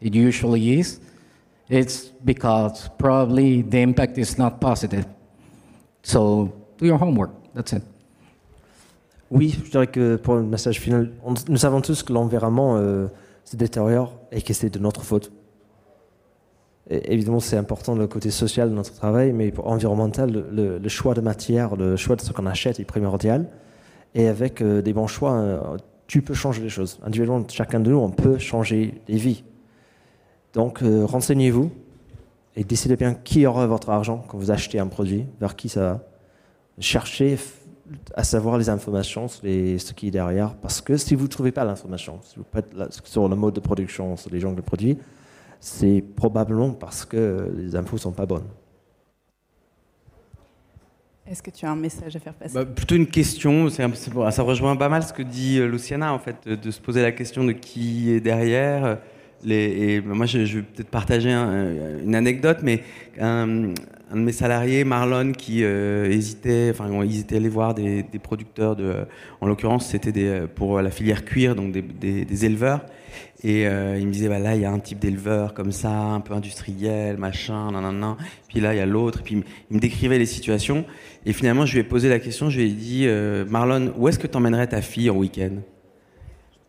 it 0.00 0.14
usually 0.14 0.78
is, 0.80 1.00
it's 1.68 2.06
because 2.24 2.88
probably 2.98 3.62
the 3.62 3.78
impact 3.80 4.18
is 4.18 4.36
not 4.36 4.60
positive. 4.60 5.06
So 6.02 6.52
do 6.78 6.86
your 6.86 6.98
homework. 6.98 7.30
That's 7.54 7.72
it. 7.72 7.82
Oui, 9.30 9.48
je 9.64 9.70
dirais 9.70 9.86
que 9.88 10.16
pour 10.18 10.36
le 10.36 10.42
message 10.44 10.78
final, 10.80 11.10
on- 11.24 11.34
nous 11.48 11.56
savons 11.56 11.80
tous 11.80 12.02
que 12.02 12.12
l'environnement 12.12 12.76
euh, 12.76 13.08
se 13.44 13.56
détériore 13.56 14.12
et 14.30 14.40
que 14.42 14.52
c'est 14.54 14.70
de 14.70 14.78
notre 14.78 15.02
faute. 15.02 15.32
Évidemment, 16.88 17.40
c'est 17.40 17.56
important 17.56 17.96
le 17.96 18.06
côté 18.06 18.30
social 18.30 18.70
de 18.70 18.74
notre 18.74 18.92
travail, 18.92 19.32
mais 19.32 19.50
pour 19.50 19.66
environnemental, 19.66 20.30
le, 20.30 20.88
choix 20.88 21.14
de 21.14 21.20
matière, 21.20 21.74
le 21.74 21.96
choix 21.96 22.14
de 22.14 22.20
ce 22.20 22.32
qu'on 22.32 22.46
achète 22.46 22.78
est 22.78 22.84
primordial. 22.84 23.46
Et 24.14 24.28
avec 24.28 24.62
euh, 24.62 24.82
des 24.82 24.92
bons 24.92 25.08
choix, 25.08 25.32
euh, 25.32 25.76
tu 26.06 26.22
peux 26.22 26.32
changer 26.32 26.62
les 26.62 26.68
choses. 26.68 27.00
Individuellement, 27.02 27.44
chacun 27.48 27.80
de 27.80 27.90
nous, 27.90 27.98
on 27.98 28.10
peut 28.10 28.38
changer 28.38 29.00
des 29.08 29.16
vies. 29.16 29.42
Donc, 30.54 30.80
euh, 30.82 31.04
renseignez-vous 31.04 31.72
et 32.54 32.62
décidez 32.62 32.96
bien 32.96 33.14
qui 33.14 33.46
aura 33.46 33.66
votre 33.66 33.90
argent 33.90 34.24
quand 34.28 34.38
vous 34.38 34.52
achetez 34.52 34.78
un 34.78 34.86
produit, 34.86 35.26
vers 35.40 35.56
qui 35.56 35.68
ça 35.68 35.80
va. 35.80 36.00
Cherchez 36.78 37.36
à 38.14 38.24
savoir 38.24 38.58
les 38.58 38.68
informations 38.68 39.26
les- 39.42 39.78
ce 39.78 39.92
qui 39.92 40.08
est 40.08 40.10
derrière, 40.10 40.54
parce 40.54 40.80
que 40.80 40.96
si 40.96 41.14
vous 41.14 41.24
ne 41.24 41.28
trouvez 41.28 41.52
pas 41.52 41.64
l'information, 41.64 42.20
si 42.22 42.36
vous 42.36 42.44
sur 43.04 43.28
le 43.28 43.36
mode 43.36 43.54
de 43.54 43.60
production, 43.60 44.16
sur 44.16 44.30
les 44.30 44.40
gens 44.40 44.50
qui 44.50 44.56
le 44.56 44.62
produisent, 44.62 44.96
c'est 45.60 46.02
probablement 46.16 46.70
parce 46.72 47.04
que 47.04 47.52
les 47.56 47.74
infos 47.76 47.98
sont 47.98 48.12
pas 48.12 48.26
bonnes. 48.26 48.46
Est-ce 51.28 51.42
que 51.42 51.50
tu 51.50 51.66
as 51.66 51.70
un 51.72 51.76
message 51.76 52.14
à 52.14 52.20
faire 52.20 52.34
passer? 52.34 52.54
Bah, 52.54 52.64
plutôt 52.64 52.94
une 52.94 53.08
question, 53.08 53.66
un- 53.66 54.30
ça 54.30 54.42
rejoint 54.42 54.76
pas 54.76 54.88
mal 54.88 55.02
ce 55.02 55.12
que 55.12 55.22
dit 55.22 55.58
euh, 55.58 55.66
Luciana 55.66 56.12
en 56.12 56.20
fait, 56.20 56.36
de, 56.46 56.54
de 56.54 56.70
se 56.70 56.80
poser 56.80 57.02
la 57.02 57.10
question 57.10 57.42
de 57.42 57.50
qui 57.52 58.10
est 58.12 58.20
derrière. 58.20 58.98
Euh, 59.44 59.50
et 59.50 60.00
moi, 60.00 60.26
je, 60.26 60.44
je 60.44 60.58
vais 60.58 60.62
peut-être 60.62 60.88
partager 60.90 61.30
un- 61.30 61.48
euh, 61.50 62.02
une 62.04 62.14
anecdote, 62.14 62.58
mais 62.62 62.82
un, 63.20 63.70
un 64.10 64.16
de 64.16 64.20
mes 64.20 64.32
salariés, 64.32 64.84
Marlon, 64.84 65.32
qui 65.32 65.62
euh, 65.64 66.10
hésitait, 66.10 66.68
enfin, 66.70 66.88
ils 67.04 67.20
étaient 67.20 67.36
allés 67.36 67.48
voir 67.48 67.74
des, 67.74 68.04
producteurs 68.22 68.76
de, 68.76 68.94
en 69.40 69.46
l'occurrence, 69.46 69.86
c'était 69.88 70.42
pour 70.54 70.80
la 70.80 70.90
filière 70.90 71.24
cuir, 71.24 71.54
donc 71.54 71.72
des, 71.72 72.44
éleveurs. 72.44 72.84
Et 73.42 73.66
euh, 73.66 73.98
il 73.98 74.06
me 74.06 74.12
disait, 74.12 74.28
bah, 74.28 74.38
là, 74.38 74.54
il 74.54 74.62
y 74.62 74.64
a 74.64 74.70
un 74.72 74.78
type 74.78 74.98
d'éleveur 74.98 75.54
comme 75.54 75.70
ça, 75.72 75.90
un 75.90 76.20
peu 76.20 76.34
industriel, 76.34 77.16
machin, 77.18 77.70
nan, 77.70 77.82
nan, 77.82 77.98
nan. 77.98 78.16
Puis 78.48 78.60
là, 78.60 78.74
il 78.74 78.78
y 78.78 78.80
a 78.80 78.86
l'autre. 78.86 79.22
Puis 79.22 79.42
il 79.70 79.74
me- 79.76 79.80
décrivait 79.80 80.18
les 80.18 80.26
situations. 80.26 80.84
Et 81.26 81.32
finalement, 81.32 81.66
je 81.66 81.74
lui 81.74 81.80
ai 81.80 81.84
posé 81.84 82.08
la 82.08 82.18
question, 82.18 82.48
je 82.50 82.58
lui 82.60 82.66
ai 82.66 82.72
dit, 82.72 83.04
euh, 83.06 83.44
Marlon, 83.48 83.92
où 83.96 84.08
est-ce 84.08 84.18
que 84.18 84.26
tu 84.26 84.36
emmènerais 84.36 84.66
ta 84.68 84.80
fille 84.82 85.10
en 85.10 85.16
week-end? 85.16 85.50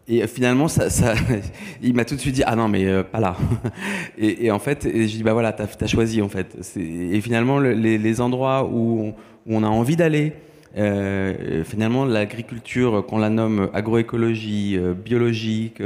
Et 0.09 0.23
euh, 0.23 0.27
finalement, 0.27 0.67
ça, 0.67 0.87
il 1.81 1.93
m'a 1.93 2.05
tout 2.05 2.15
de 2.15 2.19
suite 2.19 2.35
dit, 2.35 2.43
ah 2.45 2.55
non, 2.55 2.67
mais 2.67 2.85
euh, 2.85 3.03
pas 3.03 3.19
là. 3.19 3.35
Et, 4.17 4.49
en 4.51 4.59
fait, 4.59 4.83
je 4.83 5.05
dis, 5.05 5.23
bah 5.23 5.33
voilà, 5.33 5.51
t'as 5.51 5.65
as 5.79 5.87
choisi 5.87 6.21
en 6.21 6.29
fait. 6.29 6.57
Et 6.77 7.19
finalement, 7.21 7.59
le- 7.59 7.73
les, 7.73 8.21
endroits 8.21 8.65
où 8.71 9.13
on, 9.45 9.63
a 9.63 9.67
envie 9.67 9.95
d'aller, 9.95 10.33
euh, 10.77 11.63
finalement, 11.63 12.05
l'agriculture, 12.05 13.05
qu'on 13.05 13.17
la 13.17 13.29
nomme 13.29 13.69
agroécologie, 13.73 14.79
biologique, 15.03 15.83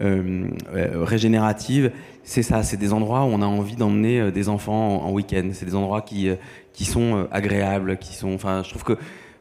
régénérative, 0.00 1.90
c'est 2.22 2.42
ça, 2.42 2.62
c'est 2.62 2.76
des 2.76 2.92
endroits 2.92 3.24
où 3.24 3.28
on 3.28 3.42
a 3.42 3.46
envie 3.46 3.76
d'emmener 3.76 4.30
des 4.30 4.48
enfants 4.48 5.02
en, 5.02 5.08
en 5.08 5.12
week-end. 5.12 5.48
C'est 5.52 5.66
des 5.66 5.74
endroits 5.74 6.02
qui, 6.02 6.30
qui 6.72 6.84
sont 6.84 7.26
agréables, 7.32 7.98
qui 7.98 8.14
sont. 8.14 8.32
Enfin, 8.34 8.62
je 8.62 8.70
trouve 8.70 8.84
que 8.84 8.96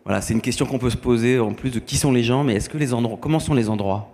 voilà, 0.06 0.22
c'est 0.22 0.34
une 0.34 0.42
question 0.42 0.66
qu'on 0.66 0.80
peut 0.80 0.90
se 0.90 0.98
poser 0.98 1.40
en 1.40 1.54
plus 1.54 1.70
de 1.70 1.80
qui 1.80 1.98
sont 1.98 2.12
les 2.12 2.24
gens, 2.24 2.44
mais 2.44 2.56
est-ce 2.56 2.68
que 2.70 2.78
les 2.78 2.94
endroits, 2.94 3.18
comment 3.22 3.40
sont 3.40 3.54
les 3.54 3.70
endroits? 3.70 4.13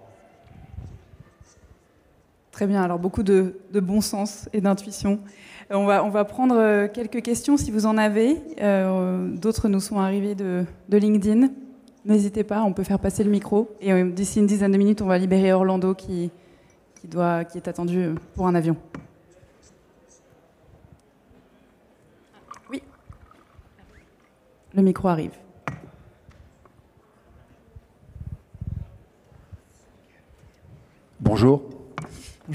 Très 2.59 2.67
bien, 2.67 2.83
alors 2.83 2.99
beaucoup 2.99 3.23
de, 3.23 3.55
bon 3.71 4.01
sens 4.01 4.49
et 4.51 4.59
d'intuition. 4.59 5.21
On 5.69 5.85
va, 5.85 6.03
on 6.03 6.09
va 6.09 6.25
prendre 6.25 6.57
euh, 6.57 6.89
quelques 6.89 7.21
questions 7.21 7.55
si 7.55 7.71
vous 7.71 7.85
en 7.85 7.97
avez. 7.97 8.35
Euh, 8.59 9.33
D'autres 9.37 9.69
nous 9.69 9.79
sont 9.79 9.97
arrivés 9.97 10.35
de, 10.35 10.65
de 10.89 10.97
LinkedIn. 10.97 11.51
N'hésitez 12.03 12.43
pas, 12.43 12.61
on 12.63 12.73
peut 12.73 12.83
faire 12.83 12.99
passer 12.99 13.23
le 13.23 13.31
micro. 13.31 13.69
Et 13.79 13.93
euh, 13.93 14.11
d'ici 14.11 14.39
une 14.39 14.45
dizaine 14.45 14.73
de 14.73 14.77
minutes, 14.77 15.01
on 15.01 15.05
va 15.05 15.17
libérer 15.17 15.53
Orlando 15.53 15.93
qui, 15.93 16.31
qui, 16.99 17.07
doit, 17.07 17.45
qui 17.45 17.57
est 17.57 17.69
attendu 17.69 18.09
pour 18.35 18.45
un 18.45 18.55
avion. 18.55 18.75
Oui. 22.69 22.83
Le 24.75 24.81
micro 24.81 25.07
arrive. 25.07 25.31
Bonjour. 31.21 31.78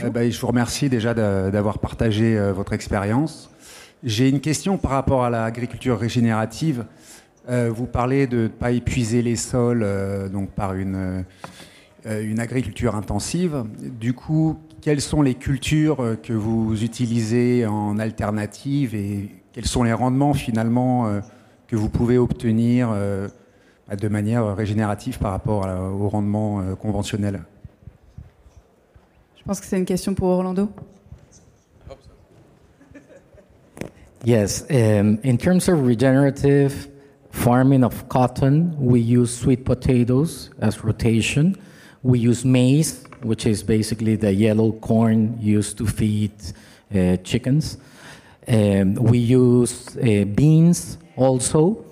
Eh 0.02 0.10
ben, 0.10 0.30
je 0.30 0.40
vous 0.40 0.48
remercie 0.48 0.88
déjà 0.88 1.14
d'avoir 1.14 1.78
partagé 1.78 2.36
euh, 2.36 2.52
votre 2.52 2.72
expérience. 2.72 3.50
J'ai 4.02 4.28
une 4.28 4.40
question 4.40 4.76
par 4.76 4.90
rapport 4.90 5.24
à 5.24 5.30
l'agriculture 5.30 5.98
régénérative. 5.98 6.84
Euh, 7.48 7.70
vous 7.72 7.86
parlez 7.86 8.26
de 8.26 8.42
ne 8.42 8.48
pas 8.48 8.72
épuiser 8.72 9.22
les 9.22 9.36
sols 9.36 9.82
euh, 9.84 10.28
donc 10.28 10.50
par 10.50 10.74
une, 10.74 11.24
une 12.06 12.40
agriculture 12.40 12.96
intensive. 12.96 13.64
Du 13.78 14.14
coup, 14.14 14.58
quelles 14.80 15.00
sont 15.00 15.22
les 15.22 15.34
cultures 15.34 16.16
que 16.22 16.32
vous 16.32 16.82
utilisez 16.82 17.64
en 17.64 17.98
alternative 17.98 18.94
et 18.94 19.30
quels 19.52 19.66
sont 19.66 19.84
les 19.84 19.92
rendements 19.92 20.34
finalement 20.34 21.20
que 21.68 21.76
vous 21.76 21.88
pouvez 21.88 22.18
obtenir 22.18 22.90
de 22.90 24.08
manière 24.08 24.54
régénérative 24.54 25.18
par 25.18 25.30
rapport 25.30 25.66
au 25.66 26.10
rendement 26.10 26.62
conventionnel 26.74 27.40
Je 29.44 29.48
pense 29.48 29.60
que 29.60 29.66
c'est 29.66 29.76
une 29.76 29.84
question 29.84 30.14
pour 30.14 30.28
Orlando. 30.30 30.70
Yes, 34.24 34.64
um, 34.70 35.18
in 35.22 35.36
terms 35.36 35.68
of 35.68 35.86
regenerative 35.86 36.88
farming 37.30 37.84
of 37.84 38.08
cotton, 38.08 38.74
we 38.78 39.00
use 39.00 39.36
sweet 39.36 39.66
potatoes 39.66 40.48
as 40.62 40.82
rotation. 40.82 41.58
We 42.02 42.20
use 42.20 42.42
maize, 42.42 43.04
which 43.22 43.44
is 43.44 43.62
basically 43.62 44.16
the 44.16 44.32
yellow 44.32 44.72
corn 44.72 45.36
used 45.38 45.76
to 45.76 45.86
feed 45.86 46.32
uh, 46.94 47.18
chickens. 47.18 47.76
Um, 48.48 48.94
we 48.94 49.18
use 49.18 49.94
uh, 49.98 50.24
beans 50.24 50.96
also, 51.18 51.84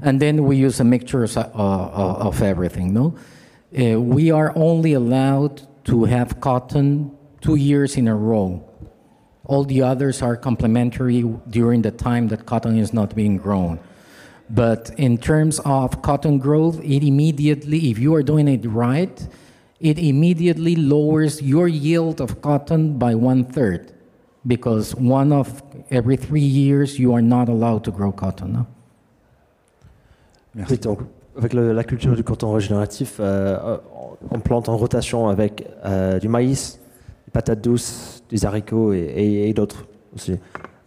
and 0.00 0.20
then 0.20 0.44
we 0.44 0.58
use 0.58 0.78
a 0.78 0.84
mixture 0.84 1.24
of, 1.24 1.36
uh, 1.36 1.40
uh, 1.40 2.28
of 2.28 2.40
everything. 2.40 2.94
No, 2.94 3.16
uh, 3.76 4.00
we 4.00 4.30
are 4.30 4.52
only 4.54 4.92
allowed 4.92 5.66
to 5.84 6.04
have 6.04 6.40
cotton 6.40 7.10
two 7.40 7.56
years 7.56 7.96
in 7.96 8.08
a 8.08 8.14
row. 8.14 8.62
All 9.44 9.64
the 9.64 9.82
others 9.82 10.22
are 10.22 10.36
complementary 10.36 11.22
during 11.48 11.82
the 11.82 11.90
time 11.90 12.28
that 12.28 12.46
cotton 12.46 12.78
is 12.78 12.92
not 12.92 13.14
being 13.14 13.36
grown. 13.36 13.80
But 14.48 14.90
in 14.96 15.16
terms 15.18 15.60
of 15.64 16.02
cotton 16.02 16.38
growth, 16.38 16.80
it 16.82 17.04
immediately, 17.04 17.90
if 17.90 17.98
you 17.98 18.14
are 18.14 18.22
doing 18.22 18.48
it 18.48 18.64
right, 18.66 19.28
it 19.80 19.98
immediately 19.98 20.76
lowers 20.76 21.40
your 21.40 21.68
yield 21.68 22.20
of 22.20 22.42
cotton 22.42 22.98
by 22.98 23.14
one 23.14 23.44
third. 23.44 23.92
Because 24.46 24.94
one 24.96 25.32
of 25.32 25.62
every 25.90 26.16
three 26.16 26.40
years, 26.40 26.98
you 26.98 27.14
are 27.14 27.22
not 27.22 27.48
allowed 27.48 27.84
to 27.84 27.90
grow 27.90 28.12
cotton. 28.12 28.52
no? 28.52 28.66
Merci. 30.54 30.74
Oui, 30.74 30.78
donc, 30.78 31.00
avec 31.36 31.52
le- 31.52 31.72
la 31.72 31.84
culture 31.84 32.16
du 32.16 32.24
coton 32.24 32.52
régénératif, 32.52 33.18
euh, 33.20 33.78
on 34.30 34.40
plante 34.40 34.68
en 34.68 34.76
rotation 34.76 35.28
avec 35.28 35.66
euh, 35.84 36.18
du 36.18 36.28
maïs, 36.28 36.78
des 37.26 37.30
patates 37.32 37.60
douces, 37.62 38.22
des 38.28 38.44
haricots 38.44 38.92
et, 38.92 39.52
d'autres 39.54 39.86
aussi. 40.14 40.38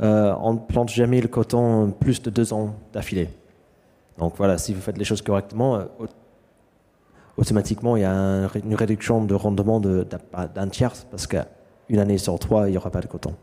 Euh, 0.01 0.33
on 0.41 0.53
ne 0.53 0.59
plante 0.59 0.89
jamais 0.89 1.21
le 1.21 1.27
coton 1.27 1.91
plus 1.91 2.21
de 2.21 2.29
deux 2.29 2.53
ans 2.53 2.75
d'affilée. 2.91 3.29
Donc 4.17 4.33
voilà, 4.37 4.57
si 4.57 4.73
vous 4.73 4.81
faites 4.81 4.97
les 4.97 5.05
choses 5.05 5.21
correctement, 5.21 5.75
euh, 5.77 5.85
au- 5.99 6.05
automatiquement 7.37 7.95
il 7.95 8.01
y 8.01 8.05
a 8.05 8.11
un- 8.13 8.47
une 8.53 8.75
réduction 8.75 9.23
de 9.25 9.33
rendement 9.33 9.79
de- 9.79 10.05
d'un 10.33 10.47
d'un 10.47 10.67
tiers 10.67 10.93
parce 11.09 11.25
qu'une 11.27 11.99
année 11.99 12.17
sur 12.17 12.37
trois, 12.37 12.67
il 12.67 12.71
n'y 12.71 12.77
aura 12.77 12.91
pas 12.91 13.01
de 13.01 13.07
coton. 13.07 13.33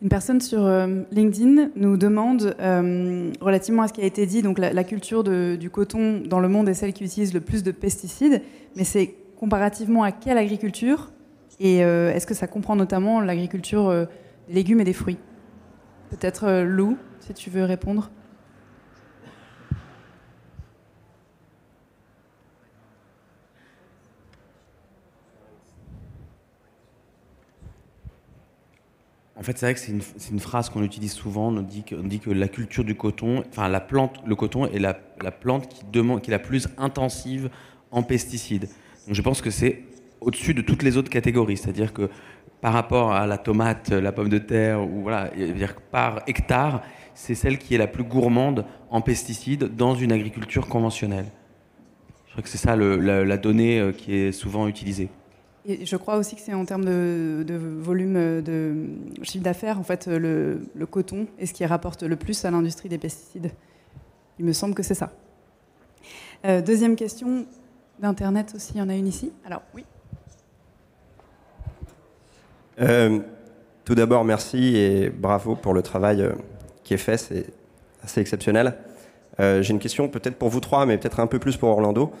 Une 0.00 0.08
personne 0.08 0.40
sur 0.40 0.64
euh, 0.64 1.02
LinkedIn 1.10 1.70
nous 1.74 1.96
demande, 1.96 2.54
euh, 2.60 3.32
relativement 3.40 3.82
à 3.82 3.88
ce 3.88 3.92
qui 3.92 4.00
a 4.00 4.04
été 4.04 4.26
dit, 4.26 4.42
donc 4.42 4.58
la, 4.58 4.84
culture 4.84 5.24
du 5.24 5.70
coton 5.70 6.22
dans 6.24 6.38
le 6.38 6.48
monde 6.48 6.68
est 6.68 6.74
celle 6.74 6.92
qui 6.92 7.04
utilise 7.04 7.34
le 7.34 7.40
plus 7.40 7.64
de 7.64 7.72
pesticides, 7.72 8.42
mais 8.76 8.84
c'est 8.84 9.14
comparativement 9.36 10.04
à 10.04 10.12
quelle 10.12 10.38
agriculture 10.38 11.10
Et 11.58 11.84
euh, 11.84 12.12
est-ce 12.12 12.28
que 12.28 12.34
ça 12.34 12.46
comprend 12.46 12.76
notamment 12.76 13.20
l'agriculture 13.20 14.06
des 14.46 14.54
légumes 14.54 14.80
et 14.80 14.84
des 14.84 14.92
fruits? 14.92 15.18
Peut-être 16.10 16.62
Lou, 16.62 16.96
si 17.18 17.34
tu 17.34 17.50
veux 17.50 17.64
répondre. 17.64 18.10
En 29.38 29.42
fait, 29.42 29.56
c'est 29.56 29.66
vrai 29.66 29.74
que 29.74 29.80
c'est 29.80 30.30
une, 30.32 30.40
phrase 30.40 30.68
qu'on 30.68 30.82
utilise 30.82 31.12
souvent. 31.12 31.48
On 31.48 31.62
dit, 31.62 31.84
que, 31.84 31.94
dit 31.94 32.18
que 32.18 32.30
la 32.30 32.48
culture 32.48 32.82
du 32.82 32.96
coton, 32.96 33.44
enfin 33.50 33.68
la 33.68 33.80
plante, 33.80 34.16
le 34.26 34.34
coton 34.34 34.66
est 34.66 34.80
la, 34.80 34.98
la, 35.22 35.30
plante 35.30 35.68
qui, 35.68 35.84
demande, 35.92 36.22
qui 36.22 36.30
est 36.30 36.32
la 36.32 36.40
plus 36.40 36.66
intensive 36.76 37.48
en 37.92 38.02
pesticides. 38.02 38.68
Je 39.08 39.22
pense 39.22 39.40
que 39.40 39.50
c'est 39.50 39.84
au-dessus 40.20 40.54
de 40.54 40.60
toutes 40.60 40.82
les 40.82 40.96
autres 40.96 41.10
catégories. 41.10 41.56
C'est-à-dire 41.56 41.92
que 41.92 42.10
par 42.60 42.72
rapport 42.72 43.12
à 43.12 43.26
la 43.26 43.38
tomate, 43.38 43.90
la 43.90 44.10
pomme 44.10 44.28
de 44.28 44.38
terre, 44.38 44.82
ou 44.82 45.02
voilà, 45.02 45.28
dire 45.28 45.76
par 45.92 46.22
hectare, 46.26 46.82
c'est 47.14 47.34
celle 47.34 47.58
qui 47.58 47.74
est 47.74 47.78
la 47.78 47.86
plus 47.86 48.04
gourmande 48.04 48.64
en 48.90 49.00
pesticides 49.00 49.76
dans 49.76 49.94
une 49.94 50.12
agriculture 50.12 50.66
conventionnelle. 50.68 51.26
Je 52.26 52.32
crois 52.32 52.42
que 52.42 52.48
c'est 52.48 52.58
ça 52.58 52.76
la, 52.76 53.36
donnée 53.36 53.80
euh, 53.80 53.92
qui 53.92 54.14
est 54.14 54.32
souvent 54.32 54.68
utilisée. 54.68 55.08
Et 55.66 55.84
je 55.84 55.96
crois 55.96 56.16
aussi 56.16 56.36
que 56.36 56.40
c'est 56.40 56.54
en 56.54 56.64
termes 56.64 56.84
de, 56.84 57.44
volume 57.80 58.42
de 58.42 58.86
chiffre 59.22 59.44
d'affaires, 59.44 59.78
en 59.78 59.82
fait, 59.82 60.06
le, 60.06 60.60
coton 60.90 61.26
est 61.38 61.46
ce 61.46 61.52
qui 61.52 61.64
rapporte 61.66 62.02
le 62.02 62.16
plus 62.16 62.44
à 62.44 62.50
l'industrie 62.50 62.88
des 62.88 62.98
pesticides. 62.98 63.50
Il 64.38 64.44
me 64.44 64.52
semble 64.52 64.74
que 64.74 64.82
c'est 64.82 64.94
ça. 64.94 65.12
Euh, 66.46 66.62
deuxième 66.62 66.96
question 66.96 67.44
d'Internet 67.98 68.52
aussi, 68.54 68.72
il 68.74 68.78
y 68.78 68.82
en 68.82 68.88
a 68.88 68.94
une 68.94 69.08
ici? 69.08 69.32
Alors, 69.44 69.62
oui. 69.74 69.84
Euh, 72.80 73.18
tout 73.84 73.94
d'abord, 73.94 74.24
merci 74.24 74.76
et 74.76 75.10
bravo 75.10 75.56
pour 75.56 75.74
le 75.74 75.82
travail 75.82 76.22
euh, 76.22 76.32
qui 76.84 76.94
est 76.94 76.98
fait, 76.98 77.16
c'est 77.16 77.46
assez 78.02 78.20
exceptionnel. 78.20 78.74
Euh, 79.40 79.62
J'ai 79.62 79.72
une 79.72 79.78
question 79.78 80.08
peut-être 80.08 80.36
pour 80.36 80.48
vous 80.48 80.60
trois, 80.60 80.86
mais 80.86 80.98
peut-être 80.98 81.20
un 81.20 81.26
peu 81.26 81.38
plus 81.38 81.56
pour 81.56 81.70
Orlando. 81.70 82.12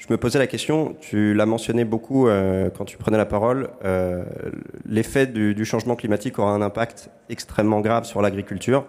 Je 0.00 0.06
me 0.08 0.16
posais 0.16 0.38
la 0.38 0.46
question, 0.46 0.96
tu 0.98 1.34
l'as 1.34 1.44
mentionné 1.44 1.84
beaucoup 1.84 2.26
euh, 2.26 2.70
quand 2.70 2.86
tu 2.86 2.96
prenais 2.96 3.18
la 3.18 3.26
parole, 3.26 3.68
euh, 3.84 4.24
l'effet 4.86 5.26
du, 5.26 5.54
du, 5.54 5.66
changement 5.66 5.94
climatique 5.94 6.38
aura 6.38 6.52
un 6.52 6.62
impact 6.62 7.10
extrêmement 7.28 7.82
grave 7.82 8.06
sur 8.06 8.22
l'agriculture. 8.22 8.86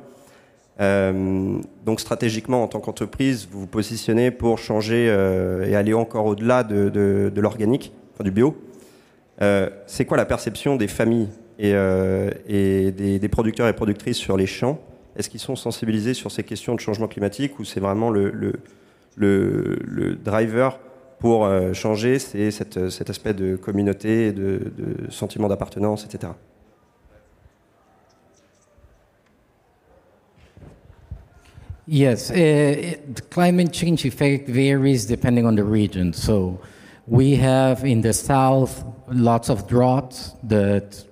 Euh, 0.79 1.59
donc 1.85 1.99
stratégiquement, 1.99 2.63
en 2.63 2.69
tant 2.69 2.79
qu'entreprise, 2.79 3.45
vous 3.51 3.59
vous 3.59 3.67
positionnez 3.67 4.31
pour 4.31 4.57
changer 4.57 5.07
euh, 5.09 5.67
et 5.67 5.75
aller 5.75 5.93
encore 5.93 6.27
au-delà 6.27 6.63
de, 6.63 6.87
de, 6.87 7.29
de 7.35 7.41
l'organique, 7.41 7.91
enfin, 8.13 8.23
du 8.23 8.31
bio. 8.31 8.55
Euh, 9.41 9.69
c'est 9.87 10.05
quoi 10.05 10.15
la 10.15 10.25
perception 10.25 10.77
des 10.77 10.87
familles 10.87 11.27
et, 11.59 11.73
et 12.47 12.91
des, 12.93 13.19
des, 13.19 13.27
producteurs 13.27 13.67
et 13.67 13.73
productrices 13.73 14.17
sur 14.17 14.37
les 14.37 14.47
champs? 14.47 14.79
Est-ce 15.17 15.29
qu'ils 15.29 15.41
sont 15.41 15.57
sensibilisés 15.57 16.13
sur 16.13 16.31
ces 16.31 16.43
questions 16.43 16.73
de 16.73 16.79
changement 16.79 17.09
climatique 17.09 17.59
ou 17.59 17.65
c'est 17.65 17.81
vraiment 17.81 18.11
le, 18.11 18.31
le, 18.31 18.53
le, 19.17 19.77
le 19.85 20.15
driver 20.15 20.79
pour 21.21 21.45
euh, 21.45 21.71
changer, 21.73 22.17
c'est 22.17 22.49
cet, 22.49 22.89
cet, 22.89 23.09
aspect 23.11 23.35
de 23.35 23.55
communauté, 23.55 24.33
de, 24.33 24.73
de 24.75 25.11
sentiment 25.11 25.47
d'appartenance, 25.47 26.03
etc. 26.03 26.33
Yes, 31.87 32.31
uh, 32.31 32.33
the 33.13 33.21
climate 33.29 33.71
change 33.71 34.03
effect 34.03 34.49
varies 34.49 35.05
depending 35.05 35.45
on 35.45 35.55
the 35.55 35.63
region. 35.63 36.11
So 36.11 36.59
we 37.05 37.35
have 37.35 37.85
in 37.85 38.01
the 38.01 38.13
south 38.13 38.83
lots 39.07 39.49
of 39.49 39.67
droughts 39.67 40.33
that 40.43 41.05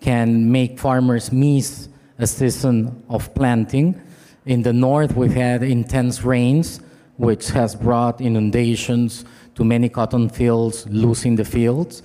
can 0.00 0.50
make 0.52 0.78
farmers 0.78 1.32
miss 1.32 1.88
a 2.18 2.26
season 2.26 3.02
of 3.08 3.32
planting. 3.34 3.98
In 4.44 4.62
the 4.62 4.72
north, 4.74 5.16
we've 5.16 5.32
had 5.32 5.62
intense 5.62 6.22
rains, 6.22 6.80
which 7.16 7.48
has 7.50 7.74
brought 7.74 8.20
inundations 8.20 9.24
to 9.54 9.64
many 9.64 9.88
cotton 9.88 10.28
fields 10.28 10.86
losing 10.88 11.36
the 11.36 11.44
fields. 11.44 12.02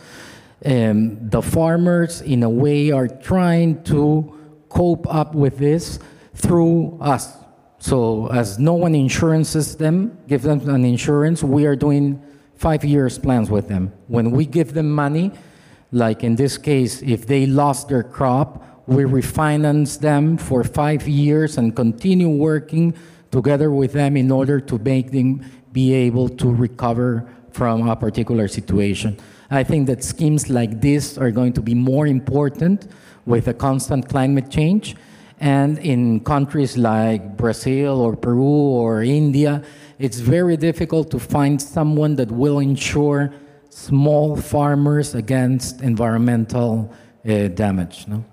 Um, 0.65 1.29
the 1.29 1.41
farmers, 1.41 2.21
in 2.21 2.43
a 2.43 2.49
way, 2.49 2.91
are 2.91 3.07
trying 3.07 3.83
to 3.85 4.35
cope 4.69 5.13
up 5.13 5.33
with 5.33 5.57
this 5.57 5.99
through 6.35 6.97
us. 7.01 7.33
So, 7.79 8.27
as 8.27 8.59
no 8.59 8.73
one 8.73 8.93
insurances 8.93 9.77
them, 9.77 10.17
give 10.27 10.41
them 10.41 10.67
an 10.69 10.83
insurance, 10.83 11.43
we 11.43 11.65
are 11.65 11.77
doing 11.77 12.21
five 12.55 12.83
years 12.83 13.17
plans 13.17 13.49
with 13.49 13.69
them. 13.69 13.93
When 14.07 14.31
we 14.31 14.45
give 14.45 14.73
them 14.73 14.91
money, 14.91 15.31
like 15.91 16.23
in 16.23 16.35
this 16.35 16.57
case, 16.57 17.01
if 17.01 17.25
they 17.25 17.45
lost 17.45 17.87
their 17.87 18.03
crop, 18.03 18.83
we 18.85 19.03
refinance 19.03 19.99
them 19.99 20.37
for 20.37 20.63
five 20.63 21.07
years 21.07 21.57
and 21.57 21.75
continue 21.75 22.29
working 22.29 22.93
together 23.31 23.71
with 23.71 23.93
them 23.93 24.17
in 24.17 24.31
order 24.31 24.59
to 24.59 24.77
make 24.79 25.11
them 25.11 25.45
be 25.71 25.93
able 25.93 26.27
to 26.27 26.51
recover 26.51 27.29
from 27.59 27.89
a 27.89 27.95
particular 27.95 28.47
situation. 28.47 29.17
I 29.51 29.63
think 29.65 29.87
that 29.87 30.01
schemes 30.01 30.49
like 30.49 30.79
this 30.79 31.17
are 31.17 31.29
going 31.39 31.53
to 31.59 31.61
be 31.61 31.75
more 31.75 32.07
important 32.07 32.87
with 33.25 33.49
a 33.49 33.53
constant 33.53 34.07
climate 34.07 34.49
change. 34.49 34.95
And 35.41 35.77
in 35.79 36.21
countries 36.21 36.77
like 36.77 37.21
Brazil 37.35 37.99
or 37.99 38.15
Peru 38.15 38.55
or 38.83 39.03
India, 39.03 39.61
it's 40.05 40.19
very 40.19 40.55
difficult 40.55 41.11
to 41.11 41.19
find 41.19 41.61
someone 41.61 42.15
that 42.15 42.31
will 42.31 42.59
insure 42.59 43.33
small 43.69 44.37
farmers 44.37 45.13
against 45.15 45.81
environmental 45.81 46.71
uh, 47.27 47.49
damage. 47.49 48.07
No? 48.07 48.23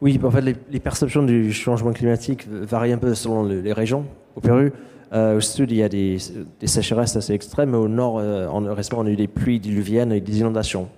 Oui, 0.00 0.18
en 0.22 0.30
fait, 0.30 0.42
les, 0.42 0.56
les, 0.70 0.80
perceptions 0.80 1.24
du 1.24 1.52
changement 1.52 1.92
climatique 1.92 2.46
varient 2.48 2.94
un 2.94 2.98
peu 2.98 3.14
selon 3.14 3.42
les 3.44 3.72
régions. 3.72 4.06
Au 4.36 4.40
Pérou, 4.40 4.70
Euh, 5.12 5.38
au 5.38 5.40
sud, 5.40 5.70
il 5.72 5.78
y 5.78 5.82
a 5.82 5.88
des, 5.88 6.18
sécheresses 6.64 7.16
assez 7.16 7.32
extrêmes, 7.32 7.74
au 7.74 7.88
nord, 7.88 8.18
euh, 8.18 8.46
on, 8.52 8.72
récemment, 8.72 9.02
on 9.02 9.06
a 9.06 9.10
eu 9.10 9.16
des 9.16 9.26
pluies 9.26 9.58
diluviennes 9.58 10.12
et 10.12 10.20
des 10.20 10.38
inondations. 10.38 10.88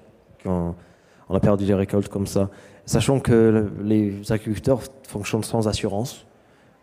On 0.45 0.75
a 1.35 1.41
perdu 1.41 1.65
des 1.65 1.75
récoltes 1.75 2.09
comme 2.09 2.27
ça. 2.27 2.51
Sachant 2.85 3.21
que 3.21 3.71
les 3.83 4.33
agriculteurs 4.33 4.81
fonctionnent 5.07 5.45
sans 5.45 5.69
assurance. 5.69 6.27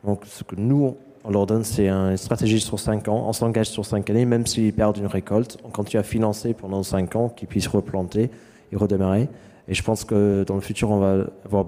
Donc, 0.04 0.22
ce 0.26 0.44
que 0.44 0.56
nous, 0.56 0.96
on 1.24 1.32
leur 1.32 1.46
donne, 1.46 1.64
c'est 1.64 1.90
une 1.90 2.18
stratégie 2.18 2.60
sur 2.60 2.80
5 2.80 3.10
ans. 3.10 3.26
On 3.28 3.34
s'engage 3.34 3.70
sur 3.70 3.86
5 3.86 4.10
années, 4.10 4.26
même 4.26 4.48
s'ils 4.48 4.74
perdent 4.74 4.98
une 4.98 5.08
récolte. 5.08 5.58
On 5.66 5.70
continue 5.70 6.00
à 6.00 6.04
financer 6.04 6.54
pendant 6.54 6.82
5 6.82 7.16
ans 7.16 7.30
qu'ils 7.30 7.48
puissent 7.48 7.68
replanter 7.68 8.32
et 8.72 8.76
redémarrer. 8.76 9.30
Et 9.68 9.74
je 9.74 9.84
pense 9.84 10.04
que 10.04 10.44
dans 10.48 10.56
le 10.56 10.62
futur, 10.62 10.90
on 10.90 11.00
va 11.00 11.26
avoir 11.46 11.66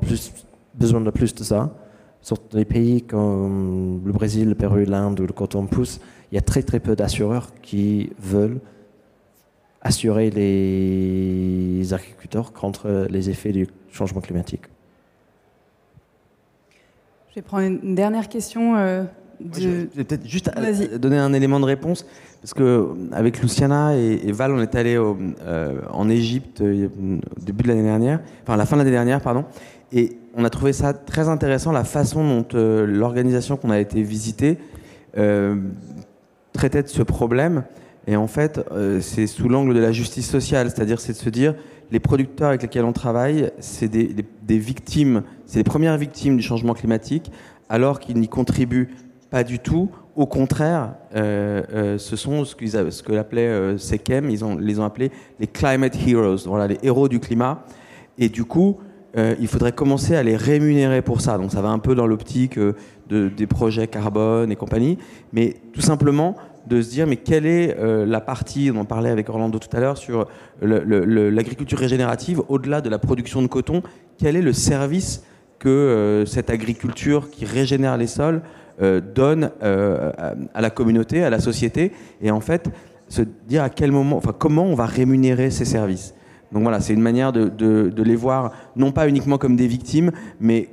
besoin 0.73 1.01
de 1.01 1.09
plus 1.11 1.35
de 1.35 1.43
ça 1.43 1.69
sur 2.21 2.37
les 2.53 2.65
pays 2.65 3.01
comme 3.01 4.01
le 4.05 4.11
Brésil, 4.11 4.49
le 4.49 4.55
Pérou, 4.55 4.77
l'Inde 4.77 5.19
ou 5.19 5.25
le 5.25 5.33
coton 5.33 5.65
pousse, 5.65 5.99
il 6.31 6.35
y 6.35 6.37
a 6.37 6.41
très 6.41 6.63
très 6.63 6.79
peu 6.79 6.95
d'assureurs 6.95 7.49
qui 7.61 8.11
veulent 8.19 8.59
assurer 9.81 10.29
les 10.29 11.93
agriculteurs 11.93 12.53
contre 12.53 13.07
les 13.09 13.29
effets 13.29 13.51
du 13.51 13.67
changement 13.91 14.21
climatique. 14.21 14.63
Je 17.29 17.35
vais 17.35 17.41
prendre 17.41 17.63
une 17.63 17.95
dernière 17.95 18.29
question. 18.29 18.75
Euh, 18.75 19.03
de... 19.39 19.59
Je 19.59 19.69
vais 19.69 20.03
peut-être 20.03 20.27
juste 20.27 20.51
donner 20.97 21.17
un 21.17 21.33
élément 21.33 21.59
de 21.59 21.65
réponse. 21.65 22.05
Parce 22.41 22.53
que 22.53 22.89
avec 23.11 23.41
Luciana 23.41 23.95
et, 23.95 24.19
et 24.25 24.31
Val, 24.31 24.51
on 24.51 24.59
est 24.61 24.75
allé 24.75 24.97
euh, 24.97 25.81
en 25.91 26.09
Égypte 26.09 26.61
euh, 26.61 26.87
au 27.37 27.39
début 27.39 27.63
de 27.63 27.67
l'année 27.67 27.83
dernière, 27.83 28.19
enfin 28.41 28.55
à 28.55 28.57
la 28.57 28.65
fin 28.65 28.75
de 28.75 28.81
l'année 28.81 28.91
dernière, 28.91 29.21
pardon. 29.21 29.45
Et 29.91 30.17
on 30.35 30.45
a 30.45 30.49
trouvé 30.49 30.73
ça 30.73 30.93
très 30.93 31.27
intéressant, 31.27 31.71
la 31.71 31.83
façon 31.83 32.23
dont 32.23 32.45
euh, 32.53 32.85
l'organisation 32.85 33.57
qu'on 33.57 33.71
a 33.71 33.79
été 33.79 34.01
visiter 34.01 34.57
euh, 35.17 35.55
traitait 36.53 36.83
de 36.83 36.87
ce 36.87 37.03
problème. 37.03 37.63
Et 38.07 38.15
en 38.15 38.27
fait, 38.27 38.61
euh, 38.71 39.01
c'est 39.01 39.27
sous 39.27 39.49
l'angle 39.49 39.73
de 39.73 39.79
la 39.79 39.91
justice 39.91 40.29
sociale, 40.29 40.69
c'est-à-dire 40.69 40.99
c'est 40.99 41.13
de 41.13 41.17
se 41.17 41.29
dire 41.29 41.55
les 41.91 41.99
producteurs 41.99 42.49
avec 42.49 42.61
lesquels 42.61 42.85
on 42.85 42.93
travaille, 42.93 43.51
c'est 43.59 43.89
des, 43.89 44.05
des, 44.05 44.25
des, 44.43 44.57
victimes, 44.57 45.23
c'est 45.45 45.59
les 45.59 45.63
premières 45.63 45.97
victimes 45.97 46.37
du 46.37 46.43
changement 46.43 46.73
climatique, 46.73 47.31
alors 47.69 47.99
qu'ils 47.99 48.17
n'y 48.17 48.29
contribuent 48.29 48.89
pas 49.31 49.43
du 49.43 49.59
tout. 49.59 49.89
Au 50.15 50.25
contraire, 50.25 50.93
euh, 51.15 51.63
euh, 51.73 51.97
ce 51.97 52.15
sont 52.17 52.43
ce, 52.43 52.55
qu'ils 52.55 52.71
ce 52.71 53.01
que 53.01 53.13
l'appelait 53.13 53.47
euh, 53.47 53.77
SECEM, 53.77 54.29
ils 54.29 54.43
ont, 54.43 54.57
les 54.57 54.77
ont 54.77 54.83
appelés 54.83 55.09
les 55.39 55.47
climate 55.47 55.95
heroes, 56.05 56.45
voilà, 56.45 56.67
les 56.67 56.77
héros 56.83 57.07
du 57.07 57.19
climat. 57.19 57.63
Et 58.17 58.27
du 58.27 58.43
coup, 58.43 58.77
euh, 59.17 59.35
il 59.39 59.47
faudrait 59.47 59.73
commencer 59.73 60.15
à 60.15 60.23
les 60.23 60.37
rémunérer 60.37 61.01
pour 61.01 61.21
ça. 61.21 61.37
Donc 61.37 61.51
ça 61.51 61.61
va 61.61 61.69
un 61.69 61.79
peu 61.79 61.95
dans 61.95 62.07
l'optique 62.07 62.57
euh, 62.57 62.73
de, 63.09 63.27
des 63.27 63.47
projets 63.47 63.87
carbone 63.87 64.51
et 64.51 64.55
compagnie, 64.55 64.97
mais 65.33 65.57
tout 65.73 65.81
simplement 65.81 66.35
de 66.67 66.81
se 66.81 66.91
dire 66.91 67.07
mais 67.07 67.17
quelle 67.17 67.45
est 67.45 67.75
euh, 67.77 68.05
la 68.05 68.21
partie, 68.21 68.71
on 68.73 68.79
en 68.79 68.85
parlait 68.85 69.09
avec 69.09 69.27
Orlando 69.29 69.59
tout 69.59 69.75
à 69.75 69.79
l'heure, 69.79 69.97
sur 69.97 70.27
l'agriculture 70.61 71.77
régénérative, 71.77 72.41
au-delà 72.47 72.81
de 72.81 72.89
la 72.89 72.99
production 72.99 73.41
de 73.41 73.47
coton, 73.47 73.81
quel 74.17 74.35
est 74.35 74.41
le 74.41 74.53
service 74.53 75.23
que 75.59 76.23
cette 76.25 76.49
agriculture 76.49 77.29
qui 77.29 77.45
régénère 77.45 77.97
les 77.97 78.07
sols 78.07 78.41
donne 79.13 79.51
à, 79.61 80.33
à 80.55 80.61
la 80.61 80.69
communauté, 80.71 81.23
à 81.23 81.29
la 81.29 81.39
société, 81.39 81.91
et 82.21 82.31
en 82.31 82.41
fait 82.41 82.69
se 83.09 83.21
dire 83.47 83.61
à 83.61 83.69
quel 83.69 83.91
moment, 83.91 84.17
enfin 84.17 84.33
comment 84.35 84.65
on 84.65 84.73
va 84.73 84.85
rémunérer 84.85 85.51
ces 85.51 85.65
services? 85.65 86.15
Donc 86.51 86.63
voilà, 86.63 86.79
c'est 86.81 86.93
une 86.93 87.01
manière 87.01 87.31
de, 87.31 87.93
les 88.03 88.15
voir 88.15 88.51
non 88.75 88.91
pas 88.91 89.07
uniquement 89.07 89.37
comme 89.37 89.55
des 89.55 89.67
victimes, 89.67 90.11
mais 90.39 90.69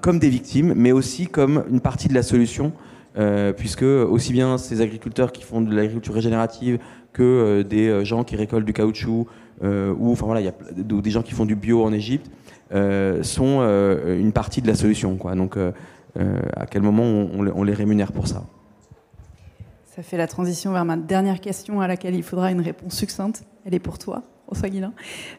comme 0.00 0.18
des 0.18 0.28
victimes, 0.28 0.74
mais 0.76 0.92
aussi 0.92 1.26
comme 1.26 1.64
une 1.70 1.80
partie 1.80 2.08
de 2.08 2.14
la 2.14 2.22
solution, 2.22 2.72
euh, 3.18 3.52
puisque 3.52 3.82
aussi 3.82 4.32
bien 4.32 4.58
ces 4.58 4.80
agriculteurs 4.80 5.32
qui 5.32 5.42
font 5.42 5.60
de 5.60 5.74
l'agriculture 5.74 6.14
régénérative 6.14 6.78
que 7.12 7.22
euh, 7.22 7.62
des 7.62 8.04
gens 8.04 8.24
qui 8.24 8.36
récoltent 8.36 8.64
du 8.64 8.72
caoutchouc, 8.72 9.26
euh, 9.62 9.94
ou 9.98 10.12
enfin 10.12 10.26
voilà, 10.26 10.50
des 10.74 11.10
gens 11.10 11.22
qui 11.22 11.32
font 11.32 11.44
du 11.44 11.54
bio 11.54 11.84
en 11.84 11.92
Égypte, 11.92 12.30
sont 13.22 13.60
une 13.60 14.32
partie 14.32 14.62
de 14.62 14.66
la 14.66 14.74
solution. 14.74 15.18
Donc, 15.36 15.56
à 15.56 16.66
quel 16.66 16.80
moment 16.80 17.04
on, 17.04 17.62
les 17.64 17.74
rémunère 17.74 18.12
pour 18.12 18.26
ça? 18.26 18.44
Ça 19.94 20.02
fait 20.02 20.16
la 20.16 20.26
transition 20.26 20.72
vers 20.72 20.86
ma 20.86 20.96
dernière 20.96 21.38
question 21.38 21.82
à 21.82 21.86
laquelle 21.86 22.14
il 22.14 22.22
faudra 22.22 22.50
une 22.50 22.62
réponse 22.62 22.96
succincte. 22.96 23.44
Elle 23.66 23.74
est 23.74 23.78
pour 23.78 23.98
toi. 23.98 24.22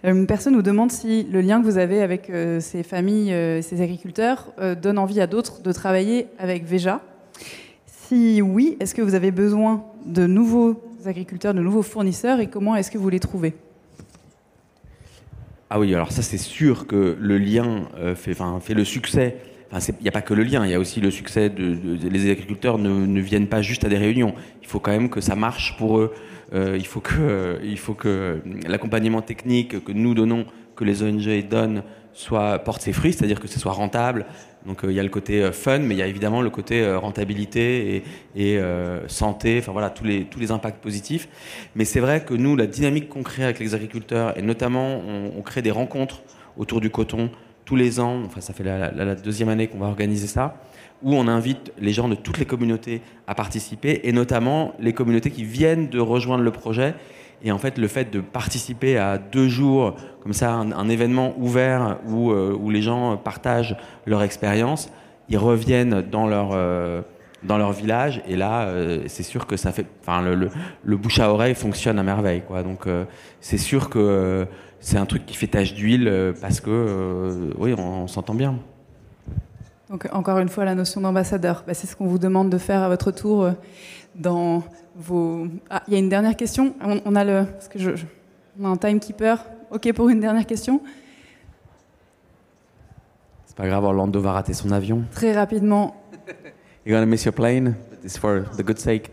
Une 0.04 0.28
personne 0.28 0.54
nous 0.54 0.62
demande 0.62 0.92
si 0.92 1.24
le 1.32 1.42
lien 1.42 1.62
que 1.62 1.66
vous 1.66 1.78
avez 1.78 2.02
avec 2.02 2.32
ces 2.60 2.84
familles, 2.84 3.62
ces 3.62 3.82
agriculteurs, 3.82 4.54
donne 4.82 4.98
envie 4.98 5.22
à 5.22 5.28
d'autres 5.28 5.62
de 5.62 5.72
travailler 5.72 6.28
avec 6.40 6.66
Veja. 6.66 7.02
Si 7.86 8.42
oui, 8.42 8.78
est-ce 8.80 8.94
que 8.94 9.02
vous 9.02 9.16
avez 9.16 9.32
besoin 9.32 9.86
de 10.06 10.28
nouveaux 10.28 10.82
agriculteurs, 11.08 11.54
de 11.54 11.62
nouveaux 11.62 11.82
fournisseurs 11.82 12.40
et 12.40 12.48
comment 12.48 12.76
est-ce 12.76 12.92
que 12.92 12.98
vous 12.98 13.10
les 13.10 13.20
trouvez? 13.20 13.54
Ah 15.70 15.80
oui, 15.80 15.94
alors 15.96 16.12
ça 16.12 16.22
c'est 16.22 16.38
sûr 16.38 16.86
que 16.86 17.18
le 17.20 17.38
lien 17.40 17.88
euh, 17.98 18.14
fait, 18.14 18.36
le 18.76 18.84
succès. 18.84 19.38
Il 19.74 20.04
n'y 20.04 20.08
a 20.08 20.12
pas 20.12 20.22
que 20.22 20.36
le 20.36 20.44
lien, 20.44 20.64
il 20.66 20.72
y 20.72 20.76
a 20.76 20.80
aussi 20.80 21.02
le 21.02 21.10
succès 21.10 21.50
les 21.50 22.30
agriculteurs 22.30 22.78
ne, 22.78 23.20
viennent 23.20 23.48
pas 23.48 23.64
juste 23.64 23.84
à 23.84 23.90
des 23.90 23.98
réunions. 23.98 24.36
Il 24.62 24.68
faut 24.68 24.80
quand 24.80 24.92
même 24.92 25.10
que 25.10 25.20
ça 25.20 25.36
marche 25.36 25.76
pour 25.78 25.98
eux. 25.98 26.14
Euh, 26.54 26.76
il 26.78 26.86
faut 26.86 27.00
que, 27.00 27.60
faut 27.78 27.94
que 27.94 28.42
l'accompagnement 28.68 29.22
technique 29.22 29.84
que 29.84 29.92
nous 29.92 30.14
donnons, 30.14 30.46
que 30.76 30.84
les 30.84 31.04
ONG 31.04 31.48
donnent, 31.48 31.84
soit 32.14 32.60
porte 32.60 32.82
ses 32.82 32.94
fruits, 32.94 33.14
c'est-à-dire 33.14 33.40
que 33.40 33.48
ce 33.48 33.60
soit 33.60 33.72
rentable. 33.72 34.26
Donc 34.66 34.84
euh, 34.84 34.92
il 34.92 34.96
y 34.96 35.00
a 35.00 35.04
le 35.04 35.10
côté 35.10 35.42
euh, 35.42 35.52
fun, 35.52 35.80
mais 35.80 35.96
il 35.96 35.98
y 35.98 36.02
a 36.02 36.08
évidemment 36.08 36.42
le 36.42 36.50
côté 36.50 36.82
euh, 36.82 36.98
rentabilité 36.98 38.04
et, 38.36 38.60
santé, 39.08 39.58
enfin 39.60 39.72
voilà, 39.72 39.90
tous 39.90 40.06
les, 40.06 40.26
tous 40.26 40.40
les 40.40 40.52
impacts 40.52 40.82
positifs. 40.82 41.28
Mais 41.76 41.86
c'est 41.86 42.00
vrai 42.00 42.24
que 42.24 42.34
nous, 42.34 42.56
la 42.56 42.68
dynamique 42.68 43.10
qu'on 43.10 43.24
crée 43.24 43.44
avec 43.44 43.60
les 43.60 43.76
agriculteurs, 43.76 44.38
et 44.38 44.42
notamment 44.42 45.02
on, 45.36 45.42
crée 45.42 45.62
des 45.62 45.72
rencontres 45.72 46.22
autour 46.58 46.80
du 46.80 46.90
coton 46.90 47.30
tous 47.66 47.76
les 47.76 48.00
ans, 48.00 48.22
enfin 48.26 48.42
ça 48.42 48.54
fait 48.54 48.64
la 48.64 49.16
deuxième 49.16 49.50
année 49.50 49.68
qu'on 49.68 49.80
va 49.80 49.88
organiser 49.88 50.28
ça, 50.28 50.56
où 51.04 51.14
on 51.14 51.28
invite 51.28 51.72
les 51.80 51.92
gens 51.92 52.08
de 52.08 52.16
toutes 52.16 52.38
les 52.38 52.46
communautés 52.46 53.02
à 53.28 53.36
participer, 53.36 54.02
et 54.04 54.12
notamment 54.12 54.74
les 54.80 54.94
communautés 54.94 55.32
qui 55.32 55.44
viennent 55.44 55.90
de 55.90 56.00
rejoindre 56.00 56.44
le 56.44 56.52
projet 56.52 56.96
et 57.44 57.52
en 57.52 57.58
fait, 57.58 57.78
le 57.78 57.88
fait 57.88 58.12
de 58.12 58.22
participer 58.22 58.98
à 58.98 59.18
deux 59.18 59.50
jours, 59.50 59.96
comme 60.22 60.34
ça, 60.34 60.54
un, 60.54 60.90
événement 60.90 61.34
ouvert 61.38 62.00
où, 62.08 62.32
euh, 62.32 62.58
où, 62.58 62.70
les 62.70 62.82
gens 62.82 63.18
partagent 63.18 63.76
leur 64.06 64.24
expérience, 64.24 64.90
ils 65.28 65.38
reviennent 65.38 66.02
dans 66.02 66.26
leur, 66.26 66.52
euh, 66.54 67.02
dans 67.44 67.58
leur 67.58 67.74
village. 67.74 68.22
Et 68.30 68.38
là, 68.38 68.68
euh, 68.68 69.04
c'est 69.08 69.24
sûr 69.24 69.46
que 69.46 69.58
ça 69.58 69.74
fait. 69.74 69.86
Enfin, 70.02 70.22
le, 70.22 70.50
le, 70.84 70.98
bouche 70.98 71.20
à 71.20 71.30
oreille 71.30 71.54
fonctionne 71.54 72.00
à 72.00 72.04
merveille. 72.04 72.44
Quoi. 72.48 72.64
Donc, 72.64 72.88
c'est 73.42 73.58
sûr 73.58 73.90
que 73.90 74.48
c'est 74.80 74.98
un 74.98 75.06
truc 75.06 75.26
qui 75.26 75.36
fait 75.36 75.48
tache 75.48 75.74
d'huile 75.74 76.34
parce 76.40 76.62
que, 76.62 77.52
oui, 77.58 77.74
on, 77.78 78.08
s'entend 78.08 78.36
bien. 78.36 78.56
Donc, 79.94 80.08
encore 80.12 80.40
une 80.40 80.50
fois, 80.50 80.66
la 80.66 80.74
notion 80.74 81.02
d'ambassadeur. 81.02 81.64
Bah, 81.68 81.76
c'est 81.76 81.86
ce 81.86 81.96
qu'on 81.96 82.08
vous 82.08 82.18
demande 82.18 82.50
de 82.50 82.58
faire 82.58 82.82
à 82.82 82.90
votre 82.90 83.12
tour 83.12 83.52
dans 84.16 84.64
vos... 84.96 85.46
Ah, 85.70 85.84
il 85.88 85.94
y 85.94 85.96
a 85.96 86.00
une 86.00 86.10
dernière 86.10 86.36
question. 86.36 86.74
On, 86.82 87.16
a 87.16 87.24
le... 87.24 87.46
Parce 87.46 87.68
que 87.68 87.78
je, 87.78 87.92
on 88.60 88.66
a 88.66 88.70
un 88.70 88.78
timekeeper. 88.78 89.46
OK 89.70 89.94
pour 89.94 90.10
une 90.10 90.20
dernière 90.20 90.48
question 90.48 90.82
C'est 93.46 93.56
pas 93.56 93.68
grave, 93.68 93.84
Orlando 93.84 94.20
va 94.20 94.32
rater 94.32 94.54
son 94.54 94.72
avion. 94.72 95.04
Très 95.12 95.32
rapidement. 95.32 95.96
You're 96.88 96.98
gonna 96.98 97.06
miss 97.06 97.24
your 97.24 97.36
plane, 97.36 97.76
but 97.92 98.00
it's 98.04 98.18
for 98.18 98.46
the 98.58 98.64
good 98.64 98.80
sake. 98.80 99.12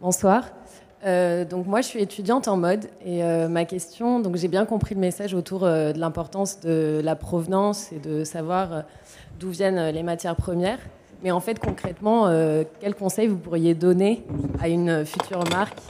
Bonsoir. 0.00 0.44
Euh, 1.04 1.44
donc 1.44 1.66
moi, 1.66 1.80
je 1.80 1.88
suis 1.88 2.00
étudiante 2.00 2.46
en 2.46 2.56
mode 2.56 2.84
et 3.04 3.24
euh, 3.24 3.48
ma 3.48 3.64
question, 3.64 4.20
donc 4.20 4.36
j'ai 4.36 4.46
bien 4.46 4.64
compris 4.64 4.94
le 4.94 5.00
message 5.00 5.34
autour 5.34 5.64
euh, 5.64 5.92
de 5.92 5.98
l'importance 5.98 6.60
de 6.60 7.00
la 7.02 7.16
provenance 7.16 7.90
et 7.90 7.98
de 7.98 8.22
savoir 8.22 8.84
d'où 9.40 9.50
viennent 9.50 9.90
les 9.90 10.04
matières 10.04 10.36
premières. 10.36 10.78
Mais 11.24 11.32
en 11.32 11.40
fait, 11.40 11.58
concrètement, 11.58 12.30
quels 12.78 12.94
conseils 12.94 13.26
vous 13.26 13.38
pourriez 13.38 13.74
donner 13.74 14.24
à 14.60 14.68
une 14.68 15.04
future 15.04 15.42
marque 15.50 15.80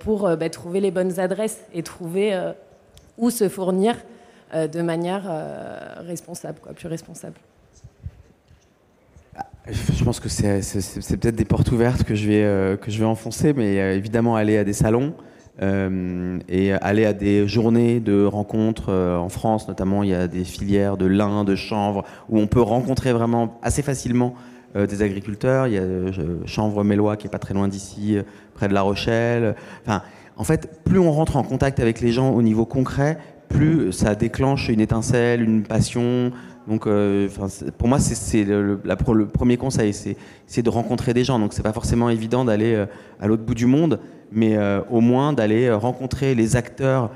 pour 0.00 0.28
bah, 0.36 0.50
trouver 0.50 0.80
les 0.80 0.90
bonnes 0.90 1.20
adresses 1.20 1.60
et 1.72 1.84
trouver 1.84 2.36
où 3.16 3.30
se 3.30 3.48
fournir 3.48 3.94
de 4.52 4.82
manière 4.82 5.30
responsable, 6.00 6.58
quoi, 6.60 6.72
plus 6.72 6.88
responsable? 6.88 7.36
Je 9.70 10.04
pense 10.04 10.20
que 10.20 10.28
c'est 10.28 11.16
peut-être 11.16 11.34
des 11.34 11.44
portes 11.44 11.72
ouvertes 11.72 12.04
que 12.04 12.14
je 12.14 12.28
vais, 12.28 12.44
euh, 12.44 12.76
que 12.76 12.90
je 12.90 12.98
vais 12.98 13.04
enfoncer, 13.04 13.52
mais 13.52 13.80
euh, 13.80 13.96
évidemment 13.96 14.36
aller 14.36 14.56
à 14.58 14.64
des 14.64 14.72
salons 14.72 15.14
euh, 15.60 16.38
et 16.48 16.72
aller 16.72 17.04
à 17.04 17.12
des 17.12 17.48
journées 17.48 17.98
de 17.98 18.24
rencontres 18.24 18.92
en 18.92 19.28
France, 19.28 19.68
notamment 19.68 20.02
il 20.02 20.10
y 20.10 20.14
a 20.14 20.28
des 20.28 20.44
filières 20.44 20.96
de 20.96 21.06
lin, 21.06 21.44
de 21.44 21.56
chanvre, 21.56 22.04
où 22.28 22.38
on 22.38 22.46
peut 22.46 22.60
rencontrer 22.60 23.12
vraiment 23.12 23.58
assez 23.62 23.82
facilement 23.82 24.34
des 24.74 25.00
agriculteurs. 25.00 25.66
Il 25.68 25.72
y 25.72 25.78
a 25.78 25.82
Chanvre-Mélois 26.44 27.16
qui 27.16 27.26
est 27.26 27.30
pas 27.30 27.38
très 27.38 27.54
loin 27.54 27.66
d'ici, 27.66 28.18
près 28.52 28.68
de 28.68 28.74
La 28.74 28.82
Rochelle. 28.82 29.54
Enfin, 29.86 30.02
en 30.36 30.44
fait, 30.44 30.82
plus 30.84 30.98
on 30.98 31.10
rentre 31.10 31.36
en 31.36 31.42
contact 31.42 31.80
avec 31.80 32.02
les 32.02 32.12
gens 32.12 32.30
au 32.30 32.42
niveau 32.42 32.66
concret, 32.66 33.16
plus 33.48 33.90
ça 33.92 34.14
déclenche 34.14 34.68
une 34.68 34.80
étincelle, 34.80 35.40
une 35.40 35.62
passion, 35.62 36.32
donc, 36.68 36.86
euh, 36.86 37.28
pour 37.78 37.88
moi, 37.88 37.98
c'est 38.00 38.44
le, 38.44 38.78
premier 39.32 39.56
conseil, 39.56 39.92
c'est 40.46 40.62
de 40.62 40.70
rencontrer 40.70 41.14
des 41.14 41.24
gens. 41.24 41.38
Donc, 41.38 41.52
c'est 41.52 41.62
pas 41.62 41.72
forcément 41.72 42.10
évident 42.10 42.44
d'aller 42.44 42.74
euh, 42.74 42.86
à 43.20 43.28
l'autre 43.28 43.44
bout 43.44 43.54
du 43.54 43.66
monde, 43.66 44.00
mais 44.32 44.56
euh, 44.56 44.80
au 44.90 45.00
moins 45.00 45.32
d'aller 45.32 45.70
rencontrer 45.70 46.34
les 46.34 46.56
acteurs 46.56 47.10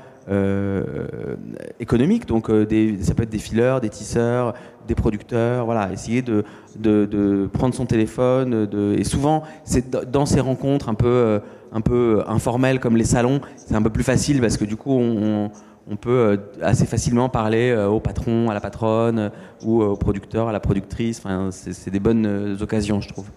économiques. 1.79 2.25
Donc, 2.25 2.47
ça 2.47 3.13
peut 3.13 3.23
être 3.23 3.29
des 3.29 3.37
fileurs, 3.37 3.81
des 3.81 3.89
tisseurs, 3.89 4.53
des 4.87 4.95
producteurs. 4.95 5.65
Voilà, 5.65 5.91
essayer 5.91 6.21
de, 6.21 7.49
prendre 7.51 7.73
son 7.73 7.85
téléphone. 7.85 8.69
Et 8.97 9.03
souvent, 9.03 9.43
c'est 9.65 9.89
dans 10.09 10.25
ces 10.25 10.39
rencontres 10.39 10.87
un 10.87 10.93
peu, 10.93 12.23
informelles 12.27 12.79
comme 12.79 12.95
les 12.95 13.03
salons, 13.03 13.41
c'est 13.57 13.75
un 13.75 13.81
peu 13.81 13.89
plus 13.89 14.03
facile 14.03 14.39
parce 14.39 14.55
que 14.55 14.63
du 14.63 14.77
coup, 14.77 14.93
on 14.93 15.51
peut 15.95 16.09
euh, 16.09 16.37
assez 16.61 16.85
facilement 16.85 17.29
parler 17.29 17.71
euh, 17.71 17.87
au 17.87 17.99
patron, 17.99 18.49
à 18.49 18.53
la 18.53 18.61
patronne, 18.61 19.19
euh, 19.19 19.29
ou 19.63 19.81
au 19.81 19.95
producteur, 19.95 20.47
à 20.47 20.51
la 20.51 20.59
productrice. 20.59 21.19
Enfin, 21.19 21.49
c'est 21.51 21.89
des 21.89 21.99
bonnes 21.99 22.57
occasions, 22.61 23.01
je 23.01 23.09
trouve. 23.09 23.27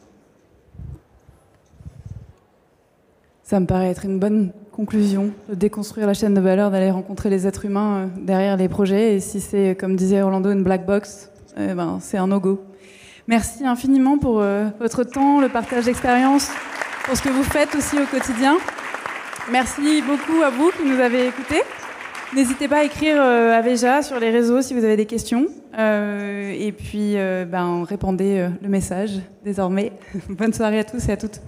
Ça 3.42 3.60
me 3.60 3.66
paraît 3.66 3.90
être 3.90 4.04
une 4.04 4.18
bonne 4.18 4.52
conclusion 4.72 5.30
de 5.48 5.54
déconstruire 5.54 6.06
la 6.06 6.14
chaîne 6.14 6.34
de 6.34 6.40
valeur, 6.40 6.70
d'aller 6.70 6.90
rencontrer 6.90 7.28
les 7.28 7.46
êtres 7.46 7.66
humains 7.66 8.08
derrière 8.16 8.56
les 8.56 8.68
projets. 8.68 9.16
Et 9.16 9.20
si 9.20 9.40
c'est, 9.40 9.76
comme 9.78 9.96
disait 9.96 10.22
Orlando, 10.22 10.50
une 10.50 10.64
black 10.64 10.86
box, 10.86 11.30
eh 11.56 11.74
ben, 11.74 11.98
c'est 12.00 12.16
un 12.16 12.26
no-go. 12.26 12.62
Merci 13.28 13.66
infiniment 13.66 14.18
pour 14.18 14.42
votre 14.80 15.04
temps, 15.04 15.40
le 15.40 15.48
partage 15.48 15.84
d'expérience, 15.84 16.50
pour 17.04 17.16
ce 17.16 17.22
que 17.22 17.28
vous 17.28 17.42
faites 17.42 17.74
aussi 17.74 17.96
au 17.96 18.06
quotidien. 18.06 18.56
Merci 19.52 20.02
beaucoup 20.02 20.42
à 20.42 20.50
vous 20.50 20.70
qui 20.70 20.88
nous 20.88 20.98
avez 20.98 21.28
écoutés. 21.28 21.62
N'hésitez 22.34 22.66
pas 22.66 22.78
à 22.78 22.84
écrire 22.84 23.16
euh, 23.20 23.56
à 23.56 23.60
Veja 23.60 24.02
sur 24.02 24.18
les 24.18 24.30
réseaux 24.30 24.60
si 24.60 24.74
vous 24.74 24.82
avez 24.82 24.96
des 24.96 25.06
questions. 25.06 25.46
Euh, 25.78 26.52
et 26.52 26.72
puis, 26.72 27.16
euh, 27.16 27.44
ben, 27.44 27.84
répandez 27.84 28.48
le 28.60 28.68
message 28.68 29.20
désormais. 29.44 29.92
Bonne 30.28 30.52
soirée 30.52 30.80
à 30.80 30.84
tous 30.84 31.08
et 31.08 31.12
à 31.12 31.16
toutes. 31.16 31.40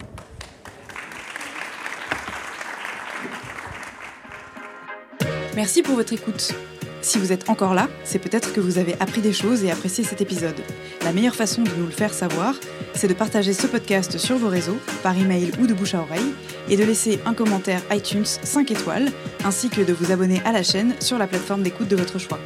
Merci 5.57 5.83
pour 5.83 5.97
votre 5.97 6.13
écoute. 6.13 6.55
Si 7.01 7.19
vous 7.19 7.33
êtes 7.33 7.51
encore 7.51 7.75
là, 7.75 7.89
c'est 8.05 8.19
peut-être 8.21 8.53
que 8.53 8.61
vous 8.61 8.79
avez 8.79 8.95
appris 9.01 9.21
des 9.21 9.33
choses 9.33 9.65
et 9.65 9.73
apprécié 9.73 10.05
cet 10.05 10.21
épisode. 10.21 10.61
La 11.05 11.13
meilleure 11.13 11.35
façon 11.35 11.63
de 11.63 11.71
nous 11.79 11.87
le 11.87 11.93
faire 11.93 12.13
savoir, 12.13 12.55
c'est 12.97 13.09
de 13.09 13.15
partager 13.15 13.53
ce 13.53 13.67
podcast 13.67 14.19
sur 14.19 14.37
vos 14.39 14.49
réseaux, 14.49 14.79
par 15.03 15.17
email 15.17 15.53
ou 15.61 15.67
de 15.67 15.75
bouche 15.75 15.95
à 15.95 16.01
oreille, 16.01 16.35
et 16.69 16.77
de 16.77 16.85
laisser 16.85 17.21
un 17.27 17.35
commentaire 17.35 17.83
iTunes 17.91 18.25
5 18.25 18.71
étoiles, 18.71 19.13
ainsi 19.45 19.69
que 19.69 19.83
de 19.83 19.93
vous 19.93 20.13
abonner 20.13 20.41
à 20.45 20.53
la 20.53 20.63
chaîne 20.63 20.95
sur 21.01 21.19
la 21.19 21.27
plateforme 21.27 21.63
d'écoute 21.63 21.89
de 21.89 21.97
votre 21.97 22.19
choix. 22.19 22.41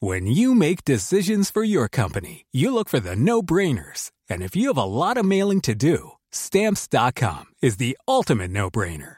When 0.00 0.26
you 0.26 0.54
make 0.54 0.84
decisions 0.84 1.50
for 1.50 1.64
your 1.64 1.88
company, 1.88 2.46
you 2.52 2.72
look 2.72 2.88
for 2.88 3.00
the 3.00 3.16
no-brainers. 3.16 4.10
And 4.30 4.42
if 4.42 4.56
you 4.56 4.68
have 4.68 4.78
a 4.78 4.84
lot 4.84 5.18
of 5.18 5.24
mailing 5.24 5.60
to 5.62 5.74
do, 5.74 6.12
stamps.com 6.30 7.46
is 7.60 7.76
the 7.76 7.98
ultimate 8.06 8.50
no-brainer. 8.50 9.17